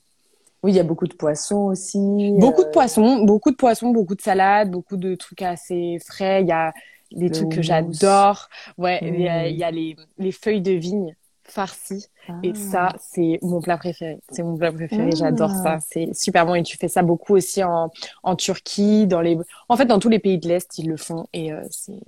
Oui, 0.63 0.71
il 0.71 0.75
y 0.75 0.79
a 0.79 0.83
beaucoup 0.83 1.07
de 1.07 1.13
poissons 1.13 1.67
aussi. 1.67 2.33
Beaucoup 2.37 2.63
de 2.63 2.69
poissons, 2.69 3.23
beaucoup 3.23 3.51
de 3.51 3.55
poissons, 3.55 3.91
beaucoup 3.91 4.15
de 4.15 4.21
salades, 4.21 4.71
beaucoup 4.71 4.97
de 4.97 5.15
trucs 5.15 5.41
assez 5.41 5.99
frais. 6.05 6.41
Il 6.41 6.47
y 6.47 6.51
a 6.51 6.73
des 7.11 7.29
trucs 7.29 7.49
que 7.49 7.61
j'adore. 7.61 8.49
Ouais, 8.77 8.99
il 9.01 9.21
y 9.21 9.29
a, 9.29 9.47
y 9.47 9.63
a 9.63 9.71
les, 9.71 9.95
les 10.17 10.31
feuilles 10.31 10.61
de 10.61 10.73
vigne 10.73 11.15
farci. 11.51 12.07
Et 12.43 12.53
ça, 12.53 12.89
ah. 12.93 12.95
c'est 12.99 13.39
mon 13.41 13.61
plat 13.61 13.77
préféré. 13.77 14.19
C'est 14.29 14.43
mon 14.43 14.55
plat 14.55 14.71
préféré. 14.71 15.11
J'adore 15.15 15.51
ça. 15.51 15.77
Ah. 15.77 15.79
C'est 15.79 16.13
super 16.13 16.45
bon. 16.45 16.55
Et 16.55 16.63
tu 16.63 16.77
fais 16.77 16.87
ça 16.87 17.01
beaucoup 17.01 17.35
aussi 17.35 17.63
en, 17.63 17.91
en 18.23 18.35
Turquie, 18.35 19.07
dans 19.07 19.21
les, 19.21 19.37
en 19.67 19.77
fait, 19.77 19.85
dans 19.85 19.99
tous 19.99 20.09
les 20.09 20.19
pays 20.19 20.37
de 20.37 20.47
l'Est, 20.47 20.77
ils 20.77 20.87
le 20.87 20.97
font. 20.97 21.27
Et 21.33 21.51
euh, 21.51 21.61
c'est 21.69 21.99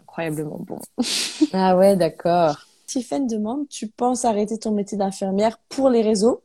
incroyablement 0.00 0.58
bon. 0.60 0.80
ah 1.52 1.76
ouais, 1.76 1.96
d'accord. 1.96 2.66
Tiffen 2.86 3.26
demande, 3.26 3.68
tu 3.68 3.86
penses 3.86 4.24
arrêter 4.24 4.58
ton 4.58 4.72
métier 4.72 4.96
d'infirmière 4.98 5.58
pour 5.68 5.90
les 5.90 6.02
réseaux? 6.02 6.42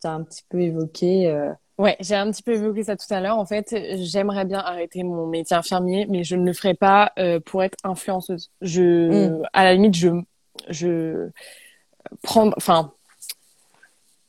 Tu 0.00 0.06
as 0.06 0.12
un 0.12 0.22
petit 0.22 0.44
peu 0.48 0.60
évoqué. 0.60 1.28
Euh... 1.28 1.50
Ouais, 1.78 1.96
j'ai 2.00 2.14
un 2.14 2.30
petit 2.30 2.42
peu 2.42 2.52
évoqué 2.52 2.84
ça 2.84 2.96
tout 2.96 3.12
à 3.12 3.20
l'heure. 3.20 3.38
En 3.38 3.46
fait, 3.46 3.74
j'aimerais 3.96 4.44
bien 4.44 4.58
arrêter 4.58 5.02
mon 5.02 5.26
métier 5.26 5.56
infirmier, 5.56 6.06
mais 6.10 6.24
je 6.24 6.36
ne 6.36 6.44
le 6.44 6.52
ferai 6.52 6.74
pas 6.74 7.12
euh, 7.18 7.40
pour 7.40 7.62
être 7.62 7.78
influenceuse. 7.84 8.50
Je, 8.60 9.28
mm. 9.30 9.42
à 9.54 9.64
la 9.64 9.74
limite, 9.74 9.94
je, 9.94 10.10
je, 10.68 11.30
prendre, 12.22 12.54
enfin, 12.56 12.92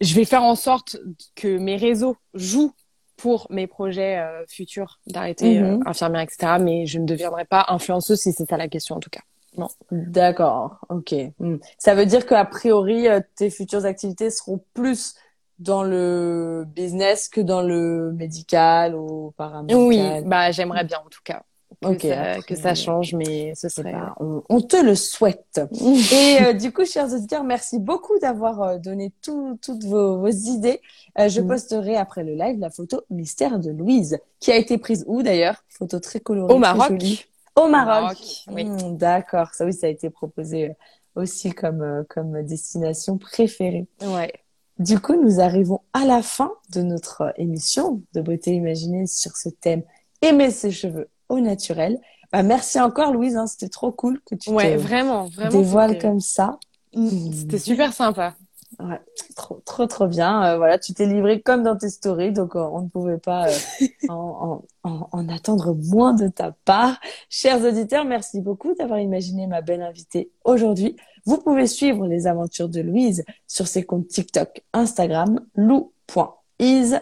je 0.02 0.16
vais 0.16 0.26
faire 0.26 0.44
en 0.44 0.56
sorte 0.56 0.98
que 1.36 1.58
mes 1.58 1.78
réseaux 1.78 2.18
jouent 2.34 2.74
pour 3.18 3.46
mes 3.52 3.68
projets 3.68 4.18
euh, 4.18 4.44
futurs 4.48 5.00
d'arrêter 5.06 5.60
euh, 5.60 5.78
mhm. 5.78 5.84
infirmière, 5.86 6.22
etc. 6.22 6.58
Mais 6.60 6.88
je 6.88 6.98
ne 6.98 7.06
deviendrai 7.06 7.46
pas 7.46 7.66
influenceuse 7.70 8.20
si 8.20 8.34
c'est 8.34 8.50
ça 8.50 8.58
la 8.58 8.68
question 8.68 8.96
en 8.96 9.00
tout 9.00 9.12
cas. 9.12 9.22
Non. 9.58 9.68
D'accord. 9.92 10.80
Ok. 10.90 11.14
Hmm. 11.40 11.58
Ça 11.78 11.94
veut 11.94 12.06
dire 12.06 12.26
qu'a 12.26 12.46
priori 12.46 13.08
euh, 13.08 13.20
tes 13.36 13.50
futures 13.50 13.86
activités 13.86 14.32
seront 14.32 14.64
plus 14.74 15.16
dans 15.60 15.84
le 15.84 16.64
business 16.68 17.30
que 17.30 17.42
dans 17.42 17.62
le 17.62 18.12
médical 18.14 18.96
ou 18.96 19.34
paramédical? 19.38 19.86
Oui. 19.86 20.02
Bah 20.26 20.52
j'aimerais 20.52 20.86
bien 20.86 20.98
en 21.06 21.10
tout 21.10 21.22
cas 21.24 21.44
que, 21.82 22.08
ça, 22.08 22.42
que 22.42 22.56
ça 22.56 22.76
change, 22.76 23.14
mais 23.14 23.54
ce 23.56 23.70
serait. 23.70 23.96
on, 24.20 24.62
te 24.62 24.78
le 24.78 24.96
souhaite. 24.96 25.62
et 26.14 26.38
euh, 26.42 26.54
du 26.60 26.72
coup, 26.72 26.86
chers 26.86 27.14
auditeurs, 27.14 27.44
merci 27.44 27.80
beaucoup 27.80 28.18
d'avoir 28.20 28.62
euh, 28.62 28.78
donné 28.78 29.12
toutes 29.22 29.84
vos, 29.84 30.20
vos 30.20 30.28
idées. 30.28 30.82
Euh, 31.20 31.30
je 31.30 31.42
mm. 31.42 31.48
posterai 31.48 31.96
après 31.96 32.24
le 32.24 32.36
live 32.36 32.60
la 32.60 32.70
photo 32.70 33.02
mystère 33.10 33.60
de 33.60 33.72
Louise, 33.72 34.20
qui 34.40 34.52
a 34.52 34.58
été 34.58 34.78
prise 34.78 35.04
où 35.08 35.24
d'ailleurs? 35.24 35.64
Photo 35.70 36.00
très 36.00 36.20
colorée. 36.20 36.54
Au 36.54 36.58
Maroc. 36.58 37.28
Au 37.56 37.68
Maroc. 37.68 38.18
oui. 38.52 38.66
Mm, 38.66 38.98
d'accord. 38.98 39.54
Ça 39.54 39.66
oui, 39.66 39.74
ça 39.74 39.88
a 39.88 39.90
été 39.90 40.10
proposé 40.10 40.76
aussi 41.16 41.52
comme 41.52 42.06
comme 42.10 42.42
destination 42.44 43.18
préférée. 43.18 43.88
Ouais. 44.02 44.32
Du 44.80 45.00
coup, 45.00 45.22
nous 45.22 45.40
arrivons 45.40 45.82
à 45.94 46.06
la 46.06 46.22
fin 46.22 46.52
de 46.74 46.82
notre 46.82 47.34
émission 47.38 48.02
de 48.14 48.22
beauté 48.22 48.54
imaginée 48.54 49.06
sur 49.06 49.36
ce 49.36 49.50
thème 49.50 49.84
aimer 50.22 50.52
ses 50.52 50.72
cheveux 50.72 51.10
au 51.32 51.40
naturel. 51.40 52.00
Bah, 52.32 52.44
merci 52.44 52.80
encore 52.80 53.14
Louise, 53.14 53.36
hein, 53.36 53.48
c'était 53.48 53.70
trop 53.70 53.92
cool 53.92 54.22
que 54.26 54.36
tu 54.36 54.52
ouais, 54.52 54.78
vraiment, 54.78 55.26
vraiment, 55.26 55.50
dévoiles 55.50 56.00
comme 56.00 56.20
ça. 56.20 56.60
Mm. 56.94 57.32
C'était 57.34 57.60
super 57.60 57.94
sympa. 57.94 58.36
Ouais, 58.80 59.02
trop, 59.36 59.62
trop, 59.66 59.86
trop 59.86 60.08
bien. 60.08 60.44
Euh, 60.44 60.58
voilà, 60.58 60.80
tu 60.80 60.94
t'es 60.94 61.06
livré 61.06 61.42
comme 61.42 61.62
dans 61.64 61.76
tes 61.76 61.90
stories, 61.90 62.32
donc 62.32 62.56
euh, 62.56 62.60
on 62.60 62.82
ne 62.82 62.88
pouvait 62.88 63.18
pas 63.18 63.48
euh, 63.48 63.58
en, 64.10 64.64
en, 64.84 65.10
en, 65.12 65.30
attendre 65.30 65.76
moins 65.76 66.14
de 66.14 66.30
ta 66.30 66.56
part. 66.66 67.00
Chers 67.30 67.64
auditeurs, 67.64 68.06
merci 68.06 68.42
beaucoup 68.42 68.74
d'avoir 68.74 69.00
imaginé 69.00 69.46
ma 69.46 69.62
belle 69.62 69.82
invitée 69.82 70.32
aujourd'hui. 70.46 70.96
Vous 71.26 71.38
pouvez 71.38 71.68
suivre 71.68 72.08
les 72.08 72.28
aventures 72.28 72.70
de 72.70 72.82
Louise 72.82 73.24
sur 73.46 73.68
ses 73.68 73.84
comptes 73.84 74.08
TikTok, 74.08 74.64
Instagram, 74.74 75.42
lou.is, 75.56 76.96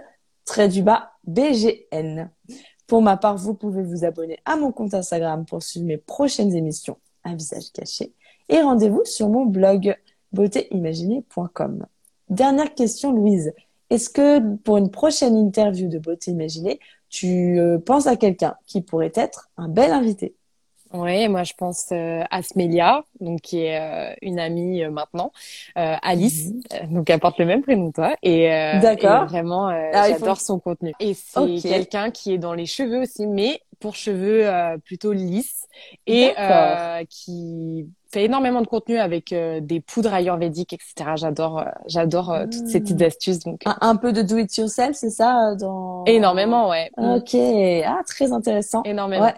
trait 0.46 0.68
du 0.68 0.82
bas, 0.82 1.12
BGN. 1.26 2.30
Pour 2.90 3.04
ma 3.04 3.18
part, 3.18 3.38
vous 3.38 3.54
pouvez 3.54 3.84
vous 3.84 4.04
abonner 4.04 4.40
à 4.46 4.56
mon 4.56 4.72
compte 4.72 4.96
Instagram 4.96 5.46
pour 5.46 5.62
suivre 5.62 5.86
mes 5.86 5.98
prochaines 5.98 6.56
émissions 6.56 6.98
Un 7.24 7.36
visage 7.36 7.72
caché. 7.72 8.14
Et 8.50 8.62
rendez-vous 8.62 9.06
sur 9.06 9.30
mon 9.30 9.46
blog 9.46 9.96
beautéimaginée.com. 10.34 11.86
Dernière 12.32 12.74
question, 12.74 13.14
Louise. 13.14 13.54
Est-ce 13.92 14.10
que 14.10 14.56
pour 14.58 14.78
une 14.78 14.90
prochaine 14.90 15.36
interview 15.36 15.88
de 15.88 16.00
Beauté 16.00 16.32
Imaginée, 16.32 16.80
tu 17.10 17.60
euh, 17.60 17.78
penses 17.78 18.08
à 18.08 18.16
quelqu'un 18.16 18.56
qui 18.66 18.82
pourrait 18.82 19.14
être 19.14 19.50
un 19.58 19.68
bel 19.68 19.92
invité? 19.92 20.36
Oui, 20.92 21.28
moi 21.28 21.44
je 21.44 21.54
pense 21.56 21.88
euh, 21.92 22.24
à 22.32 22.42
Smelia, 22.42 23.04
donc 23.20 23.42
qui 23.42 23.60
est 23.60 23.80
euh, 23.80 24.14
une 24.22 24.40
amie 24.40 24.84
euh, 24.84 24.90
maintenant, 24.90 25.32
Alice, 25.76 26.48
mhm. 26.48 26.94
donc 26.94 27.10
elle 27.10 27.20
porte 27.20 27.38
le 27.38 27.46
même 27.46 27.62
prénom 27.62 27.92
que 27.92 27.96
toi, 27.96 28.16
et, 28.24 28.48
D'accord. 28.82 29.26
vraiment 29.26 29.68
ah, 29.68 30.10
j'adore 30.10 30.42
son 30.42 30.60
contenu. 30.60 30.94
Et 31.00 31.14
c'est 31.14 31.62
quelqu'un 31.62 32.10
qui 32.10 32.34
est 32.34 32.38
dans 32.38 32.54
les 32.54 32.66
cheveux 32.66 33.02
aussi, 33.02 33.28
mais 33.28 33.62
pour 33.80 33.96
cheveux 33.96 34.50
plutôt 34.84 35.14
lisses 35.14 35.68
et 36.08 36.34
qui 37.10 37.88
fait 38.12 38.26
énormément 38.26 38.62
de 38.62 38.68
contenu 38.68 38.98
avec 38.98 39.34
des 39.34 39.80
poudres 39.80 40.14
ayurvédiques, 40.14 40.74
etc. 40.74 41.12
J'adore, 41.16 41.66
j'adore 41.86 42.36
toutes 42.52 42.68
ces 42.68 42.80
petites 42.80 43.02
hmm. 43.02 43.06
astuces. 43.06 43.40
Donc 43.40 43.62
un, 43.66 43.96
peu 43.96 44.12
de 44.12 44.22
do 44.24 44.38
it 44.38 44.56
yourself, 44.58 44.96
c'est 44.96 45.12
ça 45.12 45.56
dans 45.56 46.04
énormément, 46.06 46.70
ouais. 46.70 46.90
Ok, 46.98 47.36
ah 47.86 48.02
très 48.08 48.32
intéressant. 48.32 48.82
Énormément. 48.84 49.26
Ouais. 49.26 49.36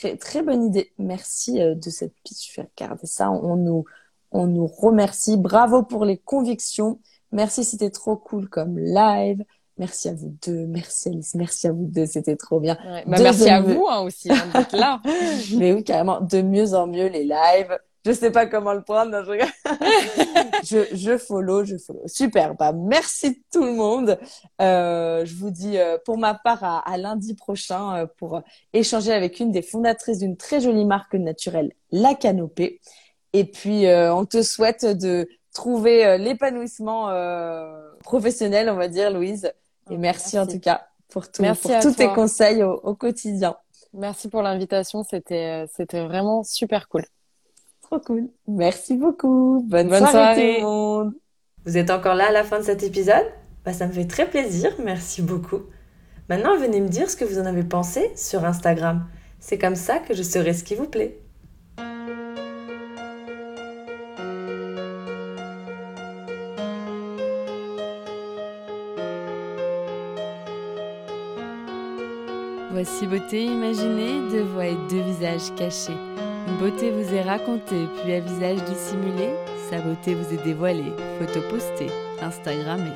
Très, 0.00 0.16
très 0.16 0.42
bonne 0.42 0.64
idée. 0.64 0.92
Merci 0.96 1.60
euh, 1.60 1.74
de 1.74 1.90
cette 1.90 2.14
pitch. 2.24 2.54
Je 2.54 2.62
vais 2.62 2.68
regarder 2.74 3.06
ça. 3.06 3.30
On 3.30 3.56
nous, 3.56 3.84
on 4.30 4.46
nous 4.46 4.66
remercie. 4.66 5.36
Bravo 5.36 5.82
pour 5.82 6.06
les 6.06 6.16
convictions. 6.16 7.00
Merci, 7.32 7.64
c'était 7.64 7.90
trop 7.90 8.16
cool 8.16 8.48
comme 8.48 8.78
live. 8.78 9.44
Merci 9.76 10.08
à 10.08 10.14
vous 10.14 10.34
deux. 10.46 10.66
Merci 10.66 11.10
Alice. 11.10 11.34
Merci 11.34 11.68
à 11.68 11.72
vous 11.72 11.84
deux. 11.84 12.06
C'était 12.06 12.36
trop 12.36 12.60
bien. 12.60 12.78
Bah, 13.06 13.18
merci 13.20 13.50
à 13.50 13.60
vous 13.60 13.86
hein, 13.90 14.00
aussi 14.00 14.32
hein, 14.32 14.46
d'être 14.54 14.74
là. 14.74 15.02
Mais 15.58 15.74
oui, 15.74 15.84
carrément. 15.84 16.22
De 16.22 16.40
mieux 16.40 16.72
en 16.72 16.86
mieux 16.86 17.08
les 17.08 17.24
lives 17.24 17.78
je 18.04 18.12
sais 18.12 18.30
pas 18.30 18.46
comment 18.46 18.72
le 18.72 18.82
prendre. 18.82 19.22
je, 20.64 20.86
je, 20.92 21.18
follow, 21.18 21.64
je 21.64 21.76
follow. 21.76 22.00
Super. 22.06 22.54
Bah, 22.54 22.72
merci 22.72 23.42
tout 23.52 23.64
le 23.64 23.74
monde. 23.74 24.18
Euh, 24.60 25.24
je 25.24 25.34
vous 25.34 25.50
dis 25.50 25.78
euh, 25.78 25.98
pour 26.04 26.16
ma 26.16 26.34
part 26.34 26.64
à, 26.64 26.78
à 26.78 26.96
lundi 26.96 27.34
prochain 27.34 27.96
euh, 27.96 28.06
pour 28.16 28.42
échanger 28.72 29.12
avec 29.12 29.40
une 29.40 29.52
des 29.52 29.62
fondatrices 29.62 30.18
d'une 30.18 30.36
très 30.36 30.60
jolie 30.60 30.86
marque 30.86 31.14
naturelle, 31.14 31.72
La 31.92 32.14
Canopée. 32.14 32.80
Et 33.32 33.44
puis, 33.44 33.86
euh, 33.86 34.14
on 34.14 34.24
te 34.24 34.42
souhaite 34.42 34.84
de 34.86 35.28
trouver 35.52 36.16
l'épanouissement 36.16 37.08
professionnel, 38.04 38.70
on 38.70 38.76
va 38.76 38.88
dire, 38.88 39.10
Louise. 39.10 39.52
Et 39.90 39.98
merci, 39.98 40.38
en 40.38 40.46
tout 40.46 40.60
cas 40.60 40.86
pour, 41.10 41.30
tout, 41.30 41.42
pour 41.42 41.80
tous 41.80 41.94
tes 41.94 42.08
conseils 42.08 42.62
au, 42.62 42.94
quotidien. 42.94 43.56
Merci 43.92 44.28
pour 44.28 44.42
l'invitation, 44.42 45.02
c'était 45.02 45.66
c'était 45.74 46.06
vraiment 46.06 46.44
super 46.44 46.88
cool. 46.88 47.04
Trop 47.90 48.00
cool. 48.00 48.28
Merci 48.46 48.96
beaucoup. 48.96 49.66
Bonne, 49.68 49.88
soirée, 49.88 50.58
tout 50.58 50.60
le 50.60 50.62
monde. 50.62 51.14
Vous 51.66 51.76
êtes 51.76 51.90
encore 51.90 52.14
là 52.14 52.28
à 52.28 52.32
la 52.32 52.44
fin 52.44 52.60
de 52.60 52.64
cet 52.64 52.84
épisode? 52.84 53.26
Bah, 53.64 53.72
Ça 53.72 53.88
me 53.88 53.92
fait 53.92 54.06
très 54.06 54.30
plaisir, 54.30 54.70
merci 54.84 55.22
beaucoup. 55.22 55.62
Maintenant, 56.28 56.56
venez 56.56 56.80
me 56.80 56.88
dire 56.88 57.10
ce 57.10 57.16
que 57.16 57.24
vous 57.24 57.40
en 57.40 57.46
avez 57.46 57.64
pensé 57.64 58.12
sur 58.14 58.44
Instagram. 58.44 59.06
C'est 59.40 59.58
comme 59.58 59.74
ça 59.74 59.98
que 59.98 60.14
je 60.14 60.22
saurai 60.22 60.54
ce 60.54 60.62
qui 60.62 60.76
vous 60.76 60.86
plaît. 60.86 61.18
Voici 72.70 73.08
beauté 73.08 73.44
imaginée, 73.46 74.30
deux 74.30 74.44
voix 74.44 74.66
et 74.66 74.76
deux 74.88 75.02
visages 75.02 75.52
cachés. 75.56 75.98
Beauté 76.58 76.90
vous 76.90 77.14
est 77.14 77.22
racontée, 77.22 77.86
puis 78.02 78.12
à 78.12 78.20
visage 78.20 78.62
dissimulé, 78.64 79.30
sa 79.70 79.78
beauté 79.78 80.14
vous 80.14 80.34
est 80.34 80.44
dévoilée, 80.44 80.92
photo 81.18 81.40
postée, 81.48 81.90
Instagrammée. 82.20 82.90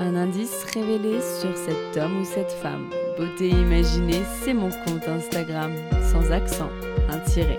Un 0.00 0.16
indice 0.16 0.64
révélé 0.72 1.20
sur 1.20 1.56
cet 1.56 1.96
homme 1.96 2.22
ou 2.22 2.24
cette 2.24 2.52
femme. 2.52 2.90
Beauté 3.16 3.48
imaginée, 3.48 4.22
c'est 4.42 4.54
mon 4.54 4.70
compte 4.70 5.06
Instagram, 5.06 5.72
sans 6.12 6.32
accent, 6.32 6.70
un 7.08 7.18
tiré. 7.18 7.58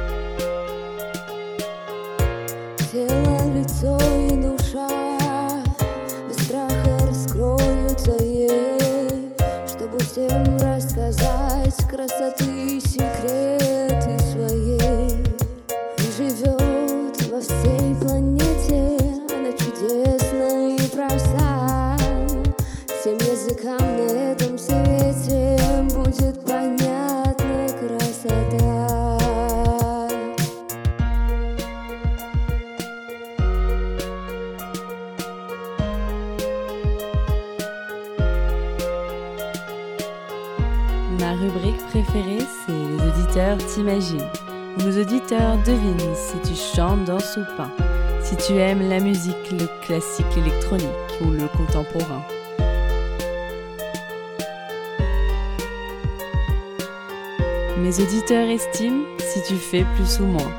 Estiment 58.31 59.03
si 59.19 59.43
tu 59.43 59.55
fais 59.55 59.85
plus 59.95 60.21
ou 60.21 60.25
moins, 60.25 60.51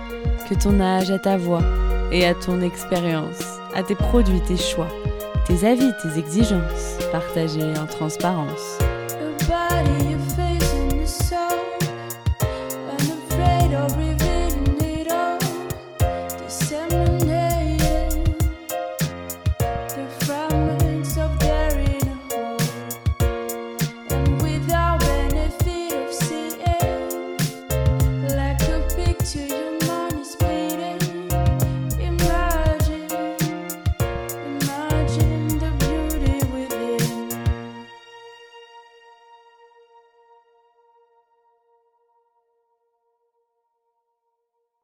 que 0.46 0.54
ton 0.54 0.78
âge 0.78 1.10
à 1.10 1.18
ta 1.18 1.38
voix 1.38 1.62
et 2.12 2.26
à 2.26 2.34
ton 2.34 2.60
expérience, 2.60 3.40
à 3.74 3.82
tes 3.82 3.94
produits, 3.94 4.42
tes 4.42 4.58
choix, 4.58 4.88
tes 5.46 5.66
avis, 5.66 5.90
tes 6.02 6.18
exigences, 6.18 6.98
partagés 7.10 7.72
en 7.78 7.86
transparence. 7.86 8.81